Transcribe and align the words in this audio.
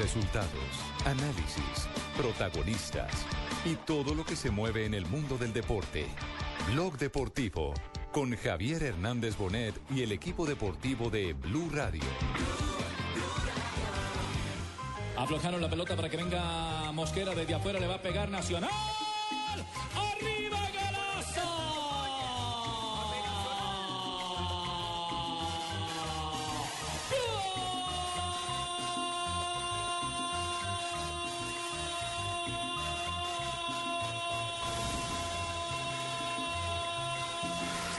Resultados, 0.00 0.48
análisis, 1.04 1.86
protagonistas 2.16 3.12
y 3.66 3.74
todo 3.74 4.14
lo 4.14 4.24
que 4.24 4.34
se 4.34 4.50
mueve 4.50 4.86
en 4.86 4.94
el 4.94 5.04
mundo 5.04 5.36
del 5.36 5.52
deporte. 5.52 6.06
Blog 6.72 6.96
Deportivo 6.96 7.74
con 8.10 8.34
Javier 8.34 8.82
Hernández 8.82 9.36
Bonet 9.36 9.78
y 9.90 10.00
el 10.00 10.12
equipo 10.12 10.46
deportivo 10.46 11.10
de 11.10 11.34
Blue 11.34 11.68
Radio. 11.70 12.00
Aflojaron 15.18 15.60
la 15.60 15.68
pelota 15.68 15.94
para 15.94 16.08
que 16.08 16.16
venga 16.16 16.90
Mosquera 16.92 17.34
desde 17.34 17.52
afuera, 17.52 17.78
le 17.78 17.86
va 17.86 17.96
a 17.96 18.02
pegar 18.02 18.30
Nacional. 18.30 18.70
¡Arriba, 19.94 20.59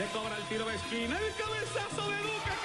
Se 0.02 0.08
cobra 0.08 0.36
el 0.36 0.44
tiro 0.46 0.66
de 0.66 0.76
esquina, 0.76 1.16
el 1.16 1.34
cabezazo 1.36 2.10
de 2.10 2.18
Duque, 2.24 2.61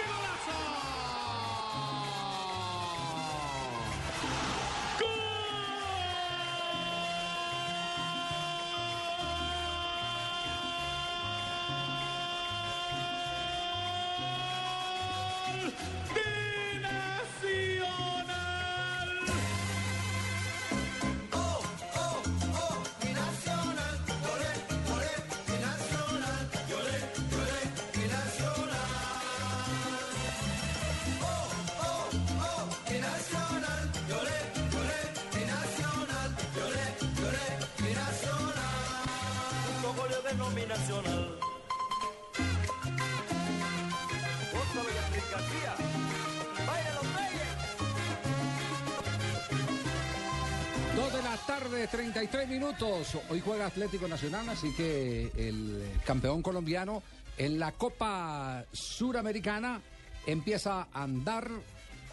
33 52.17 52.49
minutos. 52.49 53.19
Hoy 53.29 53.43
juega 53.45 53.67
Atlético 53.67 54.09
Nacional, 54.09 54.49
así 54.49 54.73
que 54.73 55.31
el 55.37 55.83
campeón 56.07 56.41
colombiano 56.41 57.03
en 57.37 57.59
la 57.59 57.73
Copa 57.73 58.65
Suramericana 58.73 59.83
empieza 60.27 60.89
a 60.95 61.03
andar 61.03 61.51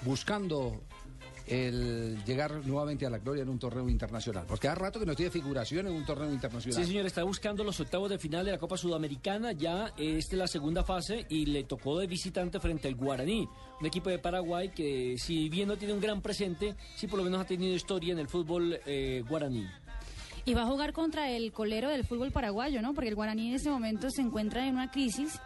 buscando 0.02 0.82
el 1.48 2.22
llegar 2.26 2.66
nuevamente 2.66 3.06
a 3.06 3.10
la 3.10 3.20
gloria 3.20 3.44
en 3.44 3.50
un 3.50 3.60
torneo 3.60 3.88
internacional. 3.88 4.46
Porque 4.46 4.68
hace 4.68 4.78
rato 4.78 5.00
que 5.00 5.06
no 5.06 5.16
tiene 5.16 5.32
figuración 5.32 5.88
en 5.88 5.94
un 5.94 6.06
torneo 6.06 6.34
internacional. 6.34 6.84
Sí, 6.84 6.86
señor, 6.86 7.06
está 7.06 7.24
buscando 7.24 7.64
los 7.64 7.80
octavos 7.80 8.10
de 8.10 8.18
final 8.18 8.44
de 8.44 8.52
la 8.52 8.58
Copa 8.58 8.76
Sudamericana. 8.76 9.54
Ya 9.54 9.94
esta 9.98 10.36
es 10.36 10.38
la 10.38 10.48
segunda 10.48 10.84
fase 10.84 11.26
y 11.30 11.46
le 11.46 11.64
tocó 11.64 12.00
de 12.00 12.08
visitante 12.08 12.60
frente 12.60 12.90
al 12.90 12.96
Guaraní, 12.96 13.48
un 13.80 13.86
equipo 13.86 14.10
de 14.10 14.20
Paraguay 14.20 14.68
que, 14.68 15.16
si 15.18 15.48
bien 15.48 15.70
no 15.70 15.78
tiene 15.78 15.94
un 15.94 16.02
gran 16.02 16.22
presente, 16.22 16.76
sí 16.98 17.08
por 17.08 17.20
lo 17.20 17.24
menos 17.24 17.40
ha 17.40 17.46
tenido 17.46 17.74
historia 17.74 18.12
en 18.12 18.20
el 18.20 18.28
fútbol 18.28 18.80
eh, 18.86 19.24
guaraní. 19.30 19.66
Y 20.46 20.54
va 20.54 20.64
a 20.64 20.68
jugar 20.68 20.92
contra 20.94 21.30
el 21.30 21.52
colero 21.54 21.90
del 21.90 22.06
fútbol 22.06 22.32
paraguayo, 22.32 22.82
¿no? 22.82 22.94
Porque 22.94 23.10
el 23.10 23.16
Guaraní 23.16 23.50
en 23.50 23.56
este 23.56 23.70
momento 23.70 24.10
se 24.10 24.22
encuentra 24.22 24.68
en 24.68 24.76
una 24.76 24.92
crisis. 24.92 25.40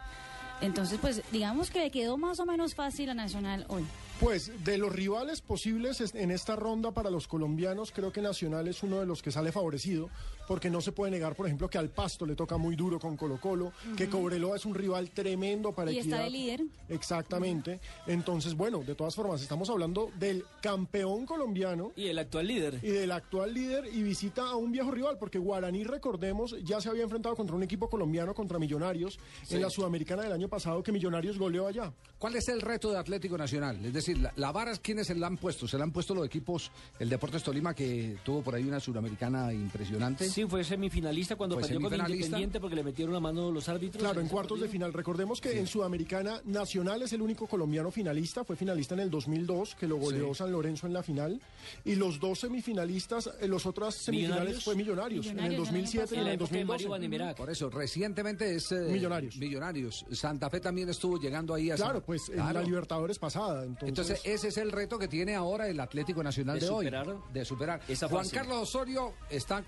Entonces, 0.60 0.98
pues 1.00 1.22
digamos 1.30 1.70
que 1.70 1.78
le 1.78 1.90
quedó 1.92 2.16
más 2.18 2.40
o 2.40 2.44
menos 2.46 2.74
fácil 2.74 3.10
a 3.10 3.14
Nacional 3.14 3.64
hoy. 3.68 3.84
Pues 4.18 4.50
de 4.64 4.76
los 4.76 4.92
rivales 4.92 5.40
posibles 5.40 6.00
es- 6.00 6.16
en 6.16 6.32
esta 6.32 6.56
ronda 6.56 6.90
para 6.90 7.10
los 7.10 7.28
colombianos, 7.28 7.92
creo 7.92 8.10
que 8.12 8.20
Nacional 8.20 8.66
es 8.66 8.82
uno 8.82 8.98
de 8.98 9.06
los 9.06 9.22
que 9.22 9.30
sale 9.30 9.52
favorecido, 9.52 10.10
porque 10.48 10.70
no 10.70 10.80
se 10.80 10.90
puede 10.92 11.12
negar, 11.12 11.36
por 11.36 11.46
ejemplo, 11.46 11.68
que 11.70 11.78
al 11.78 11.90
Pasto 11.90 12.24
le 12.26 12.34
toca 12.34 12.56
muy 12.56 12.74
duro 12.74 12.98
con 12.98 13.16
Colo 13.16 13.38
Colo, 13.40 13.72
que 13.96 14.08
Cobreloa 14.08 14.56
es 14.56 14.64
un 14.64 14.74
rival 14.74 15.10
tremendo 15.10 15.72
para 15.72 15.92
Y 15.92 15.98
está 15.98 16.16
Equidad. 16.16 16.24
de 16.24 16.30
líder. 16.30 16.62
Exactamente. 17.08 17.80
Entonces, 18.06 18.54
bueno, 18.54 18.82
de 18.82 18.94
todas 18.94 19.14
formas, 19.14 19.40
estamos 19.42 19.70
hablando 19.70 20.10
del 20.18 20.44
campeón 20.60 21.26
colombiano 21.26 21.92
Y 21.96 22.06
el 22.06 22.18
actual 22.18 22.46
líder. 22.46 22.80
y 22.82 22.88
del 22.88 23.12
actual 23.12 23.54
líder 23.54 23.86
y 23.92 24.02
visita 24.02 24.42
a 24.48 24.56
un 24.56 24.72
viejo 24.72 24.90
rival, 24.90 25.16
porque 25.18 25.38
Guaraní, 25.38 25.84
recordemos, 25.84 26.56
ya 26.64 26.80
se 26.80 26.88
había 26.88 27.02
enfrentado 27.04 27.36
contra 27.36 27.54
un 27.54 27.62
equipo 27.62 27.88
colombiano, 27.88 28.34
contra 28.34 28.58
Millonarios, 28.58 29.18
en 29.50 29.62
la 29.62 29.70
Sudamericana 29.70 30.22
del 30.22 30.32
año 30.32 30.48
pasado, 30.48 30.82
que 30.82 30.92
Millonarios 30.92 31.38
goleó 31.38 31.66
allá. 31.66 31.92
¿Cuál 32.18 32.36
es 32.36 32.48
el 32.48 32.60
reto 32.60 32.90
de 32.90 32.98
Atlético 32.98 33.36
Nacional? 33.38 33.84
Es 33.84 33.92
decir, 33.92 34.18
la, 34.18 34.32
la 34.36 34.50
vara, 34.52 34.76
¿quiénes 34.78 35.06
se 35.06 35.14
la 35.14 35.26
han 35.26 35.36
puesto? 35.36 35.68
Se 35.68 35.76
la 35.78 35.84
han 35.84 35.92
puesto 35.92 36.14
los 36.14 36.26
equipos, 36.26 36.70
el 36.98 37.08
Deportes 37.08 37.42
Tolima, 37.42 37.74
que 37.74 38.16
tuvo 38.24 38.42
por 38.42 38.54
ahí 38.54 38.64
una 38.64 38.80
suramericana 38.80 39.52
impresionante. 39.52 40.28
Sí, 40.28 40.37
fue 40.46 40.62
semifinalista 40.64 41.36
cuando 41.36 41.56
Fue 41.56 41.62
perdió 41.62 41.80
con 41.80 41.90
semifinalista. 41.90 42.26
Independiente 42.26 42.60
porque 42.60 42.76
le 42.76 42.84
metieron 42.84 43.14
la 43.14 43.20
mano 43.20 43.50
los 43.50 43.68
árbitros. 43.68 44.02
Claro, 44.02 44.20
en 44.20 44.28
cuartos 44.28 44.60
de 44.60 44.68
final. 44.68 44.92
Recordemos 44.92 45.40
que 45.40 45.58
en 45.58 45.66
Sudamericana 45.66 46.40
Nacional 46.44 47.02
es 47.02 47.12
el 47.12 47.22
único 47.22 47.46
colombiano 47.46 47.90
finalista, 47.90 48.44
fue 48.44 48.56
finalista 48.56 48.94
en 48.94 49.00
el 49.00 49.10
2002, 49.10 49.74
que 49.74 49.86
lo 49.88 49.96
goleó 49.96 50.34
San 50.34 50.52
Lorenzo 50.52 50.86
en 50.86 50.92
la 50.92 51.02
final. 51.02 51.40
Y 51.84 51.94
los 51.94 52.20
dos 52.20 52.40
semifinalistas, 52.40 53.30
eh, 53.40 53.48
los 53.48 53.66
otras 53.66 53.94
semifinales 53.94 54.38
Millonarios. 54.38 54.64
fue 54.64 54.74
Millonarios, 54.74 55.26
en 55.26 55.38
el 55.38 55.48
Millonarios 55.50 55.68
el 55.70 55.76
año 55.76 55.80
2007 55.80 56.14
y 56.14 56.18
En 56.18 56.26
el 56.26 56.32
época 56.34 56.50
de 56.56 56.64
Mario 56.64 56.88
2012. 56.88 56.88
Banimerac. 56.88 57.36
Por 57.36 57.50
eso, 57.50 57.70
recientemente 57.70 58.54
es... 58.54 58.72
eh, 58.72 58.88
Millonarios. 58.90 59.36
Millonarios. 59.36 60.06
Santa 60.12 60.50
Fe 60.50 60.60
también 60.60 60.88
estuvo 60.88 61.18
llegando 61.18 61.54
ahí 61.54 61.70
a... 61.70 61.76
Claro, 61.76 62.02
pues 62.02 62.28
en 62.28 62.38
la 62.38 62.62
Libertadores 62.62 63.18
pasada. 63.18 63.64
Entonces, 63.64 63.88
Entonces, 63.88 64.20
ese 64.24 64.48
es 64.48 64.56
el 64.58 64.72
reto 64.72 64.98
que 64.98 65.08
tiene 65.08 65.34
ahora 65.34 65.68
el 65.68 65.78
Atlético 65.80 66.22
Nacional 66.22 66.58
de, 66.58 66.66
De 66.66 66.72
hoy. 66.72 66.84
superar 66.86 67.16
De 67.32 67.44
superar. 67.44 67.80
esa 67.88 68.08
Juan. 68.08 68.28
Carlos 68.28 68.58
Osorio 68.62 69.12
está, 69.30 69.62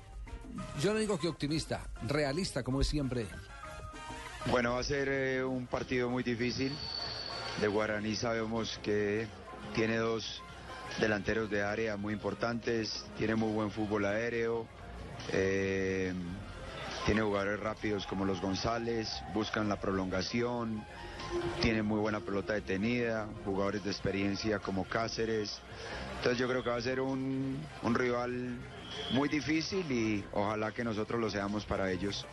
yo 0.80 0.92
no 0.92 0.98
digo 0.98 1.18
que 1.18 1.28
optimista, 1.28 1.86
realista, 2.06 2.62
como 2.62 2.80
es 2.80 2.86
siempre. 2.86 3.26
Bueno, 4.46 4.72
va 4.74 4.80
a 4.80 4.84
ser 4.84 5.08
eh, 5.08 5.44
un 5.44 5.66
partido 5.66 6.08
muy 6.08 6.22
difícil. 6.22 6.72
De 7.60 7.68
Guaraní 7.68 8.16
sabemos 8.16 8.78
que 8.82 9.26
tiene 9.74 9.96
dos 9.98 10.42
delanteros 10.98 11.50
de 11.50 11.62
área 11.62 11.96
muy 11.96 12.14
importantes, 12.14 13.04
tiene 13.18 13.34
muy 13.34 13.52
buen 13.52 13.70
fútbol 13.70 14.06
aéreo, 14.06 14.66
eh, 15.32 16.14
tiene 17.04 17.22
jugadores 17.22 17.60
rápidos 17.60 18.06
como 18.06 18.24
los 18.24 18.40
González, 18.40 19.08
buscan 19.34 19.68
la 19.68 19.80
prolongación, 19.80 20.84
tiene 21.60 21.82
muy 21.82 21.98
buena 22.00 22.20
pelota 22.20 22.54
detenida, 22.54 23.28
jugadores 23.44 23.84
de 23.84 23.90
experiencia 23.90 24.58
como 24.58 24.84
Cáceres. 24.84 25.60
Entonces 26.16 26.38
yo 26.38 26.48
creo 26.48 26.62
que 26.62 26.70
va 26.70 26.76
a 26.76 26.82
ser 26.82 27.00
un, 27.00 27.58
un 27.82 27.94
rival 27.94 28.58
muy 29.12 29.28
difícil 29.28 29.90
y 29.90 30.24
ojalá 30.32 30.72
que 30.72 30.84
nosotros 30.84 31.20
lo 31.20 31.30
seamos 31.30 31.64
para 31.64 31.90
ellos. 31.90 32.26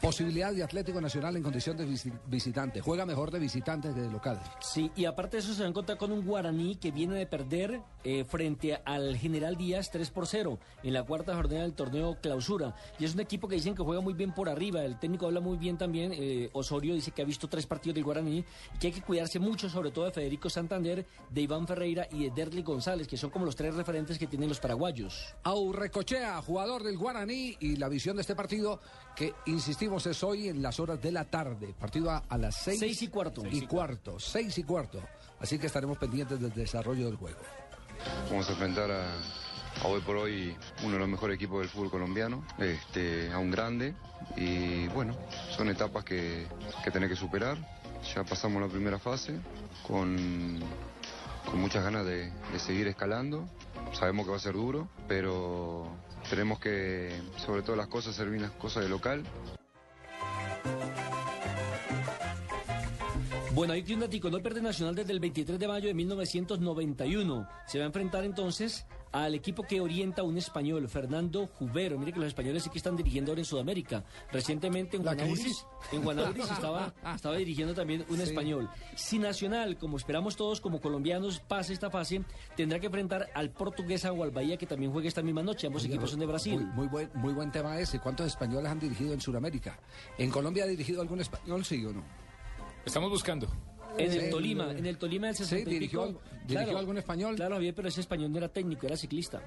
Posibilidad 0.00 0.52
de 0.52 0.62
Atlético 0.62 1.00
Nacional 1.00 1.36
en 1.36 1.42
condición 1.42 1.76
de 1.76 1.86
visi- 1.86 2.12
visitante. 2.26 2.80
Juega 2.80 3.04
mejor 3.04 3.30
de 3.30 3.38
visitante 3.38 3.92
que 3.92 4.00
de 4.00 4.10
local. 4.10 4.40
Sí, 4.60 4.90
y 4.96 5.04
aparte 5.04 5.36
de 5.36 5.42
eso 5.42 5.52
se 5.52 5.60
van 5.60 5.66
a 5.66 5.70
encontrar 5.70 5.98
con 5.98 6.10
un 6.10 6.24
Guaraní 6.24 6.76
que 6.76 6.90
viene 6.90 7.14
de 7.16 7.26
perder 7.26 7.82
eh, 8.02 8.24
frente 8.24 8.80
al 8.86 9.16
General 9.18 9.56
Díaz 9.56 9.90
3 9.90 10.10
por 10.10 10.26
0 10.26 10.58
en 10.82 10.94
la 10.94 11.02
cuarta 11.02 11.34
jornada 11.34 11.62
del 11.62 11.74
torneo 11.74 12.16
clausura. 12.22 12.74
Y 12.98 13.04
es 13.04 13.12
un 13.14 13.20
equipo 13.20 13.46
que 13.46 13.56
dicen 13.56 13.74
que 13.74 13.82
juega 13.82 14.00
muy 14.00 14.14
bien 14.14 14.32
por 14.32 14.48
arriba. 14.48 14.82
El 14.82 14.98
técnico 14.98 15.26
habla 15.26 15.40
muy 15.40 15.58
bien 15.58 15.76
también. 15.76 16.12
eh, 16.14 16.48
Osorio 16.54 16.94
dice 16.94 17.10
que 17.10 17.20
ha 17.20 17.26
visto 17.26 17.46
tres 17.48 17.66
partidos 17.66 17.94
del 17.94 18.04
Guaraní 18.04 18.38
y 18.74 18.78
que 18.78 18.86
hay 18.86 18.92
que 18.94 19.02
cuidarse 19.02 19.38
mucho, 19.38 19.68
sobre 19.68 19.90
todo 19.90 20.06
de 20.06 20.12
Federico 20.12 20.48
Santander, 20.48 21.04
de 21.28 21.40
Iván 21.42 21.66
Ferreira 21.66 22.08
y 22.10 22.24
de 22.24 22.30
Derly 22.30 22.62
González, 22.62 23.06
que 23.06 23.18
son 23.18 23.28
como 23.30 23.44
los 23.44 23.54
tres 23.54 23.74
referentes 23.74 24.18
que 24.18 24.26
tienen 24.26 24.48
los 24.48 24.60
paraguayos. 24.60 25.34
Aurrecochea, 25.42 26.40
jugador 26.40 26.82
del 26.82 26.96
Guaraní, 26.96 27.56
y 27.60 27.76
la 27.76 27.88
visión 27.88 28.16
de 28.16 28.22
este 28.22 28.34
partido 28.34 28.69
que, 29.16 29.34
insistimos, 29.46 30.06
es 30.06 30.22
hoy 30.22 30.48
en 30.48 30.62
las 30.62 30.78
horas 30.78 31.00
de 31.00 31.10
la 31.10 31.24
tarde. 31.24 31.74
Partido 31.78 32.10
a, 32.10 32.18
a 32.28 32.38
las 32.38 32.56
seis, 32.56 32.78
Seis 32.78 33.02
y 33.02 33.08
cuarto. 33.08 33.42
Y 33.50 33.66
cuarto, 33.66 34.20
seis 34.20 34.56
y 34.58 34.62
cuarto. 34.62 35.00
Así 35.40 35.58
que 35.58 35.66
estaremos 35.66 35.96
pendientes 35.98 36.38
del 36.40 36.52
desarrollo 36.52 37.06
del 37.06 37.16
juego. 37.16 37.40
Vamos 38.30 38.48
a 38.48 38.52
enfrentar 38.52 38.90
a, 38.90 39.14
a 39.82 39.86
hoy 39.86 40.00
por 40.02 40.16
hoy 40.16 40.56
uno 40.84 40.92
de 40.92 40.98
los 40.98 41.08
mejores 41.08 41.36
equipos 41.36 41.60
del 41.60 41.68
fútbol 41.68 41.90
colombiano, 41.90 42.44
este, 42.58 43.32
a 43.32 43.38
un 43.38 43.50
grande. 43.50 43.94
Y 44.36 44.86
bueno, 44.88 45.16
son 45.56 45.68
etapas 45.70 46.04
que, 46.04 46.46
que 46.84 46.90
tenés 46.90 47.08
que 47.08 47.16
superar. 47.16 47.56
Ya 48.14 48.24
pasamos 48.24 48.62
la 48.62 48.68
primera 48.68 48.98
fase 48.98 49.38
con, 49.86 50.60
con 51.44 51.60
muchas 51.60 51.82
ganas 51.84 52.06
de, 52.06 52.30
de 52.30 52.58
seguir 52.58 52.86
escalando. 52.86 53.48
Sabemos 53.92 54.24
que 54.24 54.30
va 54.30 54.36
a 54.36 54.40
ser 54.40 54.54
duro, 54.54 54.88
pero 55.08 55.88
tenemos 56.30 56.60
que, 56.60 57.10
sobre 57.44 57.62
todas 57.62 57.76
las 57.76 57.88
cosas, 57.88 58.14
bien 58.30 58.42
las 58.42 58.52
cosas 58.52 58.84
de 58.84 58.88
local. 58.88 59.24
Bueno, 63.52 63.72
hay 63.72 63.82
datico, 63.82 64.30
no 64.30 64.38
pierde 64.38 64.62
Nacional 64.62 64.94
desde 64.94 65.12
el 65.12 65.18
23 65.18 65.58
de 65.58 65.66
mayo 65.66 65.88
de 65.88 65.94
1991. 65.94 67.48
Se 67.66 67.78
va 67.78 67.84
a 67.84 67.86
enfrentar 67.88 68.22
entonces 68.24 68.86
al 69.10 69.34
equipo 69.34 69.64
que 69.64 69.80
orienta 69.80 70.22
un 70.22 70.38
español, 70.38 70.88
Fernando 70.88 71.48
Jubero. 71.48 71.98
Mire 71.98 72.12
que 72.12 72.20
los 72.20 72.28
españoles 72.28 72.62
sí 72.62 72.70
que 72.70 72.78
están 72.78 72.96
dirigiendo 72.96 73.32
ahora 73.32 73.40
en 73.40 73.44
Sudamérica. 73.44 74.04
Recientemente 74.30 74.96
en 74.96 75.04
¿La 75.04 75.14
Guanauris, 75.14 75.42
crisis? 75.42 75.66
en 75.90 76.40
estaba, 76.52 76.94
estaba 77.12 77.36
dirigiendo 77.36 77.74
también 77.74 78.04
un 78.08 78.20
español. 78.20 78.70
Si 78.94 79.18
Nacional, 79.18 79.76
como 79.78 79.96
esperamos 79.96 80.36
todos 80.36 80.60
como 80.60 80.80
colombianos, 80.80 81.40
pase 81.40 81.72
esta 81.72 81.90
fase, 81.90 82.22
tendrá 82.56 82.78
que 82.78 82.86
enfrentar 82.86 83.30
al 83.34 83.50
portuguesa 83.50 84.12
o 84.12 84.22
al 84.22 84.30
Bahía 84.30 84.58
que 84.58 84.66
también 84.66 84.92
juega 84.92 85.08
esta 85.08 85.22
misma 85.22 85.42
noche. 85.42 85.66
Ambos 85.66 85.84
equipos 85.84 86.08
son 86.08 86.20
de 86.20 86.26
Brasil. 86.26 86.54
Muy, 86.54 86.66
muy 86.66 86.86
buen, 86.86 87.10
muy 87.14 87.32
buen 87.32 87.50
tema 87.50 87.80
ese. 87.80 87.98
¿Cuántos 87.98 88.28
españoles 88.28 88.70
han 88.70 88.78
dirigido 88.78 89.12
en 89.12 89.20
Sudamérica? 89.20 89.76
¿En 90.18 90.30
Colombia 90.30 90.62
ha 90.62 90.68
dirigido 90.68 91.02
algún 91.02 91.20
español, 91.20 91.64
sí 91.64 91.84
o 91.84 91.92
no? 91.92 92.29
Estamos 92.84 93.10
buscando. 93.10 93.46
En 93.98 94.10
Sí, 94.12 94.18
el 94.18 94.30
Tolima, 94.30 94.70
en 94.70 94.86
el 94.86 94.96
Tolima 94.96 95.26
del 95.26 95.36
60 95.36 95.68
y 95.68 95.72
dirigió 95.74 96.04
algo- 96.04 96.20
dirigió 96.46 96.78
algún 96.78 96.96
español. 96.98 97.34
Claro, 97.36 97.58
bien, 97.58 97.74
pero 97.74 97.88
ese 97.88 98.00
español 98.00 98.30
no 98.30 98.38
era 98.38 98.48
técnico, 98.48 98.86
era 98.86 98.96
ciclista. 98.96 99.42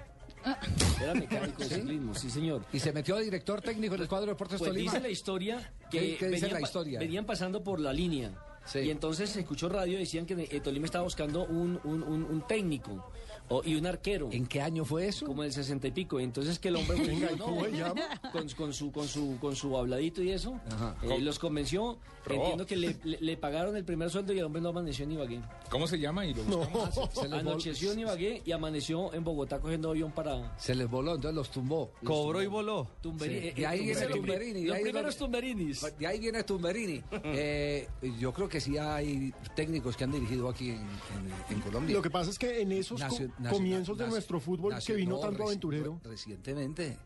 Era 1.01 1.13
mecánico 1.15 1.59
de 1.63 1.65
¿Sí? 1.69 1.75
ciclismo, 1.75 2.13
sí 2.13 2.29
señor. 2.29 2.65
Y 2.73 2.79
se 2.79 2.91
metió 2.91 3.15
de 3.15 3.23
director 3.23 3.61
técnico 3.61 3.95
en 3.95 4.01
el 4.01 4.07
cuadro 4.07 4.27
de 4.27 4.31
Deportes 4.33 4.59
Pues 4.59 4.69
Tolima. 4.69 4.91
dice 4.91 5.01
la 5.01 5.09
historia 5.09 5.71
que 5.89 5.99
¿Qué- 5.99 6.17
qué 6.17 6.27
dice 6.27 6.41
venían 6.41 6.61
la 6.61 6.67
historia? 6.67 6.99
venían 6.99 7.25
pasando 7.25 7.63
por 7.63 7.79
la 7.79 7.93
línea. 7.93 8.31
Sí. 8.65 8.79
Y 8.79 8.91
entonces 8.91 9.29
se 9.29 9.39
escuchó 9.41 9.69
radio 9.69 9.95
y 9.97 10.01
decían 10.01 10.25
que 10.25 10.33
eh, 10.51 10.59
Tolima 10.61 10.85
estaba 10.85 11.03
buscando 11.05 11.45
un, 11.45 11.79
un- 11.85 12.03
un- 12.03 12.23
un 12.23 12.47
técnico 12.47 13.11
o- 13.49 13.61
y 13.65 13.75
un 13.75 13.85
arquero. 13.85 14.29
¿En 14.31 14.45
qué 14.47 14.61
año 14.61 14.85
fue 14.85 15.07
eso? 15.07 15.25
Como 15.25 15.43
el 15.43 15.51
sesenta 15.51 15.87
y 15.87 15.91
pico. 15.91 16.19
Entonces 16.19 16.59
que 16.59 16.69
el 16.69 16.75
hombre 16.77 16.97
pues, 16.97 17.07
Venga, 17.07 17.27
dijo, 17.29 17.35
¿y 17.35 17.39
no, 17.39 17.45
cómo 17.45 17.65
se 17.65 17.71
llama? 17.71 18.01
con, 18.31 18.49
con 18.49 18.73
su, 18.73 18.91
con, 18.91 19.07
su, 19.07 19.37
con 19.39 19.55
su 19.55 19.77
habladito 19.77 20.21
y 20.23 20.31
eso, 20.31 20.59
Ajá. 20.71 20.95
eh, 21.03 21.19
los 21.19 21.39
convenció. 21.39 21.97
Entiendo 22.25 22.65
que 22.65 22.77
le, 22.77 22.95
le- 23.03 23.17
le 23.19 23.35
pagaron 23.35 23.75
el 23.75 23.83
primer 23.83 24.09
sueldo 24.09 24.31
y 24.31 24.39
el 24.39 24.45
hombre 24.45 24.61
no 24.61 24.69
amaneció 24.69 25.03
en 25.03 25.11
Ibagué. 25.11 25.41
¿Cómo 25.69 25.87
se 25.87 25.99
llama? 25.99 26.25
Y 26.25 26.33
lo 26.33 26.43
buscamos. 26.43 26.93
Se 27.13 27.23
les, 27.23 27.31
vol- 27.31 27.39
Anocheció 27.39 27.91
en 27.91 27.99
Ibagué 27.99 28.41
y 28.45 28.51
amaneció 28.53 29.13
en 29.13 29.25
Bogotá 29.25 29.59
cogiendo 29.59 29.89
avión 29.89 30.11
para 30.13 30.57
se 30.57 30.73
les 30.73 30.89
voló, 30.89 31.15
entonces 31.15 31.35
los 31.35 31.51
tumbó. 31.51 31.91
Los 32.01 32.09
Cobró 32.13 32.41
y 32.41 32.47
voló. 32.47 32.87
Tumberini. 33.01 33.41
Sí. 33.41 33.47
Eh, 33.49 33.53
Y 33.57 33.63
ahí 33.65 33.79
eh, 33.79 33.83
viene 33.83 34.01
Tumberini. 34.07 34.21
Tumberini, 34.23 34.63
Los 34.67 34.79
primeros 34.79 35.17
Tumberinis. 35.17 35.85
De 35.99 36.07
ahí 36.07 36.19
viene 36.19 36.43
Tumberini. 36.43 37.03
Eh, 37.25 37.87
yo 38.19 38.31
creo 38.31 38.47
que 38.47 38.61
sí 38.61 38.77
hay 38.77 39.33
técnicos 39.55 39.97
que 39.97 40.03
han 40.05 40.11
dirigido 40.11 40.47
aquí 40.47 40.69
en, 40.69 40.77
en- 40.77 41.55
en 41.55 41.61
Colombia. 41.61 41.93
Lo 41.95 42.01
que 42.01 42.09
pasa 42.09 42.29
es 42.29 42.39
que 42.39 42.61
en 42.61 42.71
esos 42.71 43.01
Nacio- 43.01 43.31
comienzos 43.49 43.97
de 43.97 44.07
nuestro 44.07 44.39
fútbol 44.39 44.75
que 44.85 44.93
vino 44.93 45.15
no, 45.15 45.19
tanto 45.21 45.43
reci- 45.43 45.47
aventurero. 45.47 46.01
Recientemente. 46.03 46.97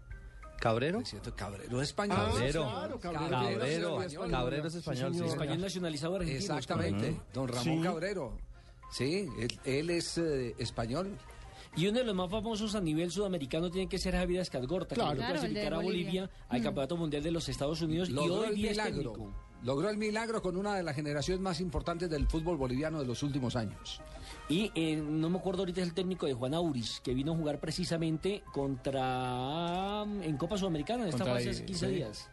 ¿Cabrero? 0.60 1.00
Reciente 1.00 1.32
Cabrero 1.34 1.82
es 1.82 1.90
español. 1.90 2.18
Ah, 2.20 2.30
Cabrero. 2.32 2.64
claro, 2.64 3.00
Cabrero. 3.00 3.30
Cabrero. 3.30 4.02
es 4.02 4.08
español. 4.14 4.32
Cabrero 4.32 4.68
es 4.68 4.76
español, 4.76 5.14
sí. 5.14 5.24
Español 5.24 5.62
nacionalizado 5.62 6.16
argentino. 6.16 6.40
Exactamente. 6.40 7.22
Don 7.34 7.48
Ramón 7.48 7.64
Sí. 7.64 7.80
Cabrero. 7.84 8.38
Sí, 8.92 9.28
él, 9.40 9.60
él 9.66 9.90
es 9.92 10.18
eh, 10.18 10.56
español. 10.58 11.16
Y 11.76 11.86
uno 11.88 12.00
de 12.00 12.06
los 12.06 12.16
más 12.16 12.32
famosos 12.32 12.74
a 12.74 12.82
nivel 12.82 13.12
sudamericano 13.12 13.70
tiene 13.70 13.88
que 13.88 14.00
ser 14.00 14.16
Javier 14.16 14.42
Escalgorta, 14.42 14.96
Claro. 14.96 15.12
que 15.12 15.16
logró 15.18 15.28
Claro, 15.28 15.40
clasificar 15.42 15.74
a 15.74 15.78
Bolivia. 15.78 16.04
Bolivia 16.24 16.30
al 16.50 16.64
Campeonato 16.64 16.98
Mundial 16.98 17.22
de 17.22 17.32
los 17.32 17.50
Estados 17.50 17.82
Unidos 17.84 18.10
y 18.10 18.14
Logró 18.14 18.40
hoy 18.40 18.48
el 18.48 18.56
día 18.56 18.72
milagro. 18.72 19.32
Logró 19.64 19.90
el 19.90 19.98
milagro 19.98 20.42
con 20.42 20.58
una 20.58 20.76
de 20.76 20.82
las 20.84 20.96
generaciones 20.96 21.40
más 21.42 21.60
importantes 21.60 22.10
del 22.10 22.28
fútbol 22.28 22.58
boliviano 22.58 23.00
de 23.00 23.06
los 23.06 23.22
últimos 23.22 23.56
años. 23.56 24.02
Y 24.50 24.72
eh, 24.76 24.96
no 24.96 25.30
me 25.30 25.38
acuerdo 25.38 25.62
ahorita 25.62 25.82
es 25.82 25.88
el 25.88 25.94
técnico 25.94 26.26
de 26.26 26.34
Juan 26.34 26.54
Auris, 26.54 27.02
que 27.02 27.14
vino 27.14 27.34
a 27.34 27.36
jugar 27.36 27.60
precisamente 27.60 28.44
contra 28.54 30.04
en 30.22 30.38
Copa 30.38 30.58
Sudamericana, 30.58 31.04
en 31.04 31.10
esta 31.10 31.26
fase 31.26 31.50
hace 31.50 31.66
15 31.66 31.88
sí. 31.88 31.94
días. 31.94 32.30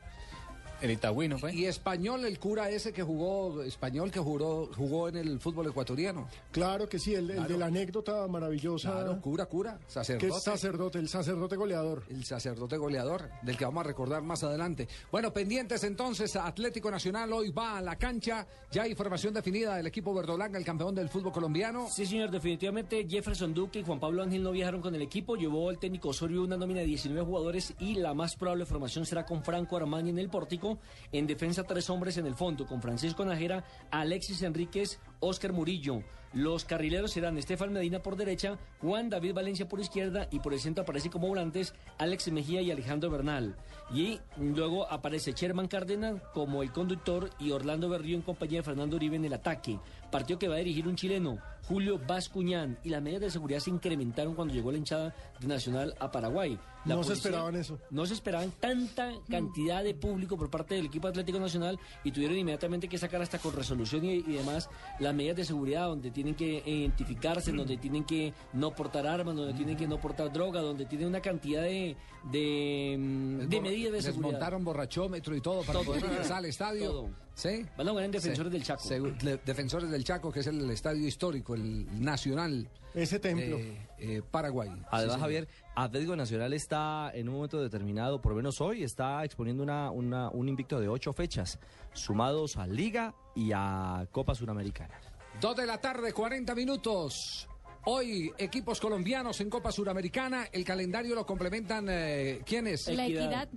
El 0.85 0.91
Itagüí, 0.91 1.29
¿no 1.29 1.39
fue? 1.39 1.55
Y 1.55 1.65
español, 1.65 2.27
el 2.27 2.39
cura 2.39 2.69
ese 2.69 2.93
que 2.93 3.03
jugó, 3.03 3.63
español 3.63 4.11
que 4.11 4.21
juró, 4.21 4.69
jugó 4.77 5.09
en 5.09 5.17
el 5.17 5.41
fútbol 5.41 5.69
ecuatoriano. 5.69 6.29
Claro 6.51 6.87
que 6.91 6.99
sí, 6.99 7.15
el, 7.15 7.31
el 7.31 7.47
de 7.47 7.57
la 7.57 7.67
anécdota 7.67 8.29
maravillosa. 8.29 8.93
Claro, 8.93 9.19
cura, 9.23 9.47
cura, 9.47 9.79
que 9.79 9.91
sacerdote. 9.91 10.29
es 10.29 10.43
sacerdote, 10.43 10.99
el 10.99 11.09
sacerdote 11.09 11.57
goleador. 11.57 12.03
El 12.11 12.23
sacerdote 12.27 12.77
goleador, 12.77 13.31
del 13.41 13.57
que 13.57 13.65
vamos 13.65 13.83
a 13.83 13.87
recordar 13.87 14.23
más 14.23 14.45
adelante. 14.45 14.87
Bueno, 15.11 15.33
pendientes 15.33 15.85
entonces, 15.85 16.37
Atlético 16.37 16.91
Nacional 16.91 17.33
hoy 17.33 17.51
va 17.51 17.79
a 17.79 17.81
la 17.81 17.97
cancha. 17.97 18.47
Ya 18.71 18.83
hay 18.83 18.95
formación 18.95 19.33
definida 19.33 19.77
del 19.77 19.87
equipo 19.87 20.13
verdolanga, 20.13 20.59
el 20.59 20.67
campeón 20.67 20.95
del 20.95 21.09
fútbol 21.09 21.33
colombiano. 21.33 21.89
Sí, 21.89 22.05
señor, 22.05 22.31
definitivamente 22.31 23.09
Jefferson 23.09 23.55
Duque 23.55 23.79
y 23.79 23.85
Juan 23.85 24.01
Pablo 24.01 24.23
Ángel 24.23 24.43
no 24.43 24.51
viajaron 24.51 24.83
con 24.83 24.95
el 24.95 25.01
equipo. 25.01 25.35
Llevó 25.37 25.71
el 25.71 25.79
técnico 25.79 26.11
Osorio 26.11 26.45
una 26.45 26.59
nómina 26.59 26.81
de 26.81 26.87
19 26.87 27.27
jugadores 27.27 27.73
y 27.79 27.95
la 27.95 28.13
más 28.13 28.37
probable 28.37 28.67
formación 28.67 29.07
será 29.07 29.25
con 29.25 29.43
Franco 29.43 29.79
Armani 29.79 30.11
en 30.11 30.19
el 30.19 30.29
pórtico. 30.29 30.74
En 31.12 31.26
defensa, 31.26 31.65
tres 31.65 31.88
hombres 31.91 32.17
en 32.17 32.26
el 32.26 32.35
fondo, 32.35 32.67
con 32.67 32.82
Francisco 32.82 33.25
Najera, 33.25 33.65
Alexis 33.91 34.43
Enríquez, 34.43 34.99
Oscar 35.21 35.53
Murillo. 35.53 36.03
Los 36.35 36.65
carrileros 36.65 37.12
serán 37.12 37.38
Estefan 37.38 37.73
Medina 37.73 38.00
por 38.00 38.17
derecha, 38.17 38.59
Juan 38.81 39.09
David 39.09 39.35
Valencia 39.35 39.69
por 39.69 39.79
izquierda 39.79 40.26
y 40.32 40.41
por 40.41 40.53
el 40.53 40.59
centro 40.59 40.82
aparece 40.82 41.09
como 41.09 41.29
volantes 41.29 41.75
Alex 41.97 42.32
Mejía 42.32 42.61
y 42.61 42.73
Alejandro 42.73 43.09
Bernal. 43.09 43.55
Y 43.94 44.19
luego 44.37 44.91
aparece 44.91 45.32
Sherman 45.32 45.69
Cárdenas 45.69 46.21
como 46.32 46.65
el 46.65 46.73
conductor 46.73 47.31
y 47.38 47.53
Orlando 47.53 47.88
Berrío 47.88 48.17
en 48.17 48.23
compañía 48.23 48.59
de 48.59 48.65
Fernando 48.65 48.97
Uribe 48.97 49.15
en 49.15 49.27
el 49.27 49.32
ataque. 49.32 49.79
Partido 50.15 50.39
que 50.39 50.49
va 50.49 50.55
a 50.55 50.59
dirigir 50.59 50.87
un 50.87 50.95
chileno, 50.97 51.39
Julio 51.67 51.99
Bascuñán. 52.07 52.79
Y 52.85 52.89
las 52.91 53.03
medidas 53.03 53.23
de 53.23 53.31
seguridad 53.31 53.59
se 53.61 53.71
incrementaron 53.71 54.35
cuando 54.35 54.55
llegó 54.55 54.71
la 54.71 54.79
hinchada 54.79 55.15
de 55.41 55.47
Nacional 55.47 55.95
a 55.99 56.11
Paraguay. 56.11 56.59
La 56.85 56.95
No 56.97 57.03
se 57.03 57.15
esperaban 57.15 57.57
eso. 57.57 57.79
No 57.91 58.05
se 58.05 58.13
esperaban 58.15 58.53
tanta 58.61 59.11
cantidad 59.31 59.83
de 59.83 59.95
público 59.95 60.37
por 60.37 60.51
parte 60.51 60.75
del 60.75 60.87
equipo 60.87 61.09
Atlético 61.09 61.41
Nacional 61.41 61.79
y 62.05 62.13
tuvieron 62.13 62.37
inmediatamente 62.37 62.89
que 62.89 62.99
sacar 62.99 63.23
hasta 63.23 63.39
con 63.39 63.55
resolución 63.55 64.05
y, 64.05 64.17
y 64.17 64.23
demás 64.35 64.69
las 65.01 65.15
medidas 65.15 65.37
de 65.37 65.44
seguridad 65.47 65.87
donde 65.87 66.11
tienen 66.11 66.35
que 66.35 66.63
identificarse, 66.67 67.53
donde 67.53 67.79
tienen 67.79 68.05
que 68.05 68.35
no 68.53 68.71
portar 68.75 69.06
armas, 69.06 69.35
donde 69.35 69.55
tienen 69.55 69.77
que 69.79 69.89
no 69.89 69.99
portar 69.99 70.31
droga, 70.31 70.61
donde 70.61 70.85
tienen 70.85 71.09
una 71.09 71.21
cantidad 71.21 71.63
de, 71.63 71.97
de, 72.31 72.97
mm, 72.99 73.49
de 73.49 73.61
medidas 73.63 73.93
de 73.94 74.03
seguridad. 74.03 74.33
montaron 74.33 74.63
borrachómetro 74.65 75.35
y 75.35 75.41
todo 75.41 75.61
para 75.63 75.79
Todo. 75.81 75.85
poder 75.87 76.05
ingresar 76.05 76.37
al 76.39 76.44
estadio. 76.44 76.91
Todo. 76.91 77.11
¿Sí? 77.35 77.67
Van 77.77 77.89
a 77.89 77.91
jugar 77.91 78.05
en 78.05 78.11
Defensores 78.13 78.53
Sí. 78.53 78.59
del 78.59 78.63
Chaco. 78.63 78.89
Le- 79.25 79.39
Defensores 79.39 79.91
del 79.91 80.04
Chaco, 80.05 80.31
que 80.31 80.41
es 80.41 80.46
el 80.46 80.70
estadio 80.70 81.06
histórico, 81.08 81.55
el 81.55 82.01
nacional. 82.01 82.69
Ese 82.94 83.19
templo. 83.19 83.58
eh, 83.99 84.23
Paraguay. 84.31 84.70
Además, 84.91 85.17
Sí. 85.17 85.20
Javier, 85.23 85.49
Atlético 85.75 86.15
Nacional 86.15 86.53
está 86.53 87.11
en 87.13 87.29
un 87.29 87.34
momento 87.37 87.61
determinado, 87.61 88.20
por 88.23 88.31
lo 88.32 88.37
menos 88.37 88.61
hoy, 88.61 88.84
está 88.84 89.25
exponiendo 89.25 89.63
una, 89.65 89.91
una- 89.91 90.29
un 90.31 90.49
invicto 90.49 90.79
de 90.79 90.87
ocho 90.89 91.13
fechas, 91.13 91.58
sumados 91.94 92.56
a 92.56 92.67
Liga 92.69 93.15
y 93.34 93.51
a 93.53 94.06
Copa 94.13 94.34
Suramericana. 94.37 94.94
Dos 95.41 95.56
de 95.56 95.67
la 95.67 95.79
tarde, 95.81 96.13
40 96.13 96.55
minutos. 96.55 97.49
Hoy, 97.87 98.32
equipos 98.39 98.81
colombianos 98.81 99.41
en 99.41 99.51
Copa 99.51 99.73
Suramericana. 99.73 100.46
El 100.53 100.65
calendario 100.65 101.15
lo 101.15 101.27
complementan. 101.27 101.87
eh, 101.91 102.41
¿Quiénes? 102.46 102.87
La 102.89 103.06
equidad. 103.06 103.49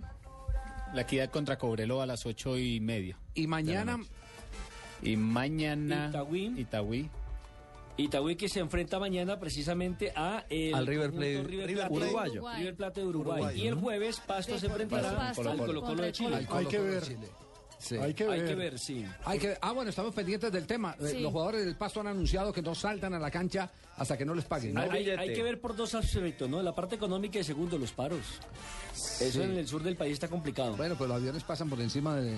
La 0.94 1.01
equidad 1.01 1.30
contra 1.30 1.58
Cobreloa 1.58 2.04
a 2.04 2.06
las 2.08 2.25
ocho 2.25 2.58
y 2.58 2.80
media. 2.80 3.20
Y 3.36 3.46
mañana. 3.48 4.00
Y 5.01 5.18
mañana. 5.18 6.08
Itagüí. 6.10 6.54
Itagüí. 6.58 7.10
Itagüí 7.98 8.36
que 8.36 8.48
se 8.48 8.60
enfrenta 8.60 9.00
mañana 9.00 9.39
precisamente 9.39 10.12
a 10.16 10.46
el 10.50 10.75
Al 10.75 10.86
River 10.86 11.12
Plate 11.12 11.44
River 11.44 11.74
Plate 11.74 11.94
uruguayo. 11.94 12.44
River 12.58 12.75
Plate 12.75 13.01
de 13.01 13.08
Uruguay. 13.08 13.42
Uruguay. 13.42 13.62
Y 13.62 13.68
el 13.68 13.75
jueves 13.75 14.22
Pasto 14.25 14.60
se 14.60 14.68
enfrentará 14.68 15.30
al 15.30 15.36
Colo 15.58 15.82
Colo 15.82 16.04
de 16.04 16.12
Chile. 16.12 16.48
Hay 16.50 16.66
que 16.68 16.80
ver. 16.80 17.04
Hay 18.01 18.13
que 18.13 18.25
ver. 18.25 18.41
Hay 18.41 18.48
que 18.48 18.55
ver, 18.55 18.79
sí. 18.79 19.05
Hay 19.25 19.39
que, 19.39 19.57
ah, 19.62 19.72
bueno, 19.72 19.89
estamos 19.89 20.13
pendientes 20.13 20.51
del 20.51 20.65
tema. 20.65 20.96
Eh, 21.00 21.07
Sí. 21.12 21.19
Los 21.19 21.31
jugadores 21.31 21.65
del 21.65 21.75
Pasto 21.75 22.00
han 22.01 22.07
anunciado 22.07 22.51
que 22.51 22.62
no 22.62 22.74
saltan 22.75 23.13
a 23.13 23.19
la 23.19 23.29
cancha 23.31 23.69
hasta 23.98 24.17
que 24.17 24.25
no 24.25 24.34
les 24.36 24.46
paguen. 24.46 24.74
¿no? 24.74 24.81
Hay, 24.81 25.03
que 25.34 25.43
ver 25.43 25.60
por 25.60 25.75
dos 25.75 25.96
aspectos, 25.96 26.50
¿no? 26.50 26.62
La 26.62 26.74
parte 26.75 26.96
económica 26.96 27.39
y 27.39 27.43
segundo, 27.43 27.77
los 27.77 27.91
paros. 27.91 28.19
Eso 29.22 29.43
en 29.43 29.57
el 29.57 29.67
sur 29.67 29.84
del 29.84 29.96
país 29.96 30.13
está 30.13 30.27
complicado. 30.27 30.75
Bueno, 30.75 30.96
pues 30.96 31.07
los 31.07 31.17
aviones 31.17 31.43
pasan 31.43 31.69
por 31.69 31.79
encima 31.81 32.15
de... 32.15 32.31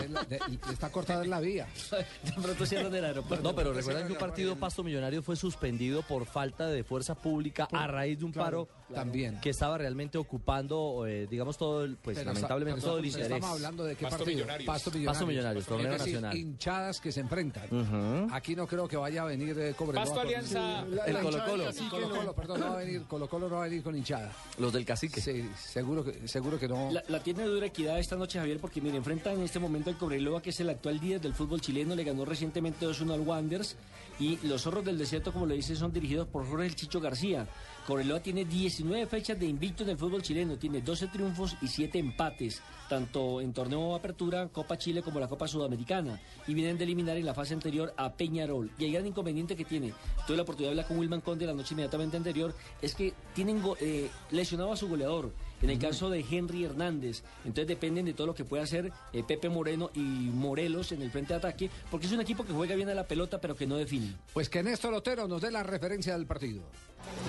de 0.00 0.08
la- 0.08 0.22
de- 0.24 0.40
está 0.72 0.90
cortada 0.90 1.24
la 1.24 1.40
vía. 1.40 1.66
De 2.24 2.32
pronto 2.42 2.66
cierran 2.66 2.94
el 2.94 3.04
aeropuerto. 3.04 3.48
No, 3.48 3.54
pero 3.54 3.72
recuerden 3.72 4.06
que 4.06 4.12
un 4.12 4.18
partido 4.18 4.56
Pasto 4.56 4.82
Millonario 4.82 5.22
fue 5.22 5.36
suspendido 5.36 6.02
por 6.02 6.26
falta 6.26 6.66
de 6.68 6.84
fuerza 6.84 7.14
pública 7.14 7.68
a 7.72 7.86
raíz 7.86 8.18
de 8.18 8.24
un 8.24 8.32
Claro, 8.32 8.66
paro 8.66 8.81
también. 8.94 9.40
que 9.40 9.50
estaba 9.50 9.78
realmente 9.78 10.18
ocupando, 10.18 11.06
eh, 11.06 11.26
digamos, 11.30 11.56
todo 11.58 11.84
el, 11.84 11.96
pues 11.96 12.16
Pero 12.18 12.30
lamentablemente 12.32 12.78
está- 12.78 12.88
todo 12.90 12.98
el 12.98 13.06
interés. 13.06 13.30
Estamos 13.30 13.50
hablando 13.56 13.84
de 13.84 13.96
qué 13.96 14.02
Pasto 14.02 14.18
partido. 14.18 14.36
Millonarios. 14.36 14.66
Pasto 14.66 14.90
Millonarios. 14.90 15.12
Pasto 15.14 15.26
Millonarios, 15.26 15.66
torneo 15.66 15.92
Es 15.92 15.98
decir, 15.98 16.14
nacional. 16.14 16.36
hinchadas 16.36 17.00
que 17.00 17.12
se 17.12 17.20
enfrentan. 17.20 18.28
Aquí 18.32 18.54
no 18.56 18.66
creo 18.66 18.86
que 18.88 18.96
vaya 18.96 19.22
a 19.22 19.24
venir 19.26 19.54
de 19.54 19.74
Cobreloa. 19.74 20.04
Pasto 20.04 20.20
Alianza. 20.20 20.84
Sí, 20.84 20.94
la- 20.94 21.04
El 21.06 21.14
la 21.14 21.20
Colo 21.20 21.30
hinchada 21.36 21.50
Colo. 21.50 21.64
del 21.64 21.72
cacique, 21.74 21.90
Colo 21.90 22.10
Colo, 22.10 22.32
perdón, 22.34 22.60
no 22.60 22.66
va 22.68 22.74
a 22.74 22.78
venir. 22.78 23.02
Colo 23.08 23.28
Colo 23.28 23.48
no 23.48 23.54
va 23.56 23.64
a 23.64 23.68
venir 23.68 23.82
con 23.82 23.96
hinchada. 23.96 24.32
Los 24.58 24.72
del 24.72 24.84
cacique. 24.84 25.20
Sí, 25.20 25.48
seguro 25.56 26.04
que, 26.04 26.26
seguro 26.28 26.58
que 26.58 26.68
no. 26.68 26.90
La, 26.90 27.02
la 27.08 27.22
tiene 27.22 27.44
dura 27.44 27.66
equidad 27.66 27.98
esta 27.98 28.16
noche, 28.16 28.38
Javier, 28.38 28.58
porque 28.60 28.80
mire, 28.80 28.96
enfrenta 28.96 29.32
en 29.32 29.42
este 29.42 29.58
momento 29.58 29.90
el 29.90 29.96
Cobreloa, 29.96 30.42
que 30.42 30.50
es 30.50 30.60
el 30.60 30.70
actual 30.70 30.98
líder 31.00 31.20
del 31.20 31.34
fútbol 31.34 31.60
chileno, 31.60 31.94
le 31.94 32.04
ganó 32.04 32.24
recientemente 32.24 32.86
2-1 32.86 33.12
al 33.14 33.20
Wanderers, 33.20 33.76
y 34.18 34.38
los 34.46 34.62
zorros 34.62 34.84
del 34.84 34.98
desierto, 34.98 35.32
como 35.32 35.46
le 35.46 35.54
dice, 35.54 35.74
son 35.74 35.92
dirigidos 35.92 36.28
por 36.28 36.46
Jorge 36.46 36.66
El 36.66 36.74
Chicho 36.76 37.00
García. 37.00 37.46
Cobreloa 37.86 38.20
tiene 38.20 38.44
19 38.44 39.06
fechas 39.06 39.38
de 39.40 39.46
invicto 39.46 39.82
en 39.82 39.90
el 39.90 39.98
fútbol 39.98 40.22
chileno, 40.22 40.56
tiene 40.56 40.80
12 40.80 41.08
triunfos 41.08 41.56
y 41.60 41.66
7 41.66 41.98
empates, 41.98 42.62
tanto 42.88 43.40
en 43.40 43.52
torneo 43.52 43.96
Apertura, 43.96 44.48
Copa 44.48 44.78
Chile 44.78 45.02
como 45.02 45.18
la 45.18 45.26
Copa 45.26 45.48
Sudamericana, 45.48 46.20
y 46.46 46.54
vienen 46.54 46.78
de 46.78 46.84
eliminar 46.84 47.16
en 47.16 47.26
la 47.26 47.34
fase 47.34 47.54
anterior 47.54 47.92
a 47.96 48.12
Peñarol. 48.12 48.70
Y 48.78 48.84
el 48.84 48.92
gran 48.92 49.06
inconveniente 49.06 49.56
que 49.56 49.64
tiene, 49.64 49.92
tuve 50.26 50.36
la 50.36 50.44
oportunidad 50.44 50.70
de 50.70 50.72
hablar 50.74 50.86
con 50.86 50.98
Wilman 50.98 51.22
Conde 51.22 51.44
la 51.44 51.54
noche 51.54 51.74
inmediatamente 51.74 52.16
anterior, 52.16 52.54
es 52.80 52.94
que 52.94 53.14
tienen 53.34 53.60
eh, 53.80 54.08
lesionado 54.30 54.72
a 54.72 54.76
su 54.76 54.88
goleador. 54.88 55.32
En 55.62 55.70
el 55.70 55.78
caso 55.78 56.10
de 56.10 56.24
Henry 56.28 56.64
Hernández, 56.64 57.22
entonces 57.44 57.68
dependen 57.68 58.04
de 58.04 58.14
todo 58.14 58.26
lo 58.26 58.34
que 58.34 58.44
pueda 58.44 58.64
hacer 58.64 58.92
eh, 59.12 59.22
Pepe 59.22 59.48
Moreno 59.48 59.90
y 59.94 60.00
Morelos 60.00 60.90
en 60.90 61.02
el 61.02 61.10
frente 61.12 61.34
de 61.34 61.38
ataque, 61.38 61.70
porque 61.88 62.06
es 62.06 62.12
un 62.12 62.20
equipo 62.20 62.44
que 62.44 62.52
juega 62.52 62.74
bien 62.74 62.88
a 62.88 62.94
la 62.94 63.06
pelota, 63.06 63.40
pero 63.40 63.54
que 63.54 63.66
no 63.66 63.76
define. 63.76 64.12
Pues 64.32 64.48
que 64.48 64.62
Néstor 64.62 64.92
Otero 64.92 65.28
nos 65.28 65.40
dé 65.40 65.52
la 65.52 65.62
referencia 65.62 66.14
del 66.14 66.26
partido. 66.26 66.62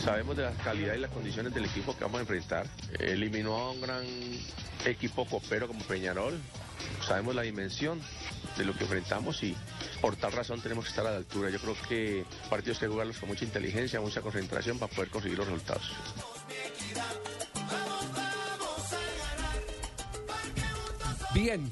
Sabemos 0.03 0.35
de 0.35 0.43
la 0.43 0.51
calidad 0.51 0.95
y 0.95 0.99
las 0.99 1.11
condiciones 1.11 1.53
del 1.53 1.65
equipo 1.65 1.95
que 1.95 2.03
vamos 2.03 2.17
a 2.17 2.21
enfrentar. 2.21 2.67
Eliminó 2.99 3.55
a 3.55 3.71
un 3.71 3.81
gran 3.81 4.03
equipo 4.85 5.25
copero 5.25 5.67
como 5.67 5.81
Peñarol. 5.81 6.39
Sabemos 7.07 7.35
la 7.35 7.43
dimensión 7.43 8.01
de 8.57 8.65
lo 8.65 8.73
que 8.73 8.83
enfrentamos 8.83 9.43
y 9.43 9.55
por 10.01 10.15
tal 10.15 10.31
razón 10.31 10.61
tenemos 10.61 10.85
que 10.85 10.89
estar 10.89 11.05
a 11.05 11.11
la 11.11 11.17
altura. 11.17 11.49
Yo 11.49 11.59
creo 11.59 11.75
que 11.87 12.25
partidos 12.49 12.79
que 12.79 12.85
hay 12.85 12.89
que 12.89 12.93
jugarlos 12.93 13.17
con 13.17 13.29
mucha 13.29 13.45
inteligencia, 13.45 14.01
mucha 14.01 14.21
concentración 14.21 14.79
para 14.79 14.91
poder 14.91 15.09
conseguir 15.09 15.37
los 15.37 15.47
resultados. 15.47 15.91
Bien. 21.33 21.67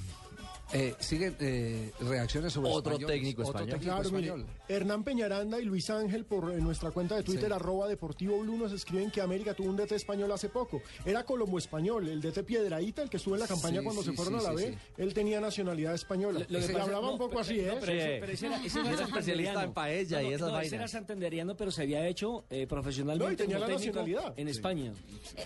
Eh, 0.73 0.95
siguen 0.99 1.35
eh, 1.39 1.91
reacciones 1.99 2.53
sobre 2.53 2.69
Otro 2.69 2.93
españoles. 2.93 3.15
técnico 3.17 3.41
Otro 3.41 3.59
español. 3.65 3.79
técnico 3.79 3.93
Claro, 3.95 4.11
mire, 4.15 4.27
español. 4.27 4.47
Hernán 4.69 5.03
Peñaranda 5.03 5.59
y 5.59 5.65
Luis 5.65 5.89
Ángel 5.89 6.23
por 6.25 6.51
en 6.51 6.63
nuestra 6.63 6.91
cuenta 6.91 7.15
de 7.15 7.23
Twitter, 7.23 7.47
Sí. 7.47 7.53
arroba 7.53 7.87
Deportivo 7.89 8.39
Blue, 8.39 8.57
nos 8.57 8.71
escriben 8.71 9.11
que 9.11 9.19
América 9.21 9.53
tuvo 9.53 9.69
un 9.69 9.75
DT 9.75 9.95
español 9.95 10.31
hace 10.31 10.47
poco. 10.49 10.81
Era 11.05 11.23
Colombo 11.25 11.57
español, 11.57 12.07
el 12.07 12.21
DT 12.21 12.43
Piedraíta, 12.43 13.01
el 13.01 13.09
que 13.09 13.17
estuvo 13.17 13.35
en 13.35 13.41
la 13.41 13.47
campaña 13.47 13.79
Sí, 13.79 13.83
cuando 13.83 14.01
sí, 14.03 14.09
se 14.11 14.15
fueron 14.15 14.39
sí, 14.39 14.45
a 14.45 14.49
la 14.49 14.55
B, 14.55 14.67
sí. 14.71 14.77
él 14.97 15.13
tenía 15.13 15.41
nacionalidad 15.41 15.93
española. 15.93 16.39
Lo- 16.39 16.45
lo 16.47 16.59
que 16.59 16.65
se 16.65 16.71
pasa- 16.73 16.85
hablaba 16.85 17.05
no, 17.07 17.11
un 17.13 17.17
poco 17.17 17.29
pero- 17.31 17.41
así, 17.41 17.57
no, 17.57 17.61
¿eh? 17.73 17.77
pero 17.81 17.91
ese- 17.91 18.17
pero 18.21 18.31
ese 18.31 18.45
era- 18.47 18.65
ese 18.65 18.79
era 18.79 18.91
Era 18.91 19.03
especialista 19.05 19.63
en 19.63 19.73
paella 19.73 20.21
y 20.21 20.25
No, 20.29 20.35
esas 20.35 20.41
no, 20.41 20.47
ese 20.59 20.67
era 20.67 20.69
vainas. 20.77 20.91
santanderiano, 20.91 21.57
pero 21.57 21.71
se 21.71 21.81
había 21.81 22.07
hecho 22.07 22.45
eh, 22.49 22.65
profesionalmente 22.67 23.27
No, 23.27 23.33
y 23.33 23.35
tenía 23.35 23.57
como 23.57 23.67
la 23.69 23.75
técnico 23.77 23.99
nacionalidad. 23.99 24.33
en 24.39 24.47
España. 24.47 24.93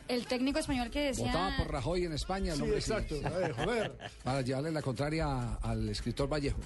El 0.08 0.28
técnico 0.28 0.60
español 0.60 0.90
que 0.92 1.00
decía... 1.08 1.26
Votaba 1.26 1.58
por 1.58 1.72
Rajoy 1.72 2.06
en 2.06 2.14
España. 2.14 2.54
el 2.54 2.60
Sí, 2.60 2.66
exacto. 2.66 3.16
Eh, 3.16 3.54
joder. 3.58 3.98
Para 4.24 4.42
llevarle 4.42 4.72
la 4.72 4.82
contraria 4.82 5.15
al 5.22 5.90
escritor 5.90 6.32
Vallejo. 6.32 6.60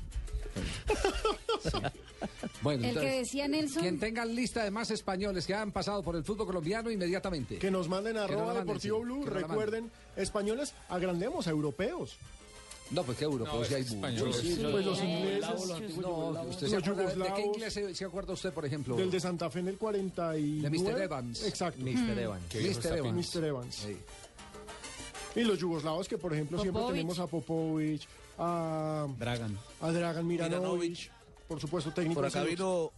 Sí. 1.63 1.77
Bueno, 2.61 2.79
El 2.85 2.93
que 2.93 2.99
entonces, 2.99 3.17
decía 3.19 3.47
Nelson... 3.47 3.81
quien 3.81 3.99
tenga 3.99 4.25
lista 4.25 4.63
de 4.63 4.71
más 4.71 4.91
españoles 4.91 5.45
que 5.45 5.53
han 5.53 5.71
pasado 5.71 6.03
por 6.03 6.15
el 6.17 6.23
fútbol 6.23 6.47
colombiano, 6.47 6.91
inmediatamente. 6.91 7.57
Que 7.59 7.71
nos 7.71 7.87
manden 7.87 8.17
a 8.17 8.25
Que 8.27 8.33
arroba 8.33 8.53
Deportivo 8.53 8.97
sí, 8.97 9.03
Blue. 9.03 9.23
que 9.23 9.29
Recuerden, 9.29 9.91
españoles, 10.17 10.73
agrandemos 10.89 11.47
a 11.47 11.51
europeos. 11.51 12.17
No, 12.91 13.03
pues 13.03 13.17
qué 13.19 13.25
europeos 13.25 13.59
No, 13.59 13.65
si 13.65 13.73
hay 13.75 13.81
es 13.83 13.93
muchos. 13.93 14.09
español. 14.09 14.33
Sí, 14.33 14.57
pues 14.71 14.85
los 14.85 15.01
ingleses, 15.03 15.97
No, 15.97 16.29
usted 16.49 16.67
se 16.67 16.75
acuerda, 16.77 17.25
¿de 17.25 17.33
qué 17.35 17.41
inglés 17.45 17.73
se, 17.73 17.95
se 17.95 18.05
acuerda 18.05 18.33
usted, 18.33 18.51
por 18.51 18.65
ejemplo? 18.65 18.95
del 18.95 19.11
de 19.11 19.19
Santa 19.19 19.49
Fe 19.49 19.59
en 19.59 19.67
el 19.69 19.77
49. 19.77 20.69
De 20.69 20.77
Mr. 20.77 21.01
Evans. 21.01 21.45
Exacto. 21.45 21.81
Mr. 21.81 22.19
Evans. 22.19 22.43
Mr. 22.53 22.97
Evans. 22.97 23.35
Mr. 23.35 23.43
Evans. 23.45 23.75
Sí. 23.75 23.97
Y 25.35 25.43
los 25.43 25.59
yugoslavos 25.59 26.07
que, 26.07 26.17
por 26.17 26.33
ejemplo, 26.33 26.59
siempre 26.61 26.83
tenemos 26.87 27.19
a 27.19 27.27
Popovic, 27.27 28.01
a, 28.39 29.07
Dragan. 29.17 29.57
a 29.81 29.91
Dragan 29.91 30.25
Miranovic, 30.25 31.11
por 31.47 31.59
supuesto, 31.59 31.91
técnico. 31.91 32.21
Por 32.21 32.25
acá 32.29 32.43
vino, 32.43 32.91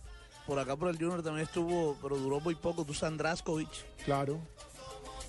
por 0.48 0.60
acá 0.60 0.76
por 0.76 0.90
el 0.90 0.98
Junior 0.98 1.22
también 1.24 1.46
estuvo, 1.46 1.98
pero 2.02 2.18
duró 2.18 2.40
muy 2.40 2.56
poco, 2.56 2.84
Dusan 2.84 3.18
Draskovic. 3.18 3.70
Claro. 4.06 4.40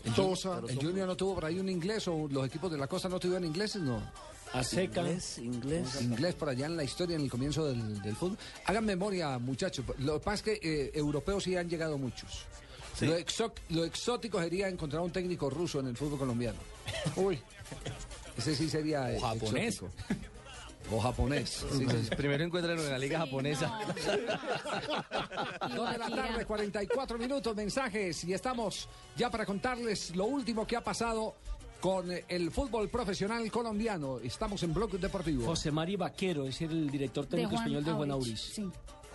El, 0.05 0.13
Tosa. 0.15 0.61
El 0.69 0.77
Junior 0.77 1.07
no 1.07 1.17
tuvo 1.17 1.35
por 1.37 1.45
ahí 1.45 1.59
un 1.61 1.69
inglés 1.69 2.07
o 2.09 2.27
los 2.29 2.45
equipos 2.47 2.71
de 2.71 2.77
la 2.79 2.87
costa 2.89 3.09
no 3.09 3.19
tuvieron 3.21 3.45
ingleses, 3.45 3.81
no. 3.81 4.03
A 4.53 4.63
seca. 4.63 5.01
Inglés, 5.01 5.39
inglés. 5.39 6.03
Inglés 6.03 6.35
por 6.35 6.49
allá 6.51 6.67
en 6.67 6.77
la 6.77 6.85
historia, 6.85 7.17
en 7.17 7.23
el 7.23 7.31
comienzo 7.31 7.65
del, 7.67 8.03
del 8.03 8.15
fútbol. 8.17 8.37
Hagan 8.67 8.85
memoria, 8.85 9.39
muchachos. 9.39 9.85
Lo 9.99 10.15
que 10.19 10.25
pasa 10.25 10.35
es 10.35 10.43
que 10.43 10.53
eh, 10.63 10.91
europeos 10.95 11.45
sí 11.45 11.57
han 11.57 11.71
llegado 11.71 11.97
muchos. 11.97 12.45
Sí. 12.95 13.07
Lo, 13.07 13.17
exo- 13.17 13.53
lo 13.71 13.85
exótico 13.87 14.39
sería 14.41 14.69
encontrar 14.69 15.01
un 15.03 15.11
técnico 15.11 15.49
ruso 15.49 15.81
en 15.81 15.87
el 15.87 15.97
fútbol 15.97 16.19
colombiano. 16.19 16.59
Uy, 17.17 17.41
Ese 18.37 18.55
sí 18.55 18.69
sería 18.69 19.13
eh, 19.13 19.19
O 19.19 19.21
japonés. 19.21 19.75
exótico. 19.75 19.93
O 20.91 21.01
japonés. 21.01 21.65
sí, 21.71 21.87
sí, 21.89 21.97
sí. 22.05 22.11
Primero 22.17 22.45
encuentran 22.45 22.79
en 22.79 22.91
la 22.91 22.99
liga 22.99 23.19
japonesa. 23.21 23.79
Dos 25.75 25.93
de 25.93 25.99
la 25.99 26.09
tarde, 26.11 26.45
44 26.45 27.19
minutos, 27.19 27.55
mensajes 27.57 28.25
y 28.25 28.35
estamos 28.35 28.89
ya 29.17 29.31
para 29.31 29.47
contarles 29.47 30.15
lo 30.17 30.25
último 30.27 30.67
que 30.67 30.77
ha 30.77 30.83
pasado 30.83 31.35
con 31.81 32.11
eh, 32.13 32.25
el 32.29 32.51
fútbol 32.51 32.89
profesional 32.89 33.51
colombiano. 33.51 34.19
Estamos 34.21 34.63
en 34.63 34.75
Blog 34.75 34.91
Deportivo. 34.99 35.47
José 35.47 35.71
Mari 35.71 35.97
Vaquero 35.97 36.47
es 36.47 36.61
el 36.63 36.91
director 36.91 37.27
técnico 37.27 37.55
español 37.55 37.85
de 37.85 37.93
Juan 37.93 38.11
Aurich. 38.11 38.31
Auris. 38.59 38.61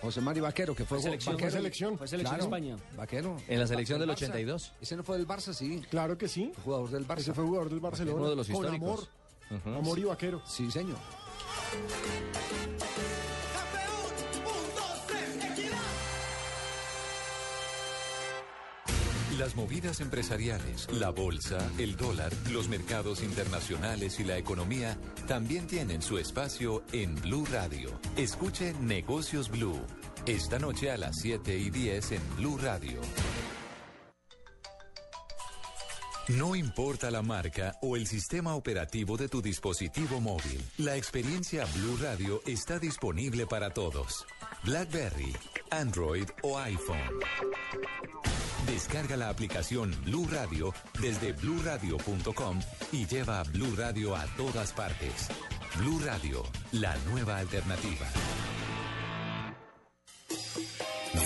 José 0.00 0.20
Mari 0.20 0.40
Vaquero, 0.40 0.74
que 0.74 0.84
fue, 0.84 0.98
Fue 0.98 1.02
selección, 1.04 1.34
Vaquero. 1.34 1.50
fue 1.50 1.58
selección. 1.58 1.98
Fue 1.98 2.08
selección 2.08 2.36
Claro, 2.38 2.44
España. 2.56 2.76
Vaquero. 2.96 3.36
En 3.48 3.58
la 3.58 3.66
selección 3.66 3.98
del 3.98 4.08
Barça. 4.08 4.14
82. 4.14 4.72
Ese 4.80 4.96
no 4.96 5.02
fue 5.02 5.16
del 5.18 5.26
Barça, 5.26 5.52
sí. 5.52 5.82
claro 5.90 6.16
que 6.16 6.28
sí. 6.28 6.52
Fue 6.54 6.64
jugador 6.64 6.90
del 6.90 7.06
Barça. 7.06 7.18
Ese 7.18 7.34
fue 7.34 7.44
jugador 7.44 7.68
del 7.70 7.80
Barcelona. 7.80 8.16
Uno 8.16 8.30
de 8.30 8.36
los 8.36 8.46
Con 8.48 8.56
históricos. 8.56 9.08
amor. 9.50 9.76
Amor 9.78 9.98
y 9.98 10.04
vaquero. 10.04 10.42
Sí, 10.46 10.70
señor. 10.70 10.96
Las 19.38 19.54
movidas 19.54 20.00
empresariales, 20.00 20.88
la 20.90 21.10
bolsa, 21.10 21.58
el 21.78 21.96
dólar, 21.96 22.32
los 22.50 22.68
mercados 22.68 23.22
internacionales 23.22 24.18
y 24.18 24.24
la 24.24 24.36
economía 24.36 24.98
también 25.28 25.68
tienen 25.68 26.02
su 26.02 26.18
espacio 26.18 26.82
en 26.90 27.14
Blue 27.14 27.46
Radio. 27.46 28.00
Escuche 28.16 28.74
Negocios 28.80 29.48
Blue. 29.48 29.80
Esta 30.26 30.58
noche 30.58 30.90
a 30.90 30.96
las 30.96 31.20
7 31.20 31.56
y 31.56 31.70
10 31.70 32.12
en 32.12 32.36
Blue 32.36 32.58
Radio. 32.58 33.00
No 36.36 36.56
importa 36.56 37.08
la 37.12 37.22
marca 37.22 37.76
o 37.80 37.94
el 37.94 38.08
sistema 38.08 38.56
operativo 38.56 39.16
de 39.16 39.28
tu 39.28 39.40
dispositivo 39.40 40.20
móvil, 40.20 40.60
la 40.78 40.96
experiencia 40.96 41.64
Blue 41.76 41.96
Radio 42.02 42.42
está 42.44 42.80
disponible 42.80 43.46
para 43.46 43.70
todos. 43.70 44.26
BlackBerry, 44.64 45.32
Android 45.70 46.26
o 46.42 46.58
iPhone. 46.58 47.20
Descarga 48.68 49.16
la 49.16 49.30
aplicación 49.30 49.94
Blue 50.04 50.28
Radio 50.30 50.74
desde 51.00 51.32
bluradio.com 51.32 52.60
y 52.92 53.06
lleva 53.06 53.40
a 53.40 53.44
Blue 53.44 53.74
Radio 53.76 54.14
a 54.14 54.26
todas 54.36 54.72
partes. 54.72 55.28
Blue 55.78 55.98
Radio, 56.04 56.44
la 56.72 56.94
nueva 57.10 57.38
alternativa. 57.38 58.06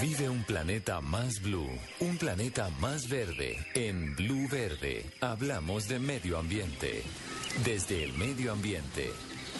Vive 0.01 0.29
un 0.29 0.45
planeta 0.45 1.01
más 1.01 1.41
blue, 1.43 1.69
un 2.01 2.17
planeta 2.17 2.71
más 2.81 3.09
verde. 3.09 3.59
En 3.75 4.15
Blue 4.15 4.49
Verde 4.49 5.05
hablamos 5.21 5.89
de 5.89 5.99
medio 5.99 6.39
ambiente. 6.39 7.03
Desde 7.65 8.05
el 8.05 8.13
medio 8.15 8.53
ambiente. 8.53 9.11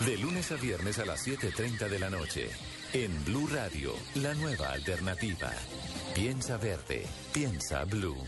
De 0.07 0.17
lunes 0.19 0.51
a 0.53 0.57
viernes 0.57 0.99
a 0.99 1.05
las 1.05 1.27
7.30 1.27 1.89
de 1.89 1.99
la 1.99 2.11
noche. 2.11 2.49
En 2.95 3.25
Blue 3.25 3.49
Radio, 3.51 3.95
la 4.17 4.35
nueva 4.35 4.71
alternativa. 4.71 5.51
Piensa 6.15 6.59
verde, 6.59 7.07
piensa 7.33 7.85
blue. 7.85 8.23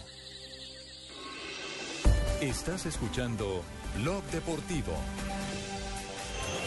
Estás 2.40 2.87
escuchando 2.87 3.62
Blog 3.99 4.25
Deportivo. 4.30 4.94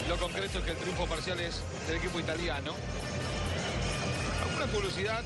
lo 0.08 0.16
concreto 0.16 0.60
es 0.60 0.64
que 0.64 0.70
el 0.70 0.76
triunfo 0.76 1.06
parcial 1.06 1.40
es 1.40 1.60
del 1.88 1.96
equipo 1.96 2.20
italiano. 2.20 2.72
Alguna 4.44 4.66
curiosidad 4.72 5.24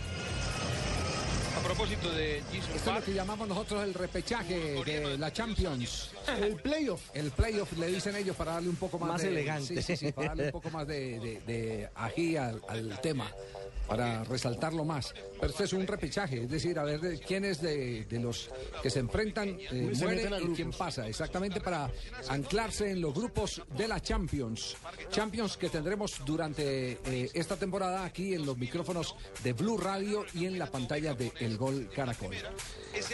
a 1.57 1.61
propósito 1.65 2.11
de 2.11 2.43
Jesus 2.53 2.75
Esto 2.77 2.91
es 2.91 2.97
lo 2.97 3.05
que 3.05 3.15
llamamos 3.15 3.49
nosotros 3.49 3.85
el 3.85 3.95
repechaje 3.95 4.83
de 4.85 5.19
la 5.19 5.33
Champions. 5.33 6.11
El 6.41 6.57
playoff. 6.57 7.01
El 7.15 7.31
playoff 7.31 7.73
le 7.79 7.87
dicen 7.89 8.17
ellos 8.17 8.37
para 8.37 8.53
darle 8.53 8.69
un 8.69 8.77
poco 8.77 8.99
más, 8.99 9.09
Más 9.11 9.23
de, 9.23 9.29
elegante. 9.29 9.83
Sí, 9.83 9.83
sí, 9.83 9.97
sí, 10.07 10.13
para 10.13 10.29
darle 10.29 10.47
un 10.47 10.53
poco 10.53 10.71
más 10.71 10.87
de, 10.87 11.19
de, 11.21 11.41
de 11.47 11.89
ají 11.95 12.37
al, 12.37 12.61
al 12.69 13.01
tema, 13.01 13.31
para 13.87 14.25
resaltarlo 14.25 14.85
más. 14.85 15.13
Pero 15.41 15.51
este 15.53 15.65
es 15.65 15.73
un 15.73 15.87
repechaje, 15.87 16.43
es 16.45 16.51
decir, 16.51 16.79
a 16.79 16.85
ver 16.85 17.01
de- 17.01 17.19
quiénes 17.19 17.61
de, 17.61 18.05
de 18.05 18.21
los 18.21 18.49
que 18.83 18.91
se 18.91 19.01
enfrentan 19.01 19.49
eh, 19.49 19.91
Se 19.95 20.05
muere 20.05 20.29
y 20.43 20.55
quién 20.55 20.71
pasa, 20.71 21.07
exactamente 21.09 21.61
para 21.61 21.91
anclarse 22.29 22.91
en 22.91 23.01
los 23.01 23.13
grupos 23.15 23.61
de 23.77 23.89
la 23.89 24.01
Champions. 24.01 24.77
Champions 25.11 25.57
que 25.57 25.69
tendremos 25.69 26.21
durante 26.25 26.93
eh, 27.05 27.31
esta 27.35 27.57
temporada 27.57 28.05
aquí 28.05 28.35
en 28.35 28.47
los 28.47 28.57
micrófonos 28.57 29.15
de 29.43 29.53
Blue 29.53 29.77
Radio 29.77 30.25
y 30.35 30.47
en 30.47 30.59
la 30.59 30.67
pantalla 30.67 31.15
de 31.15 31.33
El 31.41 31.52
Gol 31.57 31.89
Caracol. 31.95 32.35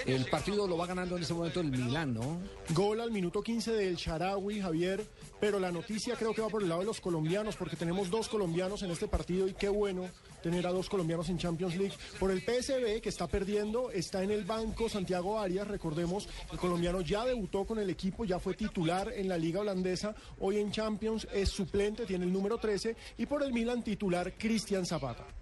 El 0.07 0.25
partido 0.27 0.67
lo 0.67 0.77
va 0.77 0.87
ganando 0.87 1.17
en 1.17 1.23
ese 1.23 1.35
momento 1.35 1.61
el 1.61 1.71
Milán, 1.71 2.15
¿no? 2.15 2.41
Gol 2.71 3.01
al 3.01 3.11
minuto 3.11 3.43
15 3.43 3.73
del 3.73 3.97
Sharawi, 3.97 4.61
Javier. 4.61 5.07
Pero 5.41 5.61
la 5.61 5.71
noticia 5.71 6.17
creo 6.17 6.35
que 6.35 6.43
va 6.43 6.49
por 6.49 6.63
el 6.63 6.69
lado 6.69 6.81
de 6.81 6.87
los 6.87 7.01
colombianos, 7.01 7.55
porque 7.55 7.77
tenemos 7.77 8.11
dos 8.11 8.29
colombianos 8.29 8.83
en 8.83 8.91
este 8.91 9.07
partido 9.07 9.47
y 9.47 9.55
qué 9.55 9.69
bueno 9.69 10.11
tener 10.43 10.67
a 10.67 10.73
dos 10.73 10.89
colombianos 10.89 11.29
en 11.29 11.39
Champions 11.39 11.77
League. 11.77 11.95
Por 12.19 12.33
el 12.33 12.41
PSB 12.41 13.01
que 13.01 13.09
está 13.09 13.29
perdiendo, 13.29 13.91
está 13.91 14.23
en 14.23 14.33
el 14.33 14.45
banco 14.45 14.89
Santiago 14.89 15.39
Arias, 15.39 15.69
recordemos, 15.69 16.29
el 16.51 16.59
colombiano 16.59 17.01
ya 17.03 17.25
debutó 17.25 17.65
con 17.65 17.79
el 17.79 17.89
equipo, 17.91 18.25
ya 18.25 18.41
fue 18.41 18.55
titular 18.55 19.13
en 19.15 19.29
la 19.29 19.39
liga 19.39 19.61
holandesa, 19.61 20.15
hoy 20.41 20.59
en 20.59 20.73
Champions 20.73 21.29
es 21.33 21.49
suplente, 21.51 22.05
tiene 22.05 22.25
el 22.25 22.33
número 22.33 22.59
13, 22.59 22.97
y 23.19 23.27
por 23.27 23.43
el 23.43 23.53
Milan 23.53 23.83
titular 23.83 24.35
Cristian 24.37 24.87
Zapata. 24.87 25.38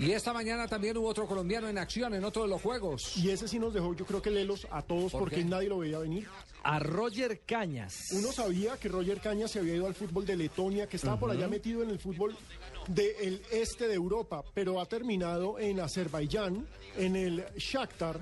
Y 0.00 0.12
esta 0.12 0.32
mañana 0.32 0.66
también 0.66 0.96
hubo 0.96 1.08
otro 1.08 1.26
colombiano 1.26 1.68
en 1.68 1.76
acción 1.76 2.14
en 2.14 2.24
otro 2.24 2.42
de 2.44 2.48
los 2.48 2.62
juegos. 2.62 3.18
Y 3.18 3.28
ese 3.30 3.46
sí 3.46 3.58
nos 3.58 3.74
dejó, 3.74 3.94
yo 3.94 4.06
creo 4.06 4.22
que 4.22 4.30
lelos 4.30 4.66
a 4.70 4.80
todos 4.80 5.12
¿Por 5.12 5.20
porque 5.20 5.36
qué? 5.36 5.44
nadie 5.44 5.68
lo 5.68 5.78
veía 5.78 5.98
venir. 5.98 6.26
A 6.62 6.78
Roger 6.78 7.40
Cañas. 7.44 8.06
Uno 8.12 8.32
sabía 8.32 8.78
que 8.78 8.88
Roger 8.88 9.20
Cañas 9.20 9.50
se 9.50 9.58
había 9.58 9.74
ido 9.74 9.86
al 9.86 9.94
fútbol 9.94 10.24
de 10.24 10.36
Letonia, 10.36 10.86
que 10.86 10.96
estaba 10.96 11.18
por 11.18 11.30
allá 11.30 11.48
metido 11.48 11.82
en 11.82 11.90
el 11.90 11.98
fútbol 11.98 12.34
del 12.88 13.42
este 13.50 13.88
de 13.88 13.94
Europa, 13.94 14.42
pero 14.54 14.80
ha 14.80 14.86
terminado 14.86 15.58
en 15.58 15.80
Azerbaiyán, 15.80 16.66
en 16.96 17.16
el 17.16 17.44
Shakhtar. 17.56 18.20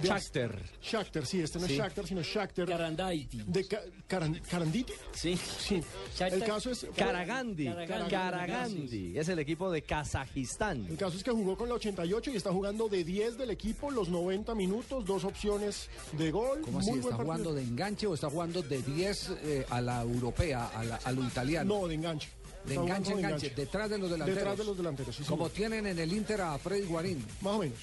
De 0.00 0.08
Shakhtar. 0.08 0.62
Shakhtar, 0.82 1.26
sí, 1.26 1.40
este 1.40 1.58
no 1.58 1.66
Sí. 1.66 1.72
es 1.74 1.78
Shakhtar, 1.78 2.06
sino 2.06 2.22
Shakhtar. 2.22 2.66
Karandaiti. 2.68 3.42
De 3.46 3.66
Ca- 3.66 3.82
Karan- 4.08 4.40
Karanditi. 4.50 4.92
Sí. 5.12 5.36
Sí. 5.36 5.82
Shakhtar- 6.16 6.32
El 6.34 6.44
caso 6.44 6.70
es... 6.70 6.86
Karagandhi. 6.96 7.66
Karagandhi. 7.66 8.10
Karagandhi. 8.10 9.18
Es 9.18 9.28
el 9.28 9.38
equipo 9.38 9.70
de 9.70 9.82
Kazajistán. 9.82 10.86
El 10.88 10.96
caso 10.96 11.16
es 11.16 11.22
que 11.24 11.30
jugó 11.30 11.56
con 11.56 11.68
la 11.68 11.74
88 11.74 12.30
y 12.30 12.36
está 12.36 12.52
jugando 12.52 12.88
de 12.88 13.04
10 13.04 13.36
del 13.38 13.50
equipo, 13.50 13.90
los 13.90 14.08
90 14.08 14.54
minutos, 14.54 15.04
dos 15.04 15.24
opciones 15.24 15.88
de 16.12 16.30
gol. 16.30 16.60
¿Cómo 16.62 16.80
así? 16.80 16.90
muy 16.90 17.00
¿Está 17.00 17.16
jugando 17.16 17.52
de 17.54 17.62
enganche 17.62 18.06
o 18.06 18.14
está 18.14 18.30
jugando 18.30 18.62
de 18.62 18.82
10 18.82 19.30
eh, 19.42 19.66
a 19.70 19.80
la 19.80 20.02
europea, 20.02 20.66
a, 20.74 20.84
la- 20.84 20.96
a 20.96 21.12
lo 21.12 21.24
italiano? 21.24 21.80
No, 21.80 21.86
de 21.88 21.94
enganche. 21.94 22.28
De 22.64 22.74
enganche, 22.74 23.14
de 23.14 23.20
enganche, 23.22 23.50
detrás 23.56 23.88
de 23.88 23.96
los 23.96 24.10
delanteros. 24.10 24.36
Detrás 24.38 24.58
de 24.58 24.64
los 24.64 24.76
delanteros, 24.76 25.16
sí, 25.16 25.22
Como 25.24 25.44
señor. 25.48 25.56
tienen 25.56 25.86
en 25.86 25.98
el 25.98 26.12
Inter 26.12 26.42
a 26.42 26.58
Freddy 26.58 26.84
Guarín. 26.86 27.24
Más 27.40 27.54
o 27.54 27.58
menos. 27.60 27.78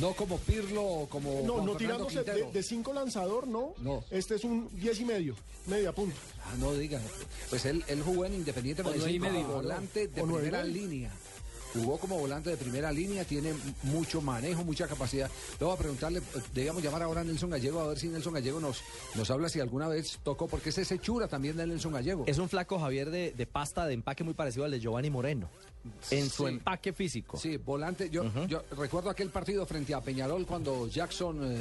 No 0.00 0.14
como 0.14 0.38
Pirlo 0.38 0.82
o 0.82 1.08
como 1.08 1.42
No, 1.44 1.54
Juan 1.54 1.66
no 1.66 1.78
Fernando 1.78 2.06
tirándose 2.06 2.52
de, 2.52 2.62
cinco 2.62 2.92
lanzador, 2.92 3.46
no. 3.46 3.74
No. 3.78 4.04
Este 4.10 4.36
es 4.36 4.44
un 4.44 4.68
10 4.78 5.00
y 5.00 5.04
medio, 5.04 5.36
media 5.66 5.92
punta. 5.92 6.16
Ah, 6.44 6.54
no 6.58 6.72
diga. 6.72 7.00
Pues 7.50 7.64
él, 7.66 7.84
él 7.88 8.02
jugó 8.02 8.24
en 8.24 8.34
Independiente 8.34 8.82
Medellín 8.82 9.20
como 9.22 9.32
medio, 9.32 9.48
volante 9.48 10.08
de 10.08 10.22
primera 10.22 10.64
línea. 10.64 11.10
Jugó 11.74 11.96
como 11.96 12.18
volante 12.18 12.50
de 12.50 12.58
primera 12.58 12.92
línea, 12.92 13.24
tiene 13.24 13.54
mucho 13.84 14.20
manejo, 14.20 14.62
mucha 14.62 14.86
capacidad. 14.86 15.30
Le 15.58 15.64
voy 15.64 15.74
a 15.74 15.78
preguntarle, 15.78 16.18
eh, 16.18 16.40
debíamos 16.52 16.82
llamar 16.82 17.02
ahora 17.02 17.22
a 17.22 17.24
Nelson 17.24 17.48
Gallego 17.48 17.80
a 17.80 17.88
ver 17.88 17.98
si 17.98 18.08
Nelson 18.08 18.34
Gallego 18.34 18.60
nos, 18.60 18.82
nos 19.14 19.30
habla 19.30 19.48
si 19.48 19.58
alguna 19.58 19.88
vez 19.88 20.18
tocó, 20.22 20.48
porque 20.48 20.68
ese 20.68 20.82
es 20.82 20.92
hechura 20.92 21.28
también 21.28 21.56
de 21.56 21.66
Nelson 21.66 21.92
Gallego. 21.92 22.24
Es 22.26 22.36
un 22.36 22.50
flaco 22.50 22.78
Javier 22.78 23.10
de, 23.10 23.32
de 23.32 23.46
pasta 23.46 23.86
de 23.86 23.94
empaque 23.94 24.22
muy 24.22 24.34
parecido 24.34 24.66
al 24.66 24.70
de 24.70 24.80
Giovanni 24.80 25.08
Moreno. 25.08 25.48
En 26.10 26.30
su 26.30 26.44
Sí. 26.46 26.50
empaque 26.54 26.92
físico. 26.92 27.36
Sí, 27.36 27.56
volante. 27.56 28.08
Yo, 28.10 28.24
yo 28.46 28.62
recuerdo 28.76 29.10
aquel 29.10 29.30
partido 29.30 29.66
frente 29.66 29.94
a 29.94 30.00
Peñarol 30.00 30.46
cuando 30.46 30.86
Jackson 30.86 31.40
eh, 31.42 31.60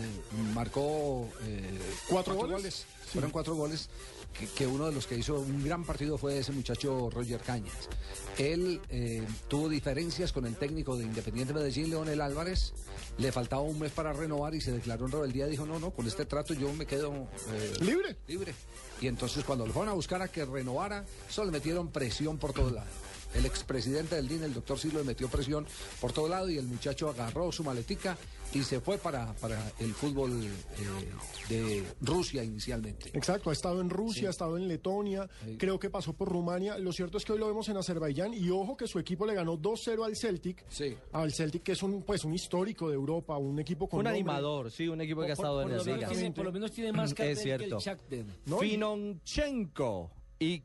marcó 0.53 1.27
eh, 1.43 1.79
¿Cuatro 2.07 2.35
goles? 2.35 2.85
Sí. 3.05 3.09
Fueron 3.13 3.31
cuatro 3.31 3.55
goles. 3.55 3.89
Que, 4.37 4.47
que 4.47 4.65
uno 4.65 4.85
de 4.85 4.93
los 4.93 5.07
que 5.07 5.17
hizo 5.17 5.37
un 5.41 5.61
gran 5.61 5.83
partido 5.83 6.17
fue 6.17 6.37
ese 6.37 6.53
muchacho 6.53 7.09
Roger 7.09 7.41
Cañas. 7.41 7.89
Él 8.37 8.79
eh, 8.89 9.25
tuvo 9.49 9.67
diferencias 9.67 10.31
con 10.31 10.45
el 10.45 10.55
técnico 10.55 10.95
de 10.95 11.03
Independiente 11.03 11.53
Medellín, 11.53 11.89
Leonel 11.89 12.21
Álvarez. 12.21 12.73
Le 13.17 13.29
faltaba 13.33 13.61
un 13.63 13.77
mes 13.77 13.91
para 13.91 14.13
renovar 14.13 14.55
y 14.55 14.61
se 14.61 14.71
declaró 14.71 15.05
en 15.07 15.11
rebeldía. 15.11 15.47
Dijo: 15.47 15.65
No, 15.65 15.79
no, 15.79 15.91
con 15.91 16.07
este 16.07 16.25
trato 16.25 16.53
yo 16.53 16.71
me 16.73 16.85
quedo 16.85 17.11
eh, 17.49 17.73
¿Libre? 17.81 18.15
libre. 18.27 18.53
Y 19.01 19.07
entonces 19.07 19.43
cuando 19.43 19.65
lo 19.67 19.73
fueron 19.73 19.89
a 19.89 19.93
buscar 19.95 20.21
a 20.21 20.29
que 20.29 20.45
renovara, 20.45 21.03
solo 21.29 21.47
le 21.47 21.57
metieron 21.57 21.89
presión 21.89 22.37
por 22.37 22.53
todos 22.53 22.71
lados. 22.71 22.89
El 23.33 23.45
expresidente 23.45 24.15
del 24.15 24.27
DIN, 24.27 24.43
el 24.43 24.53
doctor 24.53 24.77
Silo, 24.77 24.99
le 24.99 25.05
metió 25.05 25.27
presión 25.29 25.65
por 25.99 26.11
todo 26.11 26.27
lado 26.27 26.49
y 26.49 26.57
el 26.57 26.65
muchacho 26.67 27.09
agarró 27.09 27.51
su 27.51 27.63
maletica 27.63 28.17
y 28.53 28.63
se 28.63 28.81
fue 28.81 28.97
para, 28.97 29.31
para 29.35 29.71
el 29.79 29.93
fútbol 29.93 30.31
eh, 30.43 31.09
de 31.47 31.83
Rusia 32.01 32.43
inicialmente. 32.43 33.09
Exacto, 33.13 33.49
ha 33.49 33.53
estado 33.53 33.79
en 33.79 33.89
Rusia, 33.89 34.27
ha 34.27 34.31
estado 34.31 34.57
en 34.57 34.67
Letonia, 34.67 35.29
creo 35.57 35.79
que 35.79 35.89
pasó 35.89 36.11
por 36.11 36.27
Rumania. 36.27 36.77
Lo 36.77 36.91
cierto 36.91 37.17
es 37.17 37.23
que 37.23 37.31
hoy 37.31 37.39
lo 37.39 37.47
vemos 37.47 37.69
en 37.69 37.77
Azerbaiyán 37.77 38.33
y 38.33 38.49
ojo 38.49 38.75
que 38.75 38.87
su 38.87 38.99
equipo 38.99 39.25
le 39.25 39.33
ganó 39.33 39.57
2-0 39.57 40.03
al 40.05 40.17
Celtic. 40.17 40.65
Sí. 40.69 40.97
Al 41.13 41.31
Celtic 41.33 41.63
que 41.63 41.71
es 41.71 41.81
un 41.83 42.01
pues 42.03 42.25
un 42.25 42.33
histórico 42.33 42.89
de 42.89 42.95
Europa, 42.95 43.37
un 43.37 43.57
equipo 43.59 43.87
con 43.87 43.99
Un 43.99 44.03
nombre. 44.03 44.19
animador, 44.19 44.69
sí, 44.71 44.89
un 44.89 44.99
equipo 44.99 45.21
que 45.21 45.31
ha 45.31 45.35
Por- 45.35 45.45
estado 45.45 45.61
por 45.61 45.63
en 45.63 45.69
lo 45.71 45.77
las 45.77 45.85
menos 45.85 45.99
ligas. 46.01 46.11
tiene- 46.17 46.31
por 46.35 46.45
lo 46.45 46.51
menos 46.51 46.71
tiene 46.73 46.91
más 46.91 47.11
Es 47.17 47.17
que 47.17 47.31
el. 47.53 47.71
Shakhtar. 47.77 48.25
¿no? 48.47 48.61
Y- 48.63 48.69
Finonchenko 48.71 50.11
y 50.39 50.63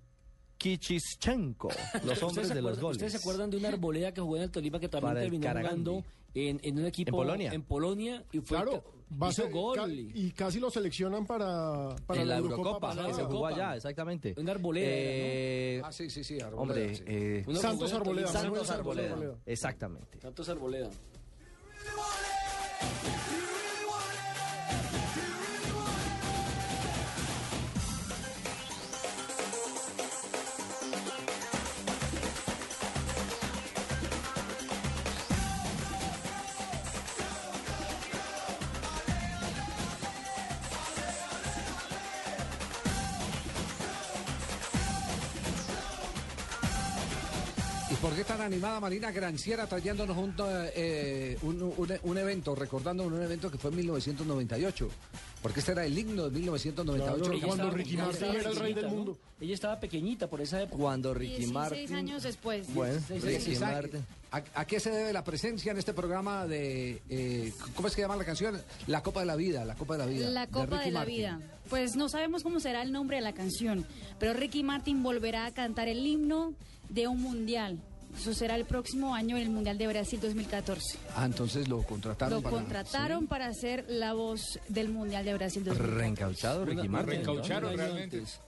Kichischenko, 0.58 1.68
los 2.04 2.22
hombres 2.22 2.22
¿Ustedes 2.22 2.48
se 2.48 2.54
de 2.54 2.62
los 2.62 2.80
goles. 2.80 2.96
¿Ustedes 2.96 3.12
se 3.12 3.18
acuerdan 3.18 3.50
de 3.50 3.56
una 3.58 3.68
arboleda 3.68 4.12
que 4.12 4.20
jugó 4.20 4.36
en 4.36 4.42
el 4.44 4.50
Tolima 4.50 4.80
que 4.80 4.88
también 4.88 5.10
Para 5.14 5.20
terminó 5.22 5.48
jugando 5.48 6.04
en, 6.34 6.60
en 6.62 6.78
un 6.78 6.86
equipo 6.86 7.10
¿En 7.10 7.14
Polonia? 7.14 7.52
en 7.52 7.62
Polonia 7.62 8.24
y 8.32 8.38
fue 8.40 8.56
Claro, 8.58 8.82
va 9.22 9.28
a 9.28 9.30
hizo 9.30 9.42
ser- 9.42 9.52
gol. 9.52 9.76
ca- 9.76 9.88
y 9.88 10.30
casi 10.32 10.58
lo 10.60 10.70
seleccionan 10.70 11.26
para, 11.26 11.94
para 12.06 12.22
en 12.22 12.28
la 12.28 12.38
Eurocopa 12.38 12.94
que 13.06 13.14
se 13.14 13.22
jugó 13.24 13.46
allá, 13.46 13.76
exactamente. 13.76 14.34
Una 14.36 14.52
arboleda 14.52 14.86
Eh, 14.88 15.82
Ah, 15.84 15.92
sí, 15.92 16.08
sí, 16.10 16.24
sí. 16.24 16.40
Arboleda, 16.40 16.60
hombre, 16.62 16.94
sí. 16.96 17.02
eh, 17.06 17.44
Santos 17.60 17.92
Arboleda, 17.92 18.26
Santos 18.28 18.42
Manuel 18.44 18.66
Santos 18.66 18.70
Arboleda. 18.80 19.12
Arboleda. 19.12 19.38
Exactamente. 19.46 20.20
Santos 20.20 20.48
Arboleda. 20.48 20.90
Animada 48.46 48.80
Marina 48.80 49.10
Granciera 49.10 49.66
trayéndonos 49.66 50.16
un, 50.16 50.34
eh, 50.74 51.36
un, 51.42 51.62
un- 51.62 51.98
un 52.02 52.18
evento, 52.18 52.54
recordando 52.54 53.04
un 53.04 53.22
evento 53.22 53.50
que 53.50 53.58
fue 53.58 53.70
en 53.70 53.76
1998? 53.76 54.88
Porque 55.42 55.60
este 55.60 55.72
era 55.72 55.84
el 55.84 55.96
himno 55.96 56.24
de 56.28 56.30
1998. 56.40 57.30
Claro, 57.30 57.46
cuando 57.46 57.70
Ricky 57.70 57.96
Martin 57.96 58.24
era 58.34 58.50
el 58.50 58.56
rey 58.56 58.74
del 58.74 58.88
mundo. 58.88 59.16
Ella 59.40 59.54
estaba 59.54 59.78
pequeñita 59.78 60.28
por 60.28 60.40
esa 60.40 60.62
época. 60.62 60.76
Cuando 60.82 61.14
Ricky 61.14 61.36
16 61.44 61.52
Martin. 61.52 61.94
años 61.94 62.22
después. 62.22 62.72
Bueno, 62.74 62.94
16 62.94 63.22
Ricky 63.46 63.58
Martin. 63.60 64.04
¿A, 64.32 64.42
a 64.54 64.66
qué 64.66 64.80
se 64.80 64.90
debe 64.90 65.12
la 65.12 65.22
presencia 65.22 65.70
en 65.70 65.78
este 65.78 65.92
programa 65.94 66.46
de, 66.46 67.00
eh, 67.08 67.52
¿cómo 67.76 67.86
es 67.86 67.94
que 67.94 68.02
llama 68.02 68.16
la 68.16 68.24
canción? 68.24 68.60
La 68.88 69.02
Copa 69.02 69.20
de 69.20 69.26
la 69.26 69.36
Vida, 69.36 69.64
la 69.64 69.76
Copa 69.76 69.94
de 69.96 69.98
la 69.98 70.06
Vida. 70.06 70.28
La 70.30 70.46
Copa 70.48 70.80
de, 70.80 70.90
la 70.90 71.00
Martin. 71.00 71.14
Vida. 71.16 71.40
Pues 71.70 71.94
no 71.96 72.08
sabemos 72.08 72.42
cómo 72.42 72.58
será 72.58 72.82
el 72.82 72.90
nombre 72.90 73.18
de 73.18 73.22
la 73.22 73.32
canción, 73.34 73.86
pero 74.18 74.32
Ricky 74.34 74.62
Martin 74.64 75.02
volverá 75.02 75.46
a 75.46 75.52
cantar 75.54 75.86
el 75.88 76.04
himno 76.06 76.54
de 76.88 77.06
un 77.06 77.20
mundial. 77.22 77.78
Eso 78.18 78.32
será 78.34 78.56
el 78.56 78.64
próximo 78.64 79.14
año 79.14 79.36
en 79.36 79.42
el 79.42 79.50
Mundial 79.50 79.78
de 79.78 79.86
Brasil 79.86 80.18
2014. 80.20 80.98
Ah, 81.16 81.26
entonces 81.26 81.68
lo 81.68 81.82
contrataron 81.82 82.36
Lo 82.36 82.42
para... 82.42 82.56
contrataron 82.56 83.26
para 83.26 83.52
ser 83.52 83.84
la 83.88 84.14
voz 84.14 84.58
del 84.68 84.88
Mundial 84.88 85.24
de 85.24 85.34
Brasil 85.34 85.64
2014. 85.64 86.00
Reencauchado 86.00 86.64
Ricky 86.64 86.88
Martin. 86.88 87.10
Reencaucharon 87.10 87.76
realmente. 87.76 88.18
antes. 88.18 88.40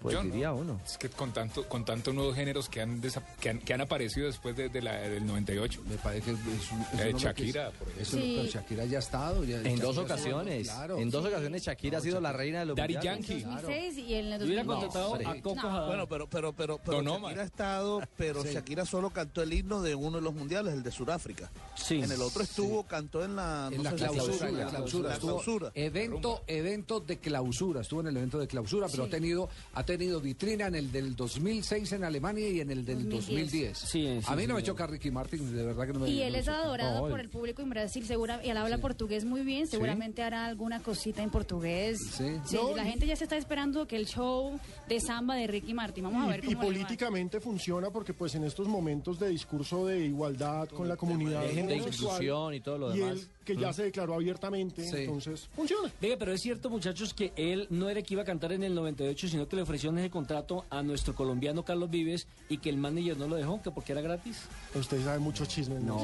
Pues 0.00 0.14
Yo 0.14 0.22
no. 0.22 0.30
diría 0.30 0.52
uno. 0.52 0.80
Es 0.84 0.98
que 0.98 1.08
con 1.08 1.32
tanto, 1.32 1.66
con 1.68 1.84
tantos 1.84 2.14
nuevos 2.14 2.34
géneros 2.34 2.68
que 2.68 2.80
han, 2.80 3.00
desa- 3.02 3.22
que 3.40 3.50
han, 3.50 3.58
que 3.60 3.72
han 3.74 3.80
aparecido 3.80 4.26
después 4.26 4.56
de, 4.56 4.68
de 4.68 4.82
la, 4.82 4.94
del 5.00 5.26
98. 5.26 5.82
Me 5.88 5.96
parece 5.96 6.26
que 6.26 6.30
es, 6.32 6.72
un- 6.72 6.80
es 6.80 7.00
Eh, 7.00 7.12
que 7.12 7.18
Shakira, 7.18 7.68
es- 7.68 7.74
por 7.74 7.88
ejemplo. 7.88 8.04
Sí. 8.20 8.34
pero 8.36 8.48
Shakira 8.52 8.84
ya 8.84 8.96
ha 8.98 9.00
estado. 9.00 9.44
ya- 9.44 9.56
En 9.58 9.62
Shakira 9.64 9.82
dos 9.84 9.96
estado, 9.96 10.04
ocasiones. 10.06 10.68
claro. 10.68 10.98
En 10.98 11.10
dos 11.10 11.24
ocasiones 11.26 11.62
Shakira 11.62 11.98
ha 11.98 12.00
sido 12.00 12.20
la 12.20 12.32
reina 12.32 12.60
de 12.60 12.66
los 12.66 12.76
Daddy. 12.76 12.94
Yankee. 13.00 13.40
2006 13.42 13.98
y 13.98 14.14
en 14.14 14.26
el 14.32 14.40
Yo 14.40 14.46
hubiera 14.46 14.64
2010. 14.64 14.92
contratado 14.92 15.14
a 15.14 15.40
Coco. 15.42 15.86
Bueno, 15.86 16.06
pero, 16.08 16.26
pero, 16.28 16.52
pero, 16.52 16.78
pero. 16.84 17.02
Shakira 17.02 17.42
ha 17.42 17.46
estado, 17.46 18.00
pero 18.16 18.42
Sí. 18.42 18.50
Shakira 18.52 18.84
solo 18.84 19.10
cantó 19.10 19.42
el 19.42 19.52
himno 19.52 19.80
de 19.82 19.94
uno 19.94 20.18
de 20.18 20.22
los 20.22 20.34
mundiales, 20.34 20.74
el 20.74 20.82
de 20.82 20.90
Sudáfrica. 20.90 21.50
Sí. 21.76 22.00
En 22.02 22.10
el 22.12 22.20
otro 22.22 22.42
estuvo, 22.42 22.84
cantó 22.84 23.24
en 23.24 23.36
la, 23.36 23.68
En 23.72 23.82
la 23.82 23.92
clausura, 23.92 24.48
en 24.48 24.56
la 24.58 24.66
clausura, 24.68 25.70
evento, 25.74 26.42
evento 26.46 27.00
de 27.00 27.18
clausura, 27.18 27.80
estuvo 27.80 28.00
en 28.00 28.08
el 28.08 28.16
evento 28.16 28.38
de 28.38 28.46
clausura, 28.46 28.86
pero 28.90 29.04
Sí. 29.04 29.08
ha 29.08 29.10
tenido, 29.10 29.48
ha 29.74 29.84
tenido 29.84 30.20
vitrina 30.20 30.66
en 30.66 30.74
el 30.74 30.90
del 30.92 31.14
2006 31.14 31.92
en 31.92 32.04
Alemania 32.04 32.48
y 32.48 32.60
en 32.60 32.70
el 32.70 32.84
del 32.84 33.08
2010. 33.08 33.26
2010. 33.26 33.78
Sí, 33.78 33.86
sí, 33.86 34.20
a 34.26 34.34
mí 34.36 34.42
no 34.46 34.48
sí, 34.48 34.54
me 34.54 34.60
sí. 34.60 34.66
choca 34.66 34.86
Ricky 34.86 35.10
Martin, 35.10 35.54
de 35.56 35.64
verdad 35.64 35.86
que 35.86 35.92
no 35.92 36.00
me 36.00 36.08
Y 36.10 36.22
él 36.22 36.34
es 36.34 36.48
adorado 36.48 37.08
por 37.08 37.20
el 37.20 37.28
público 37.28 37.62
en 37.62 37.70
Brasil, 37.70 38.04
segura, 38.06 38.40
y 38.44 38.50
él 38.50 38.56
habla 38.56 38.78
portugués 38.78 39.24
muy 39.24 39.42
bien, 39.42 39.66
seguramente 39.66 40.22
hará 40.22 40.46
alguna 40.46 40.80
cosita 40.82 41.22
en 41.22 41.30
portugués. 41.30 41.98
Sí. 42.16 42.26
No, 42.52 42.74
la 42.74 42.86
y- 42.86 42.90
gente 42.90 43.06
ya 43.06 43.16
se 43.16 43.24
está 43.24 43.36
esperando 43.36 43.86
que 43.86 43.96
el 43.96 44.06
show 44.06 44.58
de 44.88 45.00
samba 45.00 45.36
de 45.36 45.46
Ricky 45.46 45.74
Martin, 45.74 46.04
vamos 46.04 46.24
a 46.24 46.30
ver 46.30 46.40
Y, 46.44 46.48
y 46.48 46.54
cómo 46.54 46.58
va. 46.58 46.64
políticamente 46.66 47.40
funciona 47.40 47.90
porque 47.90 48.12
pues 48.14 48.34
en 48.34 48.44
estos 48.44 48.66
momentos 48.66 49.18
de 49.18 49.28
discurso 49.28 49.86
de 49.86 50.04
igualdad 50.06 50.68
con 50.68 50.88
la 50.88 50.96
comunidad 50.96 51.42
de 51.44 51.76
inclusión 51.76 52.54
y 52.54 52.60
todo 52.60 52.78
lo 52.78 52.94
y 52.94 52.98
demás. 52.98 53.12
él 53.18 53.28
que 53.44 53.56
ya 53.56 53.72
se 53.72 53.82
declaró 53.84 54.14
abiertamente, 54.14 54.84
Sí. 54.88 54.96
entonces 54.98 55.48
funciona. 55.56 55.90
Venga, 56.00 56.16
pero 56.18 56.32
es 56.32 56.40
cierto, 56.40 56.70
muchachos, 56.70 57.12
que 57.14 57.32
él 57.36 57.66
no 57.70 57.88
era 57.88 58.00
que 58.02 58.14
iba 58.14 58.22
a 58.22 58.26
cantar 58.26 58.52
en 58.52 58.62
el 58.62 58.74
98, 58.74 59.28
sino 59.28 59.48
que 59.48 59.56
le 59.60 59.64
ofrecieron 59.64 59.98
ese 59.98 60.08
contrato 60.10 60.64
a 60.70 60.82
nuestro 60.82 61.14
colombiano 61.14 61.64
Carlos 61.64 61.90
Vives 61.90 62.26
y 62.48 62.56
que 62.58 62.70
el 62.70 62.78
manager 62.78 63.16
no 63.18 63.28
lo 63.28 63.36
dejó, 63.36 63.60
que 63.62 63.70
porque 63.70 63.92
era 63.92 64.00
gratis. 64.00 64.38
Usted 64.74 65.04
sabe 65.04 65.18
muchos 65.18 65.48
chismes. 65.48 65.82
No, 65.82 66.00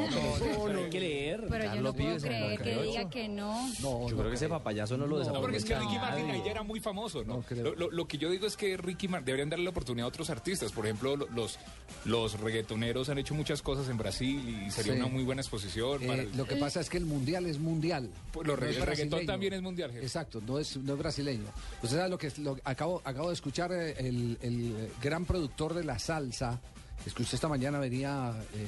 Pero 0.67 0.79
hay 0.85 0.91
que 0.91 1.01
leer. 1.01 1.47
Pero 1.49 1.65
yo 1.65 1.69
no 1.71 1.75
Carlos 1.75 1.95
puedo 1.95 2.07
Vives 2.09 2.23
creer 2.23 2.59
que 2.61 2.75
98. 2.75 2.91
diga 2.91 3.11
que 3.11 3.29
no. 3.29 3.69
No, 3.81 4.09
Yo 4.09 4.17
creo 4.17 4.29
que 4.29 4.37
ese 4.37 4.49
papayazo 4.49 4.97
no 4.99 5.07
lo 5.07 5.15
No, 5.15 5.19
desapareció. 5.21 5.41
porque 5.43 5.57
es 5.57 5.65
que 5.65 5.75
Ricky 5.79 5.95
Martin 5.99 6.27
nadie. 6.27 6.39
ahí 6.41 6.43
ya 6.45 6.51
era 6.51 6.63
muy 6.63 6.81
famoso, 6.81 7.25
¿no? 7.25 7.37
No 7.37 7.43
creo. 7.43 7.65
lo, 7.65 7.75
lo- 7.75 7.91
lo 7.91 8.07
que 8.07 8.19
yo 8.19 8.31
digo 8.31 8.47
es 8.47 8.57
que 8.57 8.77
Ricky 8.77 9.09
Martin 9.09 9.25
deberían 9.27 9.49
darle 9.49 9.65
la 9.65 9.71
oportunidad 9.71 10.05
a 10.05 10.09
otros 10.09 10.29
artistas. 10.29 10.73
Por 10.73 10.85
ejemplo, 10.85 11.17
lo- 11.17 11.29
los, 11.29 11.59
los 12.05 12.39
reggaetoneros 12.41 13.09
han 13.09 13.19
hecho 13.19 13.35
muchas 13.35 13.63
cosas 13.63 13.89
en 13.89 13.97
Brasil 13.97 14.67
y 14.67 14.71
sería 14.71 14.93
Sí. 14.93 14.99
una 15.01 15.09
muy 15.09 15.25
buena 15.25 15.41
exposición. 15.41 16.03
Eh, 16.03 16.07
para 16.07 16.23
el- 16.23 16.37
lo 16.37 16.45
que 16.45 16.57
pasa 16.57 16.81
es 16.81 16.91
que 16.91 16.99
el 16.99 17.07
mundial 17.07 17.47
es 17.47 17.59
mundial. 17.59 18.11
Pues 18.33 18.47
lo 18.47 18.57
no 18.57 18.67
el 18.67 18.77
reggaetón 18.83 19.25
también 19.25 19.53
es 19.55 19.63
mundial, 19.63 19.91
jefe. 19.93 20.05
Exacto, 20.05 20.43
no 20.47 20.59
es, 20.59 20.77
no 20.77 20.93
es 20.93 20.99
brasileño. 20.99 21.45
Usted 21.83 21.97
sabe 21.97 22.09
lo 22.11 22.19
que 22.19 22.27
es, 22.27 22.39
lo, 22.39 22.57
acabo, 22.65 23.01
acabo 23.05 23.29
de 23.29 23.35
escuchar 23.35 23.46
eh, 23.73 23.95
el, 23.99 24.39
el 24.43 24.91
gran 25.03 25.25
productor 25.25 25.75
de 25.75 25.85
la 25.85 25.99
salsa. 25.99 26.61
Es 27.05 27.13
que 27.15 27.23
usted 27.23 27.35
esta 27.37 27.49
mañana 27.49 27.79
venía 27.79 28.33
eh, 28.55 28.67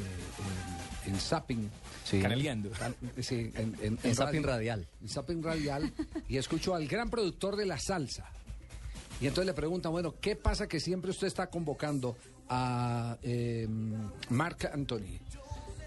en, 1.06 1.14
en 1.14 1.20
Zapping. 1.20 1.68
Sí. 2.04 2.20
Canaleando. 2.20 2.70
Can- 2.70 2.94
sí, 3.20 3.50
en, 3.54 3.74
en- 3.80 3.98
En 4.02 4.14
Zapping. 4.14 4.42
Radial. 4.44 4.86
En 5.02 5.08
Zapping 5.08 5.42
Radial. 5.42 5.92
y 6.28 6.36
escucho 6.36 6.74
al 6.74 6.86
gran 6.86 7.10
productor 7.10 7.56
de 7.56 7.66
la 7.66 7.78
salsa. 7.78 8.26
Y 9.20 9.26
entonces 9.26 9.46
le 9.46 9.54
preguntan, 9.54 9.90
bueno, 9.92 10.14
¿qué 10.20 10.36
pasa 10.36 10.68
que 10.68 10.78
siempre 10.78 11.10
usted 11.10 11.26
está 11.26 11.48
convocando 11.48 12.16
a 12.48 13.16
eh, 13.22 13.66
Marc 14.30 14.66
Anthony, 14.72 15.18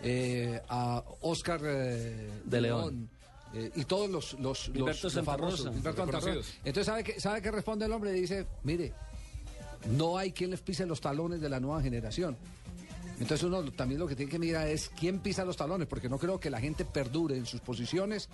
eh, 0.03 0.61
a 0.67 1.03
Oscar 1.21 1.61
eh, 1.63 2.29
De 2.43 2.59
León. 2.61 3.09
Eh, 3.53 3.71
y 3.75 3.85
todos 3.85 4.09
los, 4.09 4.33
los, 4.39 4.65
Gilberto 4.65 5.07
los 5.07 5.13
Santa 5.13 5.31
famosos, 5.33 5.59
Rosa. 5.59 5.73
Gilberto 5.73 6.01
Santa 6.01 6.17
Rosa. 6.17 6.27
Reconocidos. 6.27 6.59
Entonces, 6.63 6.85
¿sabe 6.85 7.03
qué, 7.03 7.19
¿sabe 7.19 7.41
qué 7.41 7.51
responde 7.51 7.85
el 7.85 7.91
hombre? 7.91 8.11
Dice, 8.11 8.47
mire, 8.63 8.93
no 9.89 10.17
hay 10.17 10.31
quien 10.31 10.51
les 10.51 10.61
pise 10.61 10.85
los 10.85 11.01
talones 11.01 11.41
de 11.41 11.49
la 11.49 11.59
nueva 11.59 11.81
generación. 11.81 12.37
Entonces 13.21 13.43
uno 13.45 13.63
también 13.71 13.99
lo 13.99 14.07
que 14.07 14.15
tiene 14.15 14.31
que 14.31 14.39
mirar 14.39 14.67
es 14.67 14.89
quién 14.99 15.19
pisa 15.19 15.45
los 15.45 15.55
talones, 15.57 15.87
porque 15.87 16.09
no 16.09 16.17
creo 16.17 16.39
que 16.39 16.49
la 16.49 16.59
gente 16.59 16.85
perdure 16.85 17.37
en 17.37 17.45
sus 17.45 17.61
posiciones 17.61 18.29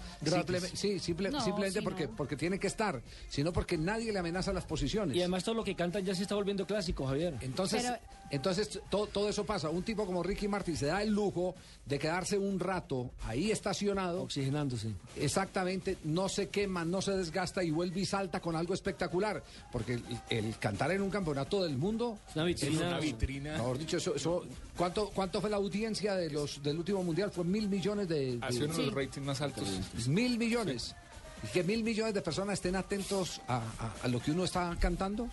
sí, 0.74 1.00
simple- 1.00 1.30
No, 1.30 1.42
simplemente 1.42 1.80
sí, 1.80 1.84
porque, 1.84 2.08
no. 2.08 2.16
porque 2.16 2.36
tiene 2.36 2.60
que 2.60 2.68
estar, 2.68 3.02
sino 3.30 3.52
porque 3.54 3.78
nadie 3.78 4.12
le 4.12 4.20
amenaza 4.20 4.54
las 4.54 4.66
posiciones. 4.66 5.16
Y 5.16 5.20
además 5.20 5.44
todo 5.44 5.56
lo 5.56 5.64
que 5.64 5.76
cantan 5.76 6.04
ya 6.06 6.16
se 6.16 6.24
está 6.24 6.36
volviendo 6.36 6.66
clásico, 6.66 7.06
Javier. 7.06 7.36
Entonces, 7.42 7.84
Pero- 7.84 7.98
entonces 8.32 8.80
todo, 8.90 9.08
todo 9.08 9.30
eso 9.30 9.46
pasa. 9.46 9.70
Un 9.70 9.84
tipo 9.84 10.06
como 10.06 10.24
Ricky 10.24 10.48
Martin 10.48 10.76
se 10.78 10.88
da 10.88 11.02
el 11.02 11.10
lujo 11.12 11.56
de 11.86 12.00
quedarse 12.00 12.38
un 12.38 12.60
rato 12.60 13.12
ahí 13.26 13.52
estacionado. 13.52 14.24
Oxigenándose. 14.24 14.92
Exactamente, 15.16 15.98
no 16.04 16.30
se 16.30 16.50
quema, 16.50 16.86
no 16.86 17.02
se 17.02 17.12
desgasta 17.12 17.64
y 17.64 17.72
vuelve 17.72 18.02
y 18.02 18.06
salta 18.06 18.40
con 18.40 18.56
algo 18.56 18.74
espectacular. 18.74 19.44
Porque 19.72 19.94
el, 19.94 20.04
el 20.30 20.58
cantar 20.58 20.92
en 20.92 21.02
un 21.02 21.10
campeonato 21.10 21.64
del 21.64 21.78
mundo. 21.78 22.18
Es 22.30 22.36
una 22.36 22.46
vitrina. 22.46 22.74
Es 22.76 22.88
una 22.88 23.00
vitrina. 23.00 23.54
Mejor 23.54 23.78
dicho, 23.78 23.98
eso, 23.98 24.16
eso- 24.16 24.44
¿cuánto, 24.78 25.10
¿cuánto 25.14 25.42
fue 25.42 25.50
la 25.50 25.58
audiencia 25.58 26.16
de 26.16 26.30
los 26.30 26.62
del 26.64 26.78
último 26.78 27.04
mundial? 27.04 27.32
Fue 27.32 27.44
mil 27.44 27.68
millones 27.68 28.08
de. 28.08 28.38
de- 28.38 28.40
Ha 28.42 28.52
sido 28.52 28.66
uno 28.66 28.74
de 28.78 28.86
los 28.86 28.94
ratings 28.96 29.26
más 29.26 29.42
altos. 29.42 29.68
Mil 30.08 30.38
millones. 30.38 30.96
Y 31.44 31.48
que 31.48 31.64
mil 31.64 31.84
millones 31.84 32.14
de 32.14 32.22
personas 32.22 32.54
estén 32.54 32.76
atentos 32.76 33.42
a, 33.48 33.58
a- 33.58 33.94
a 34.04 34.08
lo 34.08 34.20
que 34.20 34.32
uno 34.32 34.44
está 34.44 34.76
cantando. 34.80 35.28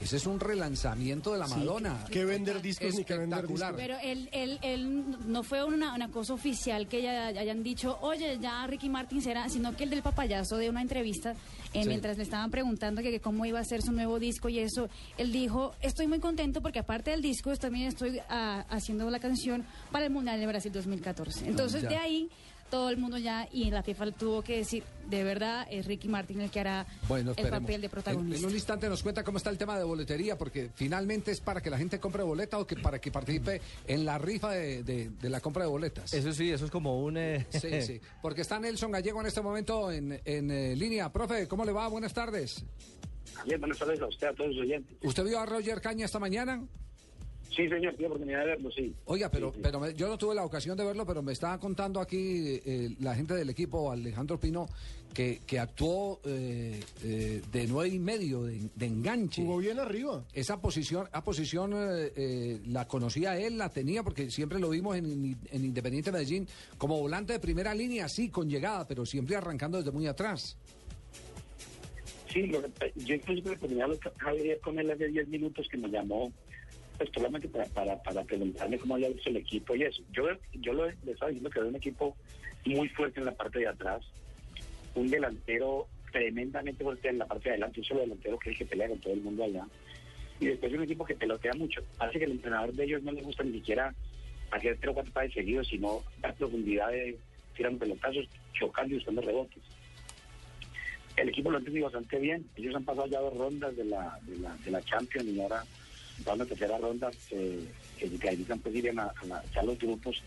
Ese 0.00 0.16
es 0.16 0.26
un 0.26 0.40
relanzamiento 0.40 1.32
de 1.32 1.38
la 1.38 1.46
Madonna. 1.46 2.04
Que 2.10 2.24
vender 2.24 2.60
discos 2.60 2.94
ni 2.94 3.04
que 3.04 3.16
vender 3.16 3.44
Espectacular. 3.44 3.74
discos. 3.76 3.98
Pero 4.02 4.12
él, 4.12 4.28
él, 4.32 4.58
él 4.62 5.04
no 5.26 5.42
fue 5.42 5.64
una, 5.64 5.94
una 5.94 6.10
cosa 6.10 6.34
oficial 6.34 6.88
que 6.88 7.00
ya 7.00 7.28
hayan 7.28 7.62
dicho, 7.62 7.98
oye, 8.02 8.38
ya 8.40 8.66
Ricky 8.66 8.88
Martin 8.88 9.22
será, 9.22 9.48
sino 9.48 9.74
que 9.76 9.84
el 9.84 9.90
del 9.90 10.02
papayazo 10.02 10.56
de 10.56 10.68
una 10.68 10.82
entrevista, 10.82 11.32
eh, 11.72 11.82
Sí. 11.82 11.88
mientras 11.88 12.16
le 12.18 12.24
estaban 12.24 12.50
preguntando 12.50 13.02
que, 13.02 13.10
que 13.12 13.20
cómo 13.20 13.46
iba 13.46 13.60
a 13.60 13.64
ser 13.64 13.82
su 13.82 13.92
nuevo 13.92 14.18
disco 14.18 14.48
y 14.48 14.58
eso, 14.58 14.88
él 15.16 15.32
dijo, 15.32 15.72
estoy 15.80 16.06
muy 16.06 16.18
contento 16.20 16.60
porque 16.60 16.80
aparte 16.80 17.10
del 17.12 17.22
disco 17.22 17.54
también 17.56 17.86
estoy 17.88 18.20
ah, 18.28 18.64
haciendo 18.68 19.08
la 19.10 19.20
canción 19.20 19.64
para 19.90 20.04
el 20.06 20.12
Mundial 20.12 20.38
de 20.40 20.46
Brasil 20.46 20.72
2014. 20.72 21.46
Entonces 21.48 21.82
ya. 21.82 21.88
de 21.88 21.96
ahí 21.96 22.28
todo 22.70 22.90
el 22.90 22.96
mundo 22.96 23.18
ya, 23.18 23.48
y 23.52 23.70
la 23.70 23.82
FIFA 23.82 24.12
tuvo 24.12 24.42
que 24.42 24.56
decir, 24.58 24.82
de 25.08 25.22
verdad 25.22 25.66
es 25.70 25.86
Ricky 25.86 26.08
Martin 26.08 26.40
el 26.40 26.50
que 26.50 26.60
hará 26.60 26.86
Bueno, 27.08 27.32
el 27.36 27.48
papel 27.48 27.80
de 27.80 27.86
En, 27.86 27.90
protagonista. 27.90 28.38
en 28.38 28.44
un 28.46 28.52
instante 28.54 28.88
nos 28.88 29.02
cuenta 29.02 29.22
cómo 29.22 29.38
está 29.38 29.50
el 29.50 29.58
tema 29.58 29.78
de 29.78 29.84
boletería, 29.84 30.36
porque 30.36 30.70
finalmente 30.74 31.30
es 31.30 31.40
para 31.40 31.60
que 31.60 31.70
la 31.70 31.78
gente 31.78 32.00
compre 32.00 32.22
boleta 32.22 32.58
o 32.58 32.66
que 32.66 32.76
para 32.76 32.98
que 33.00 33.10
participe 33.12 33.60
en 33.86 34.04
la 34.04 34.18
rifa 34.18 34.50
de, 34.52 34.82
de- 34.82 35.10
de 35.10 35.30
la 35.30 35.40
compra 35.40 35.64
de 35.64 35.70
boletas. 35.70 36.12
Eso 36.12 36.32
sí, 36.32 36.50
eso 36.50 36.64
es 36.64 36.70
como 36.70 37.02
un... 37.04 37.16
eh, 37.16 37.46
Sí, 37.50 37.82
sí. 37.82 38.00
Porque 38.22 38.40
está 38.40 38.58
Nelson 38.58 38.90
Gallego 38.90 39.20
en 39.20 39.26
este 39.26 39.40
momento 39.40 39.92
en, 39.92 40.20
en, 40.24 40.50
eh, 40.50 40.74
línea. 40.76 41.12
Profe, 41.12 41.46
¿cómo 41.46 41.64
le 41.64 41.72
va? 41.72 41.86
Buenas 41.88 42.12
tardes. 42.14 42.64
Bien, 43.46 43.58
buenas 43.60 43.78
tardes 43.78 44.00
a 44.00 44.06
usted, 44.06 44.26
a 44.28 44.32
todos 44.34 44.50
los 44.54 44.60
oyentes. 44.64 44.96
¿Usted 45.02 45.24
vio 45.24 45.38
a 45.40 45.46
Roger 45.46 45.80
Caña 45.80 46.04
esta 46.06 46.18
mañana? 46.18 46.62
Sí, 47.54 47.68
señor, 47.68 47.94
tuve 47.94 48.06
oportunidad 48.06 48.40
de 48.40 48.46
verlo, 48.46 48.70
sí. 48.72 48.92
Oiga, 49.04 49.30
pero, 49.30 49.52
pero 49.62 49.78
me- 49.78 49.94
yo 49.94 50.08
no 50.08 50.18
tuve 50.18 50.34
la 50.34 50.44
ocasión 50.44 50.76
de 50.76 50.84
verlo, 50.84 51.06
pero 51.06 51.22
me 51.22 51.32
estaba 51.32 51.58
contando 51.60 52.00
aquí 52.00 52.60
eh, 52.64 52.96
la 53.00 53.14
gente 53.14 53.34
del 53.34 53.48
equipo, 53.50 53.92
Alejandro 53.92 54.40
Pino, 54.40 54.66
que, 55.12 55.40
que 55.46 55.60
actuó 55.60 56.20
eh, 56.24 56.80
eh, 57.04 57.42
de 57.52 57.66
nueve 57.68 57.94
y 57.94 57.98
medio, 58.00 58.42
de, 58.42 58.68
de 58.74 58.86
enganche. 58.86 59.42
Jugó 59.42 59.58
bien 59.58 59.78
arriba. 59.78 60.24
Esa 60.32 60.60
posición, 60.60 61.06
a 61.12 61.22
posición 61.22 61.72
eh, 61.74 62.12
eh, 62.16 62.60
la 62.66 62.88
conocía 62.88 63.38
él, 63.38 63.56
la 63.58 63.68
tenía, 63.68 64.02
porque 64.02 64.30
siempre 64.30 64.58
lo 64.58 64.70
vimos 64.70 64.96
en, 64.96 65.36
en 65.50 65.64
Independiente 65.64 66.10
Medellín 66.10 66.48
como 66.76 66.98
volante 66.98 67.34
de 67.34 67.38
primera 67.38 67.72
línea, 67.74 68.08
sí, 68.08 68.30
con 68.30 68.48
llegada, 68.50 68.86
pero 68.88 69.06
siempre 69.06 69.36
arrancando 69.36 69.78
desde 69.78 69.92
muy 69.92 70.06
atrás. 70.08 70.56
Sí, 72.32 72.42
lo 72.48 72.60
yo 72.96 73.14
incluso 73.14 73.42
tuve 73.42 73.54
oportunidad 73.54 73.86
de 73.90 74.00
hablar 74.26 74.58
con 74.60 74.78
él 74.80 74.90
hace 74.90 75.06
10 75.06 75.28
minutos 75.28 75.68
que 75.70 75.76
me 75.76 75.86
llamó, 75.88 76.32
pues 76.96 77.10
solamente 77.14 77.48
para, 77.48 77.66
para, 77.66 78.02
para 78.02 78.22
preguntarme 78.24 78.78
cómo 78.78 78.94
había 78.94 79.08
visto 79.08 79.30
el 79.30 79.36
equipo 79.36 79.74
y 79.74 79.82
eso. 79.82 80.02
Yo, 80.12 80.24
yo 80.54 80.72
lo, 80.72 80.86
le 80.86 81.12
estaba 81.12 81.30
diciendo 81.30 81.50
que 81.50 81.58
era 81.58 81.68
un 81.68 81.76
equipo 81.76 82.16
muy 82.64 82.88
fuerte 82.88 83.20
en 83.20 83.26
la 83.26 83.32
parte 83.32 83.58
de 83.58 83.68
atrás, 83.68 84.02
un 84.94 85.10
delantero 85.10 85.86
tremendamente 86.12 86.84
fuerte 86.84 87.08
en 87.08 87.18
la 87.18 87.26
parte 87.26 87.44
de 87.44 87.50
adelante, 87.50 87.80
un 87.80 87.86
solo 87.86 88.00
delantero 88.00 88.38
que 88.38 88.50
es 88.50 88.58
que 88.58 88.66
pelea 88.66 88.88
con 88.88 88.98
todo 88.98 89.12
el 89.12 89.20
mundo 89.20 89.44
allá. 89.44 89.66
Y 90.40 90.46
después 90.46 90.72
un 90.72 90.82
equipo 90.82 91.04
que 91.04 91.14
pelotea 91.14 91.52
mucho. 91.54 91.82
Hace 91.98 92.18
que 92.18 92.24
el 92.24 92.32
entrenador 92.32 92.72
de 92.72 92.84
ellos 92.84 93.02
no 93.02 93.12
le 93.12 93.22
gusta 93.22 93.42
ni 93.42 93.52
siquiera 93.52 93.94
hacer 94.50 94.76
tres 94.78 94.90
o 94.90 94.94
cuatro 94.94 95.12
pases 95.12 95.34
seguidos, 95.34 95.68
sino 95.68 96.02
dar 96.20 96.34
profundidad 96.34 96.90
de 96.90 97.18
tirando 97.56 97.78
pelotazos, 97.80 98.28
chocando 98.52 98.94
y 98.94 98.98
buscando 98.98 99.22
rebotes. 99.22 99.62
El 101.16 101.28
equipo 101.28 101.50
lo 101.50 101.56
ha 101.56 101.60
entendido 101.60 101.84
bastante 101.84 102.18
bien. 102.18 102.44
Ellos 102.56 102.74
han 102.74 102.84
pasado 102.84 103.06
ya 103.06 103.20
dos 103.20 103.36
rondas 103.36 103.76
de 103.76 103.84
la, 103.84 104.18
de 104.22 104.38
la, 104.38 104.56
de 104.56 104.70
la 104.70 104.82
Champions 104.82 105.28
y 105.28 105.40
ahora 105.40 105.64
van 106.24 106.40
a 106.40 106.46
tercera 106.46 106.78
ronda 106.78 107.10
eh, 107.30 107.64
que 107.98 108.08
se 108.08 108.16
clasifican 108.18 108.58
pues 108.60 108.74
irían 108.74 108.98
a, 108.98 109.12
a, 109.56 109.62
los 109.62 109.78
grupos. 109.78 110.22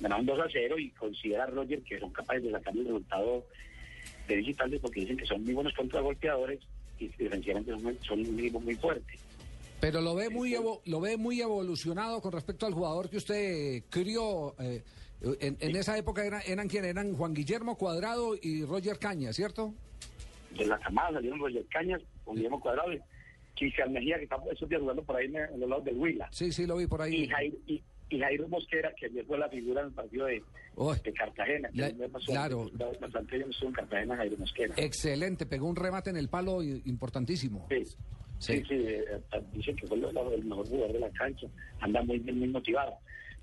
Ganaron 0.00 0.26
2 0.26 0.40
a 0.40 0.46
0 0.50 0.78
y 0.78 0.90
considera 0.90 1.46
Roger 1.46 1.82
que 1.82 1.98
son 1.98 2.10
capaces 2.10 2.42
de 2.44 2.50
sacar 2.52 2.74
el 2.76 2.84
resultado 2.84 3.44
de 4.28 4.36
digitales 4.36 4.80
porque 4.80 5.00
dicen 5.00 5.16
que 5.16 5.26
son 5.26 5.44
muy 5.44 5.54
buenos 5.54 5.74
contragolpeadores 5.74 6.60
y 6.98 7.08
defensivamente 7.08 7.70
son, 7.72 7.98
son 8.02 8.20
un 8.20 8.38
equipo 8.38 8.60
muy 8.60 8.74
fuerte. 8.76 9.18
Pero 9.80 10.00
lo 10.02 10.14
ve 10.14 10.28
muy 10.28 10.54
evo- 10.54 10.82
lo 10.84 11.00
ve 11.00 11.16
muy 11.16 11.40
evolucionado 11.40 12.20
con 12.20 12.32
respecto 12.32 12.66
al 12.66 12.74
jugador 12.74 13.08
que 13.10 13.16
usted 13.16 13.82
crió. 13.90 14.54
eh, 14.60 14.82
en, 15.40 15.56
en 15.60 15.76
esa 15.76 15.98
época 15.98 16.24
eran, 16.24 16.40
eran 16.46 16.66
quien 16.68 16.84
eran 16.86 17.14
Juan 17.14 17.34
Guillermo 17.34 17.76
Cuadrado 17.76 18.34
y 18.40 18.64
Roger 18.64 18.98
Caña, 18.98 19.32
¿cierto? 19.34 19.74
De 20.56 20.64
la 20.66 20.78
camada 20.78 21.12
salieron 21.12 21.38
Roger 21.40 21.64
Cañas 21.70 22.00
con 22.24 22.36
Guillermo 22.36 22.58
Cuadrado, 22.60 22.88
Cristian 23.60 23.92
Mejía, 23.92 24.16
que 24.16 24.24
está 24.24 24.36
esos 24.50 24.68
días 24.68 24.80
jugando 24.80 25.02
por 25.04 25.16
ahí 25.16 25.26
en, 25.26 25.36
en 25.36 25.60
los 25.60 25.68
lados 25.68 25.84
del 25.84 25.96
Huila. 25.98 26.28
Sí, 26.32 26.50
sí, 26.50 26.66
lo 26.66 26.76
vi 26.78 26.86
por 26.86 27.02
ahí. 27.02 27.14
Y 27.14 27.28
Jairo, 27.28 27.56
y, 27.66 27.82
y 28.08 28.18
Jairo 28.18 28.48
Mosquera, 28.48 28.92
que 28.98 29.06
ayer 29.06 29.24
fue 29.26 29.38
la 29.38 29.48
figura 29.50 29.82
en 29.82 29.88
el 29.88 29.92
partido 29.92 30.26
de, 30.26 30.42
de 31.04 31.12
Cartagena. 31.12 31.68
la- 31.74 31.92
me 31.92 32.08
pasó- 32.08 32.32
claro. 32.32 32.70
Bastante 33.00 33.36
bien 33.36 33.50
en 33.62 33.72
Cartagena 33.72 34.16
Jairo 34.16 34.36
Mosquera. 34.38 34.74
Excelente, 34.78 35.44
pegó 35.46 35.68
un 35.68 35.76
remate 35.76 36.08
en 36.10 36.16
el 36.16 36.28
palo 36.28 36.62
importantísimo. 36.62 37.66
Sí, 37.70 37.84
sí, 38.38 38.62
sí, 38.66 38.74
eh, 38.74 39.04
eh, 39.32 39.42
dicen 39.52 39.76
que 39.76 39.86
fue 39.86 39.98
el, 39.98 40.04
el 40.06 40.44
mejor 40.44 40.66
jugador 40.66 40.92
de 40.94 41.00
la 41.00 41.10
cancha, 41.10 41.46
anda 41.80 42.02
muy 42.02 42.18
bien, 42.18 42.38
muy 42.38 42.48
motivado. 42.48 42.94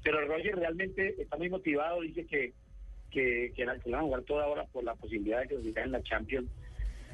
Pero 0.04 0.26
Roger 0.28 0.56
realmente 0.56 1.22
está 1.22 1.38
muy 1.38 1.50
motivado, 1.50 2.02
dice 2.02 2.26
que, 2.26 2.54
que, 3.12 3.54
que, 3.56 3.66
la- 3.66 3.78
que 3.80 3.90
van 3.92 4.02
a 4.02 4.04
jugar 4.04 4.24
toda 4.24 4.48
hora 4.48 4.66
por 4.66 4.84
la 4.84 4.96
posibilidad 4.96 5.42
de 5.42 5.48
que 5.50 5.62
se 5.62 5.80
en 5.80 5.92
la 5.92 6.02
Champions 6.04 6.50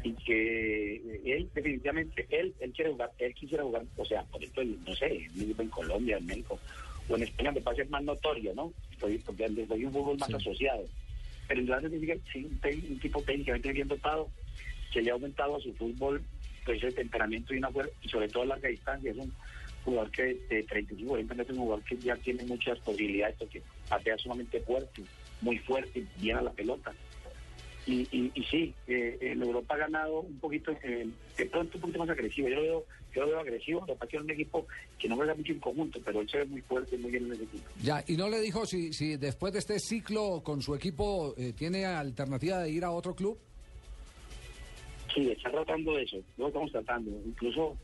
y 0.03 0.13
que 0.13 0.95
eh, 0.95 1.21
él 1.25 1.49
definitivamente, 1.53 2.27
él, 2.29 2.53
él 2.59 2.71
quiere 2.73 2.91
jugar, 2.91 3.11
él 3.17 3.33
quisiera 3.33 3.63
jugar, 3.63 3.83
o 3.97 4.05
sea, 4.05 4.23
por 4.23 4.43
ejemplo, 4.43 4.63
no 4.85 4.95
sé, 4.95 5.27
en 5.35 5.69
Colombia, 5.69 6.17
en 6.17 6.25
México 6.25 6.59
o 7.07 7.15
en 7.15 7.23
España 7.23 7.51
me 7.51 7.61
parece 7.61 7.85
más 7.85 8.03
notorio, 8.03 8.53
¿no? 8.53 8.73
Estoy, 8.91 9.17
porque 9.19 9.47
doy 9.47 9.85
un 9.85 9.91
fútbol 9.91 10.17
más 10.17 10.33
asociado. 10.33 10.85
Pero 11.47 11.61
en 11.61 11.67
realidad 11.67 11.89
significa 11.89 12.15
sí, 12.31 12.49
un, 12.89 12.99
tipo 12.99 13.21
técnicamente 13.21 13.73
bien 13.73 13.87
dotado 13.87 14.29
que 14.91 15.01
le 15.01 15.09
ha 15.09 15.13
aumentado 15.13 15.57
a 15.57 15.59
su 15.59 15.73
fútbol 15.73 16.21
pues 16.65 16.81
el 16.81 16.95
temperamento 16.95 17.53
y 17.53 17.57
una 17.57 17.71
fuerza, 17.71 17.91
y 18.01 18.07
sobre 18.07 18.29
todo 18.29 18.43
a 18.43 18.47
larga 18.47 18.69
distancia. 18.69 19.11
Es 19.11 19.17
un 19.17 19.33
jugador 19.83 20.11
que 20.11 20.37
de 20.49 20.63
35 20.63 21.09
40 21.09 21.33
metros, 21.33 21.57
un 21.57 21.63
jugador 21.63 21.83
que 21.83 21.97
ya 21.97 22.15
tiene 22.15 22.43
muchas 22.45 22.79
posibilidades 22.79 23.35
porque 23.37 23.61
patea 23.89 24.17
sumamente 24.17 24.61
fuerte, 24.61 25.03
muy 25.41 25.57
fuerte, 25.59 26.05
bien 26.21 26.37
a 26.37 26.41
la 26.41 26.51
pelota. 26.51 26.93
Y, 27.85 28.07
y, 28.11 28.31
y 28.33 28.43
sí, 28.45 28.73
eh, 28.87 29.17
en 29.19 29.41
Europa 29.41 29.75
ha 29.75 29.79
ganado 29.79 30.21
un 30.21 30.39
poquito, 30.39 30.71
eh, 30.83 31.05
de 31.37 31.45
pronto 31.47 31.77
un 31.77 31.81
poquito 31.81 31.99
más 31.99 32.09
agresivo. 32.09 32.47
Yo 32.47 32.55
lo 32.55 32.61
veo, 32.61 32.85
yo 33.13 33.21
lo 33.21 33.27
veo 33.27 33.39
agresivo, 33.39 33.85
que 33.85 33.93
que 34.07 34.17
es 34.17 34.23
un 34.23 34.29
equipo 34.31 34.65
que 34.97 35.09
no 35.09 35.17
juega 35.17 35.35
mucho 35.35 35.51
en 35.51 35.59
conjunto, 35.59 35.99
pero 36.03 36.21
él 36.21 36.29
se 36.29 36.37
ve 36.37 36.45
muy 36.45 36.61
fuerte, 36.61 36.97
muy 36.97 37.11
bien 37.11 37.25
en 37.25 37.33
ese 37.33 37.43
equipo. 37.43 37.69
Ya, 37.81 38.01
y 38.07 38.15
no 38.15 38.29
le 38.29 38.39
dijo 38.39 38.65
si, 38.65 38.93
si 38.93 39.17
después 39.17 39.51
de 39.51 39.59
este 39.59 39.79
ciclo 39.79 40.41
con 40.43 40.61
su 40.61 40.75
equipo 40.75 41.35
eh, 41.37 41.51
tiene 41.51 41.85
alternativa 41.85 42.59
de 42.59 42.69
ir 42.71 42.85
a 42.85 42.91
otro 42.91 43.13
club. 43.13 43.37
Sí, 45.13 45.29
está 45.29 45.51
tratando 45.51 45.99
eso, 45.99 46.17
lo 46.37 46.47
estamos 46.47 46.71
tratando. 46.71 47.11
Incluso 47.25 47.77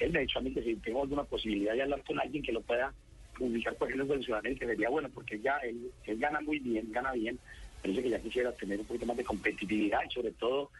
él 0.00 0.12
me 0.12 0.18
ha 0.18 0.22
dicho 0.22 0.38
a 0.40 0.42
mí 0.42 0.52
que 0.52 0.62
si 0.62 0.74
tengo 0.76 1.02
alguna 1.02 1.22
posibilidad 1.24 1.74
de 1.74 1.82
hablar 1.82 2.02
con 2.04 2.18
alguien 2.18 2.42
que 2.42 2.52
lo 2.52 2.60
pueda 2.60 2.92
publicar, 3.38 3.74
por 3.76 3.90
ejemplo, 3.90 4.14
en 4.14 4.22
Sudamérica, 4.22 4.66
sería 4.66 4.88
bueno, 4.88 5.08
porque 5.14 5.40
ya 5.40 5.56
él, 5.58 5.90
él 6.04 6.18
gana 6.18 6.40
muy 6.40 6.58
bien, 6.58 6.90
gana 6.92 7.12
bien, 7.12 7.38
pero 7.84 7.92
dice 7.92 8.02
que 8.04 8.10
ya 8.10 8.18
quisiera 8.18 8.50
tener 8.52 8.80
un 8.80 8.86
poquito 8.86 9.04
más 9.04 9.16
de 9.18 9.24
competitividad 9.24 10.00
y 10.08 10.14
sobre 10.14 10.30
todo 10.32 10.70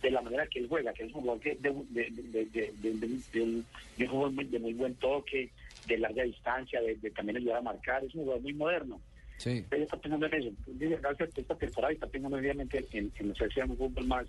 de 0.00 0.10
la 0.12 0.20
manera 0.22 0.46
que 0.46 0.60
él 0.60 0.68
juega, 0.68 0.92
que 0.92 1.02
es 1.02 1.12
un 1.12 1.20
jugador 1.22 1.40
que 1.42 1.56
de, 1.56 1.74
de, 1.90 2.70
de, 2.80 3.42
un, 3.42 3.66
de 3.96 4.06
muy- 4.08 4.44
de 4.44 4.58
muy 4.60 4.72
buen 4.74 4.94
toque, 4.94 5.50
de 5.88 5.98
larga 5.98 6.22
distancia, 6.22 6.80
de, 6.80 6.94
también 7.10 7.38
ayudar 7.38 7.56
a 7.56 7.62
marcar, 7.62 8.04
es 8.04 8.14
un 8.14 8.20
jugador 8.22 8.40
muy 8.42 8.52
moderno. 8.54 9.00
Sí. 9.38 9.64
Él 9.72 9.82
está 9.82 9.96
pensando 9.96 10.26
en 10.26 10.34
eso. 10.34 10.50
Gracias 10.68 11.20
a 11.36 11.40
esta 11.40 11.54
temporada 11.56 11.92
y 11.92 11.94
está 11.96 12.06
pensando 12.06 12.36
obviamente 12.36 12.86
en, 12.92 13.10
en 13.18 13.32
hacerse 13.32 13.64
un 13.64 13.76
fútbol 13.76 14.06
más, 14.06 14.26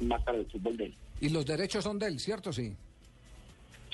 más 0.00 0.22
para 0.22 0.36
el 0.36 0.44
fútbol 0.44 0.76
de 0.76 0.84
él. 0.86 0.94
Y 1.22 1.30
los 1.30 1.46
derechos 1.46 1.82
son 1.84 1.98
de 1.98 2.06
él, 2.06 2.20
¿cierto? 2.20 2.52
Sí. 2.52 2.74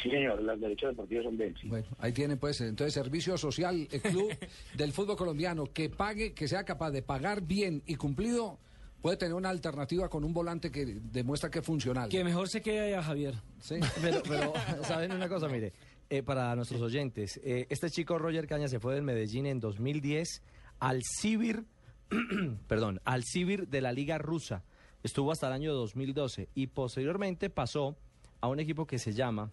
Sí, 0.03 0.11
señor, 0.11 0.43
los 0.43 0.61
derechos 0.61 0.91
deportivos 0.91 1.25
son 1.25 1.37
de 1.37 1.47
él. 1.49 1.57
sí. 1.61 1.69
Bueno, 1.69 1.87
ahí 1.99 2.13
tiene 2.13 2.37
pues 2.37 2.61
entonces 2.61 2.95
servicio 2.95 3.37
social, 3.39 3.89
el 3.91 4.01
club 4.03 4.31
del 4.77 4.93
fútbol 4.93 5.17
colombiano 5.17 5.65
que 5.73 5.89
pague, 5.89 6.33
que 6.35 6.49
sea 6.49 6.65
capaz 6.65 6.91
de 6.91 7.03
pagar 7.03 7.43
bien 7.43 7.83
y 7.87 7.95
cumplido, 7.97 8.59
puede 9.01 9.17
tener 9.17 9.35
una 9.35 9.51
alternativa 9.51 10.09
con 10.09 10.25
un 10.25 10.35
volante 10.35 10.71
que 10.71 10.85
demuestra 10.85 11.51
que 11.51 11.61
es 11.61 11.65
funcional. 11.65 12.09
Que 12.09 12.25
mejor 12.25 12.49
se 12.49 12.61
quede 12.61 12.95
a 12.95 13.03
Javier. 13.03 13.35
Sí. 13.61 13.77
Pero, 14.03 14.23
pero, 14.23 14.53
¿saben 14.85 15.13
una 15.13 15.29
cosa? 15.29 15.49
Mire, 15.49 15.73
eh, 16.11 16.23
para 16.23 16.55
nuestros 16.55 16.81
oyentes, 16.83 17.41
eh, 17.43 17.67
este 17.71 17.91
chico 17.91 18.19
Roger 18.19 18.47
Caña 18.47 18.69
se 18.69 18.79
fue 18.79 18.95
del 18.95 19.03
Medellín 19.03 19.47
en 19.47 19.61
2010 19.61 20.43
al 20.79 21.01
Sibir, 21.03 21.65
perdón, 22.69 23.01
al 23.05 23.25
Sibir 23.25 23.69
de 23.69 23.81
la 23.81 23.93
Liga 23.93 24.19
Rusa. 24.19 24.63
Estuvo 25.03 25.33
hasta 25.33 25.47
el 25.47 25.53
año 25.53 25.73
2012 25.75 26.49
y 26.55 26.67
posteriormente 26.69 27.49
pasó 27.49 27.97
a 28.41 28.49
un 28.49 28.61
equipo 28.61 28.87
que 28.87 28.99
se 28.99 29.13
llama 29.13 29.51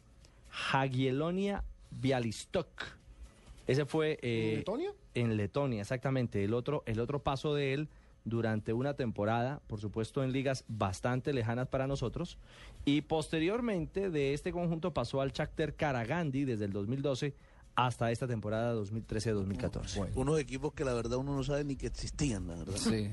Jagiellonia 0.53 1.63
Bialystok. 1.89 2.67
Ese 3.65 3.85
fue 3.85 4.19
eh, 4.21 4.51
¿En 4.51 4.57
Letonia? 4.59 4.91
en 5.15 5.37
Letonia, 5.37 5.81
exactamente. 5.81 6.43
El 6.43 6.53
otro, 6.53 6.83
el 6.85 6.99
otro 6.99 7.23
paso 7.23 7.55
de 7.55 7.73
él 7.73 7.89
durante 8.25 8.71
una 8.71 8.93
temporada, 8.93 9.61
por 9.67 9.81
supuesto 9.81 10.23
en 10.23 10.31
ligas 10.31 10.63
bastante 10.67 11.33
lejanas 11.33 11.67
para 11.67 11.87
nosotros, 11.87 12.37
y 12.85 13.01
posteriormente 13.01 14.09
de 14.09 14.33
este 14.33 14.51
conjunto 14.51 14.93
pasó 14.93 15.21
al 15.21 15.31
Shakhtar 15.31 15.73
Karagandhi 15.73 16.45
desde 16.45 16.65
el 16.65 16.71
2012 16.71 17.33
hasta 17.75 18.11
esta 18.11 18.27
temporada 18.27 18.75
2013-2014. 18.75 20.11
Unos 20.15 20.39
equipos 20.39 20.73
que 20.73 20.85
la 20.85 20.93
verdad 20.93 21.17
uno 21.17 21.35
no 21.35 21.43
sabe 21.43 21.63
ni 21.63 21.75
que 21.75 21.87
existían, 21.87 22.47
la 22.47 22.55
verdad. 22.55 22.75
Sí. 22.77 23.11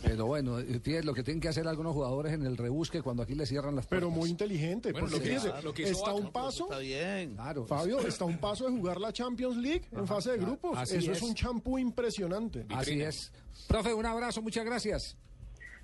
Pero 0.02 0.26
bueno, 0.26 0.58
eh, 0.58 0.80
fíjate 0.80 1.04
lo 1.04 1.14
que 1.14 1.22
tienen 1.22 1.40
que 1.40 1.48
hacer 1.48 1.68
algunos 1.68 1.92
jugadores 1.92 2.32
en 2.32 2.44
el 2.44 2.56
rebusque 2.56 3.02
cuando 3.02 3.22
aquí 3.22 3.34
le 3.34 3.46
cierran 3.46 3.76
las 3.76 3.86
puertas. 3.86 4.08
Pero 4.08 4.10
muy 4.10 4.28
inteligente, 4.30 4.92
Bueno, 4.92 5.08
porque 5.08 5.34
lo 5.62 5.72
que 5.72 5.82
lo 5.82 5.88
está 5.90 6.12
Vaca, 6.12 6.24
un 6.24 6.32
paso. 6.32 6.64
Está 6.64 6.78
bien. 6.78 7.34
Claro. 7.34 7.66
Fabio, 7.66 8.00
está 8.00 8.24
un 8.24 8.38
paso 8.38 8.68
de 8.68 8.76
jugar 8.76 9.00
la 9.00 9.12
Champions 9.12 9.56
League 9.56 9.88
en 9.92 10.06
fase 10.06 10.32
de 10.32 10.38
grupos. 10.38 10.76
así 10.76 10.96
Eso 10.96 11.12
es. 11.12 11.18
es, 11.18 11.22
un 11.22 11.34
champú 11.34 11.78
impresionante. 11.78 12.66
Así 12.70 13.00
es. 13.00 13.32
Profe, 13.68 13.94
un 13.94 14.06
abrazo, 14.06 14.42
muchas 14.42 14.64
gracias. 14.64 15.16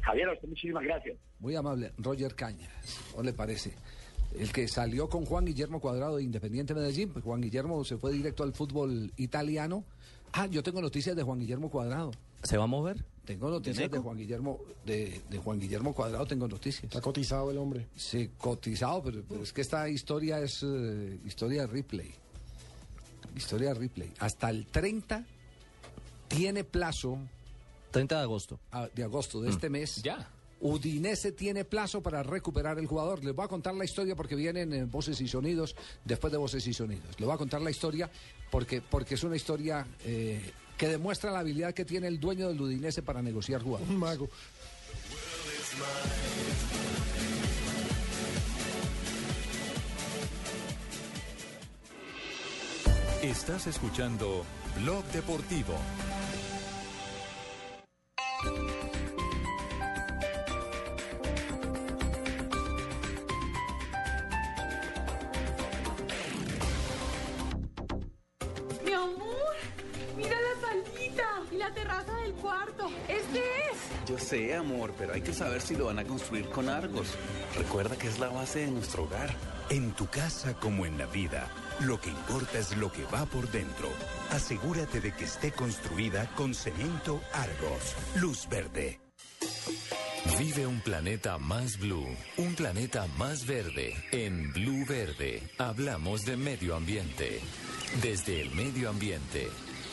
Javier, 0.00 0.28
a 0.28 0.32
usted 0.32 0.48
muchísimas 0.48 0.82
gracias. 0.82 1.16
Muy 1.38 1.54
amable, 1.54 1.92
Roger 1.98 2.34
Cañas, 2.34 2.70
¿o 3.14 3.22
le 3.22 3.32
parece? 3.32 3.74
El 4.38 4.52
que 4.52 4.66
salió 4.68 5.08
con 5.08 5.24
Juan 5.26 5.44
Guillermo 5.44 5.80
Cuadrado 5.80 6.16
de 6.16 6.22
Independiente 6.22 6.74
Medellín, 6.74 7.10
pues 7.10 7.24
Juan 7.24 7.40
Guillermo 7.40 7.84
se 7.84 7.96
fue 7.96 8.12
directo 8.12 8.42
al 8.42 8.52
fútbol 8.52 9.12
italiano. 9.16 9.84
Ah, 10.32 10.46
yo 10.46 10.62
tengo 10.62 10.80
noticias 10.80 11.14
de 11.14 11.22
Juan 11.22 11.38
Guillermo 11.40 11.70
Cuadrado. 11.70 12.10
¿Se 12.42 12.56
va 12.56 12.64
a 12.64 12.66
mover? 12.66 13.04
Tengo 13.24 13.50
noticias 13.50 13.90
de 13.90 13.98
Juan 13.98 14.16
Guillermo, 14.16 14.58
de, 14.84 15.20
de 15.30 15.38
Juan 15.38 15.60
Guillermo 15.60 15.94
Cuadrado, 15.94 16.26
tengo 16.26 16.48
noticias. 16.48 16.84
Está 16.84 17.00
cotizado 17.00 17.50
el 17.50 17.58
hombre. 17.58 17.86
Sí, 17.94 18.30
cotizado, 18.36 19.02
pero, 19.02 19.22
pero 19.28 19.42
es 19.42 19.52
que 19.52 19.60
esta 19.60 19.88
historia 19.88 20.40
es 20.40 20.62
eh, 20.64 21.20
historia 21.24 21.62
de 21.62 21.66
replay. 21.68 22.10
Historia 23.36 23.68
de 23.68 23.74
replay. 23.74 24.12
Hasta 24.18 24.50
el 24.50 24.66
30 24.66 25.24
tiene 26.26 26.64
plazo 26.64 27.18
30 27.92 28.16
de 28.16 28.22
agosto. 28.22 28.58
ah, 28.72 28.88
de 28.92 29.04
agosto 29.04 29.40
de 29.40 29.50
este 29.50 29.70
mes. 29.70 30.02
Ya. 30.02 30.28
Udinese 30.62 31.32
tiene 31.32 31.64
plazo 31.64 32.02
para 32.02 32.22
recuperar 32.22 32.78
el 32.78 32.86
jugador. 32.86 33.24
Les 33.24 33.34
voy 33.34 33.44
a 33.44 33.48
contar 33.48 33.74
la 33.74 33.84
historia 33.84 34.14
porque 34.14 34.36
vienen 34.36 34.72
eh, 34.72 34.84
voces 34.84 35.20
y 35.20 35.26
sonidos 35.26 35.74
después 36.04 36.32
de 36.32 36.38
voces 36.38 36.66
y 36.66 36.72
sonidos. 36.72 37.18
Les 37.18 37.26
voy 37.26 37.34
a 37.34 37.38
contar 37.38 37.60
la 37.60 37.70
historia 37.70 38.08
porque, 38.50 38.80
porque 38.80 39.16
es 39.16 39.24
una 39.24 39.34
historia 39.34 39.84
eh, 40.04 40.40
que 40.78 40.88
demuestra 40.88 41.32
la 41.32 41.40
habilidad 41.40 41.74
que 41.74 41.84
tiene 41.84 42.06
el 42.06 42.20
dueño 42.20 42.48
del 42.48 42.60
Udinese 42.60 43.02
para 43.02 43.20
negociar 43.20 43.60
jugadores. 43.60 43.90
Un 43.92 43.98
mago. 43.98 44.28
Estás 53.22 53.66
escuchando 53.66 54.44
Blog 54.80 55.04
Deportivo. 55.06 55.74
La 71.62 71.72
terraza 71.72 72.12
del 72.16 72.32
cuarto. 72.34 72.90
Este 73.08 73.38
es. 73.38 74.08
Yo 74.08 74.18
sé, 74.18 74.54
amor, 74.54 74.92
pero 74.98 75.14
hay 75.14 75.22
que 75.22 75.32
saber 75.32 75.60
si 75.60 75.76
lo 75.76 75.86
van 75.86 76.00
a 76.00 76.04
construir 76.04 76.48
con 76.48 76.68
Argos. 76.68 77.14
Recuerda 77.56 77.96
que 77.96 78.08
es 78.08 78.18
la 78.18 78.28
base 78.28 78.60
de 78.60 78.70
nuestro 78.72 79.04
hogar. 79.04 79.32
En 79.70 79.92
tu 79.92 80.06
casa 80.08 80.54
como 80.54 80.86
en 80.86 80.98
la 80.98 81.06
vida, 81.06 81.48
lo 81.80 82.00
que 82.00 82.10
importa 82.10 82.58
es 82.58 82.76
lo 82.76 82.90
que 82.90 83.04
va 83.04 83.26
por 83.26 83.48
dentro. 83.52 83.88
Asegúrate 84.30 85.00
de 85.00 85.12
que 85.12 85.24
esté 85.24 85.52
construida 85.52 86.28
con 86.34 86.52
cemento 86.52 87.20
Argos. 87.32 87.94
Luz 88.16 88.48
verde. 88.48 89.00
Vive 90.38 90.66
un 90.66 90.80
planeta 90.80 91.38
más 91.38 91.78
blue, 91.78 92.08
un 92.38 92.54
planeta 92.56 93.06
más 93.18 93.46
verde. 93.46 93.94
En 94.10 94.52
Blue 94.52 94.84
Verde 94.86 95.42
hablamos 95.58 96.24
de 96.24 96.36
medio 96.36 96.74
ambiente. 96.74 97.40
Desde 98.02 98.40
el 98.40 98.50
medio 98.50 98.90
ambiente. 98.90 99.48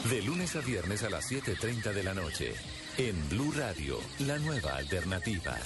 De 0.05 0.21
lunes 0.21 0.55
a 0.55 0.61
viernes 0.61 1.03
a 1.03 1.09
las 1.09 1.29
7.30 1.29 1.93
de 1.93 2.03
la 2.03 2.13
noche. 2.13 2.53
En 2.97 3.29
Blue 3.29 3.51
Radio, 3.51 3.99
la 4.19 4.39
nueva 4.39 4.77
alternativa. 4.77 5.57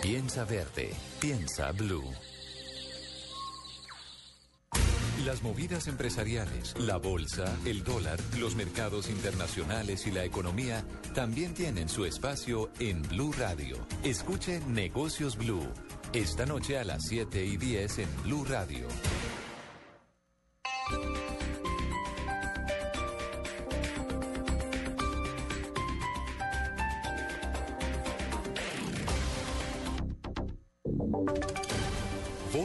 Piensa 0.00 0.44
verde, 0.44 0.94
piensa 1.20 1.72
blue. 1.72 2.10
Las 5.26 5.42
movidas 5.42 5.88
empresariales, 5.88 6.74
la 6.78 6.96
bolsa, 6.96 7.56
el 7.64 7.82
dólar, 7.82 8.18
los 8.38 8.54
mercados 8.54 9.10
internacionales 9.10 10.06
y 10.06 10.12
la 10.12 10.24
economía 10.24 10.84
también 11.12 11.52
tienen 11.52 11.88
su 11.88 12.04
espacio 12.04 12.70
en 12.78 13.02
Blue 13.02 13.32
Radio. 13.36 13.76
Escuche 14.04 14.60
Negocios 14.68 15.36
Blue. 15.36 15.68
Esta 16.12 16.46
noche 16.46 16.78
a 16.78 16.84
las 16.84 17.02
7 17.08 17.44
y 17.44 17.56
10 17.56 17.98
en 17.98 18.08
Blue 18.22 18.44
Radio. 18.44 18.86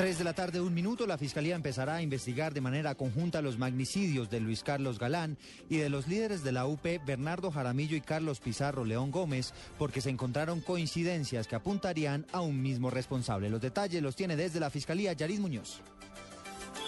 3 0.00 0.16
de 0.16 0.24
la 0.24 0.32
tarde, 0.32 0.62
un 0.62 0.72
minuto, 0.72 1.06
la 1.06 1.18
Fiscalía 1.18 1.54
empezará 1.54 1.96
a 1.96 2.02
investigar 2.02 2.54
de 2.54 2.62
manera 2.62 2.94
conjunta 2.94 3.42
los 3.42 3.58
magnicidios 3.58 4.30
de 4.30 4.40
Luis 4.40 4.62
Carlos 4.62 4.98
Galán 4.98 5.36
y 5.68 5.76
de 5.76 5.90
los 5.90 6.08
líderes 6.08 6.42
de 6.42 6.52
la 6.52 6.64
UP, 6.64 6.82
Bernardo 7.04 7.50
Jaramillo 7.50 7.98
y 7.98 8.00
Carlos 8.00 8.40
Pizarro 8.40 8.86
León 8.86 9.10
Gómez, 9.10 9.52
porque 9.78 10.00
se 10.00 10.08
encontraron 10.08 10.62
coincidencias 10.62 11.46
que 11.46 11.54
apuntarían 11.54 12.24
a 12.32 12.40
un 12.40 12.62
mismo 12.62 12.88
responsable. 12.88 13.50
Los 13.50 13.60
detalles 13.60 14.02
los 14.02 14.16
tiene 14.16 14.36
desde 14.36 14.58
la 14.58 14.70
Fiscalía 14.70 15.12
Yaris 15.12 15.38
Muñoz. 15.38 15.82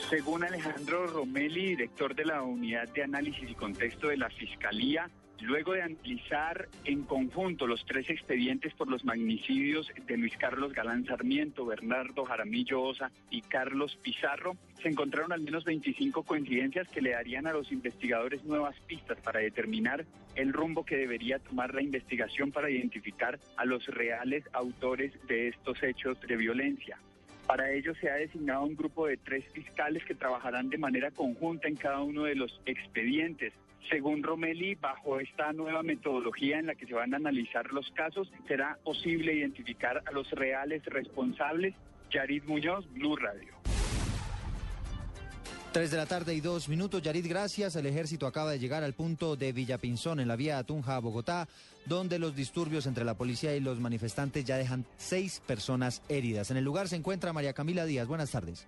Según 0.08 0.44
Alejandro 0.44 1.06
Romelli, 1.06 1.66
director 1.66 2.14
de 2.14 2.24
la 2.24 2.40
Unidad 2.42 2.88
de 2.94 3.02
Análisis 3.02 3.50
y 3.50 3.54
Contexto 3.54 4.08
de 4.08 4.16
la 4.16 4.30
Fiscalía, 4.30 5.10
Luego 5.42 5.72
de 5.72 5.82
analizar 5.82 6.68
en 6.84 7.02
conjunto 7.02 7.66
los 7.66 7.84
tres 7.84 8.08
expedientes 8.08 8.72
por 8.74 8.88
los 8.88 9.04
magnicidios 9.04 9.90
de 10.06 10.16
Luis 10.16 10.36
Carlos 10.36 10.72
Galán 10.72 11.04
Sarmiento, 11.04 11.66
Bernardo 11.66 12.24
Jaramillo 12.24 12.80
Osa 12.80 13.10
y 13.28 13.42
Carlos 13.42 13.98
Pizarro, 14.02 14.56
se 14.80 14.88
encontraron 14.88 15.32
al 15.32 15.40
menos 15.40 15.64
25 15.64 16.22
coincidencias 16.22 16.86
que 16.90 17.02
le 17.02 17.10
darían 17.10 17.48
a 17.48 17.52
los 17.52 17.72
investigadores 17.72 18.44
nuevas 18.44 18.78
pistas 18.86 19.18
para 19.20 19.40
determinar 19.40 20.06
el 20.36 20.52
rumbo 20.52 20.84
que 20.84 20.96
debería 20.96 21.40
tomar 21.40 21.74
la 21.74 21.82
investigación 21.82 22.52
para 22.52 22.70
identificar 22.70 23.40
a 23.56 23.64
los 23.64 23.84
reales 23.86 24.44
autores 24.52 25.12
de 25.26 25.48
estos 25.48 25.82
hechos 25.82 26.20
de 26.20 26.36
violencia. 26.36 27.00
Para 27.48 27.72
ello 27.72 27.94
se 27.96 28.08
ha 28.08 28.14
designado 28.14 28.62
un 28.62 28.76
grupo 28.76 29.08
de 29.08 29.16
tres 29.16 29.44
fiscales 29.52 30.04
que 30.04 30.14
trabajarán 30.14 30.70
de 30.70 30.78
manera 30.78 31.10
conjunta 31.10 31.66
en 31.66 31.74
cada 31.74 32.00
uno 32.00 32.22
de 32.22 32.36
los 32.36 32.60
expedientes. 32.64 33.52
Según 33.90 34.22
Romelli, 34.22 34.74
bajo 34.74 35.20
esta 35.20 35.52
nueva 35.52 35.82
metodología 35.82 36.58
en 36.58 36.66
la 36.66 36.74
que 36.74 36.86
se 36.86 36.94
van 36.94 37.14
a 37.14 37.16
analizar 37.16 37.72
los 37.72 37.90
casos, 37.92 38.30
será 38.46 38.78
posible 38.84 39.34
identificar 39.34 40.02
a 40.06 40.12
los 40.12 40.30
reales 40.30 40.84
responsables. 40.86 41.74
Yarid 42.10 42.44
Muñoz, 42.44 42.86
Blue 42.92 43.16
Radio. 43.16 43.52
3 45.72 45.90
de 45.90 45.96
la 45.96 46.04
tarde 46.04 46.34
y 46.34 46.40
dos 46.42 46.68
minutos. 46.68 47.00
Yarid, 47.00 47.26
gracias. 47.26 47.76
El 47.76 47.86
ejército 47.86 48.26
acaba 48.26 48.50
de 48.50 48.58
llegar 48.58 48.84
al 48.84 48.92
punto 48.92 49.36
de 49.36 49.52
Villapinzón, 49.52 50.20
en 50.20 50.28
la 50.28 50.36
vía 50.36 50.58
Atunja 50.58 50.96
a 50.96 51.00
Bogotá, 51.00 51.48
donde 51.86 52.18
los 52.18 52.36
disturbios 52.36 52.86
entre 52.86 53.04
la 53.04 53.14
policía 53.14 53.56
y 53.56 53.60
los 53.60 53.80
manifestantes 53.80 54.44
ya 54.44 54.58
dejan 54.58 54.84
seis 54.98 55.40
personas 55.46 56.02
heridas. 56.10 56.50
En 56.50 56.58
el 56.58 56.64
lugar 56.64 56.88
se 56.88 56.96
encuentra 56.96 57.32
María 57.32 57.54
Camila 57.54 57.86
Díaz. 57.86 58.06
Buenas 58.06 58.30
tardes. 58.30 58.66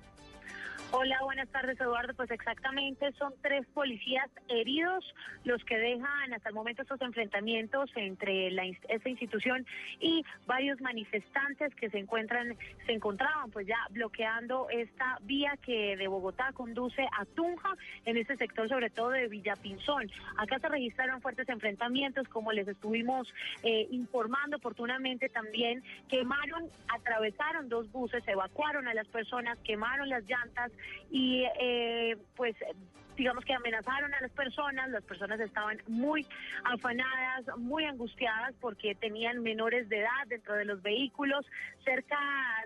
Hola, 0.96 1.18
buenas 1.24 1.48
tardes 1.48 1.80
Eduardo. 1.80 2.14
Pues 2.14 2.30
exactamente 2.30 3.10
son 3.18 3.34
tres 3.42 3.66
policías 3.74 4.30
heridos 4.46 5.04
los 5.42 5.64
que 5.64 5.76
dejan 5.76 6.32
hasta 6.32 6.50
el 6.50 6.54
momento 6.54 6.82
estos 6.82 7.00
enfrentamientos 7.00 7.90
entre 7.96 8.52
la, 8.52 8.64
esta 8.64 9.08
institución 9.08 9.66
y 9.98 10.24
varios 10.46 10.80
manifestantes 10.80 11.74
que 11.74 11.90
se 11.90 11.98
encuentran, 11.98 12.56
se 12.86 12.92
encontraban 12.92 13.50
pues 13.50 13.66
ya 13.66 13.76
bloqueando 13.90 14.68
esta 14.70 15.18
vía 15.22 15.58
que 15.62 15.96
de 15.96 16.06
Bogotá 16.06 16.52
conduce 16.54 17.02
a 17.02 17.24
Tunja, 17.24 17.74
en 18.04 18.16
este 18.16 18.36
sector 18.36 18.68
sobre 18.68 18.88
todo 18.88 19.10
de 19.10 19.26
Villapinzón. 19.26 20.08
Acá 20.36 20.60
se 20.60 20.68
registraron 20.68 21.20
fuertes 21.20 21.48
enfrentamientos, 21.48 22.28
como 22.28 22.52
les 22.52 22.68
estuvimos 22.68 23.26
eh, 23.64 23.88
informando 23.90 24.58
oportunamente 24.58 25.28
también, 25.28 25.82
quemaron, 26.08 26.70
atravesaron 26.86 27.68
dos 27.68 27.90
buses, 27.90 28.22
evacuaron 28.28 28.86
a 28.86 28.94
las 28.94 29.08
personas, 29.08 29.58
quemaron 29.64 30.08
las 30.08 30.22
llantas 30.28 30.70
y 31.10 31.44
eh, 31.60 32.16
pues 32.36 32.56
digamos 33.16 33.44
que 33.44 33.54
amenazaron 33.54 34.12
a 34.14 34.20
las 34.20 34.30
personas, 34.32 34.90
las 34.90 35.04
personas 35.04 35.40
estaban 35.40 35.78
muy 35.88 36.26
afanadas, 36.64 37.44
muy 37.58 37.84
angustiadas 37.84 38.54
porque 38.60 38.94
tenían 38.94 39.42
menores 39.42 39.88
de 39.88 40.00
edad 40.00 40.26
dentro 40.26 40.54
de 40.54 40.64
los 40.64 40.82
vehículos, 40.82 41.46
cerca, 41.84 42.18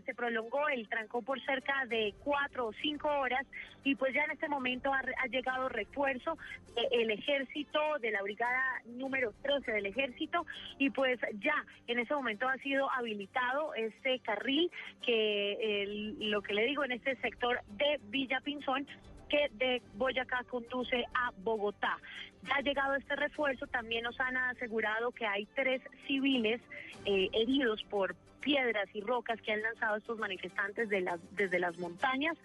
se 0.05 0.15
prolongó 0.15 0.69
el 0.69 0.89
trancón 0.89 1.25
por 1.25 1.41
cerca 1.45 1.85
de 1.87 2.15
cuatro 2.25 2.67
o 2.67 2.73
cinco 2.73 3.09
horas 3.09 3.47
y 3.85 3.95
pues 3.95 4.15
ya 4.15 4.25
en 4.25 4.33
este 4.33 4.49
momento 4.49 4.93
ha, 4.93 5.27
llegado 5.29 5.69
refuerzo 5.69 6.39
del 6.75 7.11
ejército, 7.11 7.81
de 8.01 8.11
la 8.11 8.23
brigada 8.23 8.63
número 8.87 9.33
13 9.43 9.73
del 9.73 9.87
ejército 9.87 10.47
y 10.79 10.91
pues 10.91 11.19
ya 11.41 11.65
en 11.87 11.99
ese 11.99 12.15
momento 12.15 12.49
ha 12.49 12.57
sido 12.59 12.91
habilitado 12.91 13.75
este 13.75 14.21
carril 14.21 14.71
que 15.05 16.15
lo 16.21 16.43
que 16.43 16.55
le 16.55 16.65
digo 16.65 16.85
en 16.85 16.93
este 16.93 17.17
sector 17.17 17.61
de 17.77 18.01
Villa 18.09 18.41
Pinzón 18.41 18.87
que 19.29 19.49
de 19.55 19.83
Boyacá 19.95 20.45
conduce 20.45 21.05
a 21.15 21.33
Bogotá. 21.43 21.99
Ya 22.45 22.57
ha 22.57 22.61
llegado 22.61 22.95
este 22.95 23.17
refuerzo, 23.17 23.67
también 23.67 24.05
nos 24.05 24.19
han 24.21 24.37
asegurado 24.37 25.11
que 25.13 25.27
hay 25.27 25.47
tres 25.55 25.83
civiles 26.07 26.61
eh, 27.05 27.29
heridos 27.33 27.83
por 27.85 28.15
piedras 28.41 28.89
y 28.95 29.01
rocas 29.01 29.41
que 29.43 29.53
han 29.53 29.63
lanzado 29.63 29.97
estos 29.97 30.19
manifestantes 30.19 30.89
de 30.89 31.01
las, 31.01 31.21
desde 31.37 31.59
las 31.59 31.77
montañas. 31.79 32.37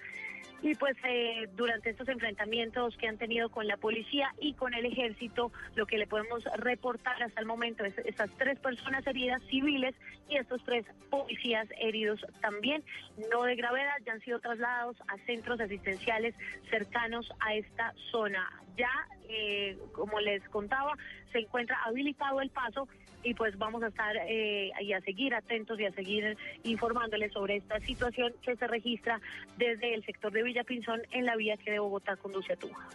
Y 0.64 0.76
pues 0.76 0.96
eh, 1.04 1.50
durante 1.58 1.90
estos 1.90 2.08
enfrentamientos 2.08 2.96
que 2.96 3.10
han 3.10 3.18
tenido 3.18 3.50
con 3.50 3.68
la 3.68 3.76
policía 3.76 4.34
y 4.40 4.54
con 4.54 4.74
el 4.74 4.86
ejército, 4.86 5.52
lo 5.76 5.86
que 5.86 5.98
le 5.98 6.08
podemos 6.08 6.46
reportar 6.58 7.22
hasta 7.22 7.42
el 7.42 7.46
momento 7.46 7.84
es 7.84 7.98
esas 8.00 8.32
tres 8.38 8.58
personas 8.60 9.06
heridas 9.06 9.42
civiles 9.50 9.94
y 10.30 10.38
estos 10.38 10.64
tres 10.64 10.86
policías 11.10 11.68
heridos 11.82 12.26
también, 12.40 12.82
no 13.30 13.44
de 13.44 13.58
gravedad, 13.58 13.96
ya 14.06 14.14
han 14.14 14.22
sido 14.22 14.40
trasladados 14.40 14.96
a 15.10 15.18
centros 15.26 15.60
asistenciales 15.60 16.34
cercanos 16.70 17.30
a 17.42 17.56
esta 17.56 17.94
zona. 18.10 18.50
Ya, 18.78 18.90
eh, 19.28 19.78
como 19.92 20.22
les 20.22 20.42
contaba, 20.48 20.94
se 21.34 21.40
encuentra 21.40 21.78
habilitado 21.84 22.40
el 22.40 22.50
paso 22.52 22.88
y 23.24 23.34
pues 23.34 23.58
vamos 23.58 23.84
a 23.84 23.88
estar 23.88 24.16
eh, 24.28 24.72
y 24.82 24.94
a 24.94 25.02
seguir 25.02 25.34
atentos 25.34 25.80
y 25.80 25.86
a 25.86 25.92
seguir 25.92 26.38
informándoles 26.64 27.32
sobre 27.32 27.58
esta 27.58 27.80
situación 27.80 28.34
que 28.42 28.56
se 28.56 28.68
registra 28.68 29.22
desde 29.58 29.94
el 29.94 30.06
sector 30.06 30.32
de 30.32 30.44
Villa 30.44 30.64
Pinzón 30.64 31.02
en 31.12 31.26
la 31.26 31.36
vía 31.36 31.58
que 31.58 31.72
de 31.72 31.80
Bogotá 31.80 32.16
conduce 32.18 32.54
a 32.54 32.56
Tuja. 32.58 32.88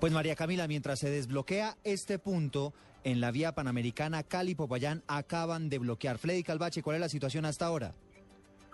Pues 0.00 0.12
María 0.12 0.34
Camila, 0.34 0.66
mientras 0.66 0.98
se 0.98 1.10
desbloquea 1.10 1.76
este 1.84 2.18
punto 2.18 2.74
en 3.04 3.20
la 3.20 3.30
vía 3.30 3.54
panamericana 3.54 4.22
Cali-Popayán, 4.22 5.02
acaban 5.06 5.68
de 5.68 5.78
bloquear. 5.78 6.18
Freddy 6.18 6.42
Calvache, 6.42 6.82
¿cuál 6.82 6.96
es 6.96 7.00
la 7.00 7.08
situación 7.08 7.44
hasta 7.44 7.66
ahora? 7.66 7.92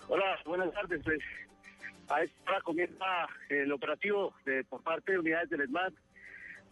Hola, 0.08 0.38
buenas 0.44 0.72
tardes. 0.72 1.00
Pues 1.04 1.20
a 2.08 2.22
esta 2.22 2.50
hora 2.50 2.60
comienza 2.62 3.04
el 3.48 3.70
operativo 3.72 4.34
de, 4.44 4.64
por 4.64 4.82
parte 4.82 5.12
de 5.12 5.18
unidades 5.18 5.50
del 5.50 5.62
ESMAD 5.62 5.92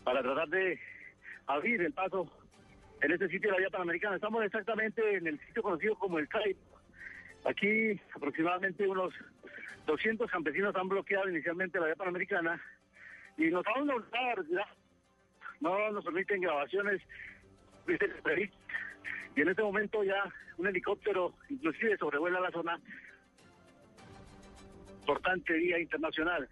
para 0.03 0.23
tratar 0.23 0.49
de 0.49 0.79
abrir 1.47 1.81
el 1.83 1.92
paso 1.92 2.31
en 3.01 3.13
este 3.13 3.29
sitio 3.29 3.51
de 3.51 3.53
la 3.53 3.59
vía 3.59 3.71
panamericana. 3.71 4.17
Estamos 4.17 4.45
exactamente 4.45 5.17
en 5.17 5.27
el 5.27 5.39
sitio 5.41 5.63
conocido 5.63 5.95
como 5.97 6.19
el 6.19 6.29
CAI. 6.29 6.57
Aquí 7.45 8.01
aproximadamente 8.15 8.87
unos 8.87 9.15
200 9.87 10.31
campesinos 10.31 10.75
han 10.77 10.89
bloqueado 10.89 11.29
inicialmente 11.29 11.79
la 11.79 11.87
vía 11.87 11.97
panamericana 11.97 12.61
y 13.37 13.51
nos 13.51 13.65
vamos 13.65 14.05
a 14.13 14.65
no 15.61 15.91
nos 15.91 16.05
permiten 16.05 16.41
grabaciones 16.41 17.01
y 19.35 19.41
en 19.41 19.49
este 19.49 19.63
momento 19.63 20.05
ya 20.05 20.23
un 20.57 20.67
helicóptero 20.67 21.35
inclusive 21.49 21.97
sobrevuela 21.97 22.41
la 22.41 22.51
zona 22.51 22.81
importante 25.01 25.55
vía 25.55 25.79
internacional. 25.79 26.49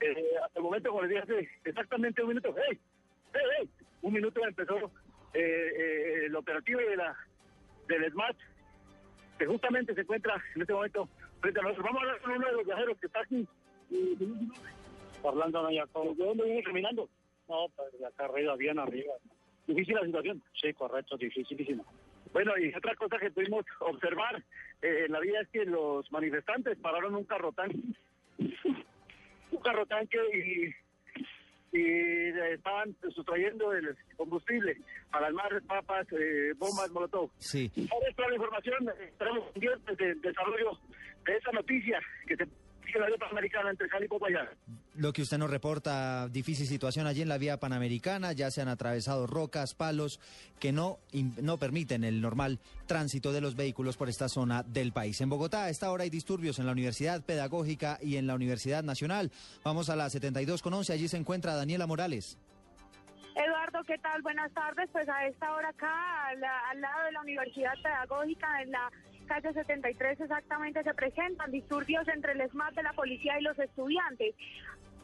Eh, 0.00 0.24
hasta 0.44 0.58
el 0.58 0.64
momento, 0.64 0.90
como 0.90 1.02
les 1.02 1.10
dije 1.10 1.22
hace 1.22 1.50
exactamente 1.64 2.22
un 2.22 2.28
minuto, 2.28 2.54
¡hey! 2.56 2.78
¡hey, 3.32 3.42
hey! 3.58 3.70
Un 4.02 4.12
minuto 4.14 4.40
empezó 4.44 4.90
eh, 5.34 5.40
eh, 5.40 6.26
el 6.26 6.36
operativo 6.36 6.80
de 6.80 6.96
la 6.96 7.16
del 7.86 8.10
SMAT, 8.12 8.36
que 9.38 9.46
justamente 9.46 9.94
se 9.94 10.02
encuentra 10.02 10.42
en 10.54 10.60
este 10.62 10.72
momento 10.72 11.08
frente 11.40 11.60
a 11.60 11.62
nosotros. 11.62 11.86
Vamos 11.86 12.02
a 12.02 12.04
hablar 12.06 12.20
con 12.20 12.32
uno 12.32 12.46
de 12.46 12.52
los 12.52 12.66
viajeros 12.66 12.98
que 12.98 13.06
está 13.06 13.20
aquí. 13.20 13.48
Hablando 15.24 15.66
allá, 15.66 15.84
¿de 15.86 16.24
dónde 16.24 16.44
viene 16.44 16.62
caminando? 16.62 17.08
No, 17.48 17.66
pues 17.74 17.98
de 17.98 18.06
acá 18.06 18.26
arriba, 18.26 18.56
bien 18.56 18.78
arriba. 18.78 19.14
¿Difícil 19.66 19.94
la 19.94 20.04
situación? 20.04 20.42
Sí, 20.60 20.72
correcto, 20.74 21.16
dificilísimo. 21.16 21.84
Bueno, 22.32 22.52
y 22.58 22.74
otra 22.74 22.94
cosa 22.94 23.18
que 23.18 23.30
pudimos 23.30 23.64
observar 23.80 24.42
eh, 24.82 25.04
en 25.06 25.12
la 25.12 25.20
vida 25.20 25.40
es 25.40 25.48
que 25.48 25.64
los 25.64 26.10
manifestantes 26.12 26.78
pararon 26.78 27.14
un 27.14 27.24
carro 27.24 27.52
tanque, 27.52 27.78
un 28.38 29.60
carro 29.62 29.86
tanque 29.86 30.18
y 30.34 30.87
y 31.72 31.80
eh, 31.80 32.54
estaban 32.54 32.94
sustrayendo 33.14 33.72
el 33.72 33.96
combustible 34.16 34.76
para 35.10 35.26
armar 35.26 35.62
papas, 35.66 36.06
eh, 36.12 36.52
bombas, 36.56 36.90
molotov. 36.90 37.30
Sí. 37.38 37.70
Ahora 37.90 38.08
es 38.08 38.16
toda 38.16 38.28
la 38.28 38.34
información, 38.34 38.88
eh, 38.88 39.04
estaremos 39.08 39.50
pendientes 39.52 39.96
del 39.98 40.20
desarrollo 40.20 40.78
de 41.24 41.36
esa 41.36 41.52
noticia 41.52 42.00
que 42.26 42.36
se 42.36 42.46
que 42.92 42.98
la 42.98 43.06
vía 43.06 43.16
panamericana 43.18 43.70
entre 43.70 43.88
Cali 43.88 44.06
y 44.06 44.08
Popayán. 44.08 44.48
Lo 44.94 45.12
que 45.12 45.22
usted 45.22 45.38
nos 45.38 45.50
reporta, 45.50 46.28
difícil 46.28 46.66
situación 46.66 47.06
allí 47.06 47.22
en 47.22 47.28
la 47.28 47.38
vía 47.38 47.58
panamericana, 47.58 48.32
ya 48.32 48.50
se 48.50 48.62
han 48.62 48.68
atravesado 48.68 49.26
rocas, 49.26 49.74
palos 49.74 50.20
que 50.58 50.72
no, 50.72 50.98
no 51.40 51.58
permiten 51.58 52.04
el 52.04 52.20
normal 52.20 52.58
tránsito 52.86 53.32
de 53.32 53.40
los 53.40 53.54
vehículos 53.54 53.96
por 53.96 54.08
esta 54.08 54.28
zona 54.28 54.62
del 54.62 54.92
país. 54.92 55.20
En 55.20 55.28
Bogotá 55.28 55.64
a 55.64 55.70
esta 55.70 55.90
hora 55.90 56.04
hay 56.04 56.10
disturbios 56.10 56.58
en 56.58 56.66
la 56.66 56.72
Universidad 56.72 57.24
Pedagógica 57.24 57.98
y 58.02 58.16
en 58.16 58.26
la 58.26 58.34
Universidad 58.34 58.82
Nacional. 58.82 59.30
Vamos 59.62 59.90
a 59.90 59.96
la 59.96 60.10
72 60.10 60.62
con 60.62 60.74
11, 60.74 60.92
allí 60.92 61.08
se 61.08 61.16
encuentra 61.16 61.54
Daniela 61.54 61.86
Morales. 61.86 62.38
Eduardo, 63.34 63.84
¿qué 63.86 63.96
tal? 63.98 64.20
Buenas 64.22 64.52
tardes. 64.52 64.88
Pues 64.90 65.08
a 65.08 65.26
esta 65.26 65.52
hora 65.52 65.68
acá, 65.68 66.26
al, 66.26 66.42
al 66.42 66.80
lado 66.80 67.04
de 67.04 67.12
la 67.12 67.20
Universidad 67.20 67.72
Pedagógica, 67.82 68.62
en 68.62 68.72
la 68.72 68.90
calle 69.28 69.52
73 69.52 70.20
exactamente, 70.20 70.82
se 70.82 70.94
presentan 70.94 71.52
disturbios 71.52 72.08
entre 72.08 72.32
el 72.32 72.50
SMAT 72.50 72.74
de 72.74 72.82
la 72.82 72.92
policía 72.92 73.38
y 73.38 73.42
los 73.42 73.58
estudiantes. 73.58 74.34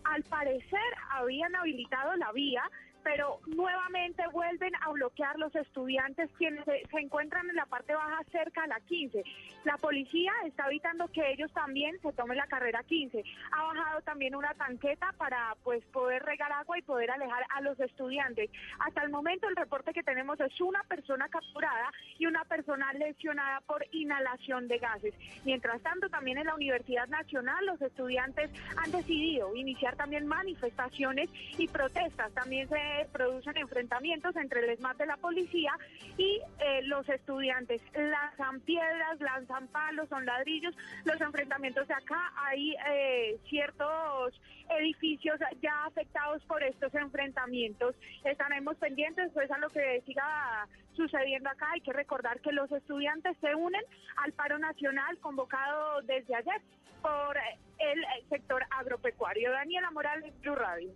Al 0.04 0.22
parecer 0.24 0.80
habían 1.10 1.54
habilitado 1.54 2.16
la 2.16 2.32
vía, 2.32 2.62
pero 3.04 3.38
nuevamente 3.46 4.22
vuelven 4.32 4.72
a 4.80 4.90
bloquear 4.90 5.38
los 5.38 5.54
estudiantes 5.54 6.30
quienes 6.38 6.64
se, 6.64 6.82
encuentran 6.98 7.48
en 7.48 7.56
la 7.56 7.66
parte 7.66 7.94
baja 7.94 8.20
cerca 8.32 8.64
a 8.64 8.66
la 8.66 8.80
15. 8.80 9.22
La 9.64 9.76
policía 9.76 10.32
está 10.46 10.66
evitando 10.66 11.06
que 11.08 11.30
ellos 11.30 11.52
también 11.52 12.00
se 12.00 12.12
tomen 12.12 12.38
la 12.38 12.46
carrera 12.46 12.82
15. 12.82 13.22
Ha 13.52 13.62
bajado 13.62 14.00
también 14.02 14.34
una 14.34 14.54
tanqueta 14.54 15.12
para 15.18 15.54
pues 15.62 15.84
poder 15.86 16.22
regar 16.22 16.50
agua 16.52 16.78
y 16.78 16.82
poder 16.82 17.10
alejar 17.10 17.44
a 17.50 17.60
los 17.60 17.78
estudiantes. 17.78 18.50
Hasta 18.80 19.02
el 19.02 19.10
momento 19.10 19.48
el 19.48 19.56
reporte 19.56 19.92
que 19.92 20.02
tenemos 20.02 20.40
es 20.40 20.60
una 20.60 20.82
persona 20.84 21.28
capturada 21.28 21.92
y 22.18 22.26
una 22.26 22.44
persona 22.44 22.92
lesionada 22.94 23.60
por 23.62 23.84
inhalación 23.92 24.66
de 24.66 24.78
gases. 24.78 25.14
Mientras 25.44 25.82
tanto, 25.82 26.08
también 26.08 26.38
en 26.38 26.46
la 26.46 26.54
Universidad 26.54 27.08
Nacional 27.08 27.66
los 27.66 27.80
estudiantes 27.82 28.50
han 28.76 28.90
decidido 28.90 29.54
iniciar 29.54 29.96
también 29.96 30.26
manifestaciones 30.26 31.28
y 31.58 31.68
protestas. 31.68 32.32
También 32.32 32.68
se 32.68 32.78
producen 33.12 33.56
enfrentamientos 33.56 34.36
entre 34.36 34.60
el 34.60 34.70
ESMAD 34.70 34.96
de 34.96 35.06
la 35.06 35.16
policía 35.16 35.72
y 36.16 36.40
eh, 36.58 36.82
los 36.82 37.08
estudiantes. 37.08 37.80
Lanzan 37.94 38.60
piedras, 38.60 39.20
lanzan 39.20 39.68
palos, 39.68 40.08
son 40.08 40.24
ladrillos. 40.24 40.74
Los 41.04 41.20
enfrentamientos 41.20 41.86
de 41.88 41.94
acá 41.94 42.32
hay 42.36 42.74
eh, 42.88 43.38
ciertos 43.48 44.40
edificios 44.78 45.38
ya 45.60 45.84
afectados 45.84 46.42
por 46.44 46.62
estos 46.62 46.94
enfrentamientos. 46.94 47.94
Estaremos 48.24 48.76
pendientes 48.76 49.30
pues 49.32 49.50
a 49.50 49.58
lo 49.58 49.68
que 49.70 50.02
siga 50.06 50.66
sucediendo 50.96 51.48
acá. 51.48 51.68
Hay 51.72 51.80
que 51.80 51.92
recordar 51.92 52.40
que 52.40 52.52
los 52.52 52.70
estudiantes 52.72 53.36
se 53.40 53.54
unen 53.54 53.82
al 54.16 54.32
paro 54.32 54.58
nacional 54.58 55.18
convocado 55.18 56.02
desde 56.02 56.34
ayer 56.34 56.60
por 57.02 57.36
el 57.78 58.28
sector 58.28 58.64
agropecuario. 58.70 59.50
Daniela 59.52 59.90
Morales, 59.90 60.32
Blue 60.40 60.54
Radio. 60.54 60.90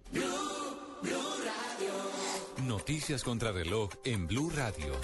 Noticias 2.67 3.23
contra 3.23 3.53
reloj 3.53 3.91
en 4.05 4.27
Blue 4.27 4.51
Radio. 4.51 4.95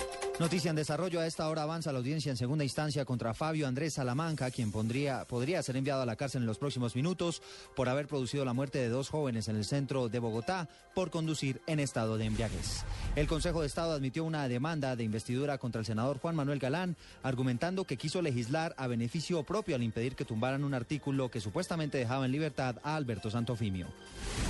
Noticia 0.40 0.70
en 0.70 0.74
desarrollo. 0.74 1.20
A 1.20 1.28
esta 1.28 1.48
hora 1.48 1.62
avanza 1.62 1.92
la 1.92 2.00
audiencia 2.00 2.28
en 2.28 2.36
segunda 2.36 2.64
instancia 2.64 3.04
contra 3.04 3.34
Fabio 3.34 3.68
Andrés 3.68 3.94
Salamanca, 3.94 4.50
quien 4.50 4.72
pondría, 4.72 5.24
podría 5.26 5.62
ser 5.62 5.76
enviado 5.76 6.02
a 6.02 6.06
la 6.06 6.16
cárcel 6.16 6.42
en 6.42 6.48
los 6.48 6.58
próximos 6.58 6.96
minutos 6.96 7.40
por 7.76 7.88
haber 7.88 8.08
producido 8.08 8.44
la 8.44 8.52
muerte 8.52 8.80
de 8.80 8.88
dos 8.88 9.10
jóvenes 9.10 9.46
en 9.46 9.54
el 9.54 9.64
centro 9.64 10.08
de 10.08 10.18
Bogotá 10.18 10.68
por 10.92 11.12
conducir 11.12 11.62
en 11.68 11.78
estado 11.78 12.18
de 12.18 12.24
embriaguez. 12.24 12.84
El 13.14 13.28
Consejo 13.28 13.60
de 13.60 13.68
Estado 13.68 13.92
admitió 13.92 14.24
una 14.24 14.48
demanda 14.48 14.96
de 14.96 15.04
investidura 15.04 15.56
contra 15.56 15.78
el 15.78 15.86
senador 15.86 16.18
Juan 16.18 16.34
Manuel 16.34 16.58
Galán, 16.58 16.96
argumentando 17.22 17.84
que 17.84 17.96
quiso 17.96 18.20
legislar 18.20 18.74
a 18.76 18.88
beneficio 18.88 19.44
propio 19.44 19.76
al 19.76 19.84
impedir 19.84 20.16
que 20.16 20.24
tumbaran 20.24 20.64
un 20.64 20.74
artículo 20.74 21.30
que 21.30 21.40
supuestamente 21.40 21.98
dejaba 21.98 22.26
en 22.26 22.32
libertad 22.32 22.80
a 22.82 22.96
Alberto 22.96 23.30
Santofimio. 23.30 23.86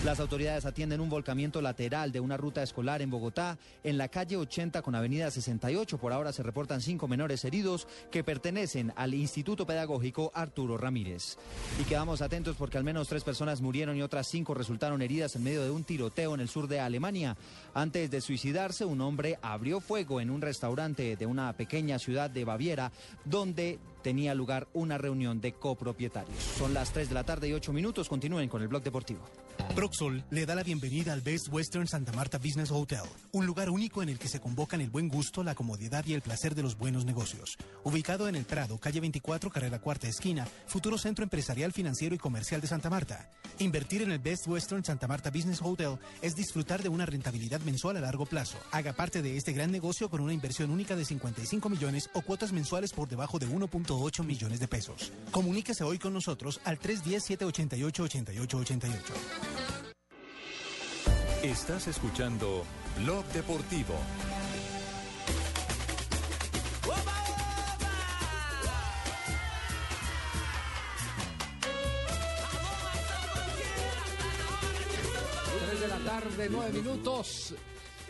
Las 0.02 0.18
autoridades 0.18 0.64
atienden 0.64 1.02
un 1.02 1.10
volcamiento 1.10 1.60
lateral 1.60 2.10
de 2.10 2.20
una 2.20 2.38
ruta 2.38 2.62
escolar 2.62 3.02
en 3.02 3.10
Bogotá, 3.10 3.58
en 3.82 3.98
la 3.98 4.08
calle 4.08 4.38
80 4.38 4.80
con 4.80 4.94
avenida 4.94 5.30
68. 5.30 5.73
Por 5.74 6.12
ahora 6.12 6.32
se 6.32 6.44
reportan 6.44 6.80
cinco 6.80 7.08
menores 7.08 7.44
heridos 7.44 7.88
que 8.12 8.22
pertenecen 8.22 8.92
al 8.94 9.12
Instituto 9.12 9.66
Pedagógico 9.66 10.30
Arturo 10.32 10.78
Ramírez. 10.78 11.36
Y 11.80 11.84
quedamos 11.84 12.22
atentos 12.22 12.54
porque 12.56 12.78
al 12.78 12.84
menos 12.84 13.08
tres 13.08 13.24
personas 13.24 13.60
murieron 13.60 13.96
y 13.96 14.02
otras 14.02 14.28
cinco 14.28 14.54
resultaron 14.54 15.02
heridas 15.02 15.34
en 15.34 15.42
medio 15.42 15.64
de 15.64 15.72
un 15.72 15.82
tiroteo 15.82 16.32
en 16.34 16.40
el 16.40 16.48
sur 16.48 16.68
de 16.68 16.78
Alemania. 16.78 17.36
Antes 17.74 18.08
de 18.08 18.20
suicidarse, 18.20 18.84
un 18.84 19.00
hombre 19.00 19.36
abrió 19.42 19.80
fuego 19.80 20.20
en 20.20 20.30
un 20.30 20.42
restaurante 20.42 21.16
de 21.16 21.26
una 21.26 21.52
pequeña 21.54 21.98
ciudad 21.98 22.30
de 22.30 22.44
Baviera, 22.44 22.92
donde 23.24 23.80
tenía 24.04 24.34
lugar 24.34 24.68
una 24.74 24.98
reunión 24.98 25.40
de 25.40 25.54
copropietarios. 25.54 26.38
Son 26.58 26.74
las 26.74 26.92
3 26.92 27.08
de 27.08 27.14
la 27.14 27.24
tarde 27.24 27.48
y 27.48 27.54
8 27.54 27.72
minutos. 27.72 28.08
Continúen 28.08 28.50
con 28.50 28.60
el 28.60 28.68
blog 28.68 28.82
deportivo. 28.82 29.22
Proxol 29.74 30.22
le 30.30 30.46
da 30.46 30.54
la 30.54 30.62
bienvenida 30.62 31.12
al 31.12 31.22
Best 31.22 31.48
Western 31.50 31.88
Santa 31.88 32.12
Marta 32.12 32.38
Business 32.38 32.70
Hotel, 32.70 33.02
un 33.32 33.46
lugar 33.46 33.70
único 33.70 34.02
en 34.02 34.08
el 34.08 34.18
que 34.18 34.28
se 34.28 34.40
convocan 34.40 34.80
el 34.80 34.90
buen 34.90 35.08
gusto, 35.08 35.42
la 35.42 35.54
comodidad 35.54 36.04
y 36.06 36.12
el 36.12 36.20
placer 36.20 36.54
de 36.54 36.62
los 36.62 36.76
buenos 36.76 37.04
negocios. 37.04 37.56
Ubicado 37.82 38.28
en 38.28 38.34
el 38.34 38.44
Prado, 38.44 38.78
calle 38.78 39.00
24, 39.00 39.50
carrera 39.50 39.80
cuarta 39.80 40.06
esquina, 40.06 40.46
futuro 40.66 40.98
centro 40.98 41.22
empresarial, 41.22 41.72
financiero 41.72 42.14
y 42.14 42.18
comercial 42.18 42.60
de 42.60 42.66
Santa 42.66 42.90
Marta. 42.90 43.30
Invertir 43.58 44.02
en 44.02 44.12
el 44.12 44.18
Best 44.18 44.46
Western 44.46 44.84
Santa 44.84 45.08
Marta 45.08 45.30
Business 45.30 45.60
Hotel 45.62 45.98
es 46.20 46.34
disfrutar 46.34 46.82
de 46.82 46.88
una 46.88 47.06
rentabilidad 47.06 47.60
mensual 47.60 47.96
a 47.96 48.00
largo 48.00 48.26
plazo. 48.26 48.58
Haga 48.70 48.92
parte 48.92 49.22
de 49.22 49.36
este 49.36 49.52
gran 49.52 49.70
negocio 49.70 50.10
con 50.10 50.20
una 50.20 50.32
inversión 50.32 50.70
única 50.70 50.94
de 50.94 51.04
55 51.04 51.68
millones 51.68 52.10
o 52.12 52.22
cuotas 52.22 52.52
mensuales 52.52 52.92
por 52.92 53.08
debajo 53.08 53.38
de 53.38 53.46
1.8 53.94 54.24
millones 54.24 54.60
de 54.60 54.68
pesos. 54.68 55.12
Comuníquese 55.30 55.84
hoy 55.84 55.98
con 55.98 56.12
nosotros 56.12 56.60
al 56.64 56.78
310-788-8888. 56.80 58.90
Estás 61.42 61.86
escuchando 61.88 62.64
Blog 63.02 63.24
Deportivo. 63.26 63.94
Tres 75.66 75.80
de 75.80 75.88
la 75.88 75.98
tarde, 75.98 76.48
nueve 76.50 76.72
minutos. 76.72 77.54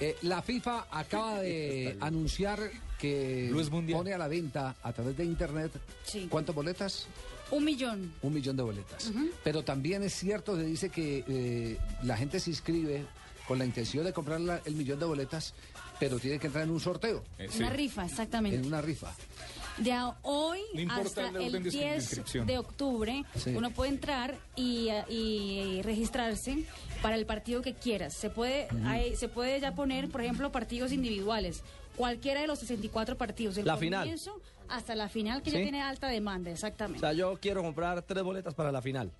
Eh, 0.00 0.16
la 0.22 0.42
FIFA 0.42 0.86
acaba 0.90 1.40
de 1.40 1.96
anunciar 2.00 2.70
que 2.98 3.50
pone 3.90 4.12
a 4.12 4.18
la 4.18 4.28
venta 4.28 4.76
a 4.82 4.92
través 4.92 5.16
de 5.16 5.24
internet 5.24 5.72
Sí. 6.04 6.26
¿cuántas 6.30 6.54
boletas? 6.54 7.06
Un 7.50 7.64
millón. 7.64 8.12
Un 8.22 8.32
millón 8.34 8.56
de 8.56 8.62
boletas. 8.62 9.12
Pero 9.44 9.62
también 9.62 10.02
es 10.02 10.14
cierto, 10.14 10.56
se 10.56 10.64
dice 10.64 10.88
que 10.88 11.22
eh, 11.28 11.78
la 12.02 12.16
gente 12.16 12.40
se 12.40 12.50
inscribe 12.50 13.04
con 13.46 13.58
la 13.58 13.64
intención 13.66 14.04
de 14.04 14.12
comprar 14.12 14.40
la- 14.40 14.60
el 14.64 14.74
millón 14.74 14.98
de 14.98 15.04
boletas, 15.04 15.52
pero 16.00 16.18
tiene 16.18 16.38
que 16.38 16.46
entrar 16.46 16.64
en 16.64 16.70
un 16.70 16.80
sorteo. 16.80 17.22
Una 17.56 17.70
rifa, 17.70 18.06
exactamente. 18.06 18.56
En 18.58 18.66
una 18.66 18.80
rifa. 18.80 19.14
De 19.76 19.92
hoy 20.22 20.60
No 20.86 20.94
hasta 20.94 21.28
el 21.28 21.36
orden 21.36 21.56
el 21.56 21.62
de 21.64 21.70
10 21.70 21.96
inscripción. 22.04 22.46
de 22.46 22.58
octubre, 22.58 23.24
Sí. 23.36 23.50
uno 23.56 23.70
puede 23.72 23.90
entrar 23.90 24.38
y, 24.56 24.88
eh, 24.88 25.04
y 25.10 25.82
registrarse 25.82 26.64
para 27.04 27.16
el 27.16 27.26
partido 27.26 27.60
que 27.60 27.74
quieras. 27.74 28.14
Se 28.14 28.30
puede, 28.30 28.66
hay- 28.86 29.14
se 29.14 29.28
puede 29.28 29.60
ya 29.60 29.74
poner, 29.74 30.08
por 30.08 30.22
ejemplo, 30.22 30.50
partidos 30.50 30.90
individuales. 30.90 31.62
Cualquiera 31.96 32.40
de 32.40 32.46
los 32.46 32.58
64 32.60 33.18
partidos. 33.18 33.56
Del 33.56 33.66
La 33.66 33.76
final. 33.76 34.10
Hasta 34.70 34.94
la 34.94 35.10
final, 35.10 35.42
que 35.42 35.50
¿Sí? 35.50 35.58
ya 35.58 35.62
tiene 35.64 35.82
alta 35.82 36.08
demanda, 36.08 36.48
O 36.48 36.54
exactamente. 36.54 37.00
sea, 37.00 37.12
yo 37.12 37.36
quiero 37.42 37.62
comprar 37.62 38.00
tres 38.00 38.22
boletas 38.24 38.54
para 38.54 38.72
la 38.72 38.80
final. 38.80 39.10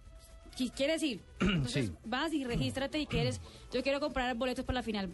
¿Quieres 0.75 1.03
ir? 1.03 1.21
Entonces 1.41 1.87
Sí. 1.89 1.93
vas 2.07 2.33
y 2.33 2.43
regístrate 2.45 2.99
y 2.99 3.05
quieres, 3.07 3.39
yo 3.75 3.83
quiero 3.83 4.01
comprar 4.01 4.35
boletos 4.35 4.65
para 4.65 4.79
la 4.79 4.83
final. 4.83 5.11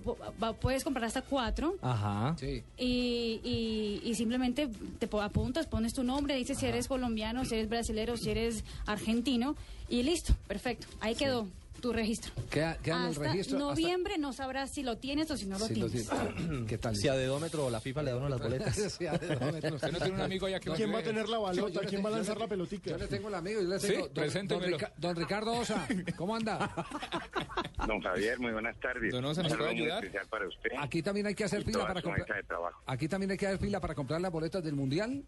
Puedes 0.60 0.84
comprar 0.84 1.06
hasta 1.06 1.22
cuatro. 1.22 1.74
Ajá. 1.82 2.36
Sí. 2.38 2.62
Y, 2.78 3.40
y- 3.42 4.00
y 4.08 4.14
simplemente 4.14 4.68
te 5.00 5.08
apuntas, 5.20 5.66
pones 5.66 5.92
tu 5.92 6.04
nombre, 6.04 6.36
dices 6.36 6.56
si 6.56 6.66
eres 6.66 6.86
colombiano, 6.86 7.44
si 7.44 7.56
eres 7.56 7.68
brasilero, 7.68 8.16
si 8.16 8.30
eres 8.30 8.62
argentino 8.86 9.56
y 9.88 10.04
listo, 10.04 10.34
perfecto. 10.46 10.86
Ahí 11.00 11.16
quedó 11.16 11.48
tu 11.81 11.93
registro. 11.93 12.33
Queda, 12.51 12.76
queda 12.78 12.97
en 12.97 13.03
el 13.03 13.09
Hasta 13.11 13.24
registro. 13.24 13.57
hasta- 13.59 13.68
noviembre 13.70 14.18
no 14.18 14.33
sabrás 14.33 14.70
si 14.70 14.83
lo 14.83 14.99
tienes 14.99 15.31
o 15.31 15.37
si 15.37 15.47
no 15.47 15.59
lo 15.59 15.66
Sí, 15.66 15.74
lo 15.76 15.89
tienes. 15.89 16.09
tiene. 16.09 16.66
¿Qué 16.68 16.78
tal? 16.78 16.97
Si 16.97 17.09
a 17.09 17.14
dedómetro 17.14 17.68
la 17.70 17.81
FIFA 17.81 18.03
le 18.03 18.11
da 18.12 18.16
uno 18.18 18.28
las 18.28 18.41
boletas. 18.41 18.76
Sí, 18.99 19.07
a 19.07 19.12
dedómetro. 19.18 19.74
Usted 19.76 19.93
no 19.93 19.99
tiene 19.99 20.14
un 20.14 20.20
amigo 20.20 20.47
allá 20.47 20.61
que 20.61 20.70
¿Quién 20.72 20.89
lo 20.91 20.95
va 20.95 21.01
a 21.01 21.03
tener 21.05 21.28
la 21.28 21.37
Yo- 21.37 21.43
balota? 21.43 21.81
¿Quién 21.81 22.01
va 22.01 22.09
a 22.09 22.11
tengo- 22.12 22.16
lanzar 22.16 22.39
la 22.39 22.47
pelotica? 22.49 22.91
Yo 22.91 22.99
le 22.99 23.07
tengo 23.07 23.28
el 23.28 23.35
amigo, 23.35 23.61
yo 23.62 23.68
le 23.68 23.78
Sí, 23.81 23.87
tengo. 23.89 24.01
don- 24.07 24.14
don, 24.14 24.22
preséntemelo. 24.24 24.76
Rica- 24.76 24.93
don 24.97 25.16
Ricardo 25.16 25.53
Osa, 25.53 25.87
¿cómo 26.16 26.37
anda? 26.37 26.59
Don 27.87 28.01
Javier, 28.01 28.39
muy 28.39 28.53
buenas 28.53 28.78
tardes. 28.78 29.11
Don 29.12 29.24
Osa, 29.24 29.43
¿nos 29.43 29.55
puede 29.57 29.70
ayudar? 29.70 30.05
para 30.28 30.47
usted. 30.47 30.70
Aquí 30.78 31.03
también 31.03 31.26
hay 31.26 31.35
que 31.35 31.45
hacer 31.45 31.62
y 31.62 31.64
fila 31.64 31.87
para 31.87 32.03
comprar. 32.03 32.26
Aquí 32.87 33.09
también 33.09 33.31
hay 33.31 33.37
que 33.39 33.47
hacer 33.47 33.59
fila 33.59 33.81
para 33.81 33.95
comprar 33.95 34.20
las 34.20 34.31
boletas 34.31 34.62
del 34.62 34.74
mundial. 34.74 35.24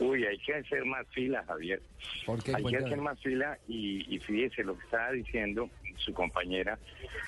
Uy, 0.00 0.24
hay 0.24 0.38
que 0.38 0.54
hacer 0.54 0.84
más 0.86 1.06
fila, 1.08 1.44
Javier. 1.46 1.82
¿Por 2.24 2.42
qué? 2.42 2.54
Hay 2.56 2.64
que 2.64 2.78
hacer 2.78 2.96
más 2.98 3.20
fila 3.20 3.58
y, 3.68 4.14
y 4.14 4.18
fíjese 4.18 4.64
lo 4.64 4.76
que 4.76 4.84
estaba 4.84 5.12
diciendo 5.12 5.68
su 5.98 6.14
compañera 6.14 6.78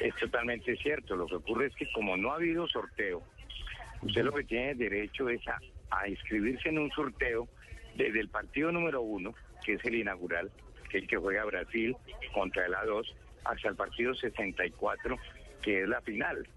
es 0.00 0.14
totalmente 0.16 0.74
cierto. 0.76 1.14
Lo 1.14 1.26
que 1.26 1.36
ocurre 1.36 1.66
es 1.66 1.74
que 1.74 1.86
como 1.92 2.16
no 2.16 2.32
ha 2.32 2.36
habido 2.36 2.66
sorteo, 2.66 3.22
usted 4.00 4.24
lo 4.24 4.32
que 4.32 4.44
tiene 4.44 4.74
derecho 4.74 5.28
es 5.28 5.46
a, 5.48 5.58
a 5.90 6.08
inscribirse 6.08 6.70
en 6.70 6.78
un 6.78 6.90
sorteo 6.90 7.46
desde 7.94 8.20
el 8.20 8.30
partido 8.30 8.72
número 8.72 9.02
uno, 9.02 9.34
que 9.64 9.74
es 9.74 9.84
el 9.84 9.96
inaugural, 9.96 10.50
que 10.88 10.98
es 10.98 11.02
el 11.04 11.08
que 11.08 11.16
juega 11.16 11.44
Brasil 11.44 11.94
contra 12.32 12.64
el 12.64 12.72
A2, 12.72 13.06
hasta 13.44 13.68
el 13.68 13.76
partido 13.76 14.14
64, 14.14 15.18
que 15.60 15.82
es 15.82 15.88
la 15.88 16.00
final. 16.00 16.48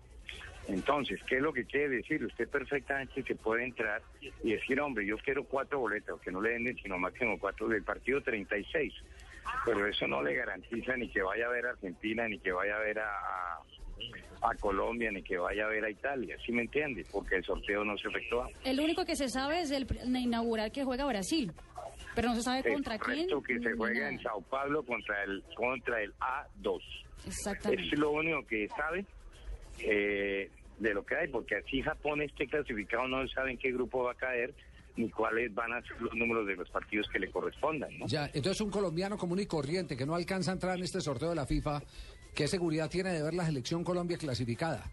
Entonces, 0.68 1.22
¿qué 1.28 1.36
es 1.38 1.41
lo 1.41 1.53
que 1.53 1.66
quiere 1.66 1.89
decir? 1.89 2.24
Usted 2.24 2.47
perfectamente 2.49 3.22
se 3.24 3.36
puede 3.36 3.63
entrar 3.66 4.01
y 4.43 4.53
decir, 4.53 4.80
hombre, 4.82 5.05
yo 5.05 5.18
quiero 5.18 5.43
cuatro 5.43 5.80
boletas, 5.80 6.20
que 6.22 6.32
no 6.32 6.41
le 6.41 6.51
den 6.57 6.76
sino 6.82 6.97
máximo 6.97 7.38
cuatro 7.39 7.68
del 7.68 7.84
partido 7.84 8.22
36. 8.22 8.93
Pero 9.63 9.86
eso 9.86 10.07
no 10.07 10.24
le 10.24 10.34
garantiza 10.36 10.97
ni 10.97 11.07
que 11.09 11.22
vaya 11.22 11.45
a 11.45 11.49
ver 11.49 11.68
a 11.68 11.70
Argentina, 11.72 12.28
ni 12.28 12.39
que 12.39 12.51
vaya 12.51 12.78
a 12.78 12.80
ver 12.80 12.99
a, 12.99 13.09
a- 13.09 13.61
a 14.41 14.55
Colombia, 14.59 15.11
ni 15.11 15.22
que 15.24 15.38
vaya 15.38 15.66
a 15.66 15.70
ver 15.70 15.86
a 15.86 15.89
Italia. 15.89 16.36
¿Sí 16.45 16.51
me 16.51 16.63
entiende? 16.63 17.05
Porque 17.11 17.36
el 17.38 17.43
sorteo 17.43 17.84
no 17.86 17.97
se 17.97 18.07
efectúa. 18.09 18.49
El 18.63 18.80
único 18.80 19.05
que 19.05 19.16
se 19.16 19.30
sabe 19.30 19.61
es 19.61 19.72
el 19.72 19.88
inaugural 20.16 20.72
que 20.72 20.84
juega 20.84 21.05
Brasil. 21.05 21.51
Pero 22.16 22.30
no 22.30 22.36
se 22.36 22.41
sabe 22.41 22.63
contra 22.74 22.97
quién. 22.97 23.28
que 23.43 23.59
se 23.59 23.74
juega 23.74 23.99
nada. 24.01 24.11
en 24.11 24.20
Sao 24.22 24.41
Paulo 24.41 24.84
contra 24.84 25.24
el, 25.24 25.43
contra 25.55 26.01
el 26.01 26.13
A2. 26.16 26.80
Exactamente. 27.26 27.84
Es 27.93 27.99
lo 27.99 28.11
único 28.11 28.45
que 28.45 28.68
sabe 28.70 29.05
eh, 29.80 30.49
de 30.80 30.93
lo 30.93 31.05
que 31.05 31.15
hay, 31.15 31.28
porque 31.28 31.55
así 31.55 31.82
Japón 31.82 32.21
esté 32.21 32.47
clasificado, 32.47 33.07
no 33.07 33.28
sabe 33.30 33.51
en 33.51 33.57
qué 33.57 33.71
grupo 33.71 34.03
va 34.03 34.11
a 34.11 34.15
caer, 34.15 34.53
ni 34.97 35.09
cuáles 35.09 35.53
van 35.53 35.73
a 35.73 35.82
ser 35.82 36.01
los 36.01 36.13
números 36.13 36.47
de 36.47 36.55
los 36.55 36.69
partidos 36.69 37.07
que 37.09 37.19
le 37.19 37.30
correspondan. 37.30 37.97
¿no? 37.97 38.07
Ya, 38.07 38.30
entonces 38.34 38.61
un 38.61 38.69
colombiano 38.69 39.17
común 39.17 39.39
y 39.39 39.45
corriente 39.45 39.97
que 39.97 40.05
no 40.05 40.15
alcanza 40.15 40.51
a 40.51 40.53
entrar 40.53 40.78
en 40.78 40.84
este 40.84 41.01
sorteo 41.01 41.30
de 41.30 41.36
la 41.36 41.45
FIFA, 41.45 41.82
¿qué 42.34 42.47
seguridad 42.47 42.89
tiene 42.89 43.11
de 43.11 43.21
ver 43.21 43.34
la 43.34 43.45
selección 43.45 43.84
Colombia 43.84 44.17
clasificada? 44.17 44.91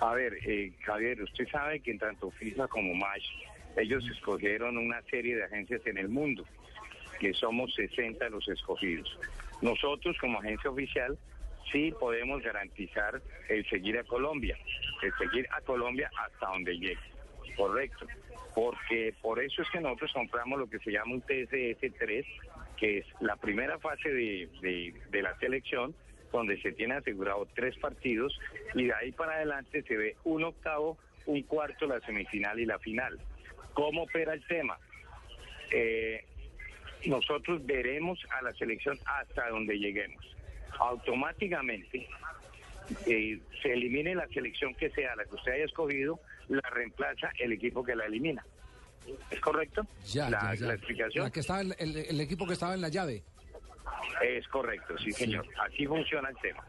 A 0.00 0.14
ver, 0.14 0.34
eh, 0.46 0.72
Javier, 0.80 1.22
usted 1.22 1.46
sabe 1.48 1.80
que 1.80 1.90
en 1.90 1.98
tanto 1.98 2.30
FIFA 2.30 2.68
como 2.68 2.94
MASH, 2.94 3.26
ellos 3.76 4.02
escogieron 4.10 4.78
una 4.78 5.02
serie 5.02 5.36
de 5.36 5.44
agencias 5.44 5.86
en 5.86 5.98
el 5.98 6.08
mundo, 6.08 6.44
que 7.18 7.34
somos 7.34 7.74
60 7.74 8.30
los 8.30 8.48
escogidos. 8.48 9.18
Nosotros 9.60 10.16
como 10.18 10.38
agencia 10.38 10.70
oficial 10.70 11.18
sí 11.72 11.92
podemos 11.98 12.42
garantizar 12.42 13.20
el 13.48 13.68
seguir 13.68 13.98
a 13.98 14.04
Colombia, 14.04 14.56
el 15.02 15.12
seguir 15.18 15.46
a 15.52 15.60
Colombia 15.62 16.10
hasta 16.18 16.46
donde 16.48 16.78
llegue. 16.78 16.98
Correcto. 17.56 18.06
Porque 18.54 19.14
por 19.22 19.40
eso 19.42 19.62
es 19.62 19.70
que 19.70 19.80
nosotros 19.80 20.12
compramos 20.12 20.58
lo 20.58 20.68
que 20.68 20.78
se 20.80 20.90
llama 20.90 21.14
un 21.14 21.22
TSS-3, 21.22 22.26
que 22.76 22.98
es 22.98 23.06
la 23.20 23.36
primera 23.36 23.78
fase 23.78 24.08
de, 24.12 24.48
de- 24.60 24.94
de 25.10 25.22
la 25.22 25.36
selección, 25.38 25.94
donde 26.32 26.60
se 26.60 26.72
tiene 26.72 26.94
asegurado 26.94 27.46
tres 27.54 27.76
partidos 27.78 28.38
y 28.74 28.84
de 28.86 28.94
ahí 28.94 29.12
para 29.12 29.34
adelante 29.34 29.82
se 29.82 29.96
ve 29.96 30.16
un 30.24 30.44
octavo, 30.44 30.98
un 31.26 31.42
cuarto, 31.42 31.86
la 31.86 32.00
semifinal 32.00 32.58
y 32.58 32.66
la 32.66 32.78
final. 32.78 33.18
¿Cómo 33.74 34.02
opera 34.04 34.32
el 34.34 34.44
tema? 34.46 34.78
Eh, 35.72 36.24
nosotros 37.06 37.64
veremos 37.64 38.18
a 38.38 38.42
la 38.42 38.52
selección 38.54 38.98
hasta 39.06 39.48
donde 39.48 39.78
lleguemos. 39.78 40.24
Automáticamente 40.78 42.08
eh, 43.06 43.40
se 43.62 43.72
elimine 43.72 44.14
la 44.14 44.26
selección 44.28 44.74
que 44.74 44.90
sea 44.90 45.14
la 45.16 45.24
que 45.24 45.34
usted 45.34 45.52
haya 45.52 45.64
escogido, 45.64 46.20
la 46.48 46.68
reemplaza 46.70 47.30
el 47.38 47.52
equipo 47.52 47.84
que 47.84 47.94
la 47.94 48.06
elimina. 48.06 48.44
¿Es 49.30 49.40
correcto? 49.40 49.82
Ya, 50.06 50.28
la, 50.30 50.40
ya, 50.40 50.54
ya. 50.54 50.66
la 50.66 50.74
explicación 50.74 51.24
La 51.24 51.30
que 51.30 51.40
estaba 51.40 51.60
en- 51.62 51.74
el, 51.78 51.96
el 51.96 52.20
equipo 52.20 52.46
que 52.46 52.52
estaba 52.54 52.74
en 52.74 52.80
la 52.80 52.88
llave. 52.88 53.22
es 54.22 54.46
correcto, 54.48 54.96
sí, 54.98 55.10
señor. 55.12 55.46
Así 55.60 55.86
funciona 55.86 56.28
el 56.28 56.36
tema. 56.38 56.64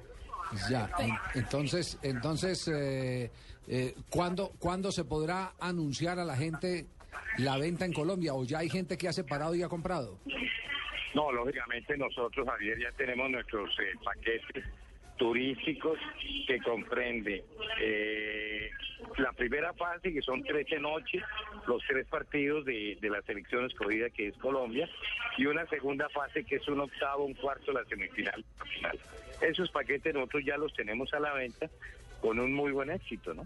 Ya, 0.69 0.89
en- 0.99 1.15
entonces, 1.35 1.97
entonces, 2.01 2.67
eh, 2.67 3.31
eh, 3.67 3.95
¿cuándo, 4.09 4.51
¿cuándo 4.59 4.91
se 4.91 5.03
podrá 5.05 5.53
anunciar 5.59 6.19
a 6.19 6.25
la 6.25 6.35
gente 6.35 6.87
la 7.37 7.57
venta 7.57 7.85
en 7.85 7.93
Colombia? 7.93 8.33
¿O 8.33 8.43
ya 8.43 8.59
hay 8.59 8.69
gente 8.69 8.97
que 8.97 9.07
ha 9.07 9.13
separado 9.13 9.55
y 9.55 9.63
ha 9.63 9.69
comprado? 9.69 10.17
No, 11.13 11.31
lógicamente 11.31 11.97
nosotros, 11.97 12.47
Javier, 12.47 12.79
ya 12.79 12.91
tenemos 12.93 13.29
nuestros 13.29 13.69
eh, 13.79 13.93
paquetes 14.03 14.65
turísticos 15.17 15.99
que 16.47 16.59
comprende 16.61 17.43
eh, 17.79 18.71
la 19.17 19.31
primera 19.33 19.73
fase, 19.73 20.11
que 20.11 20.21
son 20.21 20.41
13 20.41 20.79
noches, 20.79 21.21
los 21.67 21.83
tres 21.87 22.07
partidos 22.07 22.65
de, 22.65 22.97
de 22.99 23.09
la 23.09 23.21
selección 23.21 23.65
escogida, 23.65 24.09
que 24.09 24.29
es 24.29 24.37
Colombia, 24.37 24.89
y 25.37 25.45
una 25.45 25.65
segunda 25.67 26.09
fase, 26.09 26.43
que 26.43 26.55
es 26.55 26.67
un 26.67 26.79
octavo, 26.79 27.25
un 27.25 27.35
cuarto, 27.35 27.71
la 27.71 27.85
semifinal, 27.85 28.43
final. 28.73 28.99
Esos 29.41 29.69
paquetes 29.69 30.13
nosotros 30.13 30.43
ya 30.45 30.57
los 30.57 30.73
tenemos 30.73 31.13
a 31.13 31.19
la 31.19 31.33
venta 31.33 31.69
con 32.21 32.39
un 32.39 32.53
muy 32.53 32.71
buen 32.71 32.89
éxito, 32.89 33.33
¿no? 33.33 33.45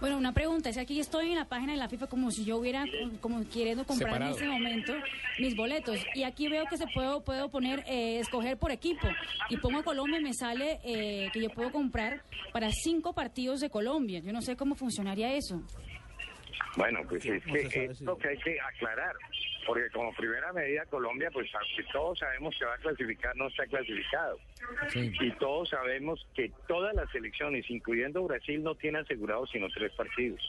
Bueno, 0.00 0.16
una 0.16 0.32
pregunta, 0.32 0.68
es 0.68 0.76
que 0.76 0.82
aquí 0.82 1.00
estoy 1.00 1.30
en 1.30 1.36
la 1.36 1.46
página 1.46 1.72
de 1.72 1.78
la 1.78 1.88
FIFA 1.88 2.06
como 2.06 2.30
si 2.30 2.44
yo 2.44 2.58
hubiera, 2.58 2.84
como 3.20 3.40
queriendo 3.48 3.84
comprar 3.84 4.12
Separado. 4.12 4.36
en 4.36 4.42
ese 4.42 4.48
momento 4.48 4.92
mis 5.40 5.56
boletos. 5.56 5.98
Y 6.14 6.22
aquí 6.22 6.48
veo 6.48 6.66
que 6.66 6.76
se 6.76 6.86
puedo, 6.94 7.24
puedo 7.24 7.50
poner, 7.50 7.82
eh, 7.88 8.20
escoger 8.20 8.58
por 8.58 8.70
equipo. 8.70 9.08
Y 9.50 9.56
pongo 9.56 9.82
Colombia 9.82 10.20
y 10.20 10.22
me 10.22 10.34
sale 10.34 10.78
eh, 10.84 11.30
que 11.32 11.42
yo 11.42 11.50
puedo 11.50 11.72
comprar 11.72 12.22
para 12.52 12.70
cinco 12.70 13.12
partidos 13.12 13.60
de 13.60 13.70
Colombia. 13.70 14.20
Yo 14.20 14.32
no 14.32 14.40
sé 14.40 14.56
cómo 14.56 14.76
funcionaría 14.76 15.34
eso. 15.34 15.60
Bueno, 16.76 17.00
pues 17.08 17.24
es 17.24 17.42
que 17.44 17.84
es 17.86 18.00
lo 18.02 18.16
que 18.16 18.28
hay 18.28 18.38
que 18.38 18.56
aclarar, 18.60 19.14
porque 19.68 19.90
como 19.92 20.10
primera 20.14 20.50
medida 20.54 20.86
Colombia, 20.86 21.28
pues 21.30 21.46
aunque 21.54 21.92
todos 21.92 22.18
sabemos 22.18 22.54
que 22.58 22.64
va 22.64 22.74
a 22.74 22.78
clasificar, 22.78 23.36
no 23.36 23.48
está 23.48 23.66
clasificado. 23.66 24.38
Y 24.94 25.30
todos 25.32 25.68
sabemos 25.68 26.26
que 26.34 26.50
todas 26.66 26.94
las 26.94 27.08
selecciones, 27.10 27.68
incluyendo 27.68 28.22
Brasil, 28.24 28.62
no 28.62 28.74
tienen 28.74 29.02
asegurados 29.02 29.50
sino 29.52 29.68
tres 29.68 29.92
partidos, 29.92 30.40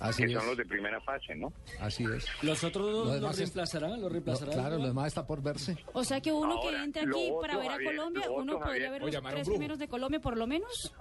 Así 0.00 0.22
que 0.24 0.32
es. 0.32 0.38
son 0.38 0.46
los 0.48 0.56
de 0.56 0.64
primera 0.64 0.98
fase, 1.02 1.34
¿no? 1.34 1.52
Así 1.78 2.04
es. 2.04 2.26
¿Los 2.42 2.64
otros 2.64 2.90
dos 2.90 3.06
los 3.06 3.14
demás 3.16 3.32
es- 3.34 3.40
reemplazará? 3.40 3.96
¿Los 3.98 4.10
reemplazará? 4.12 4.52
claro, 4.52 4.78
lo 4.78 4.86
demás 4.86 5.08
está 5.08 5.26
por 5.26 5.42
verse. 5.42 5.76
O 5.92 6.04
sea 6.04 6.20
que 6.22 6.32
uno 6.32 6.52
Ahora, 6.54 6.78
que 6.78 6.84
entre 6.84 7.02
aquí 7.02 7.30
para 7.40 7.56
ver 7.58 7.68
a 7.68 7.72
Javier, 7.72 7.96
Colombia, 7.96 8.26
lo 8.26 8.32
uno 8.34 8.52
podría 8.60 8.88
Javier, 8.88 8.90
ver 8.92 9.14
los 9.14 9.24
tres 9.32 9.48
primeros 9.48 9.78
de 9.78 9.88
Colombia 9.88 10.20
por 10.20 10.36
lo 10.38 10.46
menos. 10.46 10.94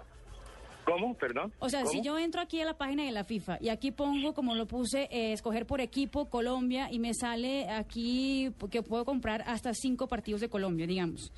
¿Cómo? 0.86 1.14
Perdón. 1.16 1.54
O 1.60 1.70
sea, 1.70 1.86
si 1.86 2.02
yo 2.02 2.18
entro 2.18 2.42
aquí 2.42 2.60
a 2.62 2.66
la 2.66 2.78
página 2.78 3.04
de 3.04 3.12
la 3.12 3.24
FIFA 3.24 3.58
y 3.62 3.70
aquí 3.70 3.92
pongo, 3.92 4.34
como 4.34 4.56
lo 4.56 4.66
puse, 4.66 5.08
eh, 5.12 5.34
escoger 5.34 5.66
por 5.66 5.82
equipo 5.82 6.30
Colombia 6.30 6.90
y 6.92 7.00
me 7.00 7.14
sale 7.14 7.70
aquí 7.70 8.52
que 8.72 8.82
puedo 8.82 9.06
comprar 9.06 9.44
hasta 9.46 9.74
cinco 9.74 10.08
partidos 10.08 10.42
de 10.42 10.50
Colombia, 10.50 10.88
digamos. 10.88 11.32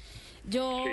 Yo, 0.45 0.83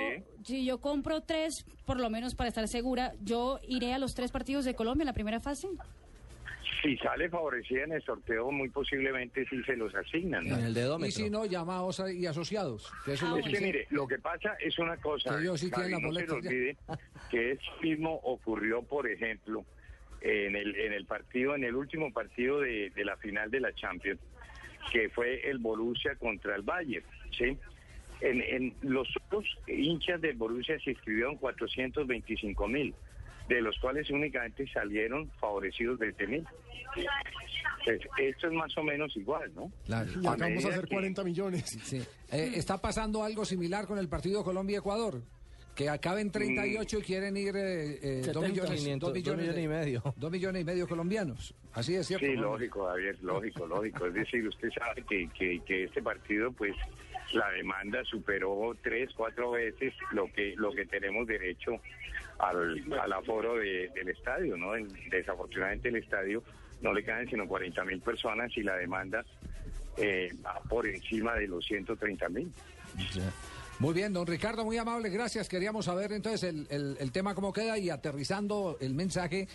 si 0.45 0.65
yo 0.65 0.81
compro 0.81 1.23
tres, 1.23 1.65
por 1.87 1.99
lo 1.99 2.11
menos 2.11 2.35
para 2.35 2.49
estar 2.49 2.67
segura, 2.69 3.13
yo 3.23 3.61
iré 3.67 3.95
a 3.95 3.99
los 3.99 4.13
tres 4.15 4.31
partidos 4.31 4.65
de 4.65 4.75
Colombia 4.75 5.03
en 5.03 5.07
la 5.07 5.15
primera 5.15 5.41
fase. 5.41 5.69
Si 6.83 6.97
sale 6.99 7.29
favorecida 7.29 7.85
en 7.85 7.93
el 7.93 8.03
sorteo, 8.03 8.53
muy 8.53 8.69
posiblemente 8.69 9.45
sí 9.49 9.63
se 9.65 9.77
los 9.77 9.95
asignan. 9.95 10.47
¿no? 10.47 11.07
Y 11.07 11.11
si 11.11 11.29
no, 11.29 11.45
llamados 11.45 12.03
y 12.15 12.25
asociados. 12.27 12.93
Que 13.05 13.15
eso 13.15 13.37
es 13.37 13.47
que 13.47 13.61
mire, 13.61 13.87
lo 13.91 14.07
que 14.07 14.19
pasa 14.19 14.55
es 14.61 14.79
una 14.79 14.97
cosa, 14.97 15.39
Que 15.39 15.59
sí 15.59 15.71
la 15.71 15.99
no 15.99 16.13
se 16.13 16.31
olvide 16.31 16.77
que 17.31 17.53
eso 17.53 17.73
mismo 17.83 18.15
ocurrió, 18.23 18.83
por 18.83 19.11
ejemplo, 19.11 19.65
en 20.21 20.57
el, 20.57 20.77
en 20.77 20.93
el 20.93 21.05
partido, 21.05 21.55
en 21.55 21.65
el 21.65 21.75
último 21.75 22.13
partido 22.13 22.61
de, 22.61 22.91
de 22.91 23.05
la 23.05 23.17
final 23.17 23.51
de 23.51 23.61
la 23.61 23.73
Champions, 23.73 24.21
que 24.93 25.09
fue 25.09 25.49
el 25.49 25.59
Borussia 25.59 26.15
contra 26.17 26.55
el 26.55 26.63
Bayern, 26.63 27.05
¿sí? 27.37 27.57
En, 28.21 28.43
en 28.43 28.75
los 28.83 29.09
otros 29.25 29.45
hinchas 29.67 30.21
del 30.21 30.37
Borussia 30.37 30.79
se 30.81 30.91
inscribieron 30.91 31.37
425 31.37 32.69
mil, 32.69 32.95
de 33.49 33.61
los 33.63 33.79
cuales 33.79 34.11
únicamente 34.11 34.67
salieron 34.73 35.31
favorecidos 35.41 35.99
20 35.99 36.27
mil. 36.27 36.45
Pues, 37.85 38.01
esto 38.19 38.47
es 38.49 38.53
más 38.53 38.77
o 38.77 38.83
menos 38.83 39.17
igual, 39.17 39.51
¿no? 39.55 39.71
Claro. 39.87 40.11
Y 40.21 40.27
acabamos 40.27 40.65
a 40.65 40.69
hacer 40.69 40.85
que- 40.85 40.95
40 40.95 41.25
millones. 41.25 41.65
Sí. 41.85 42.03
Eh, 42.31 42.53
¿Está 42.57 42.79
pasando 42.79 43.23
algo 43.25 43.45
similar 43.45 43.87
con 43.87 43.99
el 43.99 44.09
partido 44.09 44.45
Colombia-Ecuador? 44.45 45.23
Que 45.75 45.89
acaben 45.89 46.33
38 46.33 46.99
y 46.99 47.03
quieren 47.03 47.37
ir 47.37 47.55
eh, 47.57 47.99
eh, 48.03 48.23
2 48.25 48.27
70. 48.27 48.49
millones, 48.49 48.81
500, 48.81 49.09
dos 49.09 49.15
millones, 49.17 49.47
dos 49.47 49.55
millones 49.57 49.65
y 49.65 49.69
medio. 49.69 50.03
Dos 50.17 50.31
millones 50.33 50.63
y 50.63 50.65
medio 50.65 50.89
colombianos. 50.89 51.55
Así 51.73 51.95
es 51.95 52.07
cierto. 52.09 52.27
Sí, 52.27 52.33
¿no? 52.35 52.43
lógico, 52.43 52.87
Javier, 52.89 53.17
lógico, 53.23 53.67
lógico. 53.67 54.07
Es 54.07 54.15
decir, 54.15 54.47
usted 54.49 54.69
sabe 54.77 55.05
que, 55.09 55.29
que, 55.39 55.61
que 55.65 55.85
este 55.85 56.03
partido, 56.03 56.51
pues, 56.51 56.75
la 57.33 57.49
demanda 57.51 58.03
superó 58.05 58.77
tres, 58.83 59.11
cuatro 59.17 59.53
veces 59.53 59.95
lo 60.13 60.27
que 60.33 60.55
lo 60.57 60.73
que 60.73 60.85
tenemos 60.87 61.27
derecho 61.29 61.81
al, 62.39 62.85
al 63.01 63.13
aforo 63.13 63.57
de- 63.57 63.91
del 63.95 64.09
estadio, 64.09 64.57
¿no? 64.57 64.75
En- 64.77 64.89
Desafortunadamente 65.11 65.89
el 65.89 65.97
estadio 65.97 66.43
no 66.81 66.93
le 66.93 67.03
caen 67.05 67.29
sino 67.29 67.47
40 67.49 67.85
mil 67.85 68.01
personas 68.01 68.51
y 68.57 68.63
la 68.63 68.77
demanda 68.77 69.25
eh, 69.97 70.31
va 70.47 70.61
por 70.69 70.87
encima 70.87 71.35
de 71.35 71.49
los 71.49 71.65
130 71.67 72.29
mil. 72.29 72.53
Muy 73.81 73.95
bien, 73.95 74.13
don 74.13 74.27
Ricardo, 74.27 74.65
muy 74.65 74.77
amable, 74.77 75.09
gracias. 75.09 75.49
Queríamos 75.49 75.85
saber 75.85 76.13
entonces 76.13 76.43
el, 76.45 76.67
el- 76.71 76.97
el 76.99 77.13
tema 77.13 77.35
cómo 77.35 77.53
queda 77.53 77.79
y 77.79 77.91
aterrizando 77.91 78.77
el 78.81 78.95
mensaje, 78.95 79.47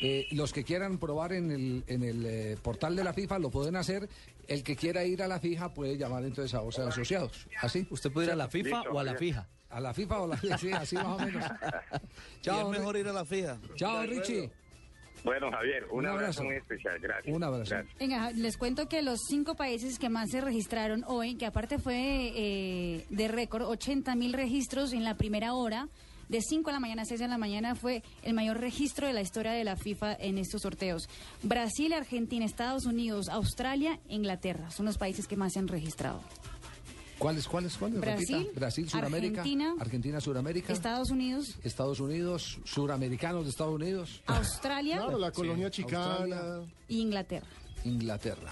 eh, 0.00 0.26
los 0.32 0.52
que 0.52 0.62
quieran 0.62 0.98
probar 0.98 1.32
en 1.32 1.50
el, 1.50 1.84
en 1.88 2.02
el 2.04 2.24
eh, 2.26 2.56
portal 2.62 2.94
de 2.94 3.02
la 3.02 3.12
FIFA 3.12 3.38
lo 3.40 3.50
pueden 3.50 3.74
hacer. 3.76 4.08
El 4.46 4.62
que 4.62 4.76
quiera 4.76 5.04
ir 5.04 5.22
a 5.22 5.28
la 5.28 5.40
fija 5.40 5.72
puede 5.74 5.96
llamar 5.96 6.22
entonces 6.24 6.54
a 6.54 6.62
OSA 6.62 6.88
Asociados. 6.88 7.46
¿Así? 7.60 7.86
¿Usted 7.90 8.12
puede 8.12 8.26
ir 8.28 8.32
a 8.32 8.36
la 8.36 8.48
FIFA 8.48 8.82
o 8.90 8.98
a 9.00 9.04
la 9.04 9.14
fija? 9.16 9.48
A 9.72 9.80
la 9.80 9.92
FIFA 9.94 10.20
o 10.20 10.24
a 10.24 10.28
la 10.28 10.58
sí, 10.58 10.70
así 10.72 10.94
más 10.96 11.06
o 11.06 11.18
menos. 11.18 11.44
Chao, 12.42 12.70
es 12.72 12.78
mejor 12.78 12.96
ir 12.96 13.08
a 13.08 13.12
la 13.12 13.24
fija. 13.24 13.58
Chao, 13.74 14.02
Richie. 14.04 14.50
Bueno, 15.24 15.50
Javier, 15.52 15.84
un, 15.90 16.00
Un 16.00 16.06
abrazo. 16.06 16.40
abrazo. 16.40 16.44
muy 16.44 16.56
especial. 16.56 16.98
Gracias. 17.00 17.34
Un 17.34 17.44
abrazo. 17.44 17.70
Gracias. 17.70 17.96
Venga, 17.98 18.30
les 18.32 18.56
cuento 18.56 18.88
que 18.88 19.02
los 19.02 19.20
cinco 19.28 19.54
países 19.54 19.98
que 19.98 20.08
más 20.08 20.30
se 20.30 20.40
registraron 20.40 21.04
hoy, 21.06 21.36
que 21.36 21.46
aparte 21.46 21.78
fue 21.78 22.32
eh, 22.34 23.06
de 23.08 23.28
récord, 23.28 23.62
80 23.62 24.14
mil 24.16 24.32
registros 24.32 24.92
en 24.92 25.04
la 25.04 25.14
primera 25.16 25.54
hora, 25.54 25.88
de 26.28 26.40
5 26.40 26.70
de 26.70 26.72
la 26.72 26.80
mañana 26.80 27.02
a 27.02 27.04
6 27.04 27.20
de 27.20 27.28
la 27.28 27.36
mañana, 27.36 27.74
fue 27.74 28.02
el 28.22 28.32
mayor 28.32 28.58
registro 28.58 29.06
de 29.06 29.12
la 29.12 29.20
historia 29.20 29.52
de 29.52 29.64
la 29.64 29.76
FIFA 29.76 30.14
en 30.14 30.38
estos 30.38 30.62
sorteos. 30.62 31.08
Brasil, 31.42 31.92
Argentina, 31.92 32.44
Estados 32.46 32.86
Unidos, 32.86 33.28
Australia, 33.28 34.00
Inglaterra, 34.08 34.70
son 34.70 34.86
los 34.86 34.96
países 34.96 35.26
que 35.28 35.36
más 35.36 35.52
se 35.52 35.58
han 35.58 35.68
registrado. 35.68 36.20
¿Cuáles, 37.22 37.46
cuáles, 37.46 37.76
cuáles? 37.76 38.00
Brasil, 38.00 38.36
Repita. 38.36 38.58
Brasil, 38.58 38.90
Suramérica. 38.90 39.40
Argentina, 39.42 39.74
Argentina, 39.78 40.20
Suramérica. 40.20 40.72
Estados 40.72 41.10
Unidos, 41.10 41.56
Estados 41.62 42.00
Unidos, 42.00 42.58
suramericanos 42.64 43.44
de 43.44 43.50
Estados 43.50 43.74
Unidos. 43.74 44.22
Australia 44.26 44.96
Claro, 44.98 45.18
la 45.18 45.30
colonia 45.30 45.70
chicana. 45.70 46.04
Australia, 46.06 46.72
e 46.88 46.94
Inglaterra. 46.96 47.46
Inglaterra. 47.84 48.50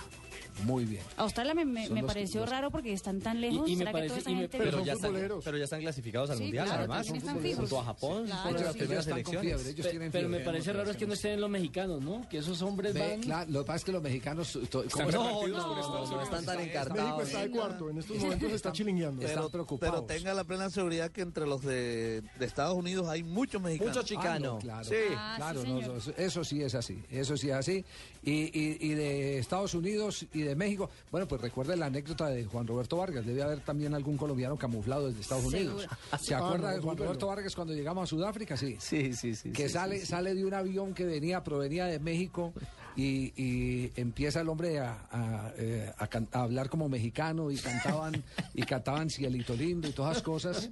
Muy 0.64 0.84
bien. 0.84 1.02
Australia 1.16 1.54
me, 1.54 1.64
me- 1.64 1.88
me 1.90 2.02
pareció 2.04 2.40
los- 2.40 2.50
raro 2.50 2.70
porque 2.70 2.92
están 2.92 3.20
tan 3.20 3.40
lejos. 3.40 3.68
y 3.68 3.72
me 3.72 3.78
¿Será 3.78 3.90
que 3.90 3.92
parece- 3.92 4.08
toda 4.08 4.20
esa 4.20 4.30
y 4.30 4.34
me- 4.34 4.40
gente- 4.42 4.58
Pero 4.58 4.84
ya, 4.84 4.92
están, 4.94 5.12
pero 5.44 5.56
ya 5.58 5.64
están 5.64 5.80
clasificados 5.80 6.30
al 6.30 6.36
Sí, 6.38 6.42
Mundial, 6.44 6.66
claro, 6.66 6.78
además. 6.80 7.08
están. 7.10 7.40
Junto 7.56 7.80
a 7.80 7.84
Japón, 7.84 8.26
Claro, 8.26 8.42
fueron 8.42 8.62
las 8.64 8.72
sí, 8.72 8.78
primeras 8.78 9.06
elecciones. 9.06 9.42
fiebre, 9.42 9.70
ellos 9.70 9.86
Pe- 9.86 9.90
tienen 9.90 10.12
pero 10.12 10.28
me 10.28 10.40
parece 10.40 10.72
raro 10.72 10.90
es 10.90 10.96
que 10.96 11.06
no 11.06 11.14
estén 11.14 11.40
los 11.40 11.50
mexicanos, 11.50 12.02
¿no? 12.02 12.28
Que 12.28 12.38
esos 12.38 12.60
hombres 12.62 12.94
Ve, 12.94 13.00
van... 13.00 13.20
claro, 13.20 13.50
lo 13.50 13.60
que 13.60 13.66
pasa 13.66 13.76
es 13.76 13.84
que 13.84 13.92
los 13.92 14.02
mexicanos 14.02 14.52
to- 14.52 14.82
Están 14.84 14.90
como- 14.90 15.08
Estados 15.08 15.32
no 15.32 15.40
Unidos. 15.40 16.22
están 16.24 16.44
tan 16.44 16.56
México 16.58 16.78
encartados. 16.80 17.22
está 17.28 17.40
de 17.42 17.50
cuarto, 17.50 17.90
en 17.90 17.98
estos 17.98 18.16
momentos 18.18 18.52
está 18.52 18.72
chilingueando. 18.72 19.22
Están 19.22 19.36
Pero, 19.38 19.50
preocupados. 19.50 19.94
pero 20.06 20.06
tenga 20.06 20.34
la 20.34 20.44
plena 20.44 20.70
seguridad 20.70 21.10
que 21.10 21.20
entre 21.22 21.46
los 21.46 21.62
de, 21.62 22.22
de 22.38 22.46
Estados 22.46 22.74
Unidos 22.76 23.08
hay 23.08 23.22
muchos 23.22 23.60
mexicanos. 23.60 23.96
Mucho 23.96 24.06
chicano. 24.06 24.30
Ah, 24.30 24.38
no, 24.38 24.58
claro, 24.58 24.84
Sí. 24.84 24.94
Ah, 25.16 25.34
claro, 25.36 25.62
no, 25.64 25.80
eso 26.16 26.44
sí 26.44 26.62
es 26.62 26.74
así, 26.74 27.02
eso 27.10 27.36
sí 27.36 27.48
es 27.50 27.54
así. 27.56 27.84
Y, 28.22 28.32
y- 28.52 28.76
y 28.80 28.88
de 28.94 29.38
Estados 29.38 29.72
Unidos 29.74 30.26
y 30.34 30.42
de 30.42 30.54
México, 30.54 30.90
bueno, 31.10 31.26
pues 31.26 31.40
recuerda 31.40 31.74
la 31.76 31.86
anécdota 31.86 32.28
de 32.28 32.44
Juan 32.44 32.66
Roberto 32.66 32.98
Vargas, 32.98 33.24
debe 33.24 33.42
haber 33.42 33.60
también 33.60 33.94
algún 33.94 34.16
colombiano 34.18 34.56
camuflado 34.58 35.08
desde 35.08 35.22
Estados 35.22 35.46
Unidos. 35.46 35.82
Seguro. 35.82 36.18
¿Se 36.22 36.34
Ah, 36.34 36.38
acuerda 36.38 36.72
de 36.72 36.80
Juan. 36.80 36.96
Roberto 36.98 37.26
Vargas 37.28 37.54
cuando 37.54 37.72
llegamos 37.72 38.04
a 38.04 38.06
Sudáfrica? 38.06 38.56
Sí. 38.58 38.76
Sí, 38.78 39.14
sí, 39.14 39.34
sí. 39.34 39.50
que 39.52 39.68
sí, 39.68 39.72
sale 39.74 39.94
sí, 39.96 40.00
sí. 40.02 40.06
sale 40.08 40.34
de 40.34 40.44
un 40.44 40.52
avión 40.52 40.92
que 40.92 41.04
venía 41.06 41.42
provenía 41.42 41.86
de 41.86 41.98
México 41.98 42.52
y, 42.94 43.32
y 43.42 43.92
empieza 43.96 44.42
el 44.42 44.48
hombre 44.50 44.80
a, 44.80 45.06
a, 45.10 45.52
eh, 45.56 45.90
a 45.96 46.06
can- 46.08 46.28
a 46.32 46.42
hablar 46.42 46.68
como 46.68 46.88
mexicano 46.90 47.50
y 47.50 47.56
cantaban 47.56 48.22
y 48.52 48.62
cantaban 48.64 49.08
cielito 49.08 49.54
lindo 49.56 49.88
y 49.88 49.92
todas 49.92 50.12
esas 50.12 50.22
cosas 50.22 50.70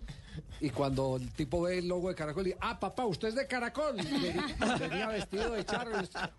y 0.61 0.71
cuando 0.71 1.17
el 1.17 1.31
tipo 1.33 1.63
ve 1.63 1.79
el 1.79 1.89
logo 1.89 2.09
de 2.09 2.15
Caracol 2.15 2.49
y 2.49 2.55
ah 2.61 2.79
papá 2.79 3.05
usted 3.07 3.29
es 3.29 3.35
de 3.35 3.47
Caracol 3.47 3.97
venía, 3.97 5.09
vestido 5.09 5.53
de 5.53 5.65
charro 5.65 5.93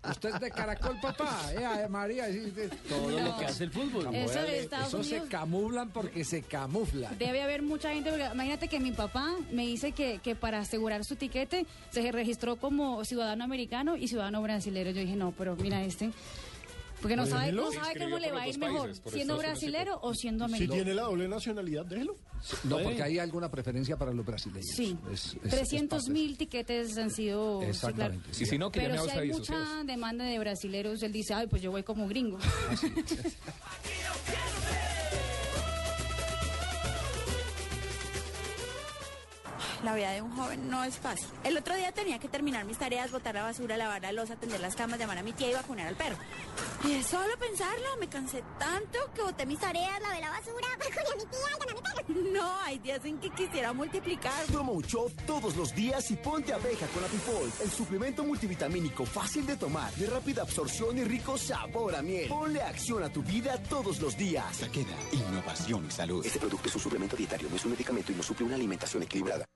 usted 0.08 0.34
es 0.34 0.40
de 0.40 0.50
Caracol 0.50 0.98
papá 1.00 1.40
eh, 1.52 1.88
María 1.88 2.26
sí, 2.26 2.52
sí. 2.54 2.76
Todo 2.88 3.20
lo 3.20 3.36
que 3.36 3.44
hace 3.46 3.64
el 3.64 3.70
fútbol. 3.70 4.14
Eso 4.14 4.42
de 4.42 4.60
Estados 4.60 4.88
Eso 4.88 5.04
se 5.04 5.22
camuflan 5.28 5.90
porque 5.90 6.24
se 6.24 6.42
camuflan 6.42 7.18
Debe 7.18 7.42
haber 7.42 7.62
mucha 7.62 7.92
gente, 7.92 8.10
porque 8.10 8.28
imagínate 8.32 8.68
que 8.68 8.80
mi 8.80 8.92
papá 8.92 9.34
me 9.50 9.66
dice 9.66 9.92
que, 9.92 10.18
que 10.18 10.34
para 10.34 10.58
asegurar 10.58 11.04
su 11.04 11.16
tiquete 11.16 11.66
se 11.90 12.12
registró 12.12 12.56
como 12.56 13.04
ciudadano 13.04 13.44
americano 13.44 13.96
y 13.96 14.08
ciudadano 14.08 14.42
brasilero. 14.42 14.90
Yo 14.90 15.00
dije, 15.00 15.16
no, 15.16 15.32
pero 15.36 15.56
mira 15.56 15.82
este, 15.82 16.10
porque 17.00 17.16
no 17.16 17.22
Pues 17.22 17.30
sabe, 17.34 17.52
no 17.52 17.72
sabe 17.72 17.98
cómo 17.98 18.18
le 18.18 18.30
va 18.32 18.42
a 18.42 18.48
ir 18.48 18.58
mejor, 18.58 18.86
países, 18.88 19.02
siendo 19.12 19.36
brasilero 19.38 19.98
o 20.02 20.14
siendo 20.14 20.46
Si 20.46 20.54
americano. 20.54 20.74
tiene 20.74 20.94
la 20.94 21.02
doble 21.02 21.28
nacionalidad, 21.28 21.84
déjelo. 21.86 22.16
no 22.64 22.78
porque 22.78 23.02
hay 23.02 23.18
alguna 23.18 23.50
preferencia 23.50 23.96
para 23.98 24.12
los 24.12 24.24
brasileños 24.24 24.66
Sí, 24.74 24.96
Es- 25.12 25.26
es- 25.26 25.44
es 25.44 25.50
300 25.50 26.08
mil 26.08 26.36
tiquetes 26.38 26.96
han 26.98 27.10
sido... 27.10 27.60
sí, 27.60 27.66
claro. 27.66 27.70
Exactamente. 27.70 28.30
Y 28.42 28.46
si 28.46 28.58
no, 28.58 28.70
que 28.70 28.80
Pero 28.80 28.94
a 29.02 29.04
si 29.04 29.10
hay 29.10 29.28
mucha 29.30 29.82
demanda 29.84 30.24
de 30.24 30.38
brasileros, 30.38 31.02
él 31.02 31.12
dice, 31.12 31.34
ay, 31.34 31.46
pues 31.46 31.62
yo 31.62 31.70
voy 31.70 31.82
como 31.82 32.06
gringo. 32.08 32.38
La 39.84 39.94
vida 39.94 40.10
de 40.10 40.20
un 40.20 40.30
joven 40.36 40.68
no 40.68 40.84
es 40.84 40.98
fácil. 40.98 41.28
El 41.42 41.56
otro 41.56 41.74
día 41.74 41.90
tenía 41.92 42.18
que 42.18 42.28
terminar 42.28 42.66
mis 42.66 42.76
tareas, 42.76 43.10
botar 43.10 43.34
la 43.34 43.44
basura, 43.44 43.78
lavar 43.78 44.02
la 44.02 44.12
losa, 44.12 44.34
atender 44.34 44.60
las 44.60 44.76
camas, 44.76 44.98
llamar 44.98 45.16
a 45.16 45.22
mi 45.22 45.32
tía 45.32 45.50
y 45.50 45.54
vacunar 45.54 45.86
al 45.86 45.96
perro. 45.96 46.16
Y 46.84 46.94
de 46.94 47.02
solo 47.02 47.34
pensarlo, 47.38 47.86
me 47.98 48.06
cansé 48.08 48.44
tanto 48.58 48.98
que 49.14 49.22
boté 49.22 49.46
mis 49.46 49.58
tareas, 49.58 50.00
lavé 50.02 50.20
la 50.20 50.30
basura, 50.30 50.66
vacuné 50.78 51.08
a 51.12 51.16
mi 51.16 51.24
tía 51.24 51.38
y 51.40 51.60
llamé 51.60 51.70
a 51.70 51.74
mi 51.74 52.04
perro. 52.04 52.32
No, 52.32 52.60
hay 52.60 52.78
días 52.78 53.04
en 53.06 53.18
que 53.18 53.30
quisiera 53.30 53.72
multiplicar. 53.72 54.44
Toma 54.52 54.72
un 54.72 54.82
shot 54.82 55.12
todos 55.24 55.56
los 55.56 55.74
días 55.74 56.10
y 56.10 56.16
ponte 56.16 56.52
abeja 56.52 56.86
con 56.88 57.02
Apifol, 57.02 57.50
el 57.62 57.70
suplemento 57.70 58.22
multivitamínico 58.22 59.06
fácil 59.06 59.46
de 59.46 59.56
tomar, 59.56 59.90
de 59.94 60.06
rápida 60.06 60.42
absorción 60.42 60.98
y 60.98 61.04
rico 61.04 61.38
sabor 61.38 61.94
a 61.94 62.02
miel. 62.02 62.28
Ponle 62.28 62.60
acción 62.60 63.02
a 63.02 63.10
tu 63.10 63.22
vida 63.22 63.56
todos 63.62 63.98
los 64.00 64.14
días. 64.16 64.58
Taqueda, 64.58 64.96
innovación 65.12 65.86
y 65.86 65.90
salud. 65.90 66.24
Este 66.26 66.38
producto 66.38 66.68
es 66.68 66.74
un 66.74 66.80
suplemento 66.82 67.16
dietario, 67.16 67.48
no 67.48 67.56
es 67.56 67.64
un 67.64 67.70
medicamento 67.70 68.12
y 68.12 68.14
no 68.14 68.22
suple 68.22 68.44
una 68.44 68.56
alimentación 68.56 69.02
equilibrada. 69.02 69.46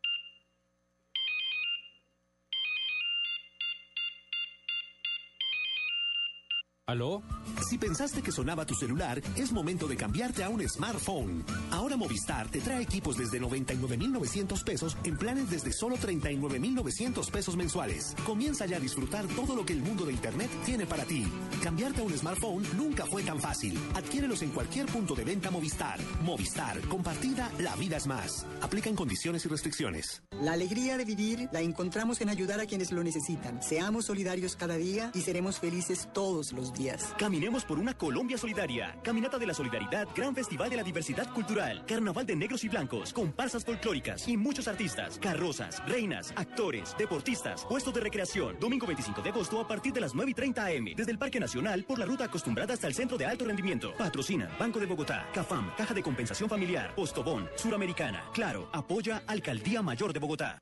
¿Aló? 6.86 7.22
Si 7.66 7.78
pensaste 7.78 8.20
que 8.20 8.30
sonaba 8.30 8.66
tu 8.66 8.74
celular, 8.74 9.22
es 9.36 9.52
momento 9.52 9.88
de 9.88 9.96
cambiarte 9.96 10.44
a 10.44 10.50
un 10.50 10.60
smartphone. 10.68 11.42
Ahora 11.70 11.96
Movistar 11.96 12.50
te 12.50 12.60
trae 12.60 12.82
equipos 12.82 13.16
desde 13.16 13.40
99,900 13.40 14.62
pesos 14.64 14.96
en 15.02 15.16
planes 15.16 15.48
desde 15.48 15.72
solo 15.72 15.96
39,900 15.96 17.30
pesos 17.30 17.56
mensuales. 17.56 18.14
Comienza 18.26 18.66
ya 18.66 18.76
a 18.76 18.80
disfrutar 18.80 19.26
todo 19.28 19.56
lo 19.56 19.64
que 19.64 19.72
el 19.72 19.80
mundo 19.80 20.04
de 20.04 20.12
Internet 20.12 20.50
tiene 20.66 20.84
para 20.84 21.04
ti. 21.04 21.26
Cambiarte 21.62 22.02
a 22.02 22.04
un 22.04 22.12
smartphone 22.12 22.66
nunca 22.76 23.06
fue 23.06 23.22
tan 23.22 23.40
fácil. 23.40 23.78
Adquiérelos 23.94 24.42
en 24.42 24.50
cualquier 24.50 24.84
punto 24.84 25.14
de 25.14 25.24
venta 25.24 25.50
Movistar. 25.50 25.98
Movistar, 26.22 26.78
compartida, 26.88 27.50
la 27.60 27.76
vida 27.76 27.96
es 27.96 28.06
más. 28.06 28.46
Aplican 28.60 28.94
condiciones 28.94 29.46
y 29.46 29.48
restricciones. 29.48 30.22
La 30.42 30.52
alegría 30.52 30.98
de 30.98 31.06
vivir 31.06 31.48
la 31.50 31.62
encontramos 31.62 32.20
en 32.20 32.28
ayudar 32.28 32.60
a 32.60 32.66
quienes 32.66 32.92
lo 32.92 33.02
necesitan. 33.02 33.62
Seamos 33.62 34.04
solidarios 34.04 34.54
cada 34.54 34.76
día 34.76 35.10
y 35.14 35.22
seremos 35.22 35.58
felices 35.60 36.08
todos 36.12 36.52
los 36.52 36.73
días. 36.73 36.73
Caminemos 37.16 37.64
por 37.64 37.78
una 37.78 37.94
Colombia 37.94 38.36
solidaria. 38.36 38.98
Caminata 39.02 39.38
de 39.38 39.46
la 39.46 39.54
Solidaridad, 39.54 40.08
Gran 40.14 40.34
Festival 40.34 40.68
de 40.70 40.76
la 40.76 40.82
Diversidad 40.82 41.32
Cultural, 41.32 41.84
Carnaval 41.86 42.26
de 42.26 42.34
Negros 42.34 42.64
y 42.64 42.68
Blancos, 42.68 43.12
comparsas 43.12 43.64
folclóricas 43.64 44.26
y 44.28 44.36
muchos 44.36 44.66
artistas, 44.66 45.18
carrozas, 45.18 45.82
reinas, 45.86 46.32
actores, 46.36 46.94
deportistas, 46.98 47.64
puestos 47.64 47.94
de 47.94 48.00
recreación. 48.00 48.56
Domingo 48.58 48.86
25 48.86 49.22
de 49.22 49.30
agosto 49.30 49.60
a 49.60 49.68
partir 49.68 49.92
de 49.92 50.00
las 50.00 50.14
9 50.14 50.32
y 50.32 50.34
30 50.34 50.66
am. 50.66 50.84
Desde 50.96 51.12
el 51.12 51.18
Parque 51.18 51.38
Nacional 51.38 51.84
por 51.84 51.98
la 51.98 52.06
ruta 52.06 52.24
acostumbrada 52.24 52.74
hasta 52.74 52.88
el 52.88 52.94
Centro 52.94 53.16
de 53.16 53.26
Alto 53.26 53.44
Rendimiento. 53.44 53.94
Patrocina 53.96 54.50
Banco 54.58 54.80
de 54.80 54.86
Bogotá, 54.86 55.28
CAFAM, 55.32 55.74
Caja 55.76 55.94
de 55.94 56.02
Compensación 56.02 56.48
Familiar, 56.48 56.94
Postobón, 56.94 57.48
Suramericana. 57.56 58.24
Claro, 58.32 58.68
apoya 58.72 59.22
Alcaldía 59.26 59.80
Mayor 59.82 60.12
de 60.12 60.18
Bogotá. 60.18 60.58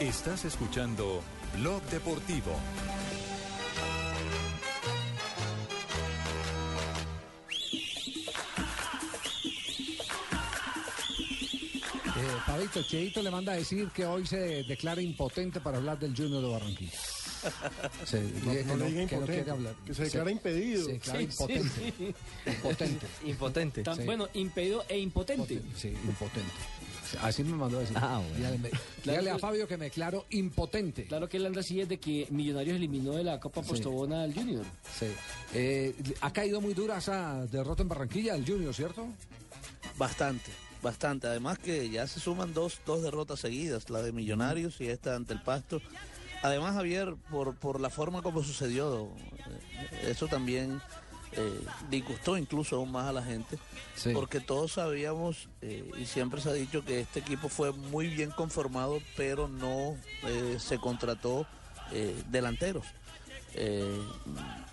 Estás 0.00 0.44
escuchando 0.44 1.22
Blog 1.56 1.82
Deportivo. 1.84 2.52
Cheito 12.70 13.22
le 13.22 13.30
manda 13.30 13.52
a 13.52 13.56
decir 13.56 13.88
que 13.94 14.04
hoy 14.06 14.26
se 14.26 14.62
declara 14.64 15.00
impotente 15.02 15.60
para 15.60 15.78
hablar 15.78 15.98
del 15.98 16.14
Junior 16.16 16.42
de 16.42 16.48
Barranquilla. 16.48 16.92
Se 18.04 18.20
No, 18.22 18.28
no 18.28 18.52
que 18.52 18.54
le 18.54 18.64
diga 18.64 18.76
que 19.06 19.14
impotente, 19.14 19.32
quiere 19.34 19.50
hablar. 19.50 19.74
que 19.84 19.94
se 19.94 20.04
declara 20.04 20.30
impedido. 20.30 20.86
Se 20.86 20.92
declara 20.92 21.18
Sí, 21.18 21.24
impotente. 21.24 21.70
sí. 21.98 22.14
Impotente. 22.46 23.06
Impotente. 23.24 23.82
Tan- 23.84 23.96
Sí. 23.98 24.02
Bueno, 24.04 24.28
impedido 24.34 24.84
e 24.88 24.98
impotente. 24.98 25.60
Sí, 25.76 25.88
impotente. 25.88 26.50
Así 27.20 27.44
me 27.44 27.54
mandó 27.54 27.76
a 27.78 27.80
decir. 27.82 27.96
Ah, 28.00 28.18
bueno. 28.18 28.36
Dígale, 28.56 28.70
dígale 29.04 29.30
a 29.30 29.38
Fabio 29.38 29.68
que 29.68 29.76
me 29.76 29.84
declaro 29.84 30.24
impotente. 30.30 31.04
Claro 31.04 31.28
que 31.28 31.36
él 31.36 31.46
anda 31.46 31.60
así 31.60 31.76
desde 31.76 31.98
que 31.98 32.26
Millonarios 32.30 32.76
eliminó 32.76 33.12
de 33.12 33.22
la 33.24 33.38
Copa 33.38 33.62
Sí. 33.62 33.68
Postobona 33.68 34.22
al 34.22 34.34
Junior. 34.34 34.64
Sí. 34.98 35.06
Eh, 35.52 35.94
ha 36.22 36.32
caído 36.32 36.60
muy 36.62 36.72
dura 36.74 36.96
esa 36.98 37.46
derrota 37.46 37.82
en 37.82 37.88
Barranquilla 37.90 38.34
el 38.34 38.44
Junior, 38.46 38.74
¿cierto? 38.74 39.06
Bastante, 39.96 40.50
bastante. 40.84 41.26
Además 41.26 41.58
que 41.58 41.90
ya 41.90 42.06
se 42.06 42.20
suman 42.20 42.54
dos, 42.54 42.78
dos 42.86 43.02
derrotas 43.02 43.40
seguidas, 43.40 43.90
la 43.90 44.02
de 44.02 44.12
Millonarios 44.12 44.80
y 44.80 44.88
esta 44.88 45.16
ante 45.16 45.32
el 45.32 45.42
Pasto. 45.42 45.82
Además, 46.42 46.74
Javier, 46.74 47.16
por, 47.30 47.56
por 47.56 47.80
la 47.80 47.90
forma 47.90 48.22
como 48.22 48.44
sucedió, 48.44 49.08
eh, 49.38 50.10
eso 50.10 50.28
también 50.28 50.80
eh, 51.36 51.64
disgustó 51.90 52.36
incluso 52.36 52.76
aún 52.76 52.92
más 52.92 53.06
a 53.08 53.12
la 53.12 53.22
gente, 53.22 53.58
porque 54.12 54.38
todos 54.38 54.72
sabíamos 54.72 55.48
eh, 55.62 55.90
y 55.98 56.04
siempre 56.04 56.40
se 56.40 56.50
ha 56.50 56.52
dicho 56.52 56.84
que 56.84 57.00
este 57.00 57.20
equipo 57.20 57.48
fue 57.48 57.72
muy 57.72 58.06
bien 58.06 58.30
conformado, 58.30 59.00
pero 59.16 59.48
no 59.48 59.96
eh, 60.22 60.58
se 60.60 60.78
contrató 60.78 61.46
delanteros. 62.30 62.86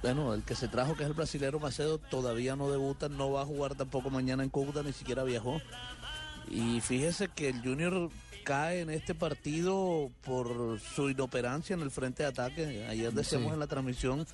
Bueno, 0.02 0.34
el 0.34 0.44
que 0.44 0.56
se 0.56 0.68
trajo, 0.68 0.96
que 0.96 1.04
es 1.04 1.10
el 1.10 1.14
brasilero 1.14 1.60
Macedo, 1.60 2.00
todavía 2.00 2.56
no 2.56 2.72
debuta, 2.72 3.10
no 3.10 3.32
va 3.32 3.42
a 3.42 3.46
jugar 3.46 3.76
tampoco 3.76 4.10
mañana 4.10 4.44
en 4.44 4.50
Cúcuta, 4.50 4.82
ni 4.82 4.94
siquiera 4.94 5.24
viajó. 5.24 5.62
Y 6.50 6.82
fíjese 6.82 7.28
que 7.30 7.50
el 7.50 7.62
Junior 7.62 8.10
cae 8.44 8.82
en 8.82 8.90
este 8.90 9.14
partido 9.16 10.10
por 10.26 10.80
su 10.80 11.10
inoperancia 11.10 11.74
en 11.76 11.82
el 11.82 11.92
frente 11.92 12.24
de 12.24 12.30
ataque. 12.30 12.86
Ayer 12.90 13.12
decíamos 13.14 13.50
Sí. 13.50 13.54
en 13.54 13.60
la 13.60 13.68
transmisión 13.68 14.26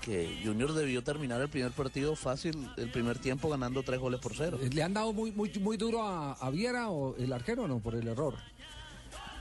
que 0.00 0.40
Junior 0.42 0.72
debió 0.72 1.02
terminar 1.04 1.40
el 1.42 1.48
primer 1.50 1.72
partido 1.72 2.16
fácil, 2.16 2.68
el 2.78 2.90
primer 2.90 3.18
tiempo 3.18 3.50
ganando 3.50 3.82
tres 3.82 4.00
goles 4.00 4.18
por 4.20 4.34
cero. 4.34 4.58
¿Le 4.72 4.82
han 4.82 4.94
dado 4.94 5.12
muy, 5.12 5.30
muy, 5.30 5.52
muy 5.60 5.76
duro 5.76 6.02
a, 6.02 6.32
a 6.32 6.50
Viera 6.50 6.88
o 6.88 7.14
el 7.16 7.32
arquero 7.32 7.64
o 7.64 7.68
no 7.68 7.80
por 7.80 7.94
el 7.94 8.08
error? 8.08 8.34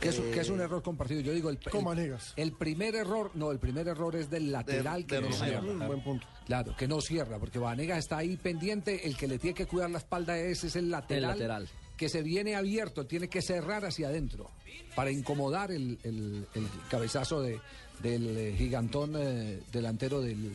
Que 0.02 0.10
es, 0.10 0.20
Eh, 0.20 0.32
que 0.34 0.40
es 0.42 0.50
un 0.50 0.60
error 0.62 0.82
compartido. 0.82 1.20
Yo 1.22 1.34
digo, 1.34 1.50
el, 1.50 1.58
el- 1.58 2.16
el 2.38 2.52
primer 2.54 2.96
error, 2.96 3.32
no, 3.36 3.52
el 3.52 3.60
primer 3.60 3.88
error 3.88 4.16
es 4.18 4.30
del 4.30 4.52
lateral 4.52 5.06
que 5.06 5.16
de 5.16 5.22
no 5.22 5.32
cierra. 5.32 5.88
Buen 5.88 6.02
punto. 6.04 6.26
Claro, 6.46 6.76
que 6.76 6.88
no 6.88 7.00
cierra, 7.02 7.38
porque 7.38 7.60
Vanegas 7.60 8.00
está 8.00 8.18
ahí 8.18 8.36
pendiente, 8.38 9.08
el 9.08 9.16
que 9.18 9.28
le 9.28 9.40
tiene 9.40 9.54
que 9.56 9.66
cuidar 9.66 9.90
la 9.90 9.98
espalda 10.00 10.38
es, 10.38 10.64
es 10.66 10.76
el 10.78 10.90
lateral. 10.90 11.24
El 11.24 11.30
lateral. 11.40 11.70
Que 12.00 12.08
se 12.10 12.24
viene 12.24 12.56
abierto, 12.56 13.06
tiene 13.06 13.28
que 13.28 13.42
cerrar 13.42 13.84
hacia 13.86 14.08
adentro 14.08 14.50
para 14.96 15.12
incomodar 15.12 15.70
el, 15.72 16.00
el- 16.04 16.48
el 16.56 16.68
cabezazo 16.90 17.42
de, 17.42 17.60
del 18.02 18.38
eh, 18.38 18.56
gigantón 18.58 19.16
eh, 19.18 19.60
delantero 19.72 20.22
del, 20.22 20.50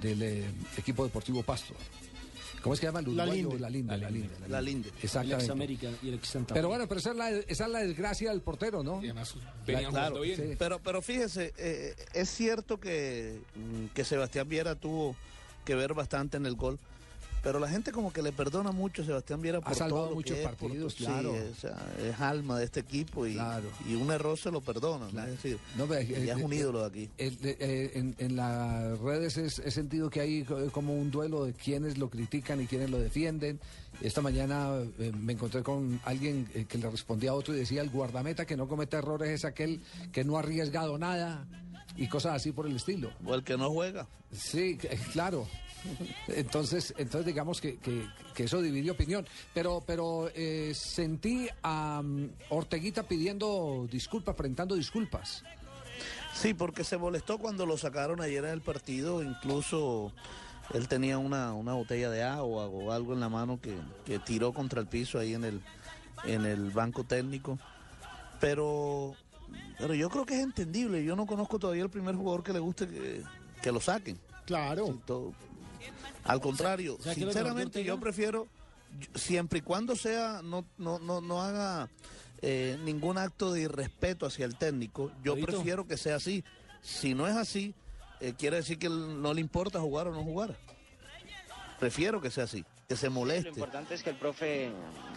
del, 0.00 0.22
eh, 0.22 0.44
equipo 0.78 1.02
deportivo 1.04 1.42
Pasto. 1.42 1.74
¿Cómo 2.62 2.74
es 2.74 2.80
que 2.80 2.86
llama 2.86 3.00
el 3.00 3.16
La 3.16 3.24
uruguayo? 3.24 3.48
Linde. 3.50 3.60
La 3.60 3.70
Linde. 3.70 3.96
La 3.98 4.10
Linde. 4.10 4.48
La 4.48 4.60
Linde. 4.60 4.88
El 4.90 4.94
Exactamente. 5.04 5.44
ex 5.44 5.50
América 5.50 5.88
y 6.02 6.08
el 6.08 6.14
ex 6.14 6.28
Santa 6.28 6.54
Pero 6.54 6.68
bueno, 6.68 6.86
pero 6.88 6.98
esa 7.00 7.10
es 7.10 7.16
la, 7.16 7.30
esa 7.30 7.64
es 7.66 7.70
la 7.70 7.78
desgracia 7.80 8.30
del 8.30 8.40
portero, 8.40 8.82
¿no? 8.82 9.00
Y 9.02 9.06
además 9.06 9.34
venían 9.66 9.90
Claro, 9.92 10.20
bien. 10.20 10.36
sí. 10.36 10.42
Pero, 10.58 10.78
pero 10.80 11.02
fíjese, 11.02 11.52
eh, 11.58 11.94
es 12.14 12.28
cierto 12.30 12.78
que, 12.80 13.38
mm, 13.54 13.86
que 13.94 14.04
Sebastián 14.04 14.48
Viera 14.48 14.74
tuvo 14.76 15.14
que 15.64 15.74
ver 15.74 15.94
bastante 15.94 16.36
en 16.38 16.46
el 16.46 16.54
gol, 16.56 16.78
pero 17.46 17.60
la 17.60 17.68
gente 17.68 17.92
como 17.92 18.12
que 18.12 18.22
le 18.22 18.32
perdona 18.32 18.72
mucho 18.72 19.02
a 19.02 19.04
Sebastián 19.04 19.40
Viera 19.40 19.60
por 19.60 19.72
salvado 19.72 20.02
todo 20.02 20.10
lo 20.10 20.16
muchos 20.16 20.34
que 20.36 20.42
es, 20.42 20.48
por 20.48 20.56
partidos, 20.58 20.94
sí, 20.94 21.04
claro. 21.04 21.32
o 21.32 21.54
sea, 21.54 21.76
es 22.02 22.20
alma 22.20 22.58
de 22.58 22.64
este 22.64 22.80
equipo 22.80 23.24
y, 23.24 23.34
Claro. 23.34 23.68
y 23.88 23.94
un 23.94 24.10
error 24.10 24.36
se 24.36 24.50
lo 24.50 24.60
perdona. 24.60 25.06
Claro. 25.06 25.30
Es 25.32 25.40
decir, 25.40 25.58
No, 25.76 25.86
ya 25.86 26.00
eh, 26.00 26.30
es 26.36 26.42
un 26.42 26.52
eh, 26.52 26.56
ídolo 26.56 26.80
de 26.80 26.86
aquí. 26.86 27.10
Eh, 27.18 27.92
en, 27.94 28.16
en 28.18 28.34
las 28.34 28.98
redes 28.98 29.36
es- 29.36 29.60
he 29.60 29.70
sentido 29.70 30.10
que 30.10 30.20
hay 30.22 30.42
co- 30.42 30.58
como 30.72 30.96
un 30.96 31.12
duelo 31.12 31.44
de 31.44 31.52
quienes 31.52 31.98
lo 31.98 32.10
critican 32.10 32.60
y 32.60 32.66
quienes 32.66 32.90
lo 32.90 32.98
defienden. 32.98 33.60
Esta 34.00 34.20
mañana 34.22 34.72
eh, 34.98 35.12
me 35.16 35.34
encontré 35.34 35.62
con 35.62 36.00
alguien 36.04 36.48
eh, 36.52 36.64
que 36.68 36.78
le 36.78 36.90
respondía 36.90 37.30
a 37.30 37.34
otro 37.34 37.54
y 37.54 37.58
decía 37.58 37.80
el 37.80 37.90
guardameta 37.90 38.44
que 38.44 38.56
no 38.56 38.66
comete 38.66 38.96
errores 38.96 39.30
es 39.30 39.44
aquel 39.44 39.80
que 40.10 40.24
no 40.24 40.36
ha 40.36 40.40
arriesgado 40.40 40.98
nada 40.98 41.46
y 41.96 42.08
cosas 42.08 42.34
así 42.34 42.50
por 42.50 42.66
el 42.66 42.74
estilo. 42.74 43.12
O 43.24 43.36
el 43.36 43.44
que 43.44 43.56
no 43.56 43.70
juega. 43.70 44.08
Sí, 44.32 44.76
claro. 45.12 45.46
Entonces, 46.28 46.94
entonces 46.98 47.26
digamos 47.26 47.60
que, 47.60 47.76
que- 47.78 48.06
que 48.34 48.44
eso 48.44 48.60
divide 48.60 48.90
opinión. 48.90 49.26
Pero, 49.54 49.82
pero 49.86 50.30
eh, 50.34 50.72
sentí 50.74 51.48
a 51.62 52.02
mm, 52.02 52.28
Orteguita 52.50 53.02
pidiendo 53.04 53.86
disculpas, 53.90 54.34
presentando 54.34 54.74
disculpas. 54.74 55.42
Sí, 56.34 56.52
porque 56.52 56.84
se 56.84 56.98
molestó 56.98 57.38
cuando 57.38 57.64
lo 57.64 57.78
sacaron 57.78 58.20
ayer 58.20 58.44
en 58.44 58.50
el 58.50 58.60
partido, 58.60 59.22
incluso 59.22 60.12
él 60.74 60.86
tenía 60.88 61.16
una, 61.16 61.54
una 61.54 61.72
botella 61.72 62.10
de 62.10 62.22
agua 62.22 62.66
o 62.66 62.92
algo 62.92 63.14
en 63.14 63.20
la 63.20 63.28
mano 63.30 63.58
que, 63.60 63.74
que 64.04 64.18
tiró 64.18 64.52
contra 64.52 64.80
el 64.80 64.86
piso 64.86 65.18
ahí 65.18 65.32
en 65.32 65.44
el, 65.44 65.62
en 66.24 66.44
el 66.44 66.70
banco 66.72 67.04
técnico. 67.04 67.58
Pero, 68.40 69.14
pero 69.78 69.94
yo 69.94 70.10
creo 70.10 70.26
que 70.26 70.34
es 70.34 70.42
entendible. 70.42 71.02
Yo 71.04 71.16
no 71.16 71.24
conozco 71.26 71.58
todavía 71.58 71.84
el 71.84 71.90
primer 71.90 72.14
jugador 72.14 72.42
que 72.42 72.52
le 72.52 72.58
guste 72.58 72.86
que, 72.86 73.22
que 73.62 73.72
lo 73.72 73.80
saquen. 73.80 74.18
Claro. 74.44 74.86
Sí, 74.88 75.00
todo- 75.06 75.32
Al 76.26 76.40
contrario, 76.40 76.96
o 76.98 77.02
sea, 77.02 77.12
lo 77.12 77.18
sinceramente 77.20 77.84
yo 77.84 77.98
prefiero, 78.00 78.48
siempre 79.14 79.60
y 79.60 79.62
cuando 79.62 79.96
sea, 79.96 80.40
no, 80.42 80.64
no, 80.78 80.98
no, 80.98 81.20
no 81.20 81.42
haga 81.42 81.88
eh, 82.42 82.78
ningún 82.84 83.18
acto 83.18 83.52
de 83.52 83.62
irrespeto 83.62 84.26
hacia 84.26 84.44
el 84.44 84.56
técnico, 84.56 85.12
yo 85.22 85.34
prefiero 85.40 85.86
que 85.86 85.96
sea 85.96 86.16
así. 86.16 86.44
Si 86.82 87.14
no 87.14 87.26
es 87.26 87.36
así, 87.36 87.74
eh, 88.20 88.34
quiere 88.38 88.56
decir 88.56 88.78
que 88.78 88.88
no 88.88 89.34
le 89.34 89.40
importa 89.40 89.80
jugar 89.80 90.08
o 90.08 90.12
no 90.12 90.22
jugar. 90.22 90.56
Prefiero 91.80 92.20
que 92.20 92.30
sea 92.30 92.44
así, 92.44 92.64
que 92.88 92.96
se 92.96 93.06
Lo 93.06 93.12
moleste. 93.12 93.48
importante 93.50 93.94
es 93.94 94.02
que 94.02 94.10
el 94.10 94.16
profe 94.16 94.70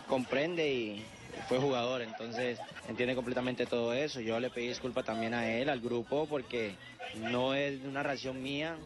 comprende 0.08 0.72
y 0.72 1.06
fue 1.48 1.60
jugador, 1.60 2.02
entonces 2.02 2.60
entiende 2.88 3.16
completamente 3.16 3.66
todo 3.66 3.94
eso. 3.94 4.20
Yo 4.22 4.40
le 4.40 4.50
pedí 4.50 4.68
disculpa 4.68 5.04
también 5.04 5.34
a 5.34 5.50
él, 5.50 5.70
al 5.70 5.80
grupo, 5.80 6.28
porque 6.28 6.76
no 7.32 7.54
es 7.54 7.80
una 7.86 8.04
reacción 8.04 8.42
mía. 8.42 8.78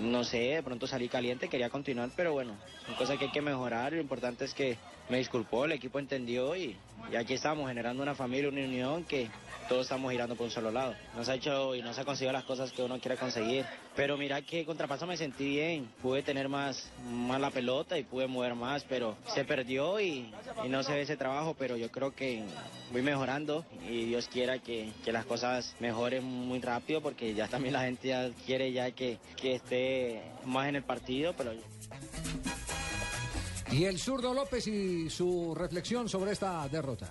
No 0.00 0.24
sé, 0.24 0.38
de 0.38 0.62
pronto 0.62 0.86
salí 0.86 1.08
caliente, 1.08 1.48
quería 1.48 1.68
continuar, 1.68 2.10
pero 2.16 2.32
bueno, 2.32 2.56
son 2.86 2.94
cosas 2.94 3.18
que 3.18 3.26
hay 3.26 3.30
que 3.30 3.42
mejorar. 3.42 3.92
Lo 3.92 4.00
importante 4.00 4.44
es 4.44 4.54
que 4.54 4.76
me 5.10 5.18
disculpó, 5.18 5.64
el 5.64 5.72
equipo 5.72 5.98
entendió 5.98 6.54
y, 6.56 6.76
y 7.10 7.16
aquí 7.16 7.34
estamos 7.34 7.68
generando 7.68 8.02
una 8.02 8.14
familia, 8.14 8.48
una 8.48 8.60
unión 8.60 9.04
que 9.04 9.28
todos 9.68 9.82
estamos 9.82 10.10
girando 10.10 10.36
por 10.36 10.46
un 10.46 10.50
solo 10.50 10.70
lado. 10.70 10.94
No 11.16 11.24
se 11.24 11.32
ha 11.32 11.34
hecho 11.34 11.74
y 11.74 11.82
no 11.82 11.92
se 11.92 12.00
ha 12.00 12.04
conseguido 12.04 12.32
las 12.32 12.44
cosas 12.44 12.72
que 12.72 12.82
uno 12.82 12.98
quiere 12.98 13.16
conseguir. 13.16 13.64
Pero 13.94 14.16
mira 14.16 14.40
que 14.42 14.64
contra 14.64 14.86
Pasto 14.86 15.06
me 15.06 15.16
sentí 15.16 15.48
bien, 15.48 15.88
pude 16.00 16.22
tener 16.22 16.48
más, 16.48 16.90
más 17.08 17.40
la 17.40 17.50
pelota 17.50 17.98
y 17.98 18.04
pude 18.04 18.26
mover 18.26 18.54
más, 18.54 18.84
pero 18.84 19.16
se 19.34 19.44
perdió 19.44 20.00
y, 20.00 20.32
y 20.64 20.68
no 20.68 20.82
se 20.82 20.92
ve 20.92 21.02
ese 21.02 21.16
trabajo, 21.16 21.54
pero 21.58 21.76
yo 21.76 21.90
creo 21.90 22.14
que 22.14 22.42
voy 22.92 23.02
mejorando 23.02 23.64
y 23.88 24.06
Dios 24.06 24.28
quiera 24.28 24.58
que, 24.58 24.92
que 25.04 25.12
las 25.12 25.24
cosas 25.24 25.74
mejoren 25.80 26.24
muy 26.24 26.60
rápido 26.60 27.00
porque 27.00 27.34
ya 27.34 27.48
también 27.48 27.74
la 27.74 27.82
gente 27.82 28.08
ya 28.08 28.30
quiere 28.46 28.72
ya 28.72 28.90
que, 28.92 29.18
que 29.36 29.56
esté 29.56 30.22
más 30.44 30.68
en 30.68 30.76
el 30.76 30.82
partido, 30.82 31.34
pero 31.36 31.52
Y 33.72 33.84
el 33.84 33.98
zurdo 33.98 34.34
López 34.34 34.66
y 34.66 35.08
su 35.08 35.54
reflexión 35.54 36.08
sobre 36.08 36.32
esta 36.32 36.68
derrota. 36.68 37.08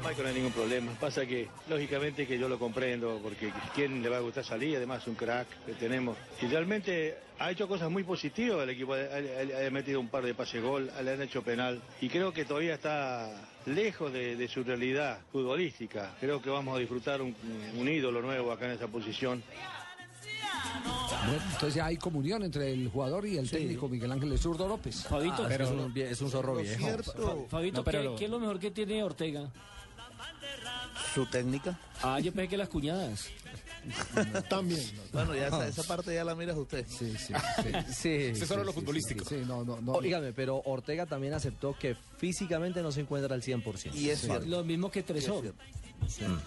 No 0.00 0.08
hay 0.08 0.34
ningún 0.34 0.52
problema. 0.52 0.92
Pasa 1.00 1.26
que, 1.26 1.48
lógicamente, 1.68 2.26
que 2.26 2.38
yo 2.38 2.48
lo 2.48 2.58
comprendo, 2.58 3.18
porque 3.22 3.52
quién 3.74 4.02
le 4.02 4.08
va 4.08 4.18
a 4.18 4.20
gustar 4.20 4.44
salir, 4.44 4.76
además 4.76 5.02
es 5.02 5.08
un 5.08 5.14
crack 5.16 5.48
que 5.64 5.72
tenemos. 5.72 6.16
Y 6.40 6.46
realmente 6.46 7.16
ha 7.38 7.50
hecho 7.50 7.66
cosas 7.66 7.90
muy 7.90 8.04
positivas 8.04 8.62
el 8.62 8.70
equipo, 8.70 8.94
ha, 8.94 9.70
metido 9.70 9.98
un 9.98 10.08
par 10.08 10.24
de 10.24 10.34
pases 10.34 10.62
gol, 10.62 10.90
le 11.02 11.10
han 11.10 11.22
hecho 11.22 11.42
penal. 11.42 11.82
Y 12.00 12.08
creo 12.08 12.32
que 12.32 12.44
todavía 12.44 12.74
está 12.74 13.30
lejos 13.66 14.12
de, 14.12 14.48
su 14.48 14.62
realidad 14.62 15.18
futbolística. 15.32 16.14
Creo 16.20 16.40
que 16.40 16.50
vamos 16.50 16.76
a 16.76 16.78
disfrutar 16.78 17.20
un 17.20 17.88
ídolo 17.88 18.22
nuevo 18.22 18.52
acá 18.52 18.66
en 18.66 18.72
esa 18.72 18.86
posición. 18.86 19.42
Bueno, 21.26 21.42
entonces 21.52 21.74
ya 21.74 21.86
hay 21.86 21.96
comunión 21.96 22.42
entre 22.44 22.72
el 22.72 22.88
jugador 22.88 23.26
y 23.26 23.36
el 23.38 23.50
técnico 23.50 23.88
Miguel 23.88 24.12
Ángel 24.12 24.30
de 24.30 24.38
Zurdo 24.38 24.68
López. 24.68 25.02
Fabito. 25.04 25.42
Ah, 25.44 25.46
pero 25.48 25.64
es 25.64 25.70
un, 25.70 25.92
vie- 25.94 26.04
es 26.10 26.20
un 26.20 26.30
zorro 26.30 26.56
viejo. 26.56 26.78
cierto- 26.78 27.46
Fabito, 27.48 27.78
No, 27.78 27.84
pero 27.84 27.98
¿qué, 28.00 28.04
lo- 28.04 28.16
qué 28.16 28.24
es 28.26 28.30
lo 28.30 28.38
mejor 28.38 28.58
que 28.60 28.70
tiene 28.70 29.02
Ortega? 29.02 29.50
Su 31.14 31.26
técnica. 31.26 31.78
Ah, 32.02 32.20
yo 32.20 32.32
pensé 32.32 32.48
que 32.48 32.56
las 32.56 32.68
cuñadas. 32.68 33.26
También. 34.50 34.80
Bueno, 35.12 35.34
ya 35.34 35.46
esa, 35.46 35.68
esa 35.68 35.82
parte 35.84 36.12
ya 36.14 36.24
la 36.24 36.34
miras 36.34 36.56
usted. 36.56 36.84
Sí, 36.88 37.14
sí, 37.16 37.32
Sí, 37.92 38.08
Ese 38.08 38.30
es 38.32 38.38
solo 38.48 38.62
sí, 38.62 38.66
lo 38.66 38.72
sí, 38.72 38.80
futbolístico. 38.80 39.24
Sí, 39.24 39.42
no, 39.46 39.64
no, 39.64 39.80
no. 39.80 39.92
Óigame, 39.92 40.32
pero 40.32 40.60
Ortega 40.64 41.06
también 41.06 41.34
aceptó 41.34 41.74
que 41.78 41.96
físicamente 42.18 42.82
no 42.82 42.90
se 42.92 43.00
encuentra 43.00 43.34
al 43.34 43.42
100%. 43.42 43.94
Y 43.94 44.10
es 44.10 44.20
cierto. 44.22 44.44
Lo 44.46 44.64
mismo 44.64 44.90
que 44.90 45.02
Tresor. 45.02 45.52
cierto. 46.08 46.42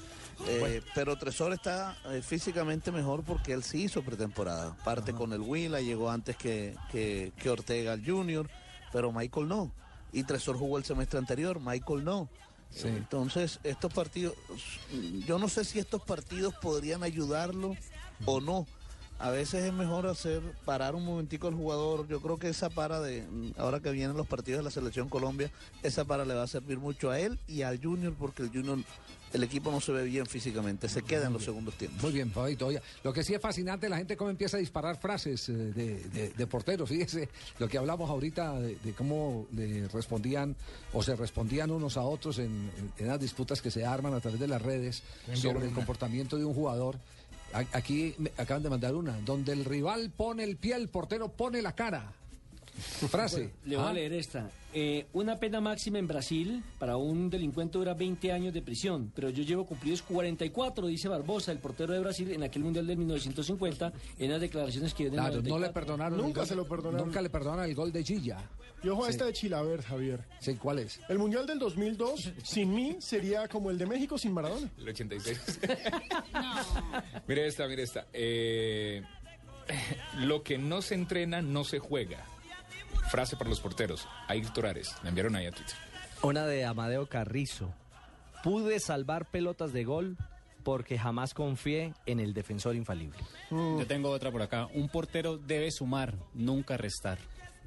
Eh, 0.47 0.81
Pero 0.95 1.17
Tresor 1.17 1.53
está 1.53 1.97
eh, 2.05 2.21
físicamente 2.21 2.91
mejor 2.91 3.23
porque 3.23 3.53
él 3.53 3.63
sí 3.63 3.83
hizo 3.83 4.01
pretemporada. 4.03 4.75
Parte 4.83 5.13
con 5.13 5.33
el 5.33 5.41
Huila, 5.41 5.81
llegó 5.81 6.09
antes 6.09 6.35
que, 6.37 6.75
que, 6.91 7.33
que 7.37 7.49
Ortega 7.49 7.93
al 7.93 8.05
Junior, 8.05 8.49
pero 8.91 9.11
Michael 9.11 9.47
no. 9.47 9.71
Y 10.11 10.23
Tresor 10.23 10.57
jugó 10.57 10.77
el 10.77 10.85
semestre 10.85 11.19
anterior, 11.19 11.59
Michael 11.59 12.03
no. 12.03 12.29
Sí. 12.69 12.87
Entonces, 12.87 13.59
estos 13.63 13.91
partidos, 13.91 14.35
yo 15.25 15.39
no 15.39 15.49
sé 15.49 15.65
si 15.65 15.79
estos 15.79 16.03
partidos 16.03 16.53
podrían 16.55 17.03
ayudarlo 17.03 17.75
o 18.25 18.41
no. 18.41 18.67
A 19.17 19.31
veces 19.31 19.65
es 19.65 19.73
mejor 19.73 20.07
hacer 20.07 20.41
parar 20.63 20.95
un 20.95 21.03
momentico 21.03 21.49
al 21.49 21.53
jugador. 21.53 22.07
Yo 22.07 22.21
creo 22.21 22.37
que 22.37 22.47
esa 22.47 22.69
para 22.69 23.01
de 23.01 23.27
ahora 23.57 23.81
que 23.81 23.91
vienen 23.91 24.15
los 24.15 24.27
partidos 24.27 24.59
de 24.59 24.63
la 24.63 24.71
selección 24.71 25.09
Colombia, 25.09 25.51
esa 25.83 26.05
para 26.05 26.23
le 26.23 26.35
va 26.35 26.43
a 26.43 26.47
servir 26.47 26.77
mucho 26.77 27.09
a 27.09 27.19
él 27.19 27.37
y 27.45 27.63
al 27.63 27.81
Junior 27.83 28.13
porque 28.17 28.43
el 28.43 28.49
Junior 28.49 28.79
el 29.33 29.43
equipo 29.43 29.71
no 29.71 29.79
se 29.81 29.91
ve 29.91 30.03
bien 30.05 30.25
físicamente, 30.25 30.89
se 30.89 31.03
queda 31.03 31.27
en 31.27 31.33
los 31.33 31.43
segundos 31.43 31.75
tiempos. 31.75 32.01
Muy 32.03 32.11
bien, 32.11 32.31
Fabito. 32.31 32.67
Oiga, 32.67 32.81
lo 33.03 33.13
que 33.13 33.23
sí 33.23 33.33
es 33.33 33.41
fascinante, 33.41 33.87
la 33.89 33.97
gente 33.97 34.17
cómo 34.17 34.29
empieza 34.29 34.57
a 34.57 34.59
disparar 34.59 34.99
frases 34.99 35.49
eh, 35.49 35.53
de, 35.53 36.03
de, 36.09 36.29
de 36.29 36.47
porteros. 36.47 36.89
Fíjese 36.89 37.29
lo 37.59 37.67
que 37.67 37.77
hablamos 37.77 38.09
ahorita 38.09 38.59
de, 38.59 38.75
de 38.77 38.93
cómo 38.93 39.47
le 39.53 39.87
respondían 39.89 40.55
o 40.93 41.03
se 41.03 41.15
respondían 41.15 41.69
unos 41.71 41.97
a 41.97 42.01
otros 42.03 42.39
en, 42.39 42.45
en- 42.77 42.91
en 42.97 43.07
las 43.07 43.19
disputas 43.19 43.61
que 43.61 43.71
se 43.71 43.85
arman 43.85 44.13
a 44.13 44.19
través 44.19 44.39
de 44.39 44.47
las 44.47 44.61
redes 44.61 45.03
sobre 45.33 45.65
el 45.67 45.73
comportamiento 45.73 46.37
de 46.37 46.45
un 46.45 46.53
jugador. 46.53 46.97
A- 47.53 47.65
Aquí 47.77 48.15
me 48.17 48.31
acaban 48.37 48.63
de 48.63 48.69
mandar 48.69 48.95
una, 48.95 49.19
donde 49.21 49.53
el 49.53 49.65
rival 49.65 50.11
pone 50.15 50.43
el 50.43 50.55
pie, 50.57 50.75
el 50.75 50.87
portero 50.89 51.29
pone 51.29 51.61
la 51.61 51.73
cara. 51.73 52.13
Frase. 53.09 53.49
Le 53.65 53.75
voy 53.75 53.85
Ah. 53.85 53.89
a 53.89 53.93
leer 53.93 54.13
esta. 54.13 54.49
Eh, 54.71 55.07
una 55.13 55.39
pena 55.39 55.59
máxima 55.59 55.97
en 55.97 56.07
Brasil 56.07 56.63
para 56.77 56.95
un 56.95 57.31
delincuente 57.31 57.79
dura 57.79 57.95
20 57.95 58.31
años 58.31 58.53
de 58.53 58.61
prisión, 58.61 59.11
pero 59.15 59.31
yo 59.31 59.41
llevo 59.43 59.65
cumplidos 59.65 60.03
44, 60.03 60.85
dice 60.85 61.07
Barbosa, 61.07 61.51
el 61.51 61.57
portero 61.57 61.91
de 61.93 61.99
Brasil, 61.99 62.31
en 62.31 62.43
aquel 62.43 62.63
Mundial 62.63 62.85
de 62.85 62.95
1950, 62.95 63.91
en 64.19 64.31
las 64.31 64.39
declaraciones 64.39 64.93
que 64.93 65.05
dio 65.05 65.13
Claro, 65.13 65.37
no 65.37 65.41
94. 65.41 65.67
le 65.67 65.73
perdonaron. 65.73 66.19
el 66.19 66.25
Nunca 66.25 66.41
gol- 66.41 66.47
se 66.47 66.55
lo 66.55 66.67
perdonaron. 66.67 67.07
Nunca 67.07 67.21
le 67.21 67.29
perdonan 67.31 67.65
el 67.67 67.73
gol 67.73 67.91
de 67.91 68.03
Gilla. 68.03 68.47
Y 68.83 68.89
ojo 68.89 69.03
a 69.03 69.07
Sí. 69.07 69.11
esta 69.13 69.25
de 69.25 69.33
Chilaver, 69.33 69.81
Javier. 69.81 70.23
Sí, 70.39 70.53
¿cuál 70.55 70.77
es? 70.79 70.99
El 71.09 71.17
Mundial 71.17 71.47
del 71.47 71.57
2002, 71.57 72.31
sin 72.43 72.71
mí, 72.73 72.95
sería 72.99 73.47
como 73.47 73.71
el 73.71 73.77
de 73.79 73.87
México 73.87 74.19
sin 74.19 74.33
Maradona. 74.33 74.69
El 74.77 74.87
86. 74.89 75.59
mire 77.27 77.47
esta, 77.47 77.67
mire 77.67 77.83
esta. 77.83 78.05
Eh, 78.13 79.01
lo 80.19 80.43
que 80.43 80.57
no 80.57 80.81
se 80.83 80.95
entrena 80.95 81.41
no 81.41 81.63
se 81.63 81.79
juega. 81.79 82.23
Frase 83.09 83.35
para 83.35 83.49
los 83.49 83.59
porteros. 83.59 84.07
Ayrton 84.27 84.65
Ares. 84.65 84.95
Me 85.03 85.09
enviaron 85.09 85.35
ahí 85.35 85.47
a 85.47 85.51
Twitter. 85.51 85.75
Una 86.21 86.45
de 86.45 86.65
Amadeo 86.65 87.07
Carrizo. 87.07 87.73
Pude 88.43 88.79
salvar 88.79 89.25
pelotas 89.25 89.73
de 89.73 89.83
gol 89.83 90.17
porque 90.63 90.97
jamás 90.99 91.33
confié 91.33 91.93
en 92.05 92.19
el 92.19 92.33
defensor 92.33 92.75
infalible. 92.75 93.19
Yo 93.49 93.85
tengo 93.87 94.09
otra 94.11 94.31
por 94.31 94.41
acá. 94.41 94.67
Un 94.73 94.89
portero 94.89 95.37
debe 95.37 95.71
sumar, 95.71 96.13
nunca 96.33 96.77
restar. 96.77 97.17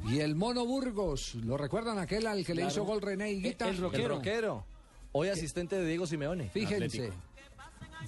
Y 0.06 0.20
el 0.20 0.34
Mono 0.34 0.64
Burgos, 0.64 1.34
¿lo 1.34 1.56
recuerdan 1.56 1.98
aquel 1.98 2.26
al 2.26 2.44
que 2.44 2.54
le 2.54 2.66
hizo 2.66 2.84
gol 2.84 3.00
René 3.00 3.32
Higuita? 3.32 3.68
El 3.68 3.78
rockero. 3.78 4.64
Hoy 5.12 5.28
asistente 5.28 5.76
de 5.76 5.86
Diego 5.86 6.06
Simeone. 6.06 6.48
Fíjense, 6.50 7.12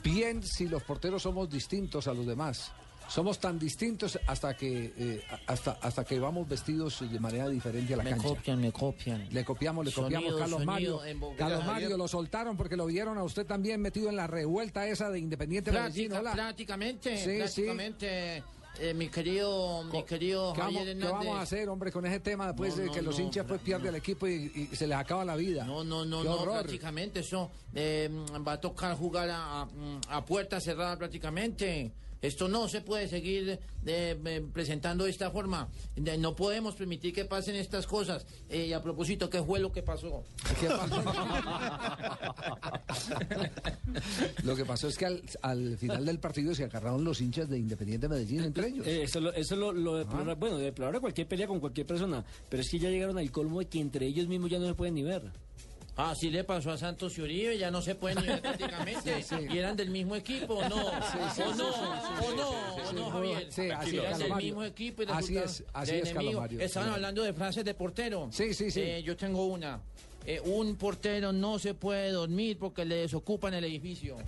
bien 0.02 0.42
si 0.42 0.68
los 0.68 0.82
porteros 0.82 1.22
somos 1.22 1.50
distintos 1.50 2.08
a 2.08 2.14
los 2.14 2.26
demás. 2.26 2.72
Somos 3.08 3.38
tan 3.38 3.58
distintos 3.58 4.18
hasta 4.26 4.56
que 4.56 4.92
eh, 4.96 5.22
hasta 5.46 5.72
hasta 5.82 6.04
que 6.04 6.18
vamos 6.18 6.48
vestidos 6.48 6.98
de 7.10 7.20
manera 7.20 7.48
diferente 7.48 7.94
a 7.94 7.98
la 7.98 8.02
Me 8.04 8.10
cancha. 8.10 8.28
copian, 8.28 8.60
me 8.60 8.72
copian. 8.72 9.28
Le 9.32 9.44
copiamos, 9.44 9.84
le 9.84 9.90
Sonido, 9.90 10.20
copiamos. 10.20 10.40
Carlos 10.40 10.64
Mario. 10.64 11.00
Carlos. 11.38 11.64
Mario 11.66 11.96
lo 11.96 12.08
soltaron 12.08 12.56
porque 12.56 12.76
lo 12.76 12.86
vieron 12.86 13.16
a 13.18 13.22
usted 13.24 13.46
también 13.46 13.80
metido 13.80 14.08
en 14.08 14.16
la 14.16 14.26
revuelta 14.26 14.86
esa 14.88 15.10
de 15.10 15.18
Independiente 15.20 15.70
Medellín. 15.70 16.10
Práctica- 16.10 16.20
Hola. 16.20 16.32
prácticamente, 16.32 17.16
Sí, 17.18 17.30
sí. 17.30 17.38
prácticamente, 17.38 18.42
eh, 18.80 18.94
mi 18.94 19.08
querido, 19.08 19.84
mi 19.84 20.02
querido 20.02 20.52
¿Qué 20.52 20.60
vamos, 20.60 20.74
Javier 20.78 20.98
qué 20.98 21.04
vamos 21.04 21.36
a 21.38 21.42
hacer, 21.42 21.68
hombre, 21.68 21.92
con 21.92 22.04
ese 22.06 22.18
tema 22.20 22.46
después 22.48 22.74
No, 22.74 22.80
de 22.82 22.86
no, 22.86 22.92
que 22.92 23.02
los 23.02 23.18
hinchas 23.20 23.44
pues 23.46 23.60
pierden 23.60 23.88
el 23.88 23.94
equipo 23.96 24.26
y, 24.26 24.68
y 24.72 24.74
se 24.74 24.86
les 24.88 24.96
acaba 24.98 25.24
la 25.24 25.36
vida? 25.36 25.64
No, 25.64 25.84
no, 25.84 26.04
no, 26.04 26.24
no, 26.24 26.42
prácticamente 26.44 27.20
eso 27.20 27.50
eh, 27.74 28.08
va 28.44 28.52
a 28.54 28.60
tocar 28.60 28.96
jugar 28.96 29.30
a, 29.30 29.62
a- 29.62 29.68
a 30.08 30.24
puerta 30.24 30.60
cerrada 30.60 30.96
prácticamente. 30.98 31.92
Esto 32.24 32.48
no 32.48 32.68
se 32.68 32.80
puede 32.80 33.06
seguir 33.08 33.50
eh, 33.50 33.58
eh, 34.24 34.46
presentando 34.52 35.04
de 35.04 35.10
esta 35.10 35.30
forma. 35.30 35.68
De- 35.94 36.16
No 36.16 36.34
podemos 36.34 36.74
permitir 36.74 37.12
que 37.14 37.24
pasen 37.26 37.54
estas 37.56 37.86
cosas. 37.86 38.26
Eh, 38.48 38.66
y 38.68 38.72
a 38.72 38.82
propósito, 38.82 39.28
¿qué 39.28 39.42
fue 39.42 39.60
lo 39.60 39.70
que 39.70 39.82
pasó? 39.82 40.24
Lo 44.44 44.56
que 44.56 44.64
pasó 44.64 44.88
es 44.88 44.96
que 44.96 45.06
al, 45.06 45.22
al 45.42 45.76
final 45.78 46.04
del 46.04 46.18
partido 46.18 46.54
se 46.54 46.64
agarraron 46.64 47.04
los 47.04 47.20
hinchas 47.20 47.48
de 47.48 47.58
Independiente 47.58 48.08
Medellín 48.08 48.42
entre 48.44 48.68
ellos. 48.68 48.86
Eh, 48.86 49.02
eso 49.04 49.20
lo, 49.20 49.32
eso 49.32 49.56
lo, 49.56 49.72
lo 49.72 49.96
deplora- 50.04 50.34
bueno, 50.34 50.58
deplora 50.58 51.00
cualquier 51.00 51.28
pelea 51.28 51.46
con 51.46 51.60
cualquier 51.60 51.86
persona, 51.86 52.24
pero 52.48 52.62
es 52.62 52.70
que 52.70 52.78
ya 52.78 52.90
llegaron 52.90 53.18
al 53.18 53.30
colmo 53.30 53.60
de 53.60 53.66
que 53.66 53.80
entre 53.80 54.06
ellos 54.06 54.26
mismos 54.28 54.50
ya 54.50 54.58
no 54.58 54.66
se 54.66 54.74
pueden 54.74 54.94
ni 54.94 55.02
ver. 55.02 55.30
Ah, 55.96 56.12
sí 56.16 56.28
le 56.30 56.42
pasó 56.42 56.72
a 56.72 56.76
Santos 56.78 57.16
y 57.18 57.22
Uribe, 57.22 57.56
ya 57.56 57.70
no 57.70 57.80
se 57.80 57.94
pueden 57.94 58.24
ver 58.24 58.40
prácticamente. 58.42 59.22
Sí, 59.22 59.36
sí. 59.36 59.46
Y 59.48 59.58
eran 59.58 59.76
del 59.76 59.90
mismo 59.90 60.16
equipo, 60.16 60.54
¿o 60.54 60.68
no? 60.68 60.76
Sí, 61.32 61.42
¿O 61.42 61.54
no? 61.54 61.68
¿O 61.68 62.34
no? 62.34 62.50
¿O 62.50 62.92
no. 62.92 63.10
Javier? 63.10 63.46
Sí, 63.50 63.70
así 63.70 63.88
es, 63.90 64.02
Eran 64.02 64.12
del 64.12 64.20
Calomario. 64.22 64.46
mismo 64.46 64.64
equipo 64.64 65.02
y 65.02 65.06
Así 65.08 65.36
es, 65.38 65.62
así 65.72 66.02
Estaban 66.58 66.90
hablando 66.90 67.22
de 67.22 67.32
frases 67.32 67.64
de 67.64 67.74
portero. 67.74 68.28
Sí, 68.32 68.54
sí, 68.54 68.70
sí. 68.70 68.80
Eh, 68.80 69.02
yo 69.04 69.16
tengo 69.16 69.46
una. 69.46 69.80
Eh, 70.26 70.40
un 70.42 70.76
portero 70.76 71.32
no 71.32 71.58
se 71.58 71.74
puede 71.74 72.10
dormir 72.10 72.58
porque 72.58 72.84
le 72.84 72.96
desocupan 72.96 73.52
el 73.54 73.64
edificio. 73.64 74.16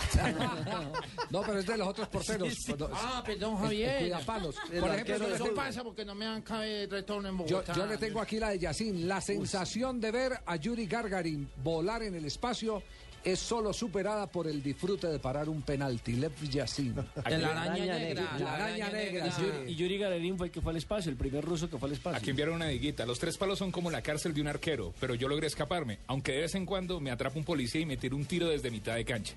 No, 1.30 1.42
pero 1.42 1.58
es 1.58 1.66
de 1.66 1.76
los 1.76 1.88
otros 1.88 2.08
porteros. 2.08 2.54
Cuando- 2.66 2.90
Ah, 2.92 3.22
perdón, 3.26 3.56
Javier. 3.58 3.98
cuidapalos. 3.98 4.54
Por 4.78 4.90
ejemplo, 4.94 5.26
eso 5.34 5.54
pasa 5.54 5.82
porque 5.82 6.04
no 6.04 6.14
me 6.14 6.24
dan 6.24 6.42
cabe 6.42 6.86
retorno 6.86 7.28
en 7.28 7.36
Bogotá. 7.36 7.72
yo 7.74 7.86
le 7.86 7.96
tengo 7.98 8.20
aquí 8.20 8.38
la 8.38 8.50
de 8.50 8.58
Yacine. 8.60 9.00
La 9.06 9.20
sensación 9.20 10.00
de 10.00 10.10
ver 10.12 10.32
a 10.46 10.56
Yuri 10.56 10.86
Gargarin 10.86 11.48
volar 11.62 12.02
en 12.02 12.14
el 12.14 12.24
espacio 12.26 12.82
es 13.26 13.40
solo 13.40 13.72
superada 13.72 14.26
por 14.28 14.46
el 14.46 14.62
disfrute 14.62 15.08
de 15.08 15.18
parar 15.18 15.48
un 15.48 15.60
penalti. 15.62 16.12
Lev 16.12 16.32
Yacine. 16.48 16.94
De 17.28 17.38
la 17.38 17.50
araña 17.62 17.98
negra. 17.98 18.36
La 18.38 18.54
araña 18.54 18.88
negra. 18.90 19.26
Y 19.26 19.30
Yuri- 19.30 19.68
Y 19.70 19.74
Yuri 19.74 19.98
Gagarin 19.98 20.36
fue 20.38 20.46
el 20.46 20.52
que 20.52 20.60
fue 20.60 20.70
al 20.70 20.76
espacio, 20.76 21.10
el 21.10 21.16
primer 21.16 21.44
ruso 21.44 21.68
que 21.68 21.76
fue 21.76 21.88
al 21.88 21.94
espacio. 21.94 22.18
Aquí 22.18 22.30
enviaron 22.30 22.54
una 22.54 22.68
diguita. 22.68 23.04
Los 23.04 23.18
tres 23.18 23.36
palos 23.36 23.58
son 23.58 23.72
como 23.72 23.90
la 23.90 24.00
cárcel 24.02 24.32
de 24.32 24.40
un 24.40 24.46
arquero, 24.48 24.94
pero 25.00 25.14
yo 25.14 25.26
logré 25.28 25.46
escaparme, 25.48 25.98
aunque 26.06 26.32
de 26.32 26.42
vez 26.42 26.54
en 26.54 26.66
cuando 26.66 27.00
me 27.00 27.10
atrapa 27.10 27.36
un 27.38 27.44
policía 27.44 27.80
y 27.80 27.86
me 27.86 27.96
tira 27.96 28.14
un 28.14 28.24
tiro 28.26 28.48
desde 28.48 28.70
mitad 28.70 28.94
de 28.94 29.04
cancha. 29.04 29.34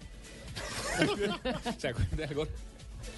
¿Se 1.78 1.88
acuerdan 1.88 2.18
de 2.18 2.24
algo? 2.26 2.48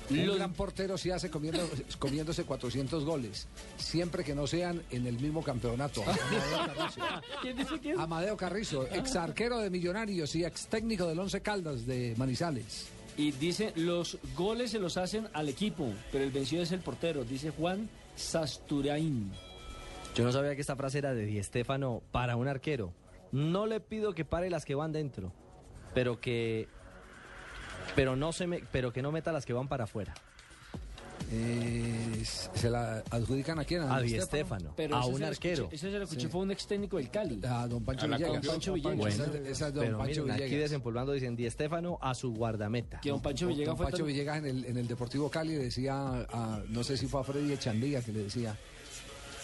Un 0.09 0.35
gran 0.35 0.53
portero 0.53 0.97
se 0.97 1.13
hace 1.13 1.29
comiendo, 1.29 1.67
comiéndose 1.99 2.43
400 2.43 3.05
goles, 3.05 3.47
siempre 3.77 4.23
que 4.23 4.35
no 4.35 4.47
sean 4.47 4.81
en 4.91 5.07
el 5.07 5.19
mismo 5.19 5.43
campeonato. 5.43 6.03
Amadeo 6.11 6.67
Carrizo. 6.67 7.01
¿Quién 7.41 7.57
dice 7.57 7.79
quién? 7.79 7.99
Amadeo 7.99 8.37
Carrizo, 8.37 8.87
ex 8.87 9.15
arquero 9.15 9.59
de 9.59 9.69
Millonarios 9.69 10.35
y 10.35 10.43
ex 10.43 10.67
técnico 10.67 11.07
del 11.07 11.19
Once 11.19 11.41
Caldas 11.41 11.85
de 11.85 12.13
Manizales. 12.17 12.89
Y 13.17 13.31
dice, 13.31 13.73
los 13.75 14.17
goles 14.35 14.71
se 14.71 14.79
los 14.79 14.97
hacen 14.97 15.27
al 15.33 15.49
equipo, 15.49 15.91
pero 16.11 16.23
el 16.23 16.31
vencido 16.31 16.63
es 16.63 16.71
el 16.71 16.79
portero, 16.79 17.23
dice 17.23 17.51
Juan 17.51 17.89
Sasturain. 18.15 19.31
Yo 20.15 20.23
no 20.23 20.31
sabía 20.31 20.55
que 20.55 20.61
esta 20.61 20.75
frase 20.75 20.97
era 20.97 21.13
de 21.13 21.25
Di 21.25 21.41
Stéfano 21.41 22.01
para 22.11 22.35
un 22.35 22.47
arquero. 22.47 22.93
No 23.31 23.65
le 23.65 23.79
pido 23.79 24.13
que 24.13 24.25
pare 24.25 24.49
las 24.49 24.65
que 24.65 24.75
van 24.75 24.91
dentro, 24.91 25.31
pero 25.93 26.19
que 26.19 26.67
pero 27.95 28.15
no 28.15 28.31
se 28.31 28.47
me, 28.47 28.61
pero 28.71 28.91
que 28.93 29.01
no 29.01 29.11
meta 29.11 29.31
las 29.31 29.45
que 29.45 29.53
van 29.53 29.67
para 29.67 29.83
afuera. 29.85 30.13
Eh, 31.33 32.23
¿Se 32.25 32.69
la 32.69 33.03
adjudican 33.09 33.57
a 33.59 33.63
quién? 33.63 33.83
A 33.83 34.01
Di 34.01 34.19
Stéfano, 34.19 34.73
Pero 34.75 34.97
a 34.97 35.05
un 35.05 35.23
arquero. 35.23 35.63
escuché- 35.65 35.75
ese 35.75 35.91
se 35.91 35.97
lo 35.97 36.03
escuché, 36.03 36.21
Sí. 36.23 36.27
fue 36.27 36.41
un 36.41 36.51
ex 36.51 36.67
técnico 36.67 36.97
del 36.97 37.09
Cali. 37.09 37.39
A 37.47 37.67
don 37.67 37.85
Pancho 37.85 38.05
A 38.05 38.09
Villegas. 38.09 38.33
campeón. 38.33 38.53
Pancho 38.53 38.73
Villegas. 38.73 39.13
Esa- 39.13 39.25
Bueno, 39.29 39.45
esa 39.47 39.49
es 39.51 39.59
de 39.59 39.71
don 39.79 39.85
pero 39.85 39.97
Pancho 39.97 40.21
miren, 40.23 40.31
aquí 40.35 40.43
Villegas. 40.43 40.69
desempolvando 40.69 41.11
dicen 41.13 41.35
Di 41.37 41.49
Stéfano 41.49 41.97
a 42.01 42.13
su 42.15 42.33
guardameta. 42.33 42.99
Que 42.99 43.11
don 43.11 43.21
Pancho 43.21 43.47
Villegas 43.47 43.67
Don 43.67 43.77
fue 43.77 43.85
Pancho 43.85 43.97
tan- 43.99 44.07
Villegas 44.07 44.37
en 44.39 44.45
el, 44.45 44.65
en 44.65 44.77
el 44.77 44.87
Deportivo 44.87 45.29
Cali 45.29 45.53
decía, 45.55 45.95
a- 46.29 46.61
no 46.67 46.83
sé 46.83 46.97
si 46.97 47.07
fue 47.07 47.21
a 47.21 47.23
Freddy 47.23 47.53
Echandía 47.53 48.01
que 48.01 48.11
le 48.11 48.23
decía, 48.23 48.57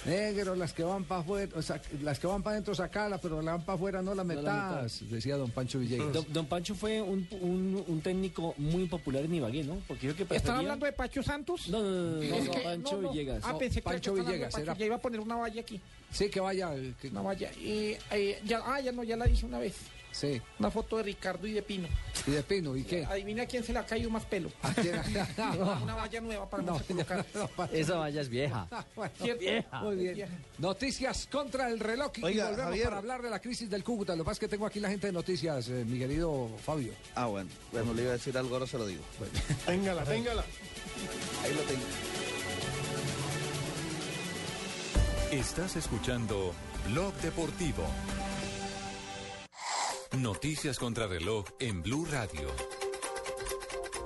negro, 0.07 0.55
las 0.55 0.73
que 0.73 0.83
van 0.83 1.03
para 1.03 1.21
afuera, 1.21 1.51
o 1.55 1.61
sea, 1.61 1.81
las 2.01 2.17
que 2.19 2.27
van 2.27 2.41
para 2.41 2.53
adentro 2.55 2.73
sacala, 2.73 3.17
pero 3.17 3.35
las 3.41 3.43
que 3.45 3.51
van 3.57 3.61
para 3.65 3.75
afuera 3.75 4.01
no 4.01 4.15
las 4.15 4.25
No 4.25 4.33
la 4.41 4.41
metas, 4.41 5.09
decía 5.09 5.35
don 5.37 5.51
Pancho 5.51 5.79
Villegas. 5.79 6.13
Don, 6.13 6.25
don 6.31 6.45
Pancho 6.47 6.75
fue 6.75 7.01
un, 7.01 7.27
un- 7.41 7.83
un 7.87 8.01
técnico 8.01 8.53
muy 8.57 8.85
popular 8.87 9.23
en 9.25 9.35
Ibagué, 9.35 9.63
¿no? 9.63 9.77
Porque 9.87 10.13
que 10.15 10.25
¿Están 10.35 10.57
hablando 10.57 10.85
de 10.85 10.93
Pacho 10.93 11.21
Santos? 11.21 11.67
No, 11.69 11.81
no, 11.81 11.89
no, 11.89 12.21
no, 12.21 12.43
no, 12.45 12.51
que- 12.51 12.59
Pancho 12.61 12.95
no, 12.95 13.01
no. 13.03 13.11
Villegas. 13.11 13.43
Ah, 13.45 13.57
pensé 13.57 13.75
que 13.81 13.83
Pancho 13.83 14.13
Villegas, 14.13 14.51
Pacho. 14.53 14.63
era- 14.63 14.77
Ya 14.77 14.85
iba 14.85 14.95
a 14.95 15.01
poner 15.01 15.19
una 15.19 15.35
valla 15.35 15.61
aquí. 15.61 15.79
Sí, 16.11 16.29
que 16.29 16.39
vaya. 16.39 16.71
que- 17.01 17.09
Una 17.09 17.21
valla. 17.21 17.51
Y, 17.53 17.97
eh, 18.11 18.39
ya, 18.45 18.61
ah, 18.65 18.79
ya 18.79 18.91
no, 18.91 19.03
ya 19.03 19.17
la 19.17 19.27
hice 19.27 19.45
una 19.45 19.59
vez. 19.59 19.75
Sí. 20.19 20.41
Una 20.57 20.71
foto 20.71 20.97
de 20.97 21.03
Ricardo 21.03 21.45
y 21.45 21.51
de 21.51 21.61
Pino. 21.61 21.87
¿Y 22.25 22.31
de 22.31 22.41
Pino? 22.41 22.75
¿Y 22.75 22.83
qué? 22.83 23.05
Adivina 23.05 23.43
a 23.43 23.45
quién 23.45 23.63
se 23.63 23.71
le 23.71 23.77
ha 23.77 23.85
caído 23.85 24.09
más 24.09 24.25
pelo. 24.25 24.49
¿A 24.63 24.73
quién? 24.73 24.95
una 25.83 25.93
valla 25.93 26.21
nueva 26.21 26.49
para 26.49 26.63
no, 26.63 26.81
colocar. 26.81 27.23
Esa 27.71 27.97
valla 27.97 28.21
es 28.21 28.29
vieja. 28.29 28.67
Bueno, 28.95 29.13
vieja. 29.39 29.81
Muy 29.81 29.95
bien. 29.95 30.27
Noticias 30.57 31.27
contra 31.31 31.69
el 31.69 31.79
reloj 31.79 32.11
y 32.17 32.23
Oiga, 32.23 32.45
volvemos 32.45 32.65
Javier. 32.65 32.85
para 32.85 32.97
hablar 32.97 33.21
de 33.21 33.29
la 33.29 33.39
crisis 33.39 33.69
del 33.69 33.83
Cúcuta. 33.83 34.15
Lo 34.15 34.23
que 34.23 34.25
pasa 34.25 34.33
es 34.33 34.39
que 34.39 34.47
tengo 34.47 34.65
aquí 34.65 34.79
la 34.79 34.89
gente 34.89 35.07
de 35.07 35.13
noticias, 35.13 35.69
eh, 35.69 35.85
mi 35.85 35.99
querido 35.99 36.49
Fabio. 36.65 36.93
Ah, 37.13 37.25
bueno. 37.27 37.49
Bueno, 37.71 37.93
le 37.93 38.01
iba 38.01 38.11
a 38.11 38.13
decir 38.13 38.35
algo, 38.37 38.55
ahora 38.55 38.65
se 38.65 38.77
lo 38.79 38.87
digo. 38.87 39.03
Téngala, 39.67 40.03
téngala. 40.03 40.43
Ahí 41.43 41.53
lo 41.53 41.61
tengo. 41.61 41.83
Estás 45.31 45.75
escuchando 45.75 46.53
Blog 46.87 47.13
Deportivo. 47.15 47.83
Noticias 50.15 50.79
contra 50.79 51.05
reloj 51.05 51.45
en 51.59 51.83
Blue 51.83 52.05
Radio. 52.09 52.49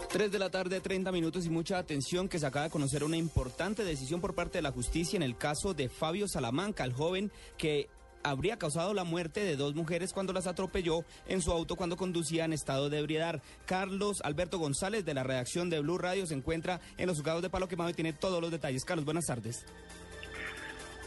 3 0.10 0.32
de 0.32 0.40
la 0.40 0.50
tarde, 0.50 0.82
30 0.82 1.12
minutos 1.12 1.46
y 1.46 1.50
mucha 1.50 1.78
atención 1.78 2.28
que 2.28 2.40
se 2.40 2.46
acaba 2.46 2.66
de 2.66 2.72
conocer 2.72 3.04
una 3.04 3.18
importante 3.18 3.86
decisión 3.86 4.20
por 4.20 4.34
parte 4.34 4.58
de 4.58 4.64
la 4.64 4.72
justicia 4.72 5.16
en 5.16 5.24
el 5.24 5.38
caso 5.38 5.74
de 5.74 5.90
Fabio 5.90 6.28
Salamanca, 6.28 6.84
el 6.84 6.92
joven 6.94 7.32
que 7.58 7.88
habría 8.24 8.58
causado 8.58 8.94
la 8.94 9.04
muerte 9.04 9.42
de 9.42 9.56
dos 9.56 9.74
mujeres 9.76 10.12
cuando 10.12 10.34
las 10.34 10.48
atropelló 10.48 11.06
en 11.28 11.42
su 11.42 11.52
auto 11.52 11.76
cuando 11.76 11.98
conducía 11.98 12.46
en 12.46 12.54
estado 12.54 12.90
de 12.90 13.00
ebriedad. 13.00 13.42
Carlos 13.66 14.22
Alberto 14.24 14.60
González 14.60 15.06
de 15.06 15.14
la 15.14 15.24
redacción 15.24 15.70
de 15.70 15.80
Blue 15.80 15.98
Radio 15.98 16.26
se 16.26 16.34
encuentra 16.34 16.82
en 16.98 17.08
los 17.08 17.18
juzgados 17.18 17.42
de 17.42 17.50
Palo 17.50 17.68
Quemado 17.68 17.92
y 17.92 17.94
tiene 17.94 18.12
todos 18.12 18.42
los 18.42 18.52
detalles. 18.52 18.84
Carlos, 18.84 19.06
buenas 19.06 19.26
tardes. 19.26 19.66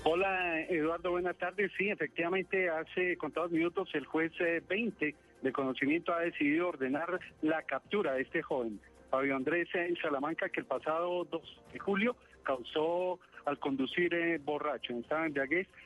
Hola 0.07 0.61
Eduardo, 0.61 1.13
buenas 1.13 1.39
tardes. 1.39 1.73
Sí, 1.79 1.89
efectivamente, 1.89 2.69
hace 2.69 3.17
contados 3.17 3.51
minutos 3.51 3.89
el 3.95 4.05
juez 4.05 4.33
eh, 4.39 4.63
20 4.69 5.15
de 5.41 5.53
conocimiento 5.53 6.13
ha 6.13 6.21
decidido 6.21 6.69
ordenar 6.69 7.19
la 7.41 7.63
captura 7.63 8.13
de 8.13 8.21
este 8.21 8.43
joven, 8.43 8.79
Fabio 9.09 9.35
Andrés 9.35 9.67
eh, 9.73 9.95
Salamanca, 10.03 10.51
que 10.51 10.61
el 10.61 10.67
pasado 10.67 11.25
2 11.25 11.63
de 11.73 11.79
julio 11.79 12.17
causó 12.43 13.19
al 13.47 13.59
conducir 13.59 14.13
eh, 14.13 14.39
borracho. 14.45 14.93
En 14.93 14.99
estado 15.01 15.25
de 15.25 15.41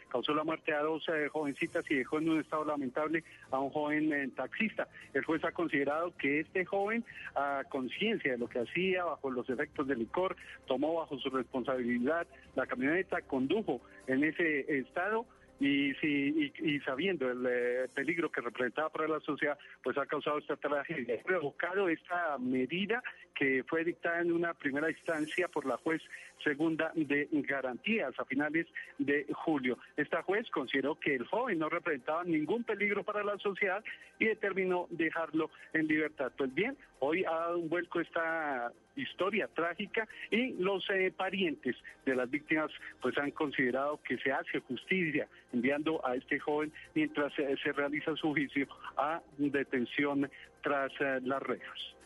causó 0.09 0.35
la 0.35 0.45
muerte 0.45 0.73
a 0.73 0.81
dos 0.81 1.05
eh, 1.09 1.29
jovencitas 1.29 1.85
y 1.91 1.97
dejó 1.97 2.19
en 2.19 2.29
un 2.29 2.41
estado 2.41 2.65
lamentable 2.65 3.25
a 3.51 3.59
un 3.59 3.71
joven 3.71 4.13
eh, 4.13 4.29
taxista. 4.35 4.89
El 5.15 5.25
juez 5.25 5.45
ha 5.45 5.53
considerado 5.53 6.13
que 6.17 6.41
este 6.41 6.65
joven, 6.65 7.05
a 7.35 7.63
conciencia 7.69 8.33
de 8.33 8.39
lo 8.39 8.49
que 8.49 8.61
hacía, 8.61 9.05
bajo 9.05 9.31
los 9.31 9.49
efectos 9.49 9.87
del 9.87 10.01
licor, 10.01 10.37
tomó 10.67 10.95
bajo 10.95 11.19
su 11.19 11.31
responsabilidad 11.31 12.27
la 12.55 12.67
camioneta, 12.67 13.23
condujo 13.23 13.81
en 14.07 14.25
ese 14.25 14.79
estado 14.79 15.27
y, 15.61 15.95
si, 15.95 16.53
y, 16.61 16.81
sabiendo 16.81 17.31
el 17.31 17.45
eh, 17.49 17.89
peligro 17.95 18.31
que 18.31 18.41
representaba 18.41 18.91
para 18.91 19.09
la 19.09 19.21
sociedad, 19.21 19.59
pues 19.83 19.99
ha 19.99 20.07
causado 20.07 20.39
esta 20.39 20.57
tragedia. 20.57 21.17
Ha 21.21 21.25
provocado 21.25 21.89
esta 21.89 22.39
medida 22.39 23.03
que 23.35 23.65
fue 23.67 23.85
dictada 23.85 24.21
en 24.21 24.33
una 24.33 24.55
primera 24.55 24.91
instancia 24.91 25.49
por 25.49 25.67
la 25.67 25.77
juez 25.79 26.03
segunda 26.43 26.93
de 26.95 27.29
garantías 27.33 28.19
a 28.19 28.25
finales 28.25 28.67
de 28.99 29.27
julio. 29.33 29.79
Esta 29.97 30.23
juez 30.23 30.49
consideró 30.51 30.95
que 30.99 31.15
el 31.15 31.27
joven 31.27 31.59
no 31.59 31.69
representaba 31.69 32.25
ningún 32.25 32.65
peligro 32.65 33.03
para 33.03 33.25
la 33.25 33.39
sociedad 33.39 33.83
y 34.19 34.27
determinó 34.27 34.87
dejarlo 34.91 35.51
en 35.73 35.87
libertad. 35.87 36.33
Pues 36.37 36.55
bien, 36.55 36.77
hoy 37.01 37.25
ha 37.25 37.31
dado 37.31 37.59
un 37.59 37.69
vuelco 37.69 38.01
esta 38.01 38.73
historia 38.97 39.49
trágica 39.55 40.09
y 40.31 40.55
los 40.55 40.89
eh, 40.91 41.13
parientes 41.17 41.77
de 42.05 42.17
las 42.17 42.31
víctimas 42.31 42.71
pues 43.01 43.17
han 43.19 43.31
considerado 43.31 44.01
que 44.03 44.19
se 44.19 44.33
hace 44.33 44.61
justicia 44.61 45.29
enviando 45.53 46.05
a 46.07 46.15
este 46.15 46.39
joven 46.39 46.73
mientras 46.95 47.33
eh, 47.39 47.57
se 47.63 47.73
realiza 47.73 48.15
su 48.17 48.31
juicio 48.31 48.67
a 48.97 49.21
detención 49.39 50.31
tras 50.63 50.93
eh, 51.01 51.21
las 51.23 51.43
rejas. 51.43 51.98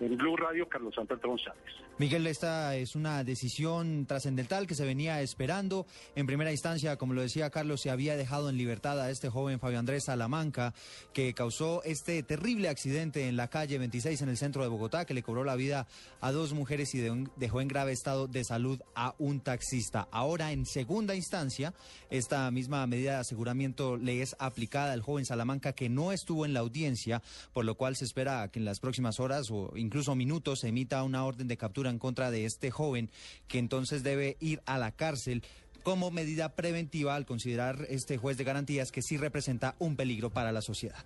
En 0.00 0.16
Blue 0.16 0.36
Radio, 0.36 0.68
Carlos 0.68 0.94
Alberto 0.96 1.28
González. 1.28 1.62
Miguel, 1.98 2.28
esta 2.28 2.76
es 2.76 2.94
una 2.94 3.24
decisión 3.24 4.06
trascendental 4.06 4.68
que 4.68 4.76
se 4.76 4.84
venía 4.84 5.20
esperando. 5.20 5.84
En 6.14 6.26
primera 6.26 6.52
instancia, 6.52 6.96
como 6.96 7.12
lo 7.12 7.22
decía 7.22 7.50
Carlos, 7.50 7.80
se 7.80 7.90
había 7.90 8.16
dejado 8.16 8.48
en 8.48 8.56
libertad 8.56 9.00
a 9.00 9.10
este 9.10 9.28
joven 9.28 9.58
Fabio 9.58 9.80
Andrés 9.80 10.04
Salamanca, 10.04 10.74
que 11.12 11.34
causó 11.34 11.82
este 11.82 12.22
terrible 12.22 12.68
accidente 12.68 13.28
en 13.28 13.36
la 13.36 13.48
calle 13.48 13.78
26 13.78 14.22
en 14.22 14.28
el 14.28 14.36
centro 14.36 14.62
de 14.62 14.68
Bogotá, 14.68 15.04
que 15.06 15.14
le 15.14 15.24
cobró 15.24 15.42
la 15.42 15.56
vida 15.56 15.88
a 16.20 16.30
dos 16.30 16.52
mujeres 16.52 16.94
y 16.94 17.00
dejó 17.36 17.60
en 17.60 17.66
grave 17.66 17.90
estado 17.90 18.28
de 18.28 18.44
salud 18.44 18.80
a 18.94 19.16
un 19.18 19.40
taxista. 19.40 20.06
Ahora, 20.12 20.52
en 20.52 20.66
segunda 20.66 21.16
instancia, 21.16 21.74
esta 22.10 22.48
misma 22.52 22.86
medida 22.86 23.14
de 23.14 23.18
aseguramiento 23.18 23.96
le 23.96 24.22
es 24.22 24.36
aplicada 24.38 24.92
al 24.92 25.02
joven 25.02 25.24
Salamanca, 25.24 25.72
que 25.72 25.88
no 25.88 26.12
estuvo 26.12 26.46
en 26.46 26.54
la 26.54 26.60
audiencia, 26.60 27.22
por 27.52 27.64
lo 27.64 27.74
cual 27.74 27.96
se 27.96 28.04
espera 28.04 28.48
que 28.52 28.60
en 28.60 28.64
las 28.64 28.78
próximas 28.78 29.18
horas 29.18 29.50
o 29.50 29.72
incluso 29.74 29.87
minutos 30.16 30.60
se 30.60 30.68
emita 30.68 31.02
una 31.02 31.24
orden 31.24 31.48
de 31.48 31.56
captura 31.56 31.90
en 31.90 31.98
contra 31.98 32.30
de 32.30 32.44
este 32.44 32.70
joven, 32.70 33.10
que 33.46 33.58
entonces 33.58 34.02
debe 34.02 34.36
ir 34.40 34.60
a 34.66 34.78
la 34.78 34.92
cárcel 34.92 35.42
como 35.82 36.10
medida 36.10 36.50
preventiva 36.50 37.14
al 37.14 37.26
considerar 37.26 37.86
este 37.88 38.18
juez 38.18 38.36
de 38.36 38.44
garantías 38.44 38.90
que 38.90 39.02
sí 39.02 39.16
representa 39.16 39.74
un 39.78 39.96
peligro 39.96 40.30
para 40.30 40.52
la 40.52 40.60
sociedad. 40.60 41.04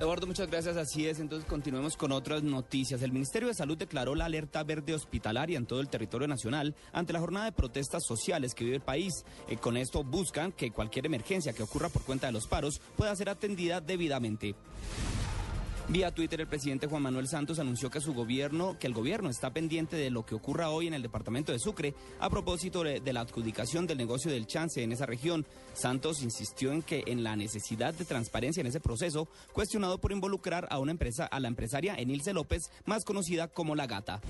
Eduardo, 0.00 0.26
muchas 0.26 0.50
gracias. 0.50 0.78
Así 0.78 1.06
es, 1.06 1.20
entonces 1.20 1.46
continuemos 1.46 1.94
con 1.94 2.10
otras 2.12 2.42
noticias. 2.42 3.02
El 3.02 3.12
Ministerio 3.12 3.48
de 3.48 3.54
Salud 3.54 3.76
declaró 3.76 4.14
la 4.14 4.24
alerta 4.24 4.62
verde 4.62 4.94
hospitalaria 4.94 5.58
en 5.58 5.66
todo 5.66 5.80
el 5.80 5.90
territorio 5.90 6.26
nacional 6.26 6.74
ante 6.92 7.12
la 7.12 7.20
jornada 7.20 7.44
de 7.44 7.52
protestas 7.52 8.02
sociales 8.06 8.54
que 8.54 8.64
vive 8.64 8.76
el 8.76 8.82
país. 8.82 9.12
Eh, 9.46 9.58
con 9.58 9.76
esto 9.76 10.02
buscan 10.02 10.52
que 10.52 10.70
cualquier 10.70 11.04
emergencia 11.04 11.52
que 11.52 11.62
ocurra 11.62 11.90
por 11.90 12.02
cuenta 12.02 12.28
de 12.28 12.32
los 12.32 12.46
paros 12.46 12.80
pueda 12.96 13.14
ser 13.14 13.28
atendida 13.28 13.82
debidamente. 13.82 14.54
Vía 15.90 16.14
Twitter, 16.14 16.40
el 16.40 16.46
presidente 16.46 16.86
Juan 16.86 17.02
Manuel 17.02 17.26
Santos 17.26 17.58
anunció 17.58 17.90
que 17.90 18.00
su 18.00 18.14
gobierno, 18.14 18.78
que 18.78 18.86
el 18.86 18.94
gobierno 18.94 19.28
está 19.28 19.52
pendiente 19.52 19.96
de 19.96 20.08
lo 20.08 20.24
que 20.24 20.36
ocurra 20.36 20.70
hoy 20.70 20.86
en 20.86 20.94
el 20.94 21.02
departamento 21.02 21.50
de 21.50 21.58
Sucre 21.58 21.96
a 22.20 22.30
propósito 22.30 22.84
de, 22.84 23.12
la 23.12 23.22
adjudicación 23.22 23.88
del 23.88 23.98
negocio 23.98 24.30
del 24.30 24.46
chance 24.46 24.80
en 24.84 24.92
esa 24.92 25.06
región. 25.06 25.44
Santos 25.72 26.22
insistió 26.22 26.70
en 26.70 26.82
que 26.82 27.02
en 27.06 27.24
la 27.24 27.34
necesidad 27.34 27.92
de 27.92 28.04
transparencia 28.04 28.60
en 28.60 28.68
ese 28.68 28.78
proceso, 28.78 29.26
cuestionado 29.52 29.98
por 29.98 30.12
involucrar 30.12 30.68
a 30.70 30.78
una 30.78 30.92
empresa, 30.92 31.26
a 31.26 31.40
la 31.40 31.48
empresaria 31.48 31.96
Enilce 31.96 32.32
López, 32.34 32.70
más 32.84 33.04
conocida 33.04 33.48
como 33.48 33.74
La 33.74 33.88
Gata. 33.88 34.20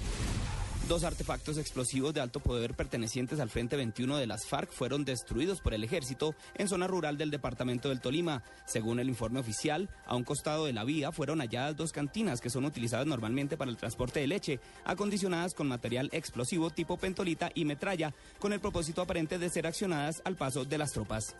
Dos 0.90 1.04
artefactos 1.04 1.56
explosivos 1.56 2.12
de 2.14 2.20
alto 2.20 2.40
poder 2.40 2.74
pertenecientes 2.74 3.38
al 3.38 3.48
Frente 3.48 3.76
21 3.76 4.16
de 4.16 4.26
las 4.26 4.44
FARC 4.44 4.72
fueron 4.72 5.04
destruidos 5.04 5.60
por 5.60 5.72
el 5.72 5.84
ejército 5.84 6.34
en 6.56 6.66
zona 6.66 6.88
rural 6.88 7.16
del 7.16 7.30
departamento 7.30 7.90
del 7.90 8.00
Tolima. 8.00 8.42
Según 8.66 8.98
el 8.98 9.08
informe 9.08 9.38
oficial, 9.38 9.88
a 10.04 10.16
un 10.16 10.24
costado 10.24 10.66
de 10.66 10.72
la 10.72 10.82
vía 10.82 11.12
fueron 11.12 11.38
halladas 11.38 11.76
dos 11.76 11.92
cantinas 11.92 12.40
que 12.40 12.50
son 12.50 12.64
utilizadas 12.64 13.06
normalmente 13.06 13.56
para 13.56 13.70
el 13.70 13.76
transporte 13.76 14.18
de 14.18 14.26
leche, 14.26 14.58
acondicionadas 14.84 15.54
con 15.54 15.68
material 15.68 16.08
explosivo 16.10 16.70
tipo 16.70 16.96
pentolita 16.96 17.52
y 17.54 17.66
metralla, 17.66 18.12
con 18.40 18.52
el 18.52 18.58
propósito 18.58 19.00
aparente 19.00 19.38
de 19.38 19.48
ser 19.48 19.68
accionadas 19.68 20.20
al 20.24 20.34
paso 20.34 20.64
de 20.64 20.78
las 20.78 20.90
tropas. 20.90 21.36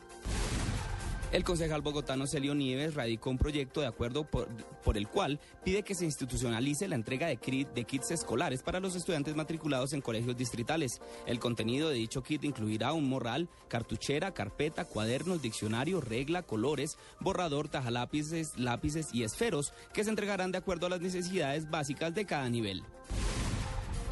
El 1.33 1.45
concejal 1.45 1.81
bogotano 1.81 2.27
Celio 2.27 2.57
Nieves 2.57 2.95
radicó 2.95 3.31
un 3.31 3.39
proyecto 3.39 3.81
de 3.81 3.87
acuerdo 3.87 4.25
por, 4.25 4.49
el 4.97 5.07
cual 5.07 5.39
pide 5.65 5.85
que 5.85 5.95
se 5.95 6.05
institucionalice 6.05 6.89
la 6.89 6.97
entrega 6.97 7.29
de 7.29 7.37
kits 7.37 8.11
escolares 8.11 8.65
para 8.65 8.81
los 8.81 8.97
estudiantes 8.97 9.37
matriculados 9.37 9.93
en 9.93 10.01
colegios 10.01 10.37
distritales. 10.37 11.01
El 11.27 11.39
contenido 11.39 11.89
de 11.89 11.95
dicho 11.95 12.25
kit 12.25 12.43
incluirá 12.43 12.93
un 12.93 13.09
morral, 13.09 13.49
cartuchera, 13.69 14.35
carpeta, 14.35 14.85
cuadernos, 14.85 15.41
diccionario, 15.41 16.01
regla, 16.01 16.43
colores, 16.43 16.99
borrador, 17.21 17.69
tajalápices, 17.69 18.59
lápices 18.59 19.15
y 19.15 19.23
esferos 19.23 19.73
que 19.95 20.03
se 20.03 20.11
entregarán 20.11 20.51
de 20.51 20.59
acuerdo 20.59 20.87
a 20.87 20.91
las 20.91 21.01
necesidades 21.01 21.71
básicas 21.71 22.13
de 22.13 22.27
cada 22.27 22.49
nivel. 22.51 22.83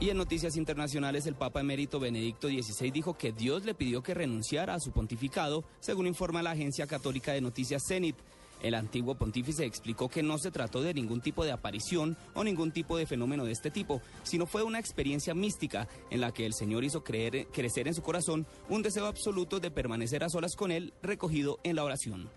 Y 0.01 0.11
en 0.11 0.17
noticias 0.17 0.57
internacionales, 0.57 1.27
el 1.27 1.35
Papa 1.35 1.61
emérito 1.61 1.99
Benedicto 1.99 2.47
XVI 2.47 2.93
dijo 2.93 3.19
que 3.19 3.33
Dios 3.33 3.65
le 3.65 3.75
pidió 3.75 4.01
que 4.01 4.15
renunciara 4.15 4.75
a 4.75 4.79
su 4.79 4.93
pontificado, 4.93 5.65
según 5.81 6.07
informa 6.07 6.41
la 6.41 6.53
agencia 6.53 6.87
católica 6.87 7.33
de 7.33 7.41
noticias 7.41 7.83
Zenit. 7.85 8.15
El 8.63 8.75
antiguo 8.75 9.17
pontífice 9.17 9.65
explicó 9.65 10.09
que 10.09 10.23
no 10.23 10.39
se 10.39 10.53
trató 10.53 10.83
de 10.83 10.95
ningún 10.95 11.21
tipo 11.21 11.45
de 11.45 11.51
aparición 11.51 12.17
o 12.35 12.45
ningún 12.45 12.71
tipo 12.71 12.97
de 12.97 13.07
fenómeno 13.07 13.45
de 13.45 13.51
este 13.51 13.73
tipo, 13.73 14.01
sino 14.23 14.47
fue 14.47 14.63
una 14.63 14.79
experiencia 14.79 15.35
mística 15.35 15.89
en 16.11 16.21
la 16.21 16.33
que 16.33 16.47
el 16.47 16.55
Señor 16.55 16.85
hizo 16.85 17.03
creer, 17.03 17.49
crecer 17.49 17.89
en 17.89 17.95
su 17.95 18.03
corazón 18.03 18.47
un 18.69 18.83
deseo 18.83 19.07
absoluto 19.07 19.59
de 19.59 19.73
permanecer 19.73 20.23
a 20.23 20.29
solas 20.29 20.55
con 20.55 20.71
Él, 20.71 20.95
recogido 21.03 21.59
en 21.65 21.75
la 21.75 21.83
oración. 21.83 22.31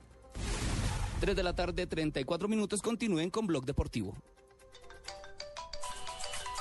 3 1.20 1.36
de 1.36 1.44
la 1.44 1.54
tarde, 1.54 1.86
34 1.86 2.48
minutos, 2.48 2.82
continúen 2.82 3.30
con 3.30 3.46
Blog 3.46 3.66
Deportivo. 3.66 4.16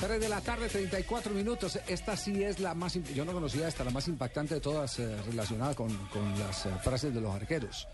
Tres 0.00 0.20
de 0.20 0.28
la 0.28 0.40
tarde, 0.40 0.68
34 0.68 1.32
minutos. 1.32 1.78
Esta 1.86 2.16
sí 2.16 2.42
es 2.42 2.58
la 2.60 2.74
más. 2.74 2.94
Yo 3.14 3.24
no 3.24 3.32
conocía 3.32 3.68
esta, 3.68 3.84
la 3.84 3.90
más 3.90 4.08
impactante 4.08 4.54
de 4.54 4.60
todas, 4.60 4.98
eh, 4.98 5.16
relacionada 5.26 5.74
con, 5.74 5.94
con 6.08 6.38
las 6.38 6.66
eh, 6.66 6.70
frases 6.82 7.14
de 7.14 7.20
los 7.20 7.34
arqueros. 7.34 7.88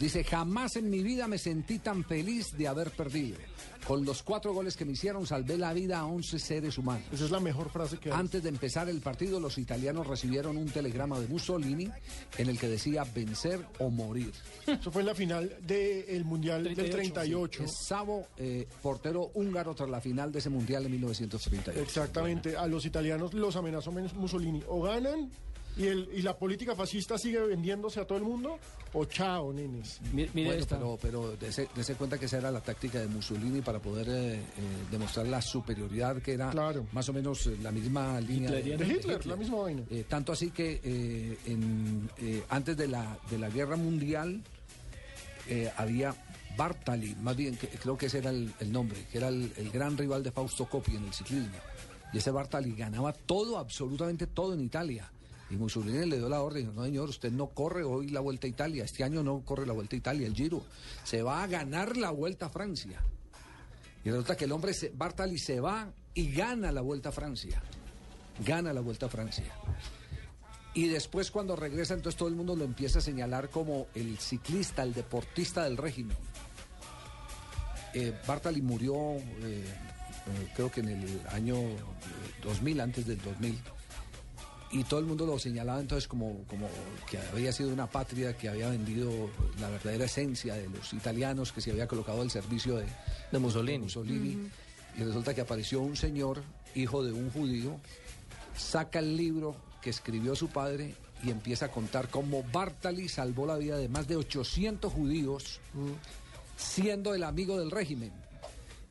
Dice: 0.00 0.24
Jamás 0.24 0.76
en 0.76 0.88
mi 0.90 1.02
vida 1.02 1.28
me 1.28 1.38
sentí 1.38 1.78
tan 1.78 2.02
feliz 2.04 2.56
de 2.56 2.66
haber 2.66 2.90
perdido. 2.90 3.36
Con 3.86 4.04
los 4.04 4.22
cuatro 4.22 4.52
goles 4.52 4.76
que 4.76 4.84
me 4.84 4.92
hicieron, 4.92 5.26
salvé 5.26 5.56
la 5.56 5.72
vida 5.72 5.98
a 6.00 6.06
11 6.06 6.38
seres 6.38 6.76
humanos. 6.78 7.04
Esa 7.12 7.24
es 7.26 7.30
la 7.30 7.40
mejor 7.40 7.70
frase 7.70 7.98
que 7.98 8.10
hay. 8.10 8.18
Antes 8.18 8.42
de 8.42 8.48
empezar 8.48 8.88
el 8.88 9.00
partido, 9.00 9.40
los 9.40 9.56
italianos 9.58 10.06
recibieron 10.06 10.56
un 10.56 10.66
telegrama 10.70 11.18
de 11.20 11.28
Mussolini 11.28 11.88
en 12.38 12.48
el 12.48 12.58
que 12.58 12.68
decía 12.68 13.04
vencer 13.14 13.64
o 13.78 13.88
morir. 13.90 14.32
Eso 14.66 14.90
fue 14.90 15.02
en 15.02 15.06
la 15.06 15.14
final 15.14 15.56
del 15.62 16.24
Mundial 16.24 16.64
del 16.74 16.90
38. 16.90 17.64
Es 17.64 17.70
Savo, 17.86 18.26
eh, 18.36 18.66
portero 18.82 19.30
húngaro 19.34 19.74
tras 19.74 19.88
la 19.90 20.00
final 20.00 20.32
de 20.32 20.38
ese 20.40 20.50
mundial 20.50 20.82
de 20.82 20.88
1938. 20.90 21.80
Exactamente, 21.80 22.56
a 22.56 22.66
los 22.66 22.84
italianos 22.86 23.32
los 23.34 23.54
amenazó 23.56 23.92
Men- 23.92 24.10
Mussolini. 24.14 24.62
O 24.68 24.82
ganan 24.82 25.30
y, 25.80 25.86
el, 25.86 26.08
y 26.14 26.22
la 26.22 26.36
política 26.36 26.74
fascista 26.76 27.16
sigue 27.18 27.40
vendiéndose 27.40 28.00
a 28.00 28.06
todo 28.06 28.18
el 28.18 28.24
mundo, 28.24 28.58
o 28.92 29.04
chao, 29.06 29.52
nenes. 29.52 29.98
Bueno, 30.44 30.60
pero, 30.78 30.98
pero 31.00 31.36
dese, 31.36 31.68
dese 31.74 31.94
cuenta 31.94 32.18
que 32.18 32.26
esa 32.26 32.38
era 32.38 32.50
la 32.50 32.60
táctica 32.60 32.98
de 33.00 33.06
Mussolini 33.08 33.60
para 33.62 33.78
poder 33.80 34.08
eh, 34.08 34.34
eh, 34.34 34.40
demostrar 34.90 35.26
la 35.26 35.40
superioridad 35.40 36.20
que 36.20 36.34
era 36.34 36.50
más 36.92 37.08
o 37.08 37.12
menos 37.12 37.46
eh, 37.46 37.56
la 37.62 37.70
misma 37.72 38.20
línea. 38.20 38.50
De 38.78 38.86
Hitler, 38.86 39.26
la 39.26 39.36
misma 39.36 39.56
vaina. 39.58 39.82
Eh, 39.90 40.04
tanto 40.08 40.32
así 40.32 40.50
que 40.50 40.80
eh, 40.84 41.38
en, 41.46 42.10
eh, 42.18 42.42
antes 42.50 42.76
de 42.76 42.86
la, 42.88 43.18
de 43.30 43.38
la 43.38 43.48
guerra 43.48 43.76
mundial 43.76 44.42
eh, 45.48 45.70
había 45.76 46.14
Bartali, 46.56 47.14
más 47.22 47.36
bien 47.36 47.56
que- 47.56 47.68
creo 47.68 47.96
que 47.96 48.06
ese 48.06 48.18
era 48.18 48.30
el, 48.30 48.52
el 48.60 48.70
nombre, 48.72 48.98
que 49.10 49.18
era 49.18 49.28
el, 49.28 49.52
el 49.56 49.70
gran 49.70 49.96
rival 49.96 50.22
de 50.22 50.30
Fausto 50.32 50.66
Coppi 50.66 50.96
en 50.96 51.04
el 51.04 51.12
ciclismo. 51.14 51.56
Y 52.12 52.18
ese 52.18 52.30
Bartali 52.32 52.74
ganaba 52.74 53.12
todo, 53.12 53.56
absolutamente 53.56 54.26
todo 54.26 54.52
en 54.54 54.60
Italia. 54.60 55.10
Y 55.50 55.56
Mussolini 55.56 56.06
le 56.06 56.18
dio 56.18 56.28
la 56.28 56.42
orden, 56.42 56.74
no 56.74 56.84
señor, 56.84 57.08
usted 57.08 57.32
no 57.32 57.48
corre 57.48 57.82
hoy 57.82 58.08
la 58.08 58.20
Vuelta 58.20 58.46
a 58.46 58.50
Italia, 58.50 58.84
este 58.84 59.02
año 59.02 59.22
no 59.22 59.40
corre 59.44 59.66
la 59.66 59.72
Vuelta 59.72 59.96
a 59.96 59.98
Italia, 59.98 60.26
el 60.26 60.34
Giro, 60.34 60.62
se 61.02 61.22
va 61.22 61.42
a 61.42 61.46
ganar 61.48 61.96
la 61.96 62.10
Vuelta 62.10 62.46
a 62.46 62.48
Francia. 62.50 63.02
Y 64.04 64.10
resulta 64.10 64.36
que 64.36 64.44
el 64.44 64.52
hombre, 64.52 64.72
Bartali, 64.94 65.38
se 65.38 65.60
va 65.60 65.92
y 66.14 66.32
gana 66.32 66.70
la 66.70 66.80
Vuelta 66.80 67.08
a 67.08 67.12
Francia. 67.12 67.60
Gana 68.46 68.72
la 68.72 68.80
Vuelta 68.80 69.06
a 69.06 69.08
Francia. 69.08 69.52
Y 70.72 70.86
después 70.86 71.30
cuando 71.30 71.56
regresa, 71.56 71.94
entonces 71.94 72.16
todo 72.16 72.28
el 72.28 72.36
mundo 72.36 72.54
lo 72.54 72.64
empieza 72.64 73.00
a 73.00 73.02
señalar 73.02 73.50
como 73.50 73.88
el 73.94 74.18
ciclista, 74.18 74.84
el 74.84 74.94
deportista 74.94 75.64
del 75.64 75.76
régimen. 75.76 76.16
Eh, 77.92 78.16
Bartali 78.26 78.62
murió, 78.62 78.94
eh, 79.16 79.64
eh, 80.26 80.48
creo 80.54 80.70
que 80.70 80.80
en 80.80 80.90
el 80.90 81.20
año 81.30 81.56
eh, 81.56 81.78
2000, 82.44 82.80
antes 82.80 83.06
del 83.06 83.20
2000. 83.20 83.58
Y 84.72 84.84
todo 84.84 85.00
el 85.00 85.06
mundo 85.06 85.26
lo 85.26 85.38
señalaba 85.38 85.80
entonces 85.80 86.06
como, 86.06 86.44
como 86.46 86.68
que 87.08 87.18
había 87.18 87.52
sido 87.52 87.70
una 87.70 87.88
patria 87.88 88.36
que 88.36 88.48
había 88.48 88.68
vendido 88.68 89.10
la 89.60 89.68
verdadera 89.68 90.04
esencia 90.04 90.54
de 90.54 90.68
los 90.68 90.92
italianos, 90.92 91.52
que 91.52 91.60
se 91.60 91.72
había 91.72 91.88
colocado 91.88 92.22
al 92.22 92.30
servicio 92.30 92.76
de, 92.76 92.86
De 93.32 93.38
Mussolini. 93.38 93.78
Mussolini. 93.78 94.48
Y 94.96 95.02
resulta 95.02 95.34
que 95.34 95.40
apareció 95.40 95.80
un 95.80 95.96
señor, 95.96 96.42
hijo 96.74 97.02
de 97.02 97.12
un 97.12 97.30
judío, 97.30 97.80
saca 98.56 99.00
el 99.00 99.16
libro 99.16 99.56
que 99.82 99.90
escribió 99.90 100.36
su 100.36 100.48
padre 100.48 100.94
y 101.22 101.30
empieza 101.30 101.66
a 101.66 101.70
contar 101.70 102.08
cómo 102.08 102.44
Bartali 102.52 103.08
salvó 103.08 103.46
la 103.46 103.56
vida 103.56 103.76
de 103.76 103.88
más 103.88 104.06
de 104.08 104.16
800 104.16 104.92
judíos 104.92 105.60
siendo 106.56 107.14
el 107.14 107.24
amigo 107.24 107.58
del 107.58 107.70
régimen. 107.70 108.12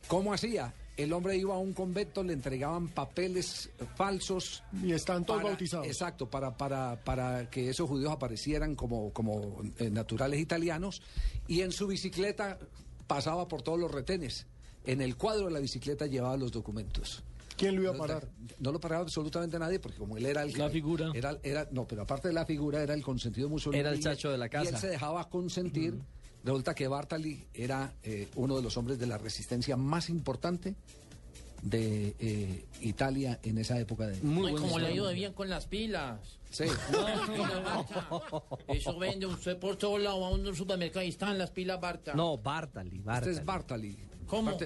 ¿Cómo 0.07 0.33
hacía? 0.33 0.73
El 1.01 1.13
hombre 1.13 1.37
iba 1.37 1.55
a 1.55 1.57
un 1.57 1.73
convento, 1.73 2.23
le 2.23 2.33
entregaban 2.33 2.89
papeles 2.89 3.69
falsos. 3.95 4.63
Y 4.83 4.91
están 4.91 5.23
todos 5.25 5.39
para- 5.39 5.49
bautizados. 5.51 5.87
Exacto, 5.87 6.29
para, 6.29 6.57
para, 6.57 6.99
para 7.03 7.49
que 7.49 7.69
esos 7.69 7.87
judíos 7.87 8.11
aparecieran 8.11 8.75
como, 8.75 9.11
como 9.13 9.61
eh, 9.77 9.89
naturales 9.89 10.39
italianos. 10.39 11.01
Y 11.47 11.61
en 11.61 11.71
su 11.71 11.87
bicicleta 11.87 12.59
pasaba 13.07 13.47
por 13.47 13.61
todos 13.61 13.79
los 13.79 13.89
retenes. 13.91 14.45
En 14.85 15.01
el 15.01 15.15
cuadro 15.15 15.45
de 15.45 15.51
la 15.51 15.59
bicicleta 15.59 16.05
llevaba 16.05 16.35
los 16.37 16.51
documentos. 16.51 17.23
¿Quién 17.55 17.75
lo 17.75 17.81
iba 17.83 17.91
a 17.93 17.97
parar? 17.97 18.29
No 18.59 18.71
lo 18.71 18.79
paraba 18.79 19.01
absolutamente 19.03 19.59
nadie, 19.59 19.79
porque 19.79 19.97
como 19.97 20.15
él 20.17 20.25
era 20.25 20.43
el... 20.43 20.51
La 20.57 20.69
figura. 20.69 21.11
Era, 21.13 21.37
era, 21.43 21.67
no, 21.71 21.85
pero 21.85 22.03
aparte 22.03 22.29
de 22.29 22.33
la 22.33 22.45
figura, 22.45 22.81
era 22.81 22.93
el 22.93 23.03
consentido 23.03 23.49
Mussolini. 23.49 23.81
Era 23.81 23.91
el 23.91 23.99
chacho 23.99 24.31
de 24.31 24.37
la 24.37 24.45
Y 24.45 24.49
casa. 24.49 24.69
él 24.69 24.77
se 24.77 24.87
dejaba 24.87 25.29
consentir. 25.29 25.99
Resulta 26.49 26.73
que 26.73 26.87
Bartali 26.87 27.45
era 27.53 27.93
eh, 28.01 28.27
uno 28.35 28.55
de 28.57 28.63
los 28.63 28.75
hombres 28.75 28.97
de 28.97 29.05
la 29.05 29.19
resistencia 29.19 29.77
más 29.77 30.09
importante 30.09 30.73
de 31.61 32.15
eh, 32.19 32.65
Italia 32.81 33.39
en 33.43 33.59
esa 33.59 33.79
época 33.79 34.07
de... 34.07 34.15
Ay, 34.15 34.21
como 34.55 34.79
le 34.79 34.87
ha 34.87 34.91
ido 34.91 35.05
de 35.07 35.13
bien 35.13 35.33
con 35.33 35.47
las 35.47 35.67
pilas. 35.67 36.39
Sí. 36.49 36.63
No. 36.91 37.85
Eso 38.67 38.97
vende 38.97 39.27
usted 39.27 39.59
por 39.59 39.75
todos 39.75 40.01
lados, 40.01 40.23
a 40.23 40.29
un 40.29 40.55
supermercado 40.55 41.05
y 41.05 41.09
están 41.09 41.37
las 41.37 41.51
pilas 41.51 41.79
Barta. 41.79 42.15
No, 42.15 42.35
Bartali, 42.39 42.97
Bartali. 42.97 43.29
Este 43.29 43.41
es 43.41 43.45
Bartali. 43.45 43.95
¿Cómo? 44.25 44.57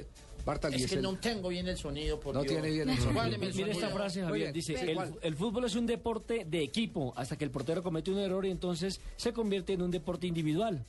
Bartali 0.46 0.76
es 0.78 0.84
es 0.84 0.90
que 0.90 0.96
el- 0.96 1.02
no 1.02 1.18
tengo 1.18 1.50
bien 1.50 1.68
el 1.68 1.78
sonido, 1.78 2.18
por 2.18 2.34
No 2.34 2.44
Dios. 2.44 2.54
tiene 2.54 2.70
bien 2.72 2.90
el 2.90 2.98
sonido. 2.98 3.24
Mire 3.26 3.48
esta 3.50 3.74
sonido. 3.74 3.90
frase, 3.98 4.20
Muy 4.22 4.28
Javier. 4.30 4.54
bien. 4.54 4.54
Dice, 4.54 4.74
el, 4.90 4.98
el 5.22 5.36
fútbol 5.36 5.66
es 5.66 5.76
un 5.76 5.86
deporte 5.86 6.46
de 6.50 6.64
equipo 6.64 7.12
hasta 7.18 7.38
que 7.38 7.44
el 7.44 7.52
portero 7.52 7.84
comete 7.84 8.10
un 8.10 8.20
error 8.20 8.46
y 8.46 8.52
entonces 8.52 9.02
se 9.18 9.34
convierte 9.34 9.74
en 9.74 9.82
un 9.82 9.92
deporte 9.92 10.28
individual. 10.28 10.86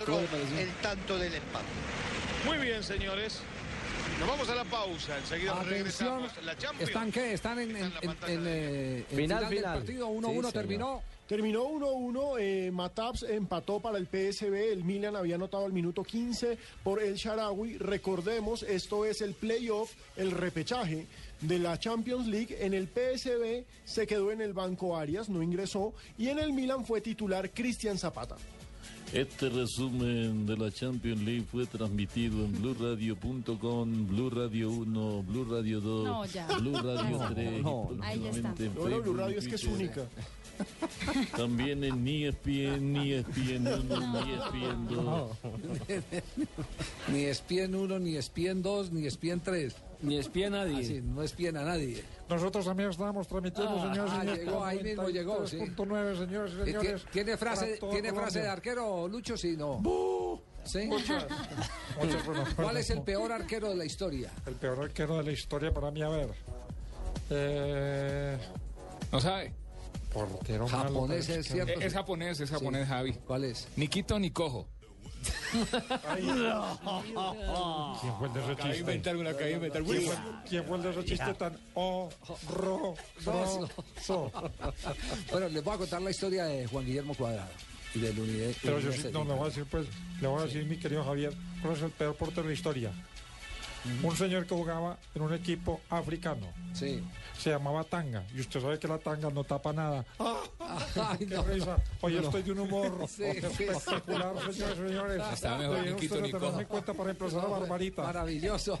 El 0.00 0.68
tanto 0.82 1.18
del 1.18 1.34
empate. 1.34 1.66
Muy 2.46 2.56
bien, 2.58 2.82
señores. 2.82 3.40
Nos 4.18 4.28
vamos 4.28 4.48
a 4.48 4.54
la 4.54 4.64
pausa. 4.64 5.18
Enseguida 5.18 5.52
Atención, 5.52 5.70
regresamos. 5.78 6.32
La 6.42 6.56
Champions. 6.56 6.88
¿están 6.88 7.12
qué? 7.12 7.32
¿Están 7.34 7.58
en, 7.58 7.76
en- 7.76 7.92
en- 8.00 8.10
en, 8.26 8.46
eh, 8.46 9.04
en 9.10 9.16
Final, 9.16 9.40
del 9.40 9.58
final. 9.58 9.78
partido? 9.78 10.06
Sí, 10.06 10.12
1-1 10.14 10.26
señor. 10.36 10.52
terminó. 10.52 11.02
Terminó 11.28 11.64
1-1, 11.64 12.38
eh, 12.40 12.70
Mataps 12.72 13.22
empató 13.22 13.78
para 13.78 13.98
el 13.98 14.06
PSB, 14.08 14.72
el 14.72 14.82
Milan 14.84 15.14
había 15.14 15.36
anotado 15.36 15.64
al 15.64 15.72
minuto 15.72 16.02
15 16.02 16.58
por 16.82 17.00
el 17.00 17.14
Sharawi. 17.14 17.78
Recordemos, 17.78 18.64
esto 18.64 19.04
es 19.04 19.20
el 19.20 19.34
playoff, 19.34 19.92
el 20.16 20.32
repechaje 20.32 21.06
de 21.42 21.58
la 21.60 21.78
Champions 21.78 22.26
League. 22.26 22.56
En 22.60 22.74
el 22.74 22.88
PSB 22.88 23.64
se 23.84 24.06
quedó 24.08 24.32
en 24.32 24.40
el 24.40 24.54
banco 24.54 24.96
Arias, 24.96 25.28
no 25.28 25.40
ingresó, 25.42 25.92
y 26.18 26.30
en 26.30 26.40
el 26.40 26.52
Milan 26.52 26.84
fue 26.84 27.00
titular 27.00 27.50
Cristian 27.50 27.96
Zapata. 27.96 28.36
Este 29.12 29.48
resumen 29.48 30.46
de 30.46 30.56
la 30.56 30.70
Champions 30.70 31.20
League 31.22 31.44
fue 31.50 31.66
transmitido 31.66 32.44
en 32.44 32.52
BlueRadio.com, 32.62 34.06
Blue 34.06 34.30
Radio 34.30 34.70
1, 34.70 35.22
Blue 35.24 35.44
Radio 35.50 35.80
2, 35.80 36.04
No, 36.04 36.24
ya. 36.26 36.46
Blue 36.58 36.76
Radio 36.76 37.18
No, 37.18 37.28
3 37.34 37.62
no. 37.62 37.90
Ahí 38.02 38.26
está. 38.28 38.54
Bueno, 38.76 39.00
Blue 39.02 39.14
Radio 39.14 39.38
es 39.38 39.48
que 39.48 39.56
es 39.56 39.64
única. 39.64 40.06
También 41.36 41.82
en 41.84 42.04
ni 42.04 42.24
ESPN, 42.26 42.92
ni 42.92 43.12
ESPN 43.14 43.66
1, 43.66 44.24
ni 44.24 44.32
ESPN 44.32 44.88
2. 44.88 45.36
ni 47.12 47.24
espien 47.24 47.74
1, 47.74 47.98
ni 47.98 48.16
espien 48.16 48.62
2, 48.62 48.92
ni 48.92 49.06
espien 49.06 49.40
3. 49.40 49.74
Ni 50.02 50.18
espía 50.18 50.46
a 50.46 50.50
nadie. 50.50 51.02
no 51.02 51.22
espien 51.22 51.56
a 51.56 51.62
nadie. 51.64 52.02
Nosotros 52.28 52.64
también 52.64 52.90
estábamos 52.90 53.26
transmitiendo, 53.28 53.76
Ah, 53.78 53.92
señores 53.92 54.12
ah, 54.14 54.24
llegó, 54.24 54.64
ahí 54.64 54.82
mismo 54.82 55.08
llegó, 55.08 55.46
sí. 55.46 55.58
93.9, 55.58 56.18
señores 56.26 56.52
señores. 56.52 57.02
¿tie- 57.06 57.10
¿Tiene 57.10 57.36
frase, 57.36 57.78
¿tiene 57.90 58.12
frase 58.12 58.40
de 58.40 58.48
arquero, 58.48 59.08
Lucho? 59.08 59.36
Sí, 59.36 59.56
no. 59.56 59.80
¿Sí? 60.64 60.84
Muchas. 60.86 61.26
Muchas, 62.00 62.24
bueno, 62.26 62.44
¿Cuál 62.56 62.76
es 62.76 62.90
el 62.90 63.02
peor 63.02 63.32
arquero 63.32 63.68
de 63.70 63.76
la 63.76 63.84
historia? 63.84 64.30
El 64.46 64.54
peor 64.54 64.80
arquero 64.84 65.16
de 65.18 65.24
la 65.24 65.32
historia 65.32 65.72
para 65.72 65.90
mí, 65.90 66.02
a 66.02 66.08
ver. 66.08 66.30
Eh, 67.30 68.38
No 69.12 69.20
sabe. 69.20 69.52
portero 70.12 70.66
Japonés, 70.68 71.28
malo, 71.28 71.40
es 71.40 71.46
cierto. 71.48 71.72
Es, 71.80 71.86
es 71.86 71.92
japonés, 71.92 72.40
es 72.40 72.50
japonés, 72.50 72.88
Javi. 72.88 73.12
¿Cuál 73.26 73.44
es? 73.44 73.68
Nikito 73.76 74.18
Nikojo. 74.18 74.66
¿Quién 78.00 78.14
fue 78.18 78.28
el 78.28 78.32
de 78.34 78.40
ese 78.40 78.52
Acabé 78.52 78.68
de 78.68 78.74
chiste? 78.74 78.78
inventar 78.80 79.16
una, 79.16 79.30
acabé 79.30 79.46
de 79.46 79.54
inventar 79.54 79.82
¿Quién 79.82 80.02
fue, 80.02 80.14
quién 80.48 80.64
fue 80.64 80.76
el 80.76 80.82
de 80.82 81.34
tan 81.34 81.58
horroroso? 81.74 82.96
Bueno, 85.30 85.48
les 85.48 85.64
voy 85.64 85.74
a 85.74 85.78
contar 85.78 86.02
la 86.02 86.10
historia 86.10 86.44
de 86.44 86.66
Juan 86.66 86.84
Guillermo 86.84 87.14
Cuadrado 87.14 87.50
y 87.94 88.00
del 88.00 88.18
Unidad. 88.18 88.50
Pero 88.62 88.80
yo 88.80 88.92
sí, 88.92 89.08
no, 89.12 89.24
le 89.24 89.32
voy 89.34 89.42
a 89.42 89.46
decir, 89.46 89.66
pues, 89.70 89.86
le 90.20 90.28
voy 90.28 90.40
a 90.40 90.44
decir, 90.44 90.64
mi 90.64 90.76
querido 90.76 91.04
Javier, 91.04 91.34
¿cuál 91.62 91.74
es 91.74 91.82
el 91.82 91.90
peor 91.90 92.14
portero 92.16 92.42
de 92.42 92.48
la 92.48 92.54
historia? 92.54 92.92
Un 94.02 94.16
señor 94.16 94.46
que 94.46 94.54
jugaba 94.54 94.98
en 95.14 95.22
un 95.22 95.32
equipo 95.32 95.80
africano. 95.88 96.46
Sí. 96.74 97.02
Se 97.40 97.50
llamaba 97.50 97.82
Tanga. 97.84 98.24
Y 98.34 98.40
usted 98.40 98.60
sabe 98.60 98.78
que 98.78 98.86
la 98.86 98.98
tanga 98.98 99.30
no 99.30 99.44
tapa 99.44 99.72
nada. 99.72 100.04
¡Ah! 100.18 101.16
¡Qué 101.18 101.26
no. 101.26 101.42
No. 102.02 102.20
estoy 102.20 102.42
de 102.42 102.52
un 102.52 102.60
humor 102.60 102.92
Sí, 103.08 103.24
sí, 103.56 103.64
espectacular, 103.64 104.34
sí. 104.46 104.52
señores 104.60 104.78
y 104.78 104.88
señores. 104.88 105.22
Estaba 105.32 105.58
mejor 105.58 105.76
ustedes 105.94 106.22
Nicojo. 106.22 106.38
tenerme 106.44 106.62
en 106.62 106.68
cuenta 106.68 106.94
para 106.94 107.10
emplazar 107.10 107.40
a 107.44 107.48
Barbarita. 107.48 108.02
Maravilloso, 108.02 108.78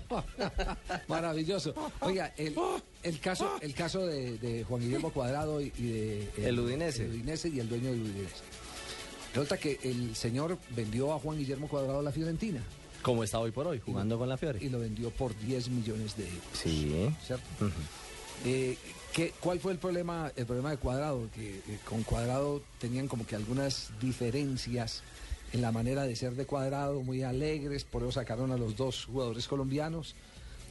maravilloso. 1.08 1.74
Oiga, 2.00 2.32
el, 2.36 2.54
el 3.02 3.20
caso, 3.20 3.56
el 3.60 3.74
caso 3.74 4.06
de, 4.06 4.38
de 4.38 4.64
Juan 4.64 4.80
Guillermo 4.82 5.10
Cuadrado 5.10 5.60
y, 5.60 5.72
y 5.78 5.90
de 5.90 6.48
El 6.48 6.60
Udinese. 6.60 7.04
el 7.04 7.10
Udinese 7.12 7.48
y 7.48 7.60
el 7.60 7.68
dueño 7.68 7.90
del 7.90 8.02
Udinese. 8.02 8.34
Resulta 9.34 9.56
que 9.58 9.78
el 9.82 10.14
señor 10.16 10.58
vendió 10.70 11.12
a 11.12 11.18
Juan 11.18 11.38
Guillermo 11.38 11.68
Cuadrado 11.68 12.00
a 12.00 12.02
la 12.02 12.10
Fiorentina 12.10 12.60
Como 13.00 13.22
está 13.22 13.38
hoy 13.38 13.52
por 13.52 13.64
hoy, 13.68 13.78
jugando 13.80 14.18
con 14.18 14.28
la 14.28 14.36
Fiore. 14.36 14.58
y 14.62 14.68
lo 14.68 14.80
vendió 14.80 15.10
por 15.10 15.36
10 15.38 15.68
millones 15.70 16.16
de 16.16 16.24
euros. 16.28 16.42
Sí. 16.52 17.14
¿Cierto? 17.24 17.44
Eh, 18.44 18.76
¿qué- 19.12 19.32
¿Cuál 19.40 19.60
fue 19.60 19.72
el 19.72 19.78
problema, 19.78 20.32
el 20.36 20.46
problema 20.46 20.70
de 20.70 20.76
Cuadrado? 20.78 21.28
Que 21.34 21.56
eh, 21.56 21.78
con 21.88 22.02
Cuadrado 22.02 22.62
tenían 22.78 23.06
como 23.08 23.26
que 23.26 23.36
algunas 23.36 23.90
diferencias 24.00 25.02
en 25.52 25.62
la 25.62 25.72
manera 25.72 26.04
de 26.04 26.14
ser 26.16 26.34
de 26.34 26.46
Cuadrado, 26.46 27.02
muy 27.02 27.22
alegres, 27.22 27.84
por 27.84 28.02
eso 28.02 28.12
sacaron 28.12 28.52
a 28.52 28.56
los 28.56 28.76
dos 28.76 29.04
jugadores 29.06 29.48
colombianos, 29.48 30.14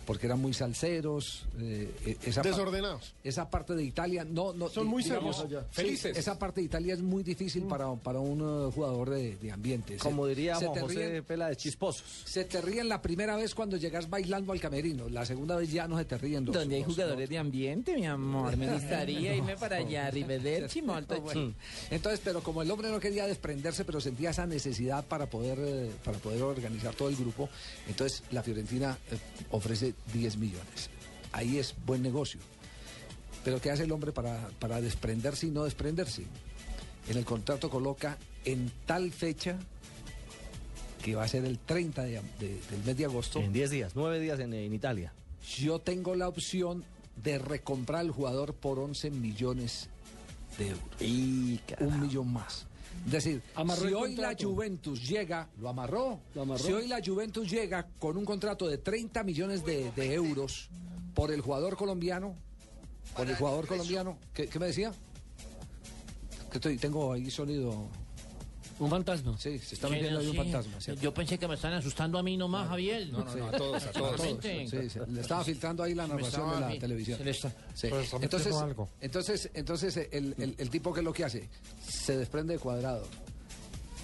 porque 0.10 0.26
eran 0.26 0.42
muy 0.42 0.56
salseros. 0.56 1.46
eh, 1.60 1.88
eh, 2.04 2.18
esa 2.24 2.42
pa- 2.42 2.50
Desordenados. 2.50 3.14
esa 3.24 3.48
parte 3.48 3.76
de 3.76 3.84
Italia 3.84 4.24
no, 4.24 4.54
no 4.54 4.68
Son 4.68 4.88
muy 4.88 5.04
digamos, 5.04 5.38
serios 5.38 5.60
allá. 5.62 5.68
sí, 5.70 5.76
Felices. 5.84 6.18
esa 6.18 6.40
parte 6.40 6.62
de 6.62 6.66
Italia 6.66 6.96
es 6.96 7.02
muy 7.04 7.22
difícil 7.22 7.66
para, 7.66 7.94
para 7.94 8.18
un 8.20 8.40
eh, 8.42 8.72
jugador 8.74 9.12
de, 9.12 9.36
de 9.36 9.52
ambiente. 9.52 9.94
Se- 9.94 10.00
Como 10.00 10.26
diría 10.26 10.56
se 10.56 10.66
José 10.66 11.20
ríen- 11.20 11.24
Pela 11.26 11.50
de 11.50 11.56
Chisposos. 11.58 12.04
se 12.26 12.44
te 12.44 12.60
ríen 12.60 12.90
la 12.90 13.04
primera 13.04 13.36
vez 13.36 13.54
cuando 13.54 13.78
llegas 13.78 14.10
bailando 14.10 14.52
al 14.52 14.60
camerino, 14.60 15.08
la 15.10 15.28
segunda 15.28 15.56
vez 15.58 15.72
ya 15.72 15.88
no 15.88 15.96
se 16.00 16.06
te 16.06 16.18
ríen. 16.18 16.44
los- 16.44 16.56
Donde 16.56 16.78
hay 16.78 16.82
los- 16.84 16.96
jugadores 16.96 17.30
de 17.30 17.38
ambiente, 17.38 17.94
mi 17.96 18.08
amor. 18.08 18.58
Me 18.58 18.68
gustaría 18.74 19.36
irme 19.36 19.58
para 19.58 19.78
allá, 19.86 20.08
Arrivederci, 20.08 20.82
molto 20.82 21.22
Bueno, 21.22 21.54
Entonces, 21.92 22.20
pero 22.24 22.42
como 22.42 22.64
el 22.64 22.72
hombre 22.72 22.90
no 22.90 23.00
quería 23.00 23.28
desprenderse, 23.28 23.86
pero 23.86 24.02
sentía 24.02 24.32
esa 24.32 24.48
necesidad 24.48 25.06
para 25.06 25.28
poder, 25.28 25.60
eh, 25.62 25.92
para 26.04 26.18
poder 26.18 26.42
organizar 26.42 26.96
todo 26.96 27.10
el 27.10 27.16
grupo, 27.16 27.48
entonces 27.88 28.24
la 28.32 28.42
Fiorentina 28.42 28.98
eh, 29.12 29.20
ofrece 29.52 29.94
10 30.14 30.38
millones. 30.38 30.90
Ahí 31.32 31.58
es 31.58 31.76
buen 31.86 32.02
negocio. 32.02 32.40
Pero 33.44 33.62
¿qué 33.62 33.72
hace 33.72 33.84
el 33.84 33.92
hombre 33.92 34.12
para, 34.12 34.50
para 34.60 34.82
desprenderse 34.82 35.48
y 35.48 35.52
no 35.52 35.64
desprenderse? 35.64 36.24
en 37.08 37.18
el 37.18 37.26
contrato 37.26 37.72
coloca 37.72 38.18
en 38.46 38.72
tal 38.86 39.12
fecha 39.12 39.58
que 41.04 41.16
va 41.16 41.24
a 41.24 41.28
ser 41.28 41.44
el 41.46 41.58
30 41.58 42.04
de- 42.04 42.22
de- 42.40 42.60
del 42.70 42.84
mes 42.86 42.98
de 42.98 43.06
agosto. 43.06 43.40
En 43.40 43.52
10 43.54 43.72
días, 43.72 43.94
9 43.96 44.20
días 44.20 44.40
en, 44.40 44.54
en 44.54 44.74
Italia. 44.74 45.12
Yo 45.58 45.80
tengo 45.80 46.14
la 46.16 46.28
opción 46.28 46.84
de 47.16 47.40
recomprar 47.40 48.02
al 48.02 48.12
jugador 48.12 48.54
por 48.54 48.78
11 48.80 49.10
millones 49.10 49.90
de 50.60 50.68
euros. 50.68 50.86
Un 51.80 52.00
millón 52.02 52.32
más. 52.32 52.68
Es 53.06 53.12
decir, 53.12 53.42
Amarró 53.56 53.88
si 53.88 53.94
hoy 53.94 54.16
la. 54.16 54.36
Juventus 54.40 55.08
llega, 55.08 55.50
lo 55.60 55.70
amarró. 55.70 56.20
amarró. 56.36 56.64
Si 56.64 56.72
hoy 56.72 56.88
la 56.88 57.02
Juventus 57.04 57.50
llega 57.50 57.88
con 58.00 58.18
un 58.18 58.26
contrato 58.26 58.68
de 58.68 58.78
30 58.78 59.24
millones 59.24 59.66
de, 59.66 59.92
de 59.92 60.14
euros 60.14 60.70
por 61.14 61.32
el 61.32 61.42
jugador 61.42 61.76
colombiano, 61.76 62.36
por 63.16 63.28
el 63.28 63.36
jugador 63.36 63.68
colombiano, 63.68 64.18
¿qué, 64.34 64.48
qué 64.48 64.60
me 64.60 64.68
decía? 64.68 64.92
Que 66.52 66.58
estoy, 66.58 66.78
tengo 66.78 67.14
ahí 67.14 67.30
sólido. 67.30 67.88
Un 68.80 68.90
fantasma. 68.90 69.38
Sí, 69.38 69.60
se 69.60 69.76
está 69.76 69.90
metiendo 69.90 70.20
ahí 70.20 70.28
un 70.28 70.36
fantasma. 70.38 70.80
¿cierto? 70.80 71.02
Yo 71.02 71.14
pensé 71.14 71.38
que 71.38 71.48
me 71.48 71.56
están 71.56 71.74
asustando 71.74 72.18
a 72.18 72.24
mí 72.24 72.38
nomás, 72.38 72.68
Javier. 72.70 73.10
No, 73.12 73.26
no, 73.26 73.36
no, 73.36 73.48
a 73.48 73.52
todos, 73.52 73.86
a 73.86 73.92
todos. 73.92 74.22
Sí, 74.42 74.68
sí, 74.70 75.00
le 75.10 75.22
estaba 75.22 75.44
filtrando 75.44 75.84
ahí 75.84 75.94
la 75.94 76.08
narración 76.08 76.50
de 76.52 76.60
la 76.76 76.80
televisión. 76.80 77.18
se 77.18 77.24
le 77.26 77.32
está- 77.32 77.54
Sí. 77.74 77.88
Está 77.88 78.18
Entonces, 78.22 78.56
algo. 78.56 78.90
entonces, 79.02 79.50
entonces 79.54 79.98
el, 80.12 80.34
el- 80.38 80.56
el 80.58 80.70
tipo 80.70 80.94
que 80.94 81.02
es 81.02 81.04
lo 81.04 81.12
que 81.14 81.26
hace, 81.26 81.50
se 81.86 82.18
desprende 82.18 82.54
de 82.54 82.60
cuadrado, 82.60 83.06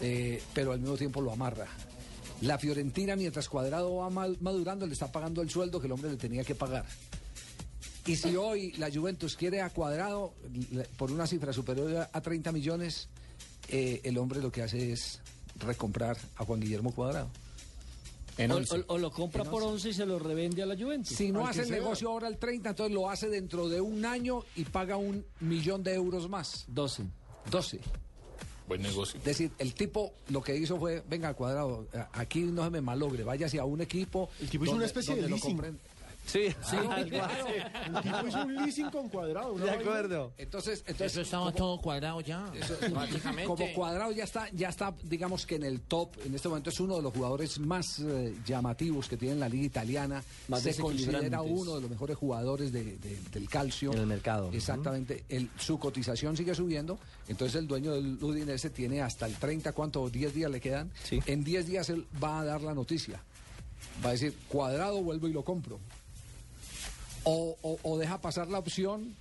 eh, 0.02 0.42
pero 0.54 0.74
al 0.74 0.80
mismo 0.80 0.98
tiempo 0.98 1.22
lo 1.22 1.32
amarra. 1.32 1.68
La 2.42 2.58
Fiorentina, 2.58 3.16
mientras 3.16 3.48
Cuadrado 3.48 3.96
va 3.96 4.10
mal- 4.10 4.38
madurando, 4.42 4.86
le 4.86 4.92
está 4.94 5.10
pagando 5.10 5.42
el 5.42 5.50
sueldo 5.50 5.80
que 5.80 5.88
el 5.88 5.94
hombre 5.94 6.12
le 6.12 6.18
tenía 6.18 6.44
que 6.44 6.54
pagar. 6.54 6.86
Y 8.06 8.18
si 8.18 8.36
hoy 8.36 8.74
la 8.74 8.92
Juventus 8.92 9.36
quiere 9.38 9.62
a 9.62 9.70
Cuadrado 9.70 10.34
por 10.98 11.12
una 11.12 11.26
cifra 11.26 11.54
superior 11.54 12.08
a 12.12 12.22
30 12.22 12.52
millones, 12.52 13.08
eh, 13.70 14.02
el 14.04 14.18
hombre 14.18 14.42
lo 14.42 14.52
que 14.52 14.62
hace 14.64 14.92
es 14.92 15.22
recomprar 15.58 16.18
a 16.38 16.46
Juan 16.46 16.60
Guillermo 16.60 16.94
Cuadrado. 16.94 17.30
O, 18.38 18.76
o- 18.76 18.84
o 18.88 18.98
lo 18.98 19.12
compra 19.12 19.44
por 19.52 19.64
11 19.64 19.90
y 19.90 19.94
se 19.94 20.06
lo 20.06 20.20
revende 20.20 20.62
a 20.62 20.66
la 20.66 20.76
Juventus. 20.76 21.16
Si 21.16 21.32
no 21.32 21.48
hace 21.48 21.60
que 21.62 21.68
el 21.68 21.72
negocio 21.84 22.10
ahora 22.10 22.28
el 22.28 22.38
30, 22.38 22.70
entonces 22.72 22.94
lo 22.94 23.10
hace 23.10 23.30
dentro 23.30 23.70
de 23.70 23.80
un 23.80 24.04
año 24.06 24.44
y 24.58 24.66
paga 24.66 24.98
un 24.98 25.26
millón 25.40 25.84
de 25.84 25.94
euros 25.94 26.28
más. 26.30 26.66
12. 26.68 27.04
12. 27.50 27.80
Buen 28.68 28.82
negocio. 28.82 29.20
Es 29.20 29.24
decir, 29.26 29.52
el 29.60 29.74
tipo 29.74 30.12
lo 30.30 30.42
que 30.42 30.58
hizo 30.58 30.78
fue, 30.78 31.02
venga, 31.08 31.34
cuadrado, 31.36 31.88
aquí 32.14 32.42
no 32.42 32.64
se 32.66 32.72
me 32.72 32.82
malogre, 32.82 33.24
váyase 33.24 33.60
a 33.60 33.64
un 33.64 33.80
equipo. 33.82 34.30
El 34.42 34.50
tipo 34.50 34.66
hizo 34.66 34.74
una 34.76 34.86
especie 34.86 35.16
de 35.16 35.30
lo 35.30 35.38
Sí, 36.26 36.48
Sí, 36.64 36.76
El 36.76 38.02
tipo 38.02 38.28
hizo 38.28 38.42
un 38.44 38.56
leasing 38.56 38.90
con 38.90 39.10
cuadrado. 39.10 39.54
una 39.54 39.66
vaina. 39.66 40.28
Entonces, 40.38 40.80
entonces 40.88 41.12
Eso 41.14 41.22
estaba 41.22 41.46
como- 41.46 41.58
todo 41.58 41.82
cuadrado 41.82 42.22
ya. 42.22 42.52
prácticamente. 42.92 43.46
Como 43.46 43.74
cuadrado 43.74 44.12
ya 44.12 44.24
está, 44.24 44.50
ya 44.52 44.70
está, 44.70 44.94
digamos 45.04 45.46
que 45.46 45.56
en 45.56 45.64
el 45.64 45.82
top, 45.82 46.10
en 46.26 46.34
este 46.36 46.48
momento 46.50 46.70
es 46.70 46.80
uno 46.80 46.96
de 46.98 47.02
los 47.04 47.14
jugadores 47.14 47.60
más 47.60 48.00
eh, 48.00 48.36
llamativos 48.46 49.08
que 49.08 49.18
tiene 49.18 49.36
la 49.36 49.48
liga 49.50 49.66
italiana. 49.66 50.24
Más 50.48 50.62
Se 50.64 50.76
considera 50.76 51.42
uno 51.42 51.76
de 51.76 51.82
los 51.82 51.90
mejores 51.90 52.18
jugadores 52.18 52.72
de- 52.72 52.98
de- 52.98 53.20
del 53.32 53.50
calcio. 53.50 53.92
En 53.94 54.00
el 54.00 54.08
mercado. 54.08 54.50
Exactamente. 54.52 55.24
El- 55.30 55.50
su 55.60 55.78
cotización 55.80 56.36
sigue 56.36 56.56
subiendo. 56.56 56.98
Entonces 57.28 57.56
el 57.60 57.68
dueño 57.68 57.94
del 57.94 58.18
Udinese 58.22 58.70
tiene 58.70 59.02
hasta 59.02 59.26
el 59.26 59.36
30, 59.36 59.72
¿cuánto? 59.74 60.10
10 60.10 60.34
días 60.34 60.52
le 60.52 60.60
quedan. 60.62 60.92
En 61.28 61.44
10 61.44 61.66
días 61.68 61.90
él 61.90 62.06
va 62.24 62.40
a 62.40 62.46
dar 62.46 62.62
la 62.62 62.74
noticia. 62.74 63.22
Va 64.04 64.10
a 64.10 64.12
decir, 64.14 64.36
cuadrado, 64.50 65.02
vuelvo 65.04 65.28
y 65.28 65.34
lo 65.34 65.44
compro. 65.44 65.80
O, 67.26 67.58
o- 67.62 67.80
o 67.84 67.98
deja 67.98 68.22
pasar 68.22 68.48
la 68.48 68.60
opción 68.60 69.16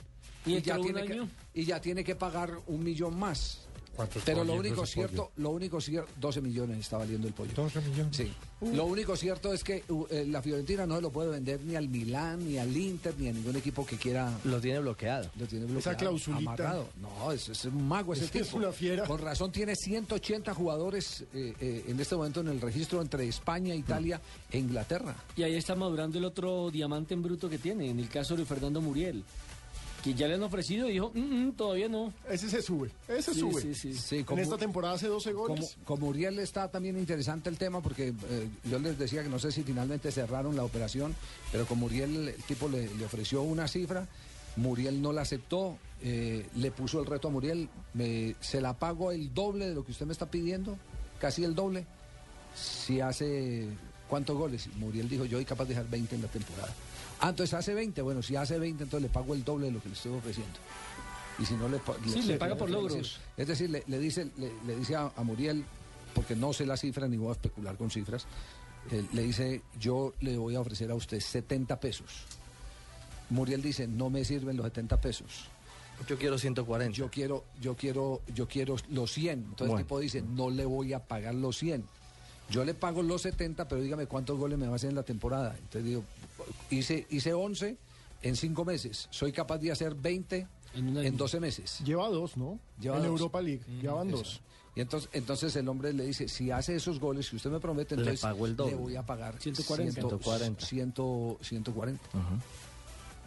¿Y 0.47 0.60
ya 0.60 0.76
tiene 0.78 1.05
que, 1.06 1.26
y 1.55 1.64
ya 1.64 1.81
tiene 1.81 2.05
que 2.05 2.14
pagar 2.14 2.51
un 2.66 2.85
millón 2.85 3.18
más. 3.18 3.60
¿Cuánto 3.94 4.20
Pero 4.24 4.44
lo 4.44 4.54
único 4.54 4.84
cierto, 4.86 5.24
pollo? 5.24 5.32
lo 5.36 5.50
único 5.50 5.80
cierto, 5.80 6.10
12 6.20 6.40
millones 6.40 6.78
está 6.78 6.98
valiendo 6.98 7.28
el 7.28 7.34
pollo. 7.34 7.52
12 7.54 7.80
millones. 7.80 8.16
Sí. 8.16 8.32
Lo 8.72 8.86
único 8.86 9.16
cierto 9.16 9.52
es 9.52 9.62
que 9.62 9.84
uh, 9.88 10.06
eh, 10.10 10.24
la 10.26 10.40
Fiorentina 10.40 10.86
no 10.86 10.96
se 10.96 11.02
lo 11.02 11.10
puede 11.10 11.30
vender 11.30 11.60
ni 11.60 11.76
al 11.76 11.88
Milán, 11.88 12.46
ni 12.46 12.56
al 12.58 12.74
Inter, 12.74 13.14
ni 13.18 13.28
a 13.28 13.32
ningún 13.32 13.56
equipo 13.56 13.84
que 13.84 13.96
quiera. 13.96 14.32
Lo 14.44 14.60
tiene 14.60 14.78
bloqueado. 14.80 15.30
Lo 15.38 15.46
tiene 15.46 15.66
bloqueado. 15.66 15.90
Esa 15.90 15.96
clausulita. 15.96 16.50
amarrado. 16.50 16.88
No, 17.00 17.30
es, 17.30 17.48
es 17.48 17.64
un 17.66 17.86
mago 17.86 18.14
ese 18.14 18.24
Es 18.24 18.30
que 18.30 18.38
es 18.38 18.46
tipo. 18.46 18.58
una 18.58 18.72
fiera. 18.72 19.04
Con 19.04 19.20
razón 19.20 19.52
tiene 19.52 19.76
180 19.76 20.54
jugadores 20.54 21.24
eh, 21.34 21.54
eh, 21.60 21.84
en 21.88 22.00
este 22.00 22.16
momento 22.16 22.40
en 22.40 22.48
el 22.48 22.60
registro 22.60 23.02
entre 23.02 23.28
España, 23.28 23.74
Italia 23.74 24.20
e 24.50 24.58
Inglaterra. 24.58 25.14
Y 25.36 25.42
ahí 25.42 25.56
está 25.56 25.74
madurando 25.74 26.18
el 26.18 26.24
otro 26.24 26.70
diamante 26.70 27.14
en 27.14 27.22
bruto 27.22 27.48
que 27.48 27.58
tiene, 27.58 27.90
en 27.90 27.98
el 27.98 28.08
caso 28.08 28.34
de 28.36 28.44
Fernando 28.44 28.80
Muriel. 28.80 29.24
Que 30.05 30.12
ya 30.12 30.28
le 30.28 30.35
han 30.35 30.43
ofrecido 30.43 30.86
y 30.89 30.93
dijo, 30.93 31.10
"Mm, 31.14 31.47
mm, 31.48 31.52
todavía 31.52 31.89
no. 31.89 32.12
Ese 32.28 32.51
se 32.51 32.60
sube. 32.60 32.90
Ese 33.09 33.32
Sí, 33.32 33.40
sube. 33.40 33.62
sí, 33.62 33.74
sí. 33.74 33.94
Sí, 33.94 34.24
En 34.28 34.39
esta 34.39 34.59
temporada 34.59 34.94
hace 34.94 35.09
12 35.09 35.32
Como, 35.32 35.48
goles. 35.48 35.78
como 35.86 36.09
Uriel 36.09 36.39
está 36.40 36.70
también 36.70 36.98
interesante 36.98 37.48
el 37.48 37.56
tema 37.56 37.81
porque 37.81 38.09
eh, 38.09 38.48
yo 38.70 38.78
les 38.78 38.98
decía 38.98 39.22
que 39.22 39.31
no 39.31 39.39
sé 39.39 39.51
si 39.51 39.62
finalmente 39.62 40.12
cerraron 40.12 40.56
la 40.56 40.62
operación, 40.64 41.14
pero 41.51 41.64
como 41.66 41.86
Uriel, 41.86 42.28
el 42.28 42.35
tipo 42.44 42.68
le, 42.68 42.94
le 42.94 43.05
ofreció 43.06 43.40
una 43.40 43.66
cifra, 43.66 44.06
Muriel 44.56 45.01
no 45.01 45.12
la 45.14 45.22
aceptó, 45.22 45.78
eh, 46.02 46.47
le 46.56 46.70
puso 46.70 47.01
el 47.01 47.06
reto 47.06 47.28
a 47.28 47.31
Muriel, 47.31 47.70
me- 47.94 48.36
se 48.40 48.60
la 48.60 48.74
pago 48.78 49.10
el 49.10 49.32
doble 49.32 49.68
de 49.68 49.74
lo 49.74 49.85
que 49.86 49.93
usted 49.93 50.05
me 50.05 50.12
está 50.12 50.31
pidiendo, 50.31 50.76
casi 51.18 51.44
el 51.44 51.55
doble, 51.55 51.86
si 52.55 53.01
hace 53.01 53.68
cuántos 54.09 54.36
goles. 54.36 54.68
Muriel 54.76 55.09
dijo, 55.09 55.24
yo 55.24 55.39
soy 55.39 55.47
capaz 55.47 55.64
de 55.64 55.70
dejar 55.70 55.89
20 55.89 56.14
en 56.14 56.22
la 56.22 56.28
temporada. 56.28 56.72
Ah, 57.20 57.30
entonces 57.30 57.54
hace 57.54 57.74
20, 57.74 58.02
bueno, 58.02 58.22
si 58.22 58.36
hace 58.36 58.58
20, 58.58 58.84
entonces 58.84 59.08
le 59.08 59.12
pago 59.12 59.34
el 59.34 59.44
doble 59.44 59.66
de 59.66 59.72
lo 59.72 59.80
que 59.82 59.88
le 59.88 59.94
estoy 59.94 60.12
ofreciendo. 60.12 60.58
Y 61.38 61.44
si 61.46 61.54
no 61.54 61.68
le, 61.68 61.78
pa- 61.78 61.96
Sí, 62.06 62.22
le 62.22 62.36
paga 62.36 62.56
por 62.56 62.68
es 62.68 62.74
decir, 62.74 62.90
logros. 62.90 63.20
Es 63.36 63.48
decir, 63.48 63.70
le, 63.70 63.82
le 63.86 63.98
dice, 63.98 64.30
le, 64.36 64.52
le 64.66 64.76
dice 64.76 64.94
a, 64.96 65.10
a 65.16 65.22
Muriel, 65.22 65.64
porque 66.14 66.36
no 66.36 66.52
sé 66.52 66.66
la 66.66 66.76
cifra 66.76 67.08
ni 67.08 67.16
voy 67.16 67.30
a 67.30 67.32
especular 67.32 67.76
con 67.76 67.90
cifras, 67.90 68.26
eh, 68.90 69.04
le 69.12 69.22
dice, 69.22 69.62
yo 69.80 70.12
le 70.20 70.36
voy 70.36 70.54
a 70.54 70.60
ofrecer 70.60 70.90
a 70.90 70.94
usted 70.94 71.18
70 71.20 71.80
pesos. 71.80 72.06
Muriel 73.30 73.62
dice, 73.62 73.86
no 73.88 74.10
me 74.10 74.24
sirven 74.24 74.56
los 74.56 74.66
70 74.66 75.00
pesos. 75.00 75.46
Yo 76.06 76.18
quiero 76.18 76.36
140. 76.38 76.96
Yo 76.96 77.08
quiero, 77.10 77.44
yo 77.60 77.74
quiero, 77.76 78.20
yo 78.34 78.46
quiero 78.46 78.76
los 78.90 79.12
100. 79.12 79.38
Entonces 79.38 79.58
Bueno. 79.68 79.78
el 79.78 79.84
tipo 79.84 79.98
dice, 80.00 80.22
no 80.22 80.50
le 80.50 80.66
voy 80.66 80.92
a 80.92 80.98
pagar 81.00 81.34
los 81.34 81.56
100. 81.58 81.84
Yo 82.50 82.64
le 82.64 82.74
pago 82.74 83.02
los 83.02 83.22
70, 83.22 83.66
pero 83.68 83.80
dígame 83.80 84.06
cuántos 84.06 84.38
goles 84.38 84.58
me 84.58 84.66
va 84.66 84.74
a 84.74 84.76
hacer 84.76 84.90
en 84.90 84.96
la 84.96 85.02
temporada. 85.04 85.54
Entonces 85.56 85.84
digo, 85.84 86.04
hice, 86.70 87.06
hice 87.11 87.32
11 87.32 87.77
en 88.23 88.36
5 88.36 88.65
meses. 88.65 89.09
Soy 89.11 89.32
capaz 89.32 89.59
de 89.59 89.73
hacer 89.73 89.94
20 89.94 90.47
en, 90.74 91.16
12 91.16 91.40
meses. 91.40 91.81
Lleva 91.85 92.09
dos, 92.09 92.36
¿no? 92.36 92.59
Lleva 92.81 92.97
en 92.97 93.02
dos. 93.02 93.11
Europa 93.12 93.40
League. 93.40 93.62
Llevan 93.81 94.09
Eso. 94.09 94.19
dos. 94.19 94.40
Y 94.77 94.81
entonces, 94.81 95.09
entonces 95.12 95.55
el 95.55 95.69
hombre 95.69 95.93
le 95.93 96.05
dice, 96.05 96.27
si 96.27 96.51
hace 96.51 96.74
esos 96.74 96.98
goles 96.98 97.31
que 97.31 97.36
usted 97.36 97.51
me 97.51 97.61
promete, 97.61 97.94
Le 97.94 98.02
entonces 98.02 98.23
pago 98.23 98.44
el 98.44 98.56
doble. 98.56 98.73
le 98.73 98.78
voy 98.78 98.97
a 98.97 99.06
pagar 99.06 99.40
140. 99.40 99.93
140. 99.93 100.66
140. 101.40 102.02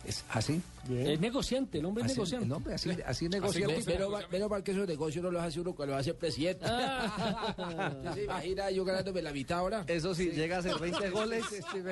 Es 0.05 0.23
así. 0.29 0.61
Es 0.89 1.19
negociante, 1.19 1.79
el 1.79 1.85
hombre 1.85 2.03
es 2.03 2.11
Así- 2.11 2.15
negociante. 2.15 2.45
el 2.45 2.51
hombre 2.53 2.73
así, 2.75 2.89
así 3.05 3.27
negocia. 3.27 3.49
Así 3.49 3.61
el 3.63 3.67
que- 3.67 3.91
tipo. 3.91 3.91
Pero, 3.91 4.19
pero 4.29 4.47
para 4.49 4.63
que 4.63 4.71
esos 4.71 4.87
negocios 4.87 5.21
no 5.21 5.31
los 5.31 5.43
hace 5.43 5.59
uno 5.59 5.75
cuando 5.75 5.95
lo 5.95 5.99
hace 5.99 6.11
el 6.11 6.15
presidente. 6.15 6.65
¿Usted 7.97 8.13
se 8.13 8.23
imagina 8.23 8.71
yo 8.71 8.85
ganándome 8.85 9.21
la 9.21 9.33
mitad 9.33 9.57
ahora? 9.59 9.83
Eso 9.87 10.15
sí, 10.15 10.31
llega 10.31 10.55
a 10.57 10.59
hacer 10.59 10.75
20 10.79 11.09
goles. 11.09 11.43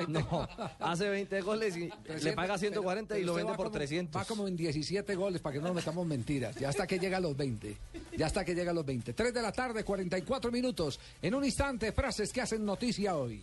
No, 0.08 0.48
hace 0.78 1.08
20 1.10 1.40
goles 1.42 1.76
y 1.76 1.80
le 1.80 1.88
Presidente, 2.04 2.32
paga 2.36 2.56
140 2.56 3.08
pero- 3.14 3.20
y 3.20 3.24
lo 3.26 3.34
pero 3.34 3.44
vende 3.46 3.56
por 3.56 3.66
como- 3.66 3.76
300. 3.78 4.20
Va 4.22 4.24
como 4.24 4.48
en 4.48 4.56
17 4.56 5.14
goles, 5.14 5.42
para 5.42 5.52
que 5.54 5.58
no 5.60 5.66
nos 5.66 5.76
metamos 5.76 6.06
mentiras. 6.06 6.56
Ya 6.56 6.70
hasta 6.70 6.86
que 6.86 6.98
llega 6.98 7.18
a 7.18 7.20
los 7.20 7.36
20. 7.36 7.76
Ya 8.16 8.26
hasta 8.26 8.44
que 8.46 8.54
llega 8.54 8.70
a 8.70 8.74
los 8.74 8.86
20. 8.86 9.12
3 9.12 9.34
de 9.34 9.42
la 9.42 9.52
tarde, 9.52 9.84
44 9.84 10.50
minutos. 10.50 10.98
En 11.20 11.34
un 11.34 11.44
instante, 11.44 11.92
frases 11.92 12.32
que 12.32 12.40
hacen 12.40 12.64
noticia 12.64 13.14
hoy. 13.16 13.42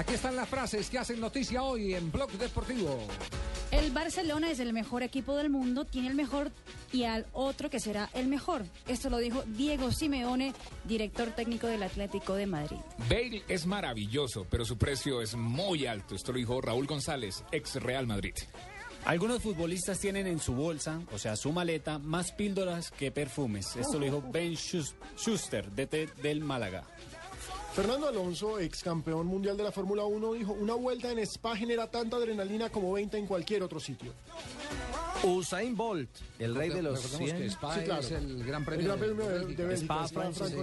Aquí 0.00 0.14
están 0.14 0.34
las 0.34 0.48
frases 0.48 0.88
que 0.88 0.98
hacen 0.98 1.20
noticia 1.20 1.62
hoy 1.62 1.92
en 1.94 2.10
Blog 2.10 2.30
Deportivo. 2.32 2.98
El 3.70 3.90
Barcelona 3.90 4.50
es 4.50 4.58
el 4.58 4.72
mejor 4.72 5.02
equipo 5.02 5.36
del 5.36 5.50
mundo, 5.50 5.84
tiene 5.84 6.08
el 6.08 6.14
mejor 6.14 6.50
y 6.90 7.04
al 7.04 7.26
otro 7.34 7.68
que 7.68 7.80
será 7.80 8.08
el 8.14 8.26
mejor. 8.26 8.64
Esto 8.88 9.10
lo 9.10 9.18
dijo 9.18 9.42
Diego 9.46 9.92
Simeone, 9.92 10.54
director 10.84 11.28
técnico 11.32 11.66
del 11.66 11.82
Atlético 11.82 12.32
de 12.34 12.46
Madrid. 12.46 12.78
Bale 13.10 13.42
es 13.46 13.66
maravilloso, 13.66 14.46
pero 14.48 14.64
su 14.64 14.78
precio 14.78 15.20
es 15.20 15.34
muy 15.34 15.84
alto. 15.84 16.14
Esto 16.14 16.32
lo 16.32 16.38
dijo 16.38 16.62
Raúl 16.62 16.86
González, 16.86 17.44
ex 17.52 17.74
Real 17.76 18.06
Madrid. 18.06 18.34
Algunos 19.04 19.42
futbolistas 19.42 19.98
tienen 19.98 20.26
en 20.26 20.40
su 20.40 20.54
bolsa, 20.54 21.00
o 21.12 21.18
sea, 21.18 21.36
su 21.36 21.52
maleta, 21.52 21.98
más 21.98 22.32
píldoras 22.32 22.90
que 22.90 23.10
perfumes. 23.10 23.76
Esto 23.76 23.98
lo 23.98 24.04
dijo 24.06 24.22
Ben 24.32 24.52
Schus- 24.54 24.94
Schuster, 25.16 25.70
DT 25.70 26.06
del 26.22 26.40
Málaga. 26.40 26.84
Fernando 27.74 28.08
Alonso, 28.08 28.58
ex 28.58 28.82
campeón 28.82 29.26
mundial 29.26 29.56
de 29.56 29.62
la 29.62 29.70
Fórmula 29.70 30.04
1, 30.04 30.32
dijo, 30.32 30.52
una 30.52 30.74
vuelta 30.74 31.10
en 31.12 31.20
Spa 31.20 31.56
genera 31.56 31.88
tanta 31.88 32.16
adrenalina 32.16 32.68
como 32.68 32.92
20 32.92 33.16
en 33.16 33.26
cualquier 33.26 33.62
otro 33.62 33.78
sitio. 33.78 34.12
Usain 35.22 35.76
Bolt, 35.76 36.10
el 36.40 36.54
rey 36.54 36.70
de 36.70 36.82
los 36.82 36.96
Recordemos 37.02 37.30
100. 37.30 37.36
que 37.42 37.46
Spa 37.50 37.74
Sí, 37.74 37.80
claro. 37.84 38.00
es 38.00 38.10
el 38.10 38.44
gran 38.44 38.64
premio 38.64 38.80
El 38.80 38.86
Gran 38.86 39.00
de, 39.00 39.06
Premio 39.06 39.26
de- 39.48 39.54
de 39.54 39.66
Bélgica, 39.66 39.94
Spa, 39.94 40.04
Spa, 40.08 40.22
porque 40.30 40.54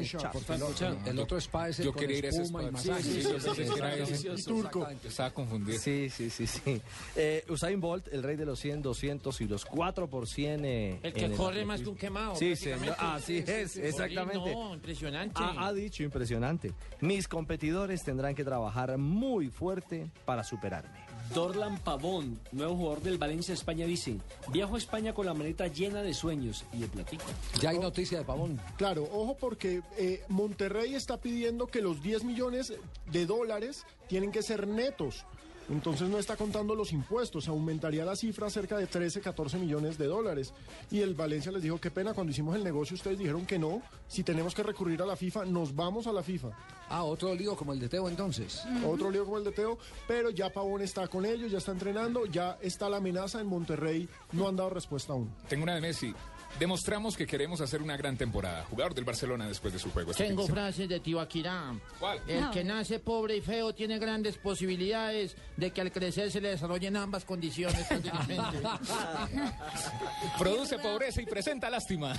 el 0.56 0.64
otro- 0.64 0.98
el 1.06 1.20
otro 1.20 1.38
Spa 1.38 1.70
es 1.70 1.80
el 1.80 1.86
Yo 1.86 1.94
con 1.94 2.00
quería 2.02 2.18
ir 2.18 2.26
a 2.26 2.30
ese 2.30 2.42
espuma 2.44 2.62
y 2.64 2.66
spa. 2.66 2.72
masaje. 2.72 3.04
Sí, 3.04 3.10
sí, 3.12 3.22
sí, 3.22 3.62
ese. 3.62 3.76
Delicioso, 3.98 4.50
turco. 4.50 4.88
Estaba 5.04 5.30
confundido. 5.32 5.80
Sí, 5.80 6.10
sí, 6.10 6.30
sí, 6.30 6.48
sí. 6.48 6.82
Eh, 7.16 7.46
Usain 7.50 7.80
Bolt, 7.80 8.08
el 8.12 8.24
rey 8.24 8.36
de 8.36 8.46
los 8.46 8.60
100, 8.60 8.82
200 8.82 9.40
y 9.42 9.48
los 9.48 9.66
4 9.66 10.10
por 10.10 10.28
100. 10.28 10.66
eh, 10.66 11.00
El 11.04 11.14
que 11.14 11.32
corre 11.32 11.64
más 11.66 11.82
que 11.82 11.90
un 11.90 11.96
quemado. 11.96 12.36
Sí, 12.36 12.56
señor. 12.56 12.96
Así 13.00 13.44
es, 13.46 13.72
Sí, 13.74 13.82
exactamente. 13.82 14.52
No, 14.54 14.74
impresionante. 14.74 15.34
Ha, 15.42 15.68
ha 15.68 15.74
dicho 15.74 16.04
impresionante. 16.04 16.74
Mis 17.02 17.28
competidores 17.28 18.04
tendrán 18.04 18.36
que 18.36 18.44
trabajar 18.44 18.98
muy 18.98 19.48
fuerte 19.50 20.10
para 20.26 20.44
superarme. 20.44 21.07
Dorlan 21.34 21.78
Pavón, 21.80 22.40
nuevo 22.52 22.76
jugador 22.76 23.02
del 23.02 23.18
Valencia 23.18 23.54
España, 23.54 23.86
dice: 23.86 24.18
Viajo 24.52 24.76
a 24.76 24.78
España 24.78 25.14
con 25.14 25.26
la 25.26 25.34
maleta 25.34 25.68
llena 25.68 26.02
de 26.02 26.14
sueños 26.14 26.66
y 26.74 26.80
de 26.80 26.88
platico. 26.88 27.26
Ya 27.62 27.72
hay 27.72 27.80
noticia 27.80 28.18
de 28.18 28.26
Pavón. 28.26 28.60
Claro, 28.78 29.04
ojo 29.12 29.36
porque 29.38 29.82
eh, 29.98 30.24
Monterrey 30.30 30.96
está 30.96 31.18
pidiendo 31.18 31.68
que 31.68 31.82
los 31.82 32.02
10 32.02 32.24
millones 32.24 32.74
de 33.12 33.26
dólares 33.26 33.86
tienen 34.08 34.32
que 34.32 34.42
ser 34.42 34.68
netos. 34.68 35.26
Entonces 35.70 36.10
no 36.10 36.18
está 36.18 36.36
contando 36.38 36.76
los 36.76 36.94
impuestos, 36.94 37.48
aumentaría 37.48 38.06
la 38.06 38.16
cifra 38.16 38.50
cerca 38.50 38.78
de 38.78 38.88
13, 38.88 39.22
14 39.22 39.58
millones 39.58 39.98
de 39.98 40.08
dólares. 40.08 40.54
Y 40.92 41.02
el 41.02 41.14
Valencia 41.14 41.52
les 41.52 41.62
dijo, 41.62 41.80
qué 41.80 41.92
pena, 41.92 42.14
cuando 42.14 42.32
hicimos 42.32 42.56
el 42.56 42.64
negocio 42.64 42.96
ustedes 42.96 43.18
dijeron 43.18 43.46
que 43.46 43.60
no, 43.60 43.82
si 44.08 44.24
tenemos 44.24 44.56
que 44.56 44.64
recurrir 44.64 45.02
a 45.02 45.06
la 45.06 45.16
FIFA, 45.16 45.46
nos 45.46 45.76
vamos 45.76 46.08
a 46.08 46.14
la 46.14 46.24
FIFA. 46.24 46.50
Ah, 46.90 47.04
otro 47.04 47.36
lío 47.36 47.56
como 47.56 47.74
el 47.74 47.80
de 47.80 47.90
Teo 47.90 48.08
entonces. 48.08 48.64
Otro 48.86 49.12
lío 49.12 49.26
como 49.26 49.38
el 49.38 49.44
de 49.44 49.52
Teo, 49.52 49.78
pero 50.08 50.30
ya 50.30 50.52
Pavón 50.52 50.82
está 50.82 51.08
con 51.08 51.26
ellos, 51.26 51.52
ya 51.52 51.58
está 51.58 51.72
entrenando, 51.72 52.26
ya 52.26 52.58
está 52.62 52.88
la 52.90 52.98
amenaza 52.98 53.42
en 53.42 53.48
Monterrey, 53.48 54.08
no 54.32 54.48
han 54.48 54.56
dado 54.56 54.70
respuesta 54.70 55.14
aún. 55.14 55.30
Tengo 55.50 55.64
una 55.64 55.76
de 55.76 55.82
Messi. 55.82 56.14
Demostramos 56.60 57.16
que 57.16 57.26
queremos 57.28 57.62
hacer 57.62 57.82
una 57.84 57.96
gran 57.96 58.18
temporada. 58.18 58.66
Jugador 58.70 58.94
del 58.96 59.06
Barcelona 59.06 59.48
después 59.48 59.72
de 59.74 59.80
su 59.80 59.92
juego. 59.92 60.10
este 60.12 60.26
Tengo 60.26 60.46
frases 60.48 60.90
de 60.90 61.00
Tibaquirá. 61.00 61.74
¿Cuál? 62.00 62.20
El 62.28 62.42
No. 62.42 62.52
que 62.52 62.64
nace 62.64 62.98
pobre 63.00 63.38
y 63.38 63.42
feo 63.42 63.74
tiene 63.76 64.00
grandes 64.00 64.38
posibilidades 64.38 65.36
de 65.56 65.70
que 65.72 65.82
al 65.82 65.92
crecer 65.92 66.32
se 66.32 66.42
le 66.42 66.50
desarrollen 66.50 66.98
ambas 66.98 67.26
condiciones. 67.26 67.86
Produce 70.40 70.80
pobreza 70.80 71.22
y 71.22 71.26
presenta 71.28 71.70
lástima. 71.70 72.14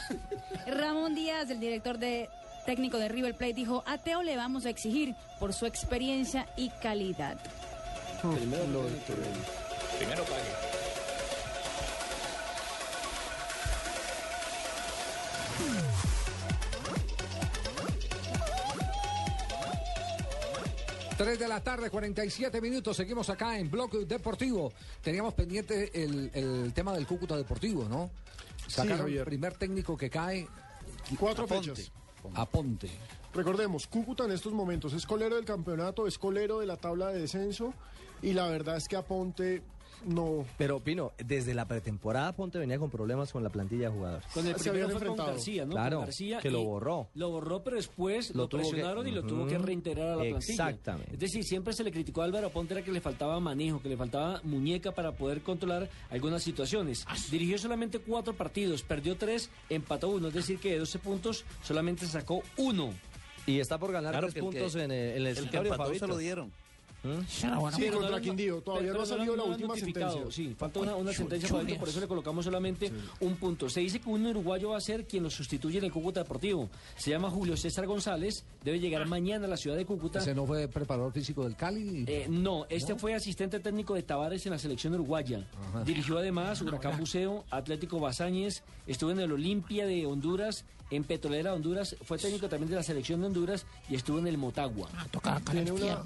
Ramón 0.69 1.17
Díaz, 1.17 1.51
el 1.51 1.59
director 1.59 1.99
de 1.99 2.29
técnico 2.65 2.97
de 2.99 3.09
River 3.09 3.35
Plate, 3.37 3.55
dijo: 3.55 3.83
A 3.87 3.99
Teo 3.99 4.23
le 4.23 4.37
vamos 4.37 4.67
a 4.67 4.71
exigir 4.71 5.17
por 5.41 5.53
su 5.53 5.67
experiencia 5.67 6.47
y 6.57 6.71
calidad. 6.81 7.39
Primero 8.23 8.87
pague. 10.25 10.68
Tres 21.19 21.37
de 21.37 21.49
la 21.49 21.61
tarde, 21.61 21.91
47 21.91 22.61
minutos. 22.61 22.97
Seguimos 22.97 23.29
acá 23.29 23.59
en 23.59 23.69
Bloque 23.69 24.05
Deportivo. 24.05 24.73
Teníamos 25.03 25.35
pendiente 25.35 25.91
el, 25.93 26.31
el 26.33 26.73
tema 26.73 26.95
del 26.95 27.09
Cúcuta 27.09 27.37
Deportivo, 27.37 27.89
¿no? 27.89 28.09
Sacaron 28.69 28.93
el 28.93 28.99
Javier. 29.01 29.25
primer 29.25 29.55
técnico 29.55 29.97
que 29.97 30.09
cae. 30.09 30.47
Cuatro 31.19 31.47
Aponte. 31.47 31.75
fechas. 31.75 31.91
Aponte. 32.35 32.89
Recordemos, 33.35 33.89
Cúcuta 33.89 34.27
en 34.27 34.31
estos 34.31 34.53
momentos 34.53 34.93
es 34.93 35.07
colero 35.07 35.35
del 35.35 35.45
campeonato, 35.45 36.07
es 36.07 36.19
colero 36.19 36.61
de 36.61 36.67
la 36.67 36.77
tabla 36.77 37.09
de 37.09 37.23
descenso 37.23 37.75
y 38.23 38.33
la 38.33 38.47
verdad 38.47 38.77
es 38.77 38.87
que 38.87 38.95
Aponte 38.95 39.63
no... 40.07 40.45
Pero, 40.57 40.81
Pino, 40.81 41.13
desde 41.19 41.55
la 41.55 41.67
pretemporada 41.67 42.33
Ponte 42.35 42.59
venía 42.59 42.79
con 42.79 42.91
problemas 42.91 43.33
con 43.33 43.43
la 43.43 43.51
plantilla 43.51 43.89
de 43.91 43.95
jugadores. 43.97 44.27
Con 44.33 44.47
el 44.47 44.55
Se 44.57 44.71
primero 44.71 44.99
fue 44.99 45.07
con. 45.09 45.17
García, 45.17 45.65
¿no? 45.65 45.73
Claro, 45.73 45.97
Con 45.99 46.05
García 46.07 46.39
que 46.41 46.51
lo 46.51 46.63
borró. 46.65 47.09
Lo 47.15 47.31
borró, 47.31 47.63
pero 47.63 47.77
después 47.77 48.31
Lo 48.35 48.43
lo, 48.43 48.49
tuvo 48.49 48.63
que- 48.63 48.69
presionaron 48.71 49.07
y 49.09 49.11
lo 49.11 49.23
tuvo 49.23 49.47
que 49.47 49.59
reintegrar 49.59 50.09
a 50.11 50.17
la 50.17 50.23
plantilla. 50.23 50.53
Exactamente. 50.53 51.15
Es 51.15 51.19
decir, 51.21 51.45
siempre 51.45 51.73
se 51.73 51.85
le 51.85 51.91
criticó 51.93 52.23
a 52.23 52.25
Álvaro 52.25 52.51
Ponte 52.51 52.75
era 52.75 52.83
que 52.85 52.93
le 52.93 53.01
faltaba 53.01 53.39
manejo, 53.41 53.81
que 53.83 53.89
le 53.89 53.97
faltaba 53.97 54.41
muñeca 54.45 54.93
para 54.93 55.13
poder 55.13 55.43
controlar 55.43 55.89
algunas 56.11 56.43
situaciones. 56.43 57.05
Dirigió 57.31 57.59
solamente 57.59 57.99
cuatro 57.99 58.35
partidos, 58.35 58.83
perdió 58.83 59.17
tres, 59.17 59.51
empató 59.69 60.09
uno. 60.09 60.29
Es 60.29 60.35
decir, 60.35 60.59
que 60.59 60.73
de 60.73 60.79
12 60.79 60.99
puntos 60.99 61.45
solamente 61.63 62.07
sacó 62.07 62.43
uno. 62.57 62.93
Y 63.47 63.61
está 63.61 63.79
por 63.79 63.93
ganar 63.93 64.13
Claro 64.13 64.29
tres 64.29 64.43
puntos 64.43 64.75
que- 64.75 64.83
en 64.85 64.91
el, 64.91 64.99
en 64.99 65.17
el 65.17 65.27
El 65.29 65.35
que 65.35 65.41
escritorio, 65.41 65.73
empató 65.73 65.95
se 65.95 66.07
lo 66.07 66.17
dieron. 66.19 66.53
¿Mm? 67.03 67.21
Sí, 67.29 67.47
Pero 67.79 67.99
contra 67.99 68.17
no 68.17 68.21
Quindío, 68.21 68.61
todavía 68.61 68.89
pero 68.89 68.99
no 68.99 69.03
ha 69.05 69.07
salido 69.07 69.37
lo 69.37 69.45
la 69.45 69.51
última 69.53 69.77
sentencia. 69.77 70.21
Sí, 70.31 70.55
falta 70.59 70.81
una, 70.81 70.97
una 70.97 71.13
sentencia. 71.13 71.49
Fabito, 71.49 71.79
por 71.79 71.89
eso 71.89 72.01
le 72.01 72.09
colocamos 72.09 72.45
solamente 72.45 72.91
un 73.21 73.37
punto. 73.37 73.69
Se 73.69 73.81
dice 73.81 74.01
que 74.01 74.09
un 74.09 74.27
uruguayo 74.27 74.71
va 74.71 74.79
a 74.79 74.81
ser 74.81 75.07
quien 75.07 75.23
lo 75.23 75.31
sustituye 75.31 75.79
en 75.79 75.85
el 75.85 75.93
Cúcuta 75.93 76.23
Deportivo. 76.23 76.69
Se 76.97 77.11
llama 77.11 77.31
Julio 77.31 77.57
César 77.57 77.87
González, 77.87 78.45
debe 78.65 78.81
llegar 78.81 79.07
mañana 79.07 79.47
a 79.47 79.49
la 79.49 79.57
ciudad 79.57 79.77
de 79.77 79.87
Cúcuta. 79.87 80.19
¿Ese 80.19 80.35
no 80.35 80.47
fue 80.47 80.67
preparador 80.67 81.13
físico 81.13 81.45
del 81.45 81.55
Cali? 81.55 82.05
Eh, 82.09 82.27
no, 82.29 82.67
este 82.69 82.97
fue 82.97 83.15
asistente 83.15 83.61
técnico 83.61 83.95
de 83.95 84.03
Tavares 84.03 84.45
en 84.47 84.53
la 84.53 84.59
selección 84.59 84.95
uruguaya. 84.95 85.47
Ajá. 85.69 85.85
Dirigió 85.85 86.19
además 86.19 86.61
Huracán 86.63 86.99
Buceo, 86.99 87.45
Atlético 87.51 88.01
Bazañez, 88.01 88.63
estuvo 88.87 89.13
en 89.13 89.21
el 89.21 89.31
Olimpia 89.31 89.87
de 89.87 90.05
Honduras, 90.07 90.65
en 90.91 91.05
Petrolera 91.05 91.53
Honduras, 91.55 91.97
fue 92.05 92.19
técnico 92.19 92.49
también 92.49 92.71
de 92.71 92.77
la 92.77 92.83
selección 92.83 93.21
de 93.21 93.27
Honduras 93.27 93.67
y 93.91 93.95
estuvo 93.97 94.19
en 94.19 94.27
el 94.27 94.39
Motagua. 94.39 94.89
Tiene 95.51 95.71
una... 95.73 96.03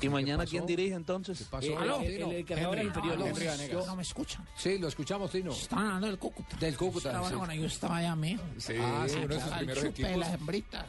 ¿Y 0.00 0.08
mañana 0.08 0.44
quién 0.46 0.66
dirige 0.66 0.94
entonces? 0.94 1.42
pasó? 1.50 1.66
Eh, 1.66 1.76
Aló, 1.76 2.00
el- 2.00 2.14
Tino. 2.16 2.30
el 2.30 2.36
encargado 2.38 2.72
era 2.72 2.82
Henry. 2.82 2.88
inferior, 2.96 3.14
Aló, 3.14 3.26
Henry 3.26 3.46
Vanegas. 3.46 3.70
yo- 3.70 3.86
No 3.86 3.96
me 3.96 4.02
escuchan. 4.02 4.46
Sí, 4.56 4.78
lo 4.78 4.88
escuchamos, 4.88 5.30
Tino. 5.30 5.52
Están 5.52 5.78
hablando 5.80 6.06
del 6.06 6.18
Cúcuta. 6.18 6.56
Del 6.56 6.76
Cúcuta. 6.76 7.08
Estaba- 7.10 7.28
sí. 7.28 7.34
Bueno, 7.36 7.54
yo 7.54 7.66
estaba 7.66 7.96
allá, 7.98 8.16
mijo. 8.16 8.42
Sí, 8.58 8.72
Ah, 8.80 9.04
sí, 9.08 9.16
uno 9.18 9.28
de 9.34 9.40
sus 9.40 9.52
Al 9.52 9.58
primeros 9.58 9.84
chupe 9.84 10.02
de 10.02 10.08
equipos. 10.08 10.20
las 10.26 10.34
hembritas. 10.34 10.86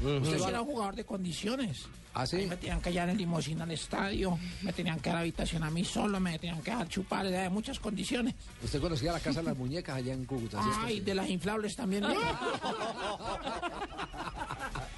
Usted 0.00 0.38
sí 0.38 0.44
era 0.46 0.60
un 0.60 0.68
jugador 0.68 0.94
de 0.94 1.04
condiciones. 1.04 1.86
¿Ah, 2.14 2.26
sí? 2.26 2.46
Me 2.48 2.56
tenían 2.56 2.80
que 2.80 2.90
llevar 2.92 3.10
en 3.10 3.18
limosina 3.18 3.64
al 3.64 3.70
estadio, 3.70 4.38
me 4.62 4.72
tenían 4.72 4.98
que 5.00 5.10
dar 5.10 5.18
habitación 5.20 5.62
a 5.62 5.70
mí 5.70 5.84
solo, 5.84 6.18
me 6.18 6.38
tenían 6.38 6.62
que 6.62 6.70
dar 6.70 6.88
chupar, 6.88 7.26
era 7.26 7.42
de 7.42 7.48
muchas 7.48 7.78
condiciones. 7.78 8.34
Usted 8.62 8.80
conocía 8.80 9.12
la 9.12 9.20
casa 9.20 9.40
de 9.40 9.46
las 9.46 9.56
muñecas 9.56 9.96
allá 9.96 10.14
en 10.14 10.24
Cúcuta. 10.24 10.62
¿sí? 10.62 10.68
Ay, 10.80 11.00
de 11.00 11.14
las 11.14 11.28
inflables 11.28 11.76
también. 11.76 12.04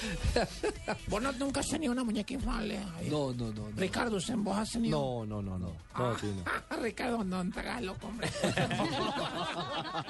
Vos 1.08 1.22
no, 1.22 1.32
nunca 1.32 1.60
has 1.60 1.68
tenido 1.68 1.92
una 1.92 2.04
muñeca 2.04 2.34
inflable. 2.34 2.78
Javier? 2.78 3.12
No, 3.12 3.32
no, 3.32 3.52
no. 3.52 3.70
no. 3.70 3.76
Ricardo, 3.76 4.16
¿usted 4.16 4.34
vos 4.36 4.56
has 4.56 4.70
tenido? 4.70 4.98
No, 4.98 5.26
no, 5.26 5.42
no, 5.42 5.58
no. 5.58 5.76
No, 5.98 6.16
Tino. 6.16 6.44
Ricardo, 6.82 7.24
no 7.24 7.50
te 7.50 7.60
hagas 7.60 7.82
loco, 7.82 8.06
hombre. 8.06 8.28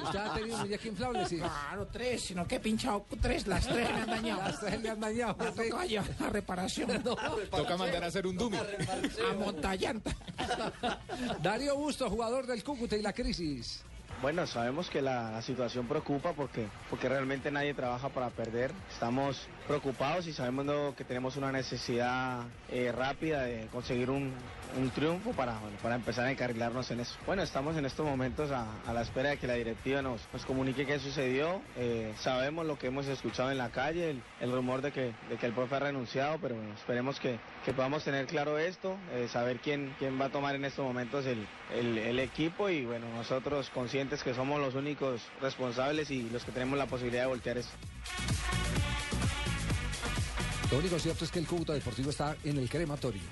¿Usted 0.04 0.18
ha 0.18 0.34
tenido 0.34 0.58
muñeca 0.58 0.88
inflable? 0.88 1.26
Sí. 1.26 1.36
Claro, 1.38 1.86
tres, 1.86 2.22
sino 2.22 2.46
que 2.46 2.56
he 2.56 2.60
pinchado 2.60 3.06
tres, 3.20 3.46
las 3.46 3.66
tres 3.66 3.90
me 3.90 4.00
han 4.02 4.10
dañado. 4.10 4.42
Las 4.42 4.60
tres 4.60 4.82
le 4.82 4.90
han 4.90 5.00
dañado. 5.00 5.36
Me 5.38 5.46
ha 5.46 5.52
sí. 5.52 5.56
tocado 5.56 5.84
llevar 5.84 6.14
a 6.20 6.28
reparación. 6.28 7.02
Toca 7.02 7.76
mandar 7.76 8.04
a 8.04 8.06
hacer 8.06 8.26
un 8.26 8.36
dummy. 8.36 8.56
A 8.58 9.34
montallanta. 9.34 10.14
Darío 11.42 11.76
Busto, 11.76 12.08
jugador 12.08 12.46
del 12.46 12.62
Cúcuta 12.62 12.96
y 12.96 13.02
la 13.02 13.12
crisis. 13.12 13.82
Bueno, 14.22 14.46
sabemos 14.46 14.90
que 14.90 15.00
la, 15.00 15.40
situación 15.40 15.86
preocupa 15.86 16.34
porque, 16.34 16.66
porque 16.90 17.08
realmente 17.08 17.50
nadie 17.50 17.72
trabaja 17.72 18.10
para 18.10 18.28
perder. 18.28 18.70
Estamos 18.92 19.48
preocupados 19.66 20.26
y 20.26 20.34
sabemos 20.34 20.94
que 20.94 21.04
tenemos 21.04 21.36
una 21.36 21.50
necesidad 21.50 22.42
eh, 22.68 22.92
rápida 22.92 23.44
de 23.44 23.66
conseguir 23.72 24.10
un, 24.10 24.34
un 24.78 24.90
triunfo 24.90 25.30
para, 25.30 25.58
bueno, 25.60 25.76
para 25.82 25.94
empezar 25.94 26.26
a 26.26 26.30
encarrilarnos 26.30 26.90
en 26.90 27.00
eso. 27.00 27.16
Bueno, 27.24 27.42
estamos 27.42 27.78
en 27.78 27.86
estos 27.86 28.04
momentos 28.04 28.50
a, 28.50 28.66
la 28.92 29.00
espera 29.00 29.30
de 29.30 29.38
que 29.38 29.46
la 29.46 29.54
directiva 29.54 30.02
nos, 30.02 30.20
nos 30.34 30.44
comunique 30.44 30.84
qué 30.84 30.98
sucedió. 30.98 31.62
Eh, 31.78 32.12
sabemos 32.18 32.66
lo 32.66 32.78
que 32.78 32.88
hemos 32.88 33.06
escuchado 33.06 33.50
en 33.50 33.56
la 33.56 33.70
calle, 33.70 34.10
el, 34.10 34.22
el 34.40 34.52
rumor 34.52 34.82
de 34.82 34.92
que, 34.92 35.14
de 35.30 35.36
que 35.40 35.46
el 35.46 35.54
profe 35.54 35.76
ha 35.76 35.80
renunciado, 35.80 36.36
pero 36.42 36.56
bueno, 36.56 36.74
esperemos 36.74 37.18
que, 37.18 37.38
que 37.64 37.72
podamos 37.72 38.04
tener 38.04 38.26
claro 38.26 38.58
esto, 38.58 38.98
eh, 39.14 39.28
saber 39.28 39.60
quién, 39.60 39.94
quién 39.98 40.20
va 40.20 40.26
a 40.26 40.30
tomar 40.30 40.54
en 40.56 40.66
estos 40.66 40.84
momentos 40.84 41.24
el, 41.24 41.46
el, 41.74 41.96
el 41.96 42.18
equipo 42.18 42.68
y 42.68 42.84
bueno, 42.84 43.06
nosotros 43.14 43.70
conscientes 43.70 44.09
que 44.22 44.34
somos 44.34 44.60
los 44.60 44.74
únicos 44.74 45.20
responsables 45.40 46.10
y 46.10 46.28
los 46.30 46.44
que 46.44 46.52
tenemos 46.52 46.76
la 46.78 46.86
posibilidad 46.86 47.22
de 47.22 47.28
voltear 47.28 47.58
eso. 47.58 47.70
Lo 50.70 50.78
único 50.78 50.98
cierto 50.98 51.24
es 51.24 51.30
que 51.30 51.38
el 51.40 51.46
Cúcuta 51.46 51.72
Deportivo 51.72 52.10
está 52.10 52.36
en 52.44 52.56
el 52.58 52.68
crematorio. 52.68 53.22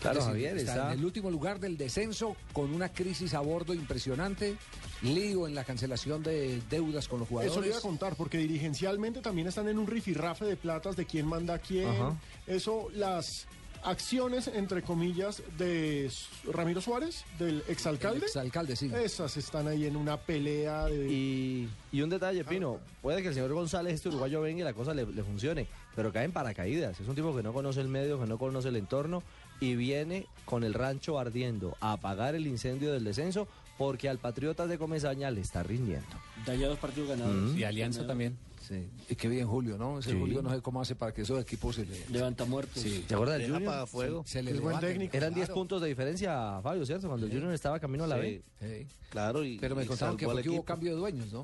Claro, 0.00 0.18
Es 0.20 0.26
decir, 0.26 0.42
Javier, 0.44 0.56
está, 0.58 0.72
está- 0.74 0.92
en 0.92 0.98
el 0.98 1.04
último 1.04 1.30
lugar 1.30 1.58
del 1.58 1.76
descenso 1.78 2.36
con 2.52 2.72
una 2.74 2.90
crisis 2.90 3.32
a 3.34 3.40
bordo 3.40 3.72
impresionante, 3.74 4.54
lío 5.02 5.46
en 5.48 5.54
la 5.54 5.64
cancelación 5.64 6.22
de 6.22 6.60
deudas 6.68 7.08
con 7.08 7.20
los 7.20 7.28
jugadores. 7.28 7.52
Eso 7.52 7.60
le 7.62 7.68
iba 7.68 7.78
a 7.78 7.80
contar, 7.80 8.14
porque 8.16 8.36
dirigencialmente 8.38 9.20
también 9.22 9.48
están 9.48 9.66
en 9.68 9.78
un 9.78 9.86
rifirrafe 9.86 10.44
de 10.44 10.56
platas 10.56 10.94
de 10.94 11.06
quién 11.06 11.26
manda 11.26 11.54
a 11.54 11.58
quién. 11.58 11.88
Ajá. 11.88 12.16
Eso, 12.46 12.88
las 12.92 13.46
acciones, 13.84 14.48
entre 14.48 14.82
comillas, 14.82 15.42
de 15.58 16.10
Ramiro 16.52 16.80
Suárez, 16.80 17.24
del 17.38 17.62
exalcalde. 17.68 18.18
El 18.18 18.24
exalcalde, 18.24 18.76
sí. 18.76 18.90
Esas 18.94 19.36
están 19.36 19.68
ahí 19.68 19.86
en 19.86 19.96
una 19.96 20.16
pelea 20.16 20.86
de... 20.86 21.10
Y, 21.10 21.68
y 21.92 22.02
un 22.02 22.10
detalle, 22.10 22.44
Pino, 22.44 22.80
puede 23.02 23.22
que 23.22 23.28
el 23.28 23.34
señor 23.34 23.52
González, 23.52 23.94
este 23.94 24.08
uruguayo, 24.08 24.40
venga 24.40 24.60
y 24.60 24.64
la 24.64 24.72
cosa 24.72 24.94
le, 24.94 25.06
le 25.06 25.22
funcione, 25.22 25.66
pero 25.94 26.12
cae 26.12 26.24
en 26.24 26.32
paracaídas. 26.32 26.98
Es 27.00 27.08
un 27.08 27.14
tipo 27.14 27.34
que 27.36 27.42
no 27.42 27.52
conoce 27.52 27.80
el 27.80 27.88
medio, 27.88 28.20
que 28.20 28.26
no 28.26 28.38
conoce 28.38 28.68
el 28.68 28.76
entorno 28.76 29.22
y 29.60 29.76
viene 29.76 30.26
con 30.44 30.64
el 30.64 30.74
rancho 30.74 31.18
ardiendo 31.18 31.76
a 31.80 31.92
apagar 31.92 32.34
el 32.34 32.46
incendio 32.46 32.92
del 32.92 33.04
descenso 33.04 33.46
porque 33.78 34.08
al 34.08 34.18
Patriotas 34.18 34.68
de 34.68 34.78
Comesaña 34.78 35.30
le 35.30 35.40
está 35.40 35.62
rindiendo. 35.62 36.06
Da 36.46 36.54
ya 36.54 36.68
dos 36.68 36.78
partidos 36.78 37.08
ganados. 37.08 37.34
Mm. 37.34 37.58
Y 37.58 37.64
Alianza 37.64 38.06
también. 38.06 38.36
Sí. 38.66 38.88
Y 39.10 39.14
qué 39.14 39.28
bien 39.28 39.46
Julio, 39.46 39.76
¿no? 39.76 39.98
Ese 39.98 40.12
Sí. 40.12 40.18
Julio 40.18 40.40
no 40.42 40.50
sé 40.54 40.62
cómo 40.62 40.80
hace 40.80 40.94
para 40.94 41.12
que 41.12 41.22
esos 41.22 41.40
equipos 41.40 41.76
se 41.76 41.84
le... 41.84 41.96
Levanta 42.10 42.44
muertos. 42.46 42.82
Sí. 42.82 43.04
¿Se 43.06 43.14
acuerda 43.14 43.34
del 43.34 43.50
Junior? 43.50 43.62
apagafuegos. 43.72 44.28
Se 44.30 44.42
le 44.42 44.52
Es 44.52 44.56
buen 44.60 44.68
levanten, 44.68 44.90
técnico. 44.92 45.16
Eran 45.16 45.34
10 45.34 45.46
claro. 45.46 45.60
puntos 45.60 45.82
de 45.82 45.88
diferencia, 45.88 46.60
Fabio, 46.62 46.86
¿cierto? 46.86 47.08
Cuando 47.08 47.26
el 47.26 47.32
Junior 47.32 47.52
estaba 47.52 47.78
camino 47.78 48.04
a 48.04 48.06
la 48.06 48.16
B. 48.16 48.42
Sí. 48.60 48.86
Claro, 49.10 49.44
y, 49.44 49.58
Pero 49.58 49.76
me 49.76 49.84
y 49.84 49.86
contaron 49.86 50.16
que 50.16 50.24
fue 50.26 50.48
hubo 50.48 50.64
cambio 50.64 50.92
de 50.92 50.96
dueños, 50.96 51.32
¿no? 51.32 51.42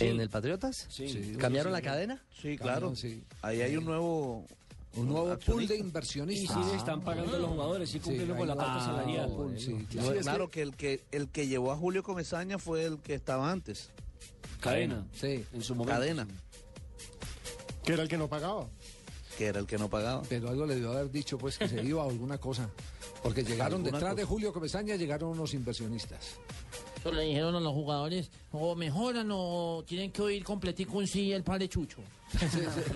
¿En 0.00 0.20
el 0.20 0.28
Patriotas? 0.28 0.86
Sí. 0.90 1.36
¿Cambiaron 1.38 1.70
Sí, 1.70 1.72
la 1.72 1.78
sí. 1.78 1.84
cadena? 1.84 2.22
Sí, 2.42 2.56
claro. 2.58 2.88
Cambiaron, 2.90 2.96
sí. 2.96 3.22
Ahí 3.42 3.62
hay 3.62 3.76
un 3.76 3.84
nuevo... 3.84 4.44
Un 4.96 5.08
nuevo 5.08 5.36
pool 5.40 5.66
de 5.66 5.76
Y 5.76 5.80
inversionistas. 5.80 6.56
sí 6.64 6.70
le 6.70 6.76
están 6.76 7.00
pagando 7.00 7.34
a 7.34 7.38
los 7.40 7.50
jugadores, 7.50 7.90
sí 7.90 7.98
cumplieron 7.98 8.36
Sí, 8.36 8.38
con 8.38 8.46
la 8.46 8.54
parte 8.54 8.84
salarial. 8.84 9.28
Ah, 9.28 9.34
bueno, 9.34 9.58
sí, 9.58 9.86
claro. 9.90 10.12
Sí, 10.12 10.18
claro 10.20 10.50
que... 10.50 10.62
el 10.62 10.76
que 10.76 11.02
el 11.10 11.28
que 11.28 11.48
llevó 11.48 11.72
a 11.72 11.76
Julio 11.76 12.04
Comesaña 12.04 12.58
fue 12.58 12.84
el 12.84 12.98
que 12.98 13.14
estaba 13.14 13.50
antes. 13.50 13.90
Cadena. 14.60 15.06
Sí. 15.12 15.44
En 15.52 15.62
su 15.62 15.74
momento. 15.74 15.98
Cadena, 16.00 16.26
Que 17.84 17.92
era 17.92 18.02
el 18.02 18.08
que 18.08 18.16
no 18.16 18.28
pagaba. 18.28 18.66
que 19.36 19.46
era 19.46 19.60
el 19.60 19.66
que 19.66 19.78
no 19.78 19.88
pagaba. 19.90 20.22
Pero 20.28 20.48
algo 20.48 20.64
le 20.66 20.74
debió 20.74 20.92
haber 20.92 21.10
dicho, 21.10 21.36
pues, 21.38 21.58
que 21.58 21.68
se 21.68 21.82
iba 21.82 22.02
a 22.02 22.06
alguna 22.06 22.38
cosa. 22.38 22.70
Porque 23.22 23.42
llegaron 23.42 23.82
detrás 23.82 24.14
de. 24.16 24.24
Julio 24.24 24.52
Comesaña, 24.52 24.96
llegaron 24.96 25.30
unos 25.30 25.54
inversionistas. 25.54 26.36
Eso 26.98 27.12
le 27.12 27.22
dijeron 27.24 27.54
a 27.54 27.60
los 27.60 27.72
jugadores, 27.74 28.30
o 28.50 28.74
mejoran 28.74 29.28
o 29.30 29.84
tienen 29.86 30.10
que 30.10 30.22
oír 30.22 30.42
completico 30.42 30.96
un 30.96 31.06
sí 31.06 31.32
el 31.32 31.42
padre 31.42 31.68
Chucho. 31.68 31.98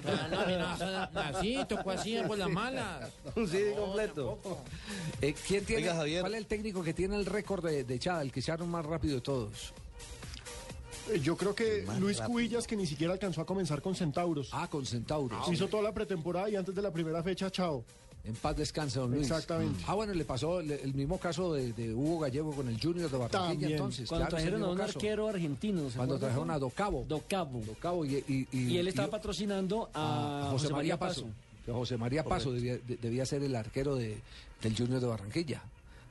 Ah, 0.06 0.28
no, 0.30 0.46
mira, 0.46 0.72
así, 1.14 1.58
tocó 1.68 1.90
así 1.90 2.16
por 2.26 2.38
las 2.38 2.48
malas. 2.48 3.10
Un 3.36 3.46
CD 3.46 3.74
completo. 3.74 4.38
Eh, 5.20 5.34
¿Quién 5.46 5.64
tiene, 5.66 5.82
Oiga, 5.82 5.94
Javier. 5.96 6.20
¿Cuál 6.22 6.32
es 6.34 6.38
el 6.38 6.46
técnico 6.46 6.82
que 6.82 6.94
tiene 6.94 7.16
el 7.16 7.26
récord 7.26 7.62
de, 7.66 7.84
de 7.84 7.94
echada, 7.96 8.22
el 8.22 8.32
que 8.32 8.40
echaron 8.40 8.70
más 8.70 8.86
rápido 8.86 9.16
de 9.16 9.20
todos? 9.20 9.74
Eh, 11.12 11.20
Yo 11.20 11.36
creo 11.36 11.54
que 11.54 11.84
Luis 11.98 12.20
Cubillas, 12.20 12.66
que 12.66 12.76
ni 12.76 12.86
siquiera 12.86 13.12
alcanzó 13.12 13.40
a 13.40 13.46
comenzar 13.46 13.80
con 13.82 13.94
Centauros. 13.94 14.50
Ah, 14.52 14.68
con 14.68 14.84
Centauros. 14.86 15.50
Hizo 15.52 15.68
toda 15.68 15.82
la 15.82 15.92
pretemporada 15.92 16.48
y 16.50 16.56
antes 16.56 16.74
de 16.74 16.82
la 16.82 16.90
primera 16.92 17.22
fecha, 17.22 17.50
chao. 17.50 17.84
En 18.24 18.34
paz 18.34 18.56
descanse, 18.56 18.98
don 18.98 19.10
Luis. 19.12 19.22
Exactamente. 19.30 19.82
Ah, 19.86 19.94
bueno, 19.94 20.12
le 20.12 20.24
pasó 20.24 20.60
el, 20.60 20.70
el 20.72 20.92
mismo 20.92 21.18
caso 21.18 21.54
de, 21.54 21.72
de 21.72 21.94
Hugo 21.94 22.18
Gallego 22.20 22.52
con 22.52 22.68
el 22.68 22.78
Junior 22.80 23.08
de 23.10 23.16
Barranquilla, 23.16 23.48
También. 23.48 23.72
entonces. 23.72 24.08
Cuando 24.08 24.26
claro, 24.26 24.36
trajeron 24.36 24.62
a 24.64 24.68
un 24.70 24.76
caso. 24.76 24.98
arquero 24.98 25.28
argentino. 25.28 25.88
¿se 25.90 25.96
Cuando 25.96 26.18
trajeron 26.18 26.50
a 26.50 26.58
Docabo. 26.58 27.04
Docabo. 27.08 27.60
Docabo 27.64 28.04
y, 28.04 28.16
y, 28.28 28.48
y- 28.52 28.58
Y 28.74 28.78
él 28.78 28.88
estaba 28.88 29.08
y- 29.08 29.10
patrocinando 29.12 29.88
a, 29.94 30.48
a 30.48 30.50
José 30.50 30.68
María 30.70 30.98
Paso. 30.98 31.26
José 31.66 31.96
María 31.96 32.24
Paso 32.24 32.52
debía, 32.52 32.76
de- 32.78 32.96
debía 32.96 33.24
ser 33.24 33.42
el 33.44 33.54
arquero 33.54 33.94
de, 33.94 34.18
del 34.62 34.76
Junior 34.76 35.00
de 35.00 35.06
Barranquilla. 35.06 35.62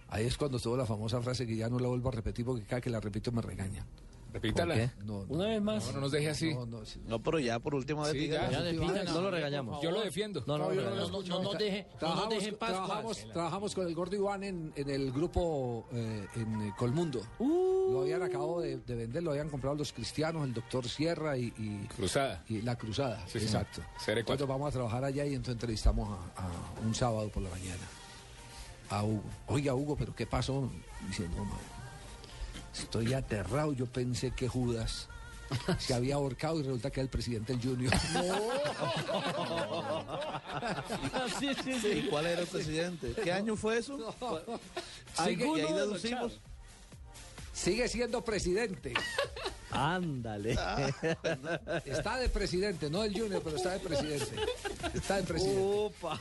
Ahí 0.10 0.26
es 0.26 0.38
cuando 0.38 0.60
tuvo 0.60 0.78
la 0.78 0.86
famosa 0.86 1.22
frase 1.22 1.46
que 1.46 1.56
ya 1.58 1.68
no 1.70 1.78
la 1.78 1.88
vuelvo 1.90 2.10
a 2.10 2.14
repetir 2.14 2.46
porque 2.46 2.64
cada 2.64 2.80
que 2.82 2.90
la 2.90 3.00
repito 3.02 3.32
me 3.32 3.42
regaña. 3.42 3.86
Repítala. 4.34 4.92
Una 5.30 5.46
vez 5.48 5.62
más. 5.62 5.86
No, 5.88 5.94
no 5.94 6.00
nos 6.02 6.12
deje 6.12 6.30
así. 6.30 6.54
no, 6.54 6.66
no, 6.66 6.86
sí. 6.86 7.02
No, 7.08 7.22
pero 7.22 7.40
ya 7.40 7.60
por 7.60 7.74
última 7.76 8.04
vez 8.04 8.12
Sí, 8.12 8.20
dígalo. 8.20 8.52
ya. 8.52 8.58
Ya 8.60 8.64
despídanla, 8.64 9.12
No 9.12 9.22
lo 9.22 9.32
regañamos. 9.32 9.82
Yo 9.82 9.92
lo 9.92 10.02
defiendo. 10.02 10.44
No, 10.46 10.58
no, 10.58 10.70
No, 10.70 10.76
no, 10.76 10.82
no, 10.90 10.96
no, 10.96 11.08
no, 11.08 11.22
no, 11.22 11.44
no 11.44 11.54
deje, 11.54 11.84
no 11.84 11.90
nos 11.92 12.00
Trabajamos, 12.00 12.30
deje 12.36 12.48
en 12.50 12.56
paz, 12.58 12.70
trabajamos, 12.70 13.28
trabajamos 13.34 13.76
con 13.76 13.88
el 13.88 13.96
Gordo 13.96 14.16
Iván 14.16 14.44
en, 14.44 14.74
en 14.76 14.90
el 14.90 15.12
grupo 15.12 15.88
eh, 15.92 16.28
en 16.36 16.62
eh, 16.62 16.74
Colmundo. 16.78 17.22
Lo 17.40 18.02
habían 18.02 18.22
acabado 18.22 18.60
de, 18.60 18.78
de 18.78 18.96
vender, 18.96 19.24
lo 19.24 19.32
habían 19.32 19.50
comprado 19.50 19.76
los 19.76 19.94
cristianos, 19.94 20.46
el 20.46 20.54
doctor 20.54 20.88
Sierra 20.90 21.38
y, 21.38 21.54
y- 21.58 21.88
Cruzada. 21.96 22.44
y 22.50 22.62
la 22.62 22.76
Cruzada. 22.78 23.26
Sí, 23.28 23.38
exacto. 23.38 23.82
Entonces 24.08 24.46
vamos 24.48 24.68
a 24.68 24.72
trabajar 24.72 25.04
allá 25.06 25.26
y 25.26 25.30
entonces 25.30 25.54
entrevistamos 25.54 26.10
a, 26.36 26.44
a 26.44 26.50
un 26.86 26.94
sábado 26.94 27.30
por 27.30 27.42
la 27.44 27.50
mañana 27.50 27.82
a 28.90 29.04
Hugo. 29.04 29.24
Oiga, 29.48 29.74
Hugo, 29.74 29.96
pero 29.98 30.14
¿qué 30.16 30.26
pasó? 30.26 30.70
Dice, 31.08 31.28
no, 31.30 31.46
estoy 32.80 33.14
aterrado. 33.14 33.74
Yo 33.74 33.86
pensé 33.86 34.32
que 34.32 34.48
Judas 34.48 35.08
se 35.80 35.94
había 35.94 36.16
ahorcado 36.16 36.60
y 36.60 36.64
resulta 36.64 36.90
que 36.92 37.00
era 37.00 37.06
el 37.06 37.10
presidente 37.10 37.54
del 37.56 37.62
Junior. 37.62 37.94
sí, 41.40 41.50
sí, 41.64 41.88
¿Y 41.88 42.08
cuál 42.10 42.26
era 42.28 42.42
el 42.42 42.48
presidente? 42.48 43.14
¿Qué 43.24 43.32
año 43.32 43.56
fue 43.56 43.78
eso? 43.80 43.98
Sigue- 45.24 45.46
y 45.58 45.62
ahí 45.62 45.74
deducimos. 45.74 46.40
Sigue 47.54 47.88
siendo 47.88 48.24
presidente. 48.24 48.94
Ándale. 49.78 50.52
Está 51.86 52.18
de 52.18 52.30
presidente, 52.30 52.90
no 52.90 53.02
del 53.04 53.14
Junior, 53.14 53.42
pero 53.44 53.58
está 53.58 53.74
de 53.74 53.80
presidente. 53.80 54.26
Está 54.94 55.18
de 55.18 55.24
presidente. 55.24 55.62
Opa. 55.64 56.18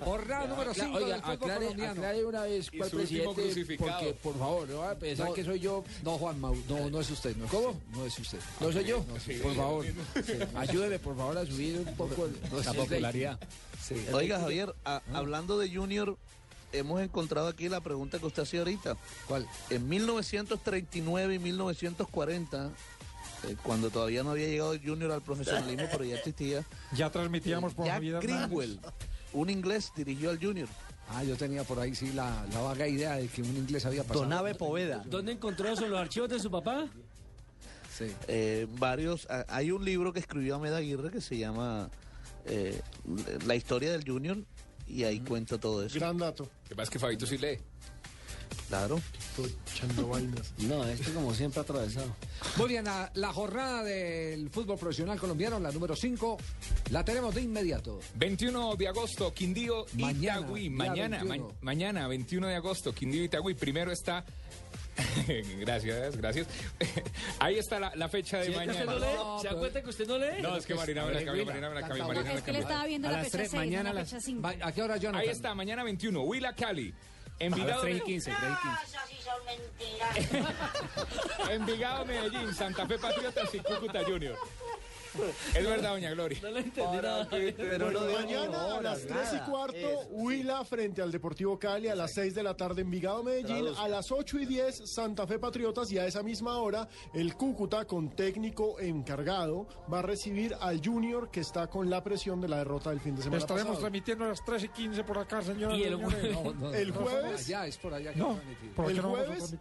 Jornada 0.00 0.46
número 0.46 0.72
5 0.74 0.96
Oiga, 0.96 1.06
del 1.08 1.20
fútbol 1.20 1.32
aclare, 1.34 1.60
colombiano. 1.64 1.92
aclare 1.92 2.24
una 2.24 2.42
vez 2.42 2.70
cuál 2.70 2.90
presidente, 2.90 3.76
porque 3.78 4.14
por 4.22 4.38
favor, 4.38 4.68
no 4.68 4.78
va 4.78 4.90
a 4.90 4.94
pensar 4.94 5.26
No, 5.28 5.34
que 5.34 5.44
soy 5.44 5.60
yo. 5.60 5.84
No, 6.02 6.18
Juan 6.18 6.40
Mau, 6.40 6.56
no, 6.68 6.88
no 6.90 7.00
es 7.00 7.10
usted. 7.10 7.36
No 7.36 7.44
es 7.46 7.50
¿Cómo? 7.50 7.68
usted, 7.70 7.84
No 7.94 8.06
es 8.06 8.18
usted. 8.18 8.38
¿No 8.60 8.72
soy 8.72 8.84
yo? 8.84 9.04
Sí, 9.24 9.32
por 9.34 9.52
sí, 9.52 9.56
favor, 9.58 9.84
sí. 9.86 10.32
ayúdeme 10.54 10.98
por 10.98 11.16
favor 11.16 11.38
a 11.38 11.46
subir 11.46 11.78
un 11.86 11.94
poco 11.96 12.26
el- 12.26 12.36
No 12.50 12.60
La 12.60 12.72
popularidad. 12.72 13.38
Sí. 13.82 13.96
Oiga, 14.12 14.40
Javier, 14.40 14.74
a- 14.84 15.02
hablando 15.12 15.58
de 15.58 15.68
Junior, 15.74 16.16
hemos 16.78 17.00
encontrado 17.00 17.48
aquí 17.48 17.68
la 17.68 17.80
pregunta 17.80 18.18
que 18.18 18.26
usted 18.26 18.42
hacía 18.42 18.60
ahorita. 18.60 18.96
¿Cuál? 19.26 19.46
En 19.70 19.88
1939 19.88 21.34
y 21.34 21.38
1940, 21.38 22.70
eh, 23.48 23.56
cuando 23.62 23.90
todavía 23.90 24.22
no 24.22 24.30
había 24.30 24.48
llegado 24.48 24.72
el 24.72 24.80
Junior 24.84 25.12
al 25.12 25.22
profesionalismo, 25.22 25.86
pero 25.90 26.04
ya 26.04 26.16
existía, 26.16 26.64
Ya 26.96 27.10
transmitíamos 27.10 27.74
por 27.74 27.86
Jack 27.86 28.02
Hernández. 28.02 28.22
Greenwell, 28.22 28.80
un 29.32 29.50
inglés, 29.50 29.92
dirigió 29.96 30.30
al 30.30 30.38
Junior. 30.38 30.68
Ah, 31.10 31.22
yo 31.22 31.36
tenía 31.36 31.64
por 31.64 31.78
ahí 31.80 31.94
sí 31.94 32.12
la, 32.14 32.46
la 32.52 32.60
vaga 32.60 32.88
idea 32.88 33.16
de 33.16 33.28
que 33.28 33.42
un 33.42 33.56
inglés 33.56 33.84
había 33.84 34.02
pasado. 34.04 34.20
Donave 34.22 34.54
Poveda. 34.54 35.02
¿Dónde 35.04 35.32
encontró 35.32 35.68
eso? 35.68 35.84
¿En 35.84 35.90
los 35.90 36.00
archivos 36.00 36.30
de 36.30 36.38
su 36.40 36.50
papá? 36.50 36.86
Sí. 37.96 38.06
Eh, 38.26 38.66
varios, 38.78 39.28
a- 39.30 39.44
hay 39.48 39.70
un 39.70 39.84
libro 39.84 40.12
que 40.14 40.18
escribió 40.20 40.56
Ahmed 40.56 40.72
Aguirre 40.72 41.10
que 41.10 41.20
se 41.20 41.36
llama 41.36 41.90
eh, 42.46 42.80
La 43.46 43.54
historia 43.54 43.92
del 43.92 44.02
Junior 44.08 44.38
y 44.86 45.04
ahí 45.04 45.20
cuenta 45.20 45.58
todo 45.58 45.84
eso. 45.84 45.98
Gran 45.98 46.18
dato. 46.18 46.44
Lo 46.44 46.68
que 46.68 46.74
pasa 46.74 46.84
es 46.84 46.90
que 46.90 46.98
Fabito 46.98 47.26
sí 47.26 47.38
lee. 47.38 47.58
Claro. 48.68 49.00
Estoy 49.18 49.54
echando 49.72 50.08
vainas. 50.08 50.52
No, 50.58 50.84
este 50.86 51.12
como 51.12 51.34
siempre 51.34 51.60
atravesado. 51.60 52.14
Muy 52.56 52.68
bien, 52.68 52.84
la, 52.84 53.10
la 53.14 53.32
jornada 53.32 53.82
del 53.84 54.48
fútbol 54.50 54.78
profesional 54.78 55.18
colombiano, 55.18 55.58
la 55.60 55.70
número 55.70 55.94
5, 55.94 56.38
la 56.90 57.04
tenemos 57.04 57.34
de 57.34 57.42
inmediato. 57.42 58.00
21 58.16 58.76
de 58.76 58.88
agosto, 58.88 59.32
Quindío, 59.34 59.86
Mañana, 59.94 60.40
Itagüí. 60.40 60.70
Mañana, 60.70 61.18
21. 61.24 61.48
ma- 61.48 61.54
mañana, 61.60 62.08
21 62.08 62.46
de 62.48 62.54
agosto, 62.56 62.92
Quindío, 62.94 63.24
Itagüí. 63.24 63.54
Primero 63.54 63.92
está. 63.92 64.24
gracias, 65.58 66.16
gracias. 66.16 66.46
Ahí 67.40 67.58
está 67.58 67.80
la, 67.80 67.92
la 67.96 68.08
fecha 68.08 68.38
de 68.38 68.44
¿Sí? 68.46 68.50
¿Usted 68.52 68.66
mañana. 68.66 68.84
no 68.84 68.98
lee? 68.98 69.42
¿Se 69.42 69.48
da 69.48 69.54
cuenta 69.58 69.82
que 69.82 69.88
usted 69.90 70.06
no 70.06 70.18
lee? 70.18 70.40
No, 70.42 70.56
es 70.56 70.66
que 70.66 70.74
Marina 70.74 71.04
me 71.06 71.12
la 71.14 71.24
cambió, 71.24 71.44
Marina 71.46 71.68
me 71.68 71.74
la 71.74 71.80
cambió, 71.88 72.04
Marina 72.06 72.24
me 72.24 72.34
la 72.34 72.40
cambió. 72.42 72.62
estaba 72.62 72.86
viendo 72.86 73.08
A 73.08 73.10
la 73.12 73.16
las 73.18 73.26
fecha 73.26 73.38
tres, 73.38 73.50
6, 73.50 73.60
mañana 73.60 73.82
no 73.84 73.90
a 73.90 73.92
la 73.94 74.00
las- 74.00 74.10
fecha 74.10 74.20
5. 74.20 74.42
Va- 74.42 74.54
¿A 74.60 74.72
qué 74.72 74.82
hora, 74.82 74.96
Jonathan? 74.96 75.20
Ahí 75.26 75.28
está, 75.30 75.54
mañana 75.54 75.82
21, 75.84 76.20
Huila 76.22 76.54
Cali. 76.54 76.94
Envigado, 77.40 77.82
3 77.82 77.96
y 77.96 78.00
15, 78.00 78.30
3 78.30 78.52
y 78.52 78.56
15. 80.28 80.44
Envigado, 81.50 82.04
Medellín, 82.04 82.54
Santa 82.54 82.86
Fe 82.86 82.98
Patriotas 82.98 83.52
y 83.54 83.58
Cúcuta 83.58 84.04
Junior. 84.04 84.36
Es 85.54 85.64
verdad, 85.64 85.90
doña 85.92 86.10
Gloria. 86.10 86.38
No 86.42 86.50
le 86.50 86.60
entendí 86.60 86.96
nada. 86.96 87.28
Pero 87.30 87.90
no 87.90 88.06
digo 88.06 88.18
Mañana 88.20 88.60
a 88.60 88.66
horas, 88.74 89.04
las 89.04 89.30
3 89.30 89.40
y 89.46 89.50
cuarto, 89.50 89.76
Eso. 89.76 90.06
Huila 90.10 90.64
frente 90.64 91.02
al 91.02 91.12
Deportivo 91.12 91.58
Cali, 91.58 91.88
a 91.88 91.94
las 91.94 92.12
6 92.14 92.34
de 92.34 92.42
la 92.42 92.56
tarde 92.56 92.82
Envigado 92.82 93.22
Medellín, 93.22 93.66
a 93.78 93.88
las 93.88 94.10
8 94.12 94.38
y 94.40 94.46
10 94.46 94.90
Santa 94.90 95.26
Fe 95.26 95.38
Patriotas 95.38 95.90
y 95.92 95.98
a 95.98 96.06
esa 96.06 96.22
misma 96.22 96.58
hora 96.58 96.88
el 97.12 97.34
Cúcuta 97.36 97.84
con 97.86 98.10
técnico 98.10 98.78
encargado 98.80 99.66
va 99.92 100.00
a 100.00 100.02
recibir 100.02 100.54
al 100.60 100.80
Junior 100.84 101.30
que 101.30 101.40
está 101.40 101.66
con 101.68 101.88
la 101.90 102.02
presión 102.02 102.40
de 102.40 102.48
la 102.48 102.58
derrota 102.58 102.90
del 102.90 103.00
fin 103.00 103.14
de 103.16 103.22
semana 103.22 103.38
Estaremos 103.38 103.66
pasado. 103.68 103.80
transmitiendo 103.80 104.24
a 104.24 104.28
las 104.28 104.44
3 104.44 104.64
y 104.64 104.68
15 104.68 105.04
por 105.04 105.18
acá, 105.18 105.42
señor. 105.42 105.72
Y 105.74 105.82
el 105.84 105.96
jueves- 105.96 106.32
No, 106.44 106.52
no, 106.52 106.74
El 106.74 106.88
no, 106.88 106.94
jueves- 107.00 107.46
Allá 107.46 107.66
es 107.66 107.76
por 107.78 107.94
allá 107.94 108.12
que 108.12 108.18
No, 108.18 108.28
va 108.28 108.32
a 108.34 108.36
transmitir. 108.36 108.74
¿por 108.74 108.84
qué 108.86 108.90
El 108.92 108.96
no 109.02 109.08
a 109.08 109.10
jueves? 109.10 109.54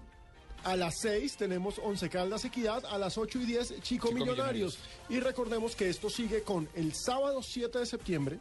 A 0.64 0.78
las 0.78 1.00
6 1.00 1.36
tenemos 1.36 1.80
Once 1.84 2.10
Caldas 2.10 2.46
Equidad, 2.46 2.86
a 2.86 2.98
las 2.98 3.18
8 3.18 3.40
y 3.42 3.46
10 3.46 3.68
Chico, 3.82 4.08
Chico 4.08 4.12
Millonarios. 4.14 4.78
Y 5.10 5.20
recordemos 5.20 5.76
que 5.76 5.90
esto 5.90 6.10
sigue 6.10 6.42
con 6.44 6.70
el 6.74 6.94
sábado 6.94 7.44
7 7.44 7.80
de 7.80 7.86
septiembre. 7.86 8.40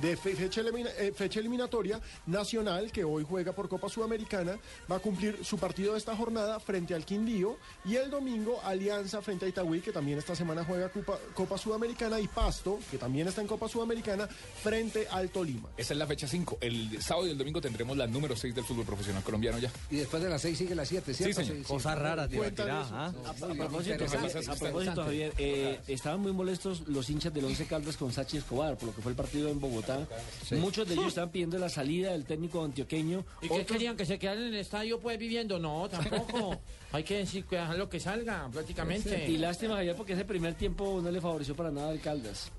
De 0.00 0.16
fe- 0.16 0.34
fecha, 0.36 0.60
elimina- 0.60 0.90
eh, 0.98 1.12
fecha 1.14 1.40
eliminatoria 1.40 2.00
nacional 2.26 2.90
que 2.92 3.04
hoy 3.04 3.24
juega 3.28 3.52
por 3.52 3.68
Copa 3.68 3.88
Sudamericana, 3.88 4.58
va 4.90 4.96
a 4.96 4.98
cumplir 4.98 5.44
su 5.44 5.58
partido 5.58 5.92
de 5.92 5.98
esta 5.98 6.16
jornada 6.16 6.58
frente 6.60 6.94
al 6.94 7.04
Quindío 7.04 7.56
y 7.84 7.96
el 7.96 8.10
domingo 8.10 8.60
Alianza 8.64 9.22
frente 9.22 9.46
a 9.46 9.48
Itagüí 9.48 9.80
que 9.80 9.92
también 9.92 10.18
esta 10.18 10.34
semana 10.34 10.64
juega 10.64 10.88
Copa, 10.90 11.18
Copa 11.34 11.58
Sudamericana 11.58 12.20
y 12.20 12.28
Pasto 12.28 12.78
que 12.90 12.98
también 12.98 13.28
está 13.28 13.40
en 13.40 13.46
Copa 13.46 13.68
Sudamericana 13.68 14.28
frente 14.62 15.06
al 15.10 15.30
Tolima. 15.30 15.68
Esa 15.76 15.94
es 15.94 15.98
la 15.98 16.06
fecha 16.06 16.26
5. 16.26 16.58
El 16.60 17.00
sábado 17.02 17.26
y 17.26 17.30
el 17.30 17.38
domingo 17.38 17.60
tendremos 17.60 17.96
la 17.96 18.06
número 18.06 18.36
6 18.36 18.54
del 18.54 18.64
fútbol 18.64 18.84
profesional 18.84 19.22
colombiano 19.22 19.58
ya. 19.58 19.70
Y 19.90 19.96
después 19.96 20.22
de 20.22 20.28
las 20.28 20.42
6 20.42 20.58
sigue 20.58 20.74
las 20.74 20.88
7, 20.88 21.14
¿cierto? 21.14 21.40
Sí, 21.40 21.46
señor. 21.46 21.66
Cosas 21.66 21.98
raras 21.98 22.30
de 22.30 22.36
Cuéntanos. 22.38 22.86
tirar, 22.88 23.00
¿ah? 23.00 23.12
A 23.28 23.32
propósito, 23.34 24.04
a 24.52 24.56
propósito, 24.56 25.02
Javier, 25.04 25.32
eh, 25.38 25.80
estaban 25.88 26.20
muy 26.20 26.32
molestos 26.32 26.82
los 26.88 27.08
hinchas 27.10 27.32
del 27.32 27.44
Once 27.44 27.64
Caldas 27.66 27.96
con 27.96 28.12
Sachi 28.12 28.36
Escobar, 28.38 28.76
por 28.76 28.88
lo 28.88 28.94
que 28.94 29.02
fue 29.02 29.12
el 29.12 29.16
partido 29.16 29.25
en 29.34 29.60
Bogotá. 29.60 30.06
Muchos 30.52 30.86
de 30.88 30.94
ellos 30.94 31.08
estaban 31.08 31.30
pidiendo 31.30 31.58
la 31.58 31.68
salida 31.68 32.12
del 32.12 32.24
técnico 32.24 32.62
antioqueño. 32.62 33.24
¿Y 33.42 33.48
qué 33.48 33.66
querían? 33.66 33.96
¿Que 33.96 34.06
se 34.06 34.18
quedaran 34.18 34.44
en 34.44 34.54
el 34.54 34.60
estadio 34.60 35.00
pues 35.00 35.18
viviendo? 35.18 35.58
No, 35.58 35.88
tampoco. 35.88 36.58
Hay 36.92 37.04
que 37.04 37.18
decir 37.18 37.44
que 37.44 37.56
dejarlo 37.56 37.88
que 37.88 38.00
salga, 38.00 38.48
prácticamente. 38.52 39.28
Y 39.28 39.36
lástima, 39.38 39.74
Javier, 39.74 39.96
porque 39.96 40.14
ese 40.14 40.24
primer 40.24 40.54
tiempo 40.54 41.00
no 41.02 41.10
le 41.10 41.20
favoreció 41.20 41.54
para 41.54 41.70
nada 41.70 41.90
al 41.90 42.00
Caldas. 42.00 42.50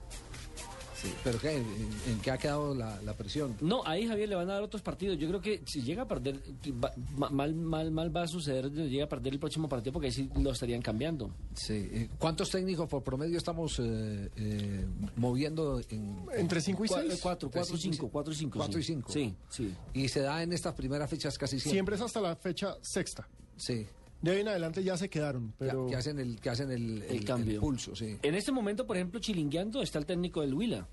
Sí, 1.01 1.13
¿Pero 1.23 1.37
qué? 1.39 1.57
¿En, 1.57 1.65
en 2.07 2.19
qué 2.23 2.31
ha 2.31 2.37
quedado 2.39 2.73
la, 2.73 2.99
la 3.03 3.13
presión? 3.13 3.55
No, 3.61 3.83
ahí 3.85 4.07
Javier 4.07 4.29
le 4.29 4.35
van 4.35 4.49
a 4.49 4.53
dar 4.53 4.63
otros 4.63 4.81
partidos. 4.81 5.17
Yo 5.19 5.27
creo 5.27 5.39
que 5.41 5.61
si 5.65 5.83
llega 5.83 6.01
a 6.03 6.07
perder, 6.07 6.41
va- 6.83 6.91
mal, 7.29 7.53
mal, 7.53 7.91
mal 7.91 8.15
va 8.15 8.23
a 8.23 8.27
suceder, 8.27 8.69
si 8.71 8.89
llega 8.89 9.05
a 9.05 9.09
perder 9.09 9.33
el 9.33 9.39
próximo 9.39 9.69
partido 9.69 9.93
porque 9.93 10.07
ahí 10.07 10.11
sí 10.11 10.29
lo 10.39 10.51
estarían 10.51 10.81
cambiando. 10.81 11.29
Sí. 11.53 11.73
eh, 11.91 12.09
¿Cuántos 12.17 12.49
técnicos 12.49 12.89
por 12.89 13.03
promedio 13.03 13.37
estamos 13.37 13.77
eh, 13.79 14.29
eh, 14.35 14.85
moviendo? 15.17 15.79
En, 15.89 16.25
Entre 16.35 16.61
cinco 16.61 16.83
y 16.85 16.87
Cua- 16.87 17.01
seis. 17.01 17.13
eh, 17.13 17.19
cuatro, 17.21 17.47
Entre 17.47 17.59
cuatro 17.61 17.75
y 17.75 17.79
cinco, 17.79 18.09
cuatro 18.09 18.33
y 18.33 18.35
cinco, 18.35 18.57
Cuatro 18.57 18.79
y 18.79 18.83
sí. 18.83 18.93
cinco. 18.93 19.11
Sí, 19.11 19.35
sí. 19.49 19.73
Y 19.93 20.07
se 20.07 20.21
da 20.21 20.41
en 20.41 20.51
estas 20.51 20.73
primeras 20.73 21.09
fechas 21.09 21.37
casi 21.37 21.59
siempre. 21.59 21.71
Siempre 21.73 21.95
es 21.95 22.01
hasta 22.01 22.21
la 22.21 22.35
fecha 22.35 22.75
sexta. 22.81 23.27
Sí. 23.55 23.85
De 24.21 24.31
ahí 24.31 24.41
en 24.41 24.47
adelante 24.47 24.83
ya 24.83 24.97
se 24.97 25.09
quedaron, 25.09 25.53
pero 25.59 25.85
Que, 25.85 25.91
que 25.91 25.95
hacen 25.97 26.19
el, 26.19 26.39
que 26.39 26.49
hacen 26.49 26.71
el, 26.71 27.03
El 27.03 27.23
cambio. 27.23 27.59
pulso, 27.61 27.95
sí. 27.95 28.17
En 28.23 28.35
este 28.35 28.51
momento, 28.51 28.85
por 28.87 28.97
ejemplo, 28.97 29.19
chilingueando 29.19 29.81
está 29.81 29.99
el 29.99 30.05
técnico 30.05 30.41
del 30.41 30.53
Huila. 30.53 30.87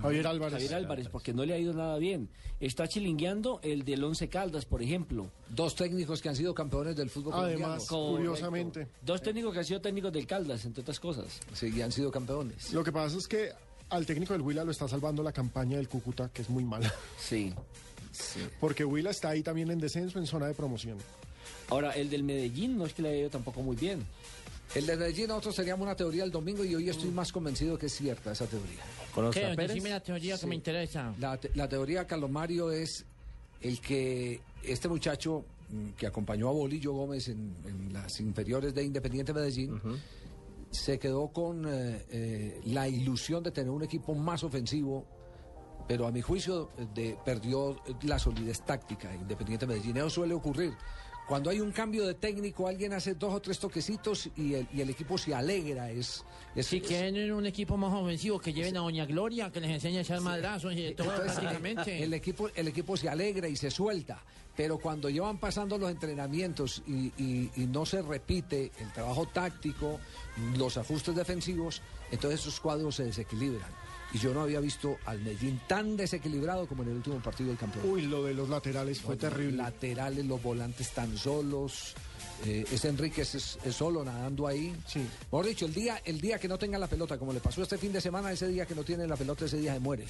Javier 0.00 0.26
Álvarez. 0.28 0.52
Javier 0.54 0.74
Álvarez, 0.74 1.08
porque 1.08 1.32
no 1.32 1.44
le 1.44 1.54
ha 1.54 1.58
ido 1.58 1.72
nada 1.72 1.98
bien. 1.98 2.28
Está 2.60 2.86
chilingueando 2.86 3.58
el 3.64 3.84
del 3.84 4.04
Once 4.04 4.28
Caldas, 4.28 4.64
por 4.64 4.80
ejemplo. 4.80 5.28
Dos 5.48 5.74
técnicos 5.74 6.22
que 6.22 6.28
han 6.28 6.36
sido 6.36 6.54
campeones 6.54 6.94
del 6.94 7.10
fútbol 7.10 7.32
Además, 7.34 7.86
colombiano. 7.86 8.16
curiosamente. 8.30 8.88
Dos 9.04 9.22
técnicos 9.22 9.52
que 9.52 9.58
han 9.60 9.64
sido 9.64 9.80
técnicos 9.80 10.12
del 10.12 10.26
Caldas, 10.26 10.64
entre 10.64 10.82
otras 10.82 11.00
cosas. 11.00 11.40
Sí, 11.52 11.72
y 11.74 11.80
han 11.82 11.90
sido 11.90 12.12
campeones. 12.12 12.72
Lo 12.72 12.84
que 12.84 12.92
pasa 12.92 13.16
es 13.18 13.26
que 13.26 13.50
al 13.90 14.06
técnico 14.06 14.34
del 14.34 14.42
Huila 14.42 14.62
lo 14.64 14.70
está 14.70 14.86
salvando 14.86 15.22
la 15.22 15.32
campaña 15.32 15.78
del 15.78 15.88
Cúcuta, 15.88 16.28
que 16.32 16.42
es 16.42 16.48
muy 16.50 16.62
mala. 16.64 16.92
Sí. 17.18 17.52
Porque 18.60 18.84
Huila 18.84 19.10
está 19.10 19.30
ahí 19.30 19.42
también 19.42 19.70
en 19.70 19.78
descenso, 19.80 20.18
en 20.20 20.26
zona 20.26 20.46
de 20.46 20.54
promoción. 20.54 20.98
Ahora, 21.70 21.92
el 21.92 22.08
del 22.10 22.22
Medellín 22.22 22.76
no 22.78 22.86
es 22.86 22.94
que 22.94 23.02
le 23.02 23.08
haya 23.10 23.18
ido 23.20 23.30
tampoco 23.30 23.62
muy 23.62 23.76
bien. 23.76 24.04
El 24.74 24.86
de 24.86 24.96
Medellín, 24.96 25.28
nosotros 25.28 25.56
teníamos 25.56 25.84
una 25.84 25.94
teoría 25.96 26.24
el 26.24 26.30
domingo 26.30 26.64
y 26.64 26.74
hoy 26.74 26.88
estoy 26.88 27.10
más 27.10 27.32
convencido 27.32 27.78
que 27.78 27.86
es 27.86 27.94
cierta 27.94 28.32
esa 28.32 28.46
teoría. 28.46 28.80
¿Con 29.14 29.30
¿Qué? 29.30 29.54
Decime 29.56 29.90
la 29.90 30.00
teoría 30.00 30.38
que 30.38 30.46
me 30.46 30.54
interesa. 30.54 31.14
La, 31.18 31.36
te- 31.38 31.50
la 31.54 31.68
teoría, 31.68 32.06
Carlos 32.06 32.30
Mario, 32.30 32.70
es 32.70 33.04
el 33.62 33.80
que 33.80 34.40
este 34.62 34.88
muchacho 34.88 35.44
mm, 35.70 35.90
que 35.96 36.06
acompañó 36.06 36.48
a 36.48 36.52
Bolillo 36.52 36.92
Gómez 36.92 37.28
en, 37.28 37.54
en 37.66 37.92
las 37.92 38.20
inferiores 38.20 38.74
de 38.74 38.84
Independiente 38.84 39.32
Medellín, 39.32 39.80
se 40.70 40.98
quedó 40.98 41.28
con 41.28 41.64
eh, 41.66 42.04
eh, 42.10 42.60
la 42.66 42.86
ilusión 42.88 43.42
de 43.42 43.50
tener 43.50 43.70
un 43.70 43.82
equipo 43.82 44.14
más 44.14 44.44
ofensivo, 44.44 45.06
pero 45.88 46.06
a 46.06 46.12
mi 46.12 46.20
juicio 46.20 46.70
eh, 46.76 46.86
de, 46.94 47.16
perdió 47.24 47.80
la 48.02 48.18
solidez 48.18 48.60
táctica. 48.66 49.14
Independiente 49.14 49.66
Medellín, 49.66 49.96
eso 49.96 50.10
suele 50.10 50.34
ocurrir. 50.34 50.74
Cuando 51.28 51.50
hay 51.50 51.60
un 51.60 51.72
cambio 51.72 52.06
de 52.06 52.14
técnico, 52.14 52.66
alguien 52.66 52.94
hace 52.94 53.14
dos 53.14 53.34
o 53.34 53.40
tres 53.40 53.58
toquecitos 53.58 54.30
y 54.34 54.54
el, 54.54 54.66
y 54.72 54.80
el 54.80 54.88
equipo 54.88 55.18
se 55.18 55.34
alegra. 55.34 55.90
Es, 55.90 56.24
es, 56.56 56.68
quieren 56.68 57.30
un 57.32 57.44
equipo 57.44 57.76
más 57.76 57.92
ofensivo, 57.92 58.40
que 58.40 58.50
lleven 58.54 58.78
a 58.78 58.80
Doña 58.80 59.04
Gloria, 59.04 59.52
que 59.52 59.60
les 59.60 59.70
enseñe 59.70 59.98
a 59.98 60.00
echar 60.00 60.22
madrazos 60.22 60.72
y 60.74 60.94
todo 60.94 61.10
Entonces, 61.12 61.38
prácticamente. 61.38 62.02
El 62.02 62.14
equipo, 62.14 62.48
el 62.54 62.68
equipo 62.68 62.96
se 62.96 63.10
alegra 63.10 63.46
y 63.46 63.56
se 63.56 63.70
suelta, 63.70 64.24
pero 64.56 64.78
cuando 64.78 65.10
llevan 65.10 65.38
pasando 65.38 65.76
los 65.76 65.90
entrenamientos 65.90 66.82
y, 66.86 67.12
y- 67.22 67.50
y 67.56 67.66
no 67.66 67.84
se 67.84 68.00
repite 68.00 68.72
el 68.80 68.90
trabajo 68.94 69.26
táctico, 69.28 70.00
los 70.56 70.78
ajustes 70.78 71.14
defensivos, 71.14 71.82
entonces 72.10 72.40
esos 72.40 72.58
cuadros 72.58 72.96
se 72.96 73.04
desequilibran. 73.04 73.70
Y 74.12 74.18
yo 74.18 74.32
no 74.32 74.40
había 74.42 74.60
visto 74.60 74.98
al 75.04 75.20
Medellín 75.20 75.60
tan 75.66 75.96
desequilibrado 75.96 76.66
como 76.66 76.82
en 76.82 76.90
el 76.90 76.96
último 76.96 77.18
partido 77.20 77.50
del 77.50 77.58
campeonato. 77.58 77.92
Uy, 77.92 78.02
lo 78.02 78.24
de 78.24 78.34
los 78.34 78.48
laterales 78.48 79.00
fue 79.00 79.14
Los 79.16 79.20
terrible. 79.20 79.58
Laterales, 79.58 80.24
los 80.24 80.42
volantes 80.42 80.90
tan 80.92 81.16
solos. 81.18 81.94
Eh, 82.46 82.64
ese 82.70 82.88
Enríquez 82.88 83.34
es, 83.34 83.58
es 83.64 83.74
solo 83.74 84.04
nadando 84.04 84.46
ahí. 84.46 84.74
Sí. 84.86 85.04
Mejor 85.24 85.46
dicho, 85.46 85.66
el 85.66 85.74
día, 85.74 86.00
el 86.04 86.20
día 86.20 86.38
que 86.38 86.46
no 86.46 86.56
tenga 86.56 86.78
la 86.78 86.86
pelota, 86.86 87.18
como 87.18 87.32
le 87.32 87.40
pasó 87.40 87.62
este 87.62 87.76
fin 87.78 87.92
de 87.92 88.00
semana, 88.00 88.30
ese 88.30 88.46
día 88.46 88.64
que 88.64 88.76
no 88.76 88.84
tiene 88.84 89.06
la 89.08 89.16
pelota, 89.16 89.44
ese 89.44 89.58
día 89.58 89.74
se 89.74 89.80
muere. 89.80 90.06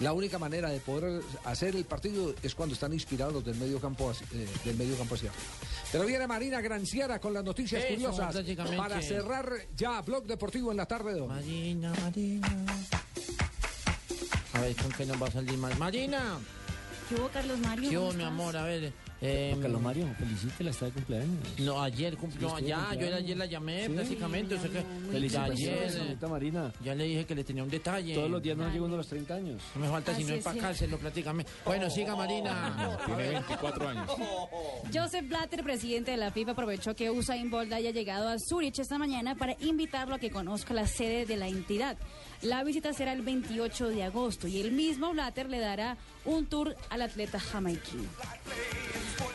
La 0.00 0.12
única 0.12 0.38
manera 0.38 0.70
de 0.70 0.78
poder 0.78 1.20
hacer 1.44 1.74
el 1.74 1.84
partido 1.84 2.34
es 2.42 2.54
cuando 2.54 2.74
están 2.74 2.92
inspirados 2.92 3.34
los 3.34 3.44
del 3.44 3.56
medio 3.56 3.80
campo, 3.80 4.12
eh, 4.32 4.46
del 4.64 4.76
medio 4.76 4.96
campo 4.96 5.16
hacia 5.16 5.30
arriba. 5.30 5.44
Pero 5.90 6.06
viene 6.06 6.26
Marina 6.26 6.60
Granciera 6.60 7.18
con 7.20 7.34
las 7.34 7.44
noticias 7.44 7.84
Eso, 7.84 7.94
curiosas 7.94 8.36
para 8.76 9.02
cerrar 9.02 9.52
ya 9.76 10.00
Blog 10.02 10.24
Deportivo 10.24 10.70
en 10.70 10.76
la 10.76 10.86
tarde 10.86 11.14
de 11.14 11.20
hoy. 11.20 11.28
Marina, 11.28 11.92
Marina. 12.00 12.66
A 14.56 14.60
ver, 14.60 14.74
¿con 14.76 14.90
qué 14.92 15.04
nos 15.04 15.20
va 15.22 15.26
a 15.26 15.30
salir 15.30 15.58
más? 15.58 15.78
Marina. 15.78 16.38
¿Qué 17.08 17.14
hubo, 17.14 17.28
Carlos 17.28 17.58
Mario? 17.58 17.90
¿Qué 17.90 17.98
hubo, 17.98 18.06
¿Cómo 18.06 18.18
mi 18.18 18.24
amor? 18.24 18.56
A 18.56 18.64
ver. 18.64 18.90
Eh, 19.22 19.56
Carlos 19.62 19.80
Mario, 19.80 20.06
felicítela, 20.18 20.70
está 20.70 20.84
de 20.86 20.92
cumpleaños. 20.92 21.38
No, 21.58 21.80
ayer 21.82 22.16
cumplió, 22.18 22.48
estuvo 22.48 22.66
ya, 22.68 22.92
yo 22.94 23.14
ayer 23.14 23.36
la 23.36 23.46
llamé 23.46 23.86
Sí. 23.86 23.92
prácticamente, 23.94 24.54
o 24.56 24.60
sea 24.60 24.70
que 24.70 24.82
Felicitaciones, 25.10 25.78
ayer, 25.80 25.90
señorita 25.90 26.28
Marina. 26.28 26.72
ya 26.84 26.94
le 26.94 27.04
dije 27.04 27.24
que 27.24 27.34
le 27.34 27.42
tenía 27.44 27.62
un 27.62 27.70
detalle. 27.70 28.14
Todos 28.14 28.30
los 28.30 28.42
días 28.42 28.58
no 28.58 28.68
llegó 28.70 28.84
uno 28.84 28.94
a 28.94 28.98
los 28.98 29.08
30 29.08 29.34
años. 29.34 29.62
No 29.74 29.80
me 29.80 29.88
falta 29.88 30.12
Así 30.12 30.22
sino 30.22 30.34
es, 30.34 30.46
empacárselo 30.46 30.98
prácticamente. 30.98 31.50
Bueno, 31.64 31.88
siga 31.88 32.14
Marina. 32.14 32.98
Tiene 33.06 33.28
24 33.30 33.88
años. 33.88 34.10
Joseph 34.92 35.28
Blatter, 35.28 35.62
presidente 35.64 36.10
de 36.10 36.16
la 36.18 36.30
FIFA, 36.30 36.50
aprovechó 36.52 36.94
que 36.94 37.10
Usain 37.10 37.50
Bolt 37.50 37.72
haya 37.72 37.90
llegado 37.92 38.28
a 38.28 38.36
Zurich 38.38 38.78
esta 38.78 38.98
mañana 38.98 39.34
para 39.34 39.56
invitarlo 39.60 40.16
a 40.16 40.18
que 40.18 40.30
conozca 40.30 40.74
la 40.74 40.86
sede 40.86 41.24
de 41.24 41.36
la 41.38 41.48
entidad. 41.48 41.96
La 42.42 42.62
visita 42.64 42.92
será 42.92 43.14
el 43.14 43.22
28 43.22 43.88
de 43.88 44.02
agosto 44.04 44.46
y 44.46 44.60
el 44.60 44.72
mismo 44.72 45.10
Blatter 45.12 45.48
le 45.48 45.58
dará 45.58 45.96
un 46.26 46.44
tour 46.44 46.76
al 46.90 47.00
atleta 47.00 47.40
jamaiquino. 47.40 48.04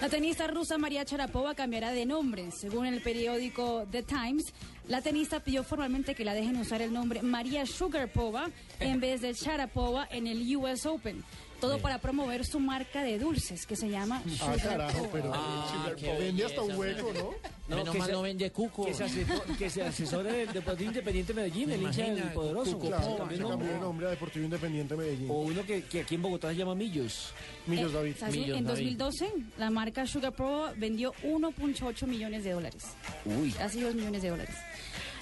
La 0.02 0.10
tenista 0.10 0.48
rusa 0.48 0.78
María 0.78 1.04
Sharapova 1.04 1.54
cambiará 1.56 1.92
de 1.92 2.06
nombre. 2.06 2.52
Según 2.52 2.86
el 2.86 3.02
periódico 3.02 3.86
The 3.92 4.04
Times, 4.04 4.54
la 4.88 5.02
tenista 5.02 5.40
pidió 5.40 5.64
formalmente 5.64 6.16
que 6.16 6.26
la 6.26 6.34
dejen 6.34 6.58
usar 6.58 6.82
el 6.82 6.92
nombre 6.92 7.22
María 7.22 7.66
Sugarpova 7.66 8.50
en 8.80 9.00
vez 9.00 9.22
de 9.22 9.34
Sharapova 9.34 10.08
en 10.12 10.28
el 10.28 10.56
US 10.58 10.86
Open. 10.86 11.24
Todo 11.62 11.78
para 11.78 12.00
promover 12.00 12.46
su 12.46 12.60
marca 12.60 13.04
de 13.04 13.20
dulces 13.20 13.66
que 13.66 13.76
se 13.76 13.88
llama 13.90 14.22
Ah, 14.42 14.56
carajo, 14.62 15.08
pero 15.12 15.32
Ah, 15.34 15.92
qué 15.98 16.12
vende 16.18 16.44
hasta 16.46 16.62
un 16.62 16.78
belleza, 16.78 17.04
hueco, 17.06 17.14
¿no? 17.14 17.52
Menos 17.78 17.90
que 17.94 18.00
mal 18.00 18.08
se- 18.08 18.14
no 18.14 18.22
vende 18.24 18.52
cuco. 18.52 18.86
Que 18.86 18.94
se, 18.94 19.06
asesor- 19.06 19.58
que 19.58 19.70
se 19.70 19.82
asesore 19.84 20.32
del 20.34 20.52
Deportivo 20.52 20.90
Independiente 20.90 21.34
Medellín, 21.34 21.72
el 21.72 21.82
hincha 21.84 22.04
del 22.04 22.32
poderoso. 22.34 22.74
Cuco 22.74 22.88
Claro, 22.88 23.16
También 23.16 23.38
se 23.38 23.44
no- 23.44 23.50
cambió 23.52 23.68
de 23.72 23.80
nombre 23.80 24.08
a 24.08 24.10
Deportivo 24.10 24.44
Independiente 24.46 24.96
Medellín. 24.98 25.30
O 25.30 25.34
uno 25.42 25.66
que, 25.66 25.84
que 25.84 26.02
aquí 26.02 26.16
en 26.16 26.22
Bogotá 26.24 26.50
se 26.50 26.56
llama 26.56 26.76
Millos. 26.76 27.32
Millos 27.68 27.92
Eh, 27.92 27.96
David. 27.96 28.16
¿sabes? 28.20 28.36
Millos, 28.36 28.58
en 28.58 28.66
David. 28.66 28.98
2012, 28.98 29.32
la 29.58 29.70
marca 29.70 30.06
Sugar 30.08 30.34
Pro 30.34 30.74
vendió 30.78 31.14
1.8 31.24 32.08
millones 32.08 32.44
de 32.44 32.52
dólares. 32.52 32.84
Uy. 33.26 33.52
Casi 33.52 33.80
2 33.82 33.96
millones 33.96 34.22
de 34.22 34.30
dólares. 34.30 34.56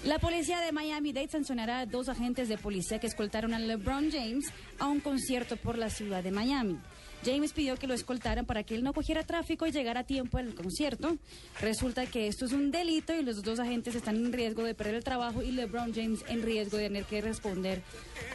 La 0.05 0.17
policía 0.17 0.61
de 0.61 0.71
Miami-Dade 0.71 1.27
sancionará 1.27 1.79
a 1.79 1.85
dos 1.85 2.07
agentes 2.07 2.47
de 2.47 2.57
policía 2.57 2.99
que 2.99 3.07
escoltaron 3.07 3.53
a 3.53 3.59
LeBron 3.59 4.09
James 4.09 4.45
a 4.79 4.87
un 4.87 5.01
concierto 5.01 5.57
por 5.57 5.77
la 5.77 5.89
ciudad 5.89 6.23
de 6.23 6.31
Miami. 6.31 6.77
James 7.25 7.51
pidió 7.51 7.75
que 7.75 7.85
lo 7.85 7.93
escoltaran 7.93 8.45
para 8.45 8.63
que 8.63 8.75
él 8.75 8.83
no 8.83 8.93
cogiera 8.93 9.25
tráfico 9.25 9.67
y 9.67 9.71
llegara 9.71 10.01
a 10.01 10.05
tiempo 10.05 10.37
al 10.37 10.55
concierto. 10.55 11.17
Resulta 11.59 12.05
que 12.05 12.27
esto 12.27 12.45
es 12.45 12.53
un 12.53 12.71
delito 12.71 13.13
y 13.13 13.23
los 13.23 13.43
dos 13.43 13.59
agentes 13.59 13.93
están 13.93 14.15
en 14.15 14.31
riesgo 14.31 14.63
de 14.63 14.73
perder 14.73 14.95
el 14.95 15.03
trabajo 15.03 15.41
y 15.41 15.51
LeBron 15.51 15.93
James 15.93 16.23
en 16.29 16.43
riesgo 16.43 16.77
de 16.77 16.87
tener 16.87 17.03
que 17.03 17.19
responder 17.19 17.83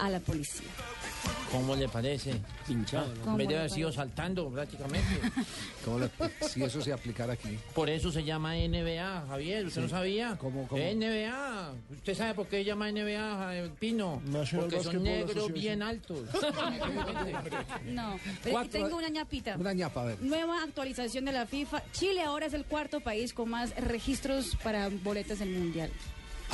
a 0.01 0.11
la 0.11 0.21
policía. 0.21 0.69
¿Cómo 1.51 1.77
le 1.77 1.89
parece? 1.89 2.35
Pinchado. 2.67 3.13
En 3.13 3.21
¿Cómo 3.21 3.37
vez 3.37 3.47
de 3.47 3.53
le 3.55 3.59
haber 3.61 3.71
sido 3.71 3.93
saltando 3.93 4.49
prácticamente. 4.51 5.21
¿Cómo 5.85 6.01
le- 6.01 6.11
si 6.49 6.63
eso 6.65 6.81
se 6.83 6.93
aplicara 6.93 7.35
aquí. 7.35 7.59
Por 7.75 7.89
eso 7.89 8.11
se 8.11 8.25
llama 8.25 8.55
NBA, 8.57 9.27
Javier. 9.29 9.67
¿Usted 9.67 9.81
Sí. 9.83 9.87
no 9.87 9.89
sabía? 9.89 10.37
¿Cómo, 10.39 10.67
cómo? 10.67 10.83
NBA. 10.83 11.73
¿Usted 11.93 12.15
sabe 12.17 12.35
por 12.35 12.47
qué 12.49 12.57
se 12.59 12.65
llama 12.65 12.89
NBA, 12.91 13.57
eh, 13.57 13.71
Pino? 13.79 14.21
National 14.27 14.67
Porque 14.69 14.83
son 14.83 15.03
negros 15.05 15.53
bien 15.53 15.83
altos. 15.83 16.21
No, 17.87 18.19
pero 18.43 18.53
Cuatro- 18.53 18.71
tengo 18.73 18.97
una 18.97 19.09
ñapita. 19.09 19.57
Una 19.57 19.73
ñapa, 19.73 20.03
a 20.03 20.05
ver. 20.07 20.23
Nueva 20.23 20.63
actualización 20.63 21.25
de 21.25 21.33
la 21.33 21.47
FIFA. 21.47 21.83
Chile 21.93 22.23
ahora 22.23 22.47
es 22.47 22.55
el 22.55 22.65
cuarto 22.65 23.01
país 23.01 23.33
con 23.33 23.51
más 23.51 23.75
registros 23.77 24.57
para 24.63 24.89
boletas 24.89 25.39
del 25.39 25.51
Mundial. 25.51 25.91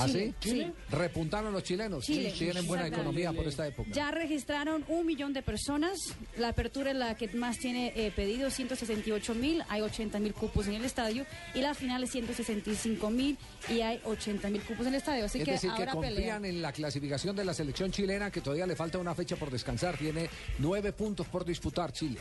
¿Ah, 0.01 0.06
Chile, 0.06 0.35
sí? 0.40 0.72
Repuntaron 0.90 1.52
los 1.52 1.62
chilenos. 1.62 2.05
Chile. 2.05 2.32
Tienen 2.36 2.66
buena 2.66 2.86
economía 2.86 3.32
por 3.32 3.47
esta 3.47 3.66
época. 3.66 3.90
Ya 3.93 4.10
registraron 4.10 4.85
un 4.89 5.06
millón 5.06 5.32
de 5.32 5.43
personas. 5.43 5.98
La 6.36 6.48
apertura 6.48 6.90
es 6.90 6.97
la 6.97 7.16
que 7.16 7.28
más 7.28 7.59
tiene 7.59 7.93
eh, 7.97 8.12
pedidos, 8.14 8.55
168 8.55 9.35
mil. 9.35 9.62
Hay 9.68 9.81
80 9.82 10.18
mil 10.18 10.35
cupos 10.35 10.66
en 10.68 10.74
el 10.74 10.85
estadio. 10.85 11.27
Y 11.55 11.60
la 11.60 11.74
final 11.74 12.02
es 12.05 12.10
165 12.10 13.10
mil 13.10 13.39
y 13.68 13.81
hay 13.81 14.01
80 14.05 14.48
mil 14.48 14.62
cupos 14.62 14.86
en 14.86 14.94
el 14.94 15.01
estadio. 15.01 15.24
Así 15.24 15.39
es 15.39 15.44
que 15.44 15.52
decir, 15.52 15.70
que 15.77 15.86
confían 15.86 16.44
en 16.44 16.62
la 16.62 16.72
clasificación 16.72 17.36
de 17.36 17.44
la 17.44 17.55
selección 17.55 17.90
chilena, 17.90 18.31
que 18.31 18.40
todavía 18.40 18.66
le 18.66 18.77
falta 18.77 18.98
una 18.98 19.14
fecha 19.14 19.36
por 19.36 19.51
descansar. 19.51 19.97
Tiene 19.97 20.28
nueve 20.59 20.93
puntos 20.93 21.27
por 21.27 21.44
disputar 21.44 21.93
Chile. 21.93 22.18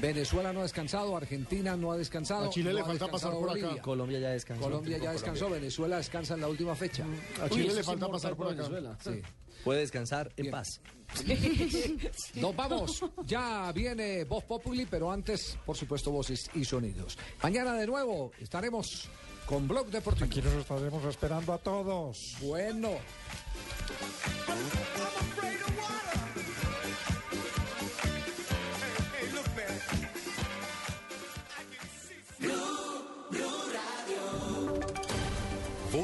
Venezuela 0.00 0.52
no 0.52 0.60
ha 0.60 0.62
descansado, 0.62 1.16
Argentina 1.16 1.76
no 1.76 1.92
ha 1.92 1.96
descansado. 1.96 2.46
A 2.46 2.50
Chile 2.50 2.70
no 2.70 2.78
le 2.78 2.84
falta 2.84 3.08
pasar 3.08 3.32
por 3.32 3.50
acá. 3.50 3.60
Bolivia. 3.60 3.82
Colombia 3.82 4.18
ya 4.18 4.30
descansó. 4.30 4.62
Colombia 4.62 4.98
ya 4.98 5.12
descansó, 5.12 5.50
Venezuela 5.50 5.96
descansa 5.98 6.34
en 6.34 6.40
la 6.40 6.48
última 6.48 6.74
fecha. 6.74 7.04
A 7.42 7.48
Chile 7.48 7.74
le 7.74 7.82
falta 7.82 8.08
pasar 8.08 8.36
por 8.36 8.52
acá. 8.52 8.68
Sí. 9.02 9.22
Puede 9.64 9.80
descansar 9.80 10.32
en 10.36 10.50
paz. 10.50 10.80
Nos 12.34 12.54
vamos. 12.54 13.04
Ya 13.24 13.72
viene 13.72 14.24
Voz 14.24 14.44
Populi, 14.44 14.86
pero 14.86 15.10
antes, 15.10 15.58
por 15.64 15.76
supuesto, 15.76 16.10
voces 16.10 16.50
y 16.54 16.64
sonidos. 16.64 17.18
Mañana 17.42 17.74
de 17.74 17.86
nuevo 17.86 18.32
estaremos 18.38 19.08
con 19.46 19.66
Blog 19.66 19.88
Deportivo. 19.88 20.26
Aquí 20.26 20.42
los 20.42 20.54
estaremos 20.54 21.04
esperando 21.04 21.52
a 21.52 21.58
todos. 21.58 22.36
Bueno. 22.40 22.90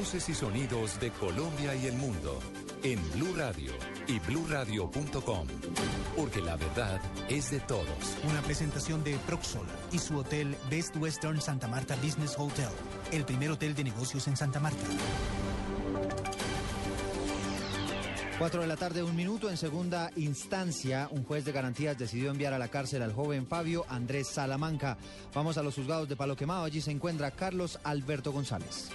Voces 0.03 0.29
y 0.31 0.35
sonidos 0.35 0.99
de 0.99 1.13
Colombia 1.13 1.77
y 1.77 1.87
el 1.87 1.95
mundo 1.95 2.41
en 2.83 2.99
Blue 3.13 3.37
Radio 3.37 3.71
y 4.09 4.19
bluradio.com. 4.19 5.47
Porque 6.17 6.41
la 6.41 6.57
verdad 6.57 7.01
es 7.29 7.53
de 7.53 7.61
todos. 7.61 7.87
Una 8.29 8.43
presentación 8.43 9.05
de 9.05 9.17
Proxol 9.29 9.65
y 9.93 10.01
su 10.01 10.19
hotel 10.19 10.57
Best 10.69 10.97
Western 10.97 11.41
Santa 11.41 11.69
Marta 11.69 11.95
Business 12.03 12.35
Hotel, 12.37 12.67
el 13.13 13.25
primer 13.25 13.53
hotel 13.53 13.77
de 13.77 13.85
negocios 13.85 14.27
en 14.27 14.37
Santa 14.37 14.59
Marta. 14.59 14.83
4 18.41 18.61
de 18.61 18.67
la 18.67 18.77
tarde, 18.77 19.05
un 19.05 19.15
minuto. 19.15 19.51
En 19.51 19.57
segunda 19.57 20.11
instancia, 20.17 21.07
un 21.13 21.23
juez 21.23 21.45
de 21.45 21.53
garantías 21.53 21.97
decidió 21.97 22.33
enviar 22.33 22.53
a 22.53 22.59
la 22.59 22.67
cárcel 22.67 23.03
al 23.03 23.13
joven 23.13 23.47
Fabio 23.47 23.87
Andrés 23.89 24.27
Salamanca. 24.27 24.99
Vamos 25.33 25.59
a 25.59 25.63
los 25.63 25.77
juzgados 25.77 26.09
de 26.09 26.17
Palo 26.17 26.35
Quemado. 26.35 26.65
Allí 26.65 26.81
se 26.81 26.91
encuentra 26.91 27.31
Carlos 27.31 27.79
Alberto 27.85 28.33
González. 28.33 28.91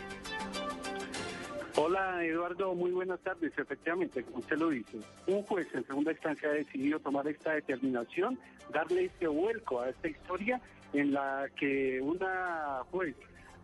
Hola 1.80 2.26
Eduardo, 2.26 2.74
muy 2.74 2.90
buenas 2.90 3.20
tardes. 3.20 3.54
Efectivamente, 3.56 4.24
como 4.24 4.40
usted 4.40 4.58
lo 4.58 4.70
dice, 4.70 4.98
un 5.28 5.44
juez 5.44 5.68
en 5.76 5.86
segunda 5.86 6.12
instancia 6.12 6.50
ha 6.50 6.54
decidido 6.54 7.00
tomar 7.00 7.28
esta 7.28 7.54
determinación, 7.54 8.40
darle 8.74 9.06
este 9.06 9.28
vuelco 9.28 9.82
a 9.82 9.90
esta 9.90 10.08
historia 10.08 10.60
en 10.94 11.14
la 11.14 11.48
que 11.56 12.02
una 12.02 12.82
juez 12.90 13.16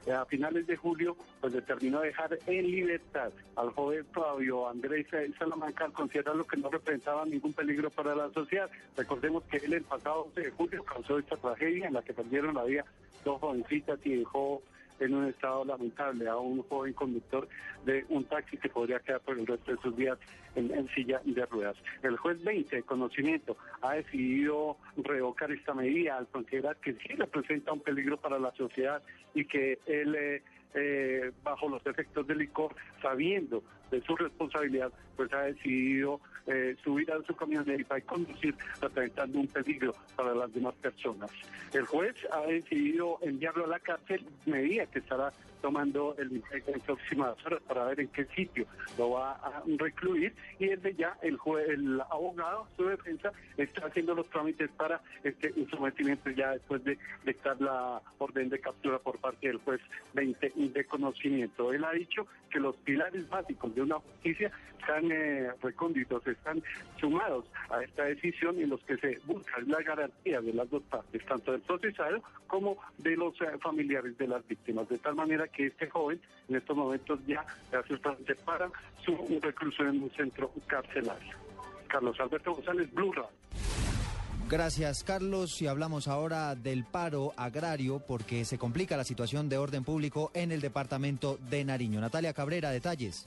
eh, 0.05 0.11
a 0.11 0.25
finales 0.25 0.67
de 0.67 0.77
julio 0.77 1.17
pues 1.41 1.53
determinó 1.53 2.01
dejar 2.01 2.37
en 2.45 2.69
libertad 2.69 3.31
al 3.55 3.71
joven 3.71 4.05
Fabio 4.11 4.69
Andrés 4.69 5.07
Salamanca 5.39 5.85
al 5.85 5.93
considerarlo 5.93 6.45
que 6.45 6.57
no 6.57 6.69
representaba 6.69 7.25
ningún 7.25 7.53
peligro 7.53 7.89
para 7.89 8.13
la 8.13 8.29
sociedad. 8.29 8.69
Recordemos 8.95 9.43
que 9.45 9.57
él 9.57 9.73
el 9.73 9.85
pasado 9.85 10.25
12 10.35 10.41
de 10.41 10.51
julio 10.51 10.83
causó 10.83 11.17
esta 11.17 11.35
tragedia 11.35 11.87
en 11.87 11.93
la 11.93 12.03
que 12.03 12.13
perdieron 12.13 12.53
la 12.53 12.65
vida 12.65 12.85
dos 13.25 13.39
jovencitas 13.39 13.97
y 14.03 14.17
dejó 14.17 14.61
en 15.03 15.13
un 15.13 15.27
estado 15.27 15.65
lamentable 15.65 16.27
a 16.27 16.37
un 16.37 16.63
joven 16.63 16.93
conductor 16.93 17.47
de 17.85 18.05
un 18.09 18.23
taxi 18.25 18.57
que 18.57 18.69
podría 18.69 18.99
quedar 18.99 19.21
por 19.21 19.37
el 19.37 19.45
resto 19.45 19.71
de 19.71 19.81
sus 19.81 19.95
días 19.95 20.17
en, 20.55 20.87
silla 20.89 21.21
de 21.25 21.45
ruedas. 21.45 21.75
El 22.01 22.17
juez 22.17 22.41
20 22.43 22.75
de 22.75 22.83
conocimiento 22.83 23.57
ha 23.81 23.95
decidido 23.95 24.77
revocar 24.97 25.51
esta 25.51 25.73
medida 25.73 26.17
al 26.17 26.27
considerar 26.27 26.77
que 26.77 26.93
sí 26.93 27.13
representa 27.15 27.73
un 27.73 27.81
peligro 27.81 28.17
para 28.17 28.39
la 28.39 28.51
sociedad 28.53 29.01
y 29.33 29.45
que 29.45 29.79
él, 29.85 30.15
eh, 30.15 30.41
eh, 30.75 31.31
bajo 31.43 31.69
los 31.69 31.85
efectos 31.85 32.25
del 32.27 32.39
licor, 32.39 32.75
sabiendo 33.01 33.63
de 33.93 34.01
su 34.01 34.15
responsabilidad, 34.15 34.91
pues 35.15 35.31
ha 35.33 35.41
decidido 35.43 36.19
eh, 36.47 36.75
subir 36.83 37.11
a 37.11 37.21
su 37.23 37.35
camioneta 37.35 37.97
y 37.97 38.01
conducir 38.01 38.55
representando 38.81 39.39
un 39.39 39.47
peligro 39.47 39.93
para 40.15 40.33
las 40.35 40.53
demás 40.53 40.73
personas. 40.75 41.29
El 41.73 41.85
juez 41.85 42.15
ha 42.31 42.41
decidido 42.47 43.17
enviarlo 43.21 43.65
a 43.65 43.67
la 43.67 43.79
cárcel, 43.79 44.25
medida 44.45 44.85
que 44.87 44.99
estará 44.99 45.31
tomando 45.61 46.13
el, 46.17 46.43
en 46.51 46.79
próximas 46.81 47.37
horas 47.45 47.61
para 47.65 47.85
ver 47.85 48.01
en 48.01 48.09
qué 48.09 48.25
sitio 48.35 48.65
lo 48.97 49.11
va 49.11 49.31
a 49.31 49.63
recluir 49.77 50.33
y 50.59 50.67
desde 50.67 50.93
ya 50.95 51.15
el 51.21 51.37
jue- 51.37 51.63
el 51.69 52.01
abogado, 52.01 52.67
su 52.75 52.83
defensa, 52.85 53.31
está 53.55 53.85
haciendo 53.87 54.13
los 54.13 54.29
trámites 54.29 54.69
para 54.71 54.99
este 55.23 55.53
sometimiento 55.69 56.29
ya 56.31 56.51
después 56.51 56.83
de 56.83 56.97
dictar 57.25 57.61
la 57.61 58.01
orden 58.17 58.49
de 58.49 58.59
captura 58.59 58.99
por 58.99 59.17
parte 59.19 59.47
del 59.47 59.57
juez 59.59 59.79
20 60.13 60.51
de 60.53 60.83
conocimiento. 60.85 61.71
Él 61.71 61.85
ha 61.85 61.93
dicho 61.93 62.27
que 62.49 62.59
los 62.59 62.75
pilares 62.75 63.29
básicos 63.29 63.73
de 63.73 63.82
una 63.83 63.99
justicia 63.99 64.51
están 64.79 65.11
eh, 65.11 65.49
recónditos, 65.61 66.25
están 66.27 66.61
sumados 66.99 67.45
a 67.69 67.81
esta 67.81 68.03
decisión 68.03 68.59
en 68.59 68.69
los 68.69 68.81
que 68.81 68.97
se 68.97 69.17
busca 69.25 69.53
la 69.65 69.81
garantía 69.81 70.41
de 70.41 70.53
las 70.53 70.69
dos 70.69 70.83
partes, 70.83 71.25
tanto 71.25 71.53
del 71.53 71.61
procesado 71.61 72.21
como 72.47 72.77
de 72.97 73.15
los 73.15 73.33
eh, 73.41 73.45
familiares 73.61 74.17
de 74.17 74.27
las 74.27 74.45
víctimas, 74.47 74.89
de 74.89 74.97
tal 74.97 75.15
manera 75.15 75.47
que 75.47 75.67
este 75.67 75.89
joven 75.89 76.19
en 76.49 76.57
estos 76.57 76.75
momentos 76.75 77.19
ya 77.25 77.45
trámite 78.01 78.35
para 78.35 78.69
su 79.05 79.39
reclusión 79.41 79.89
en 79.89 80.03
un 80.03 80.11
centro 80.11 80.51
carcelario. 80.67 81.33
Carlos 81.87 82.19
Alberto 82.19 82.53
González, 82.53 82.91
Blue. 82.93 83.13
Gracias, 84.49 85.03
Carlos. 85.03 85.61
Y 85.61 85.67
hablamos 85.67 86.07
ahora 86.07 86.55
del 86.55 86.83
paro 86.83 87.33
agrario 87.37 87.99
porque 87.99 88.45
se 88.45 88.57
complica 88.57 88.97
la 88.97 89.03
situación 89.03 89.47
de 89.47 89.57
orden 89.57 89.83
público 89.83 90.31
en 90.33 90.51
el 90.51 90.59
departamento 90.59 91.37
de 91.49 91.63
Nariño. 91.63 92.01
Natalia 92.01 92.33
Cabrera, 92.33 92.71
detalles. 92.71 93.25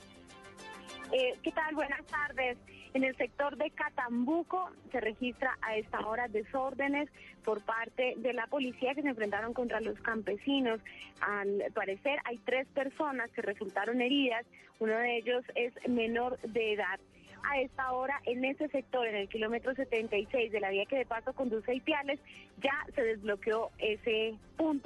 Eh, 1.11 1.35
¿Qué 1.41 1.51
tal? 1.51 1.73
Buenas 1.75 2.05
tardes. 2.07 2.57
En 2.93 3.03
el 3.03 3.15
sector 3.15 3.55
de 3.57 3.69
Catambuco 3.71 4.69
se 4.91 4.99
registra 4.99 5.57
a 5.61 5.75
esta 5.77 6.05
hora 6.05 6.27
desórdenes 6.27 7.09
por 7.45 7.61
parte 7.61 8.15
de 8.17 8.33
la 8.33 8.47
policía 8.47 8.93
que 8.93 9.03
se 9.03 9.09
enfrentaron 9.09 9.53
contra 9.53 9.79
los 9.79 9.97
campesinos. 9.99 10.81
Al 11.21 11.63
parecer 11.73 12.19
hay 12.25 12.37
tres 12.39 12.67
personas 12.73 13.31
que 13.31 13.41
resultaron 13.41 14.01
heridas. 14.01 14.45
Uno 14.79 14.97
de 14.97 15.17
ellos 15.17 15.45
es 15.55 15.73
menor 15.87 16.39
de 16.41 16.73
edad. 16.73 16.99
A 17.49 17.61
esta 17.61 17.93
hora, 17.93 18.19
en 18.25 18.43
ese 18.43 18.67
sector, 18.67 19.07
en 19.07 19.15
el 19.15 19.29
kilómetro 19.29 19.73
76 19.73 20.51
de 20.51 20.59
la 20.59 20.71
vía 20.71 20.85
que 20.85 20.97
de 20.97 21.05
paso 21.05 21.31
conduce 21.33 21.71
a 21.71 21.75
Ipiales, 21.75 22.19
ya 22.61 22.85
se 22.93 23.01
desbloqueó 23.03 23.69
ese 23.77 24.33
punto. 24.57 24.85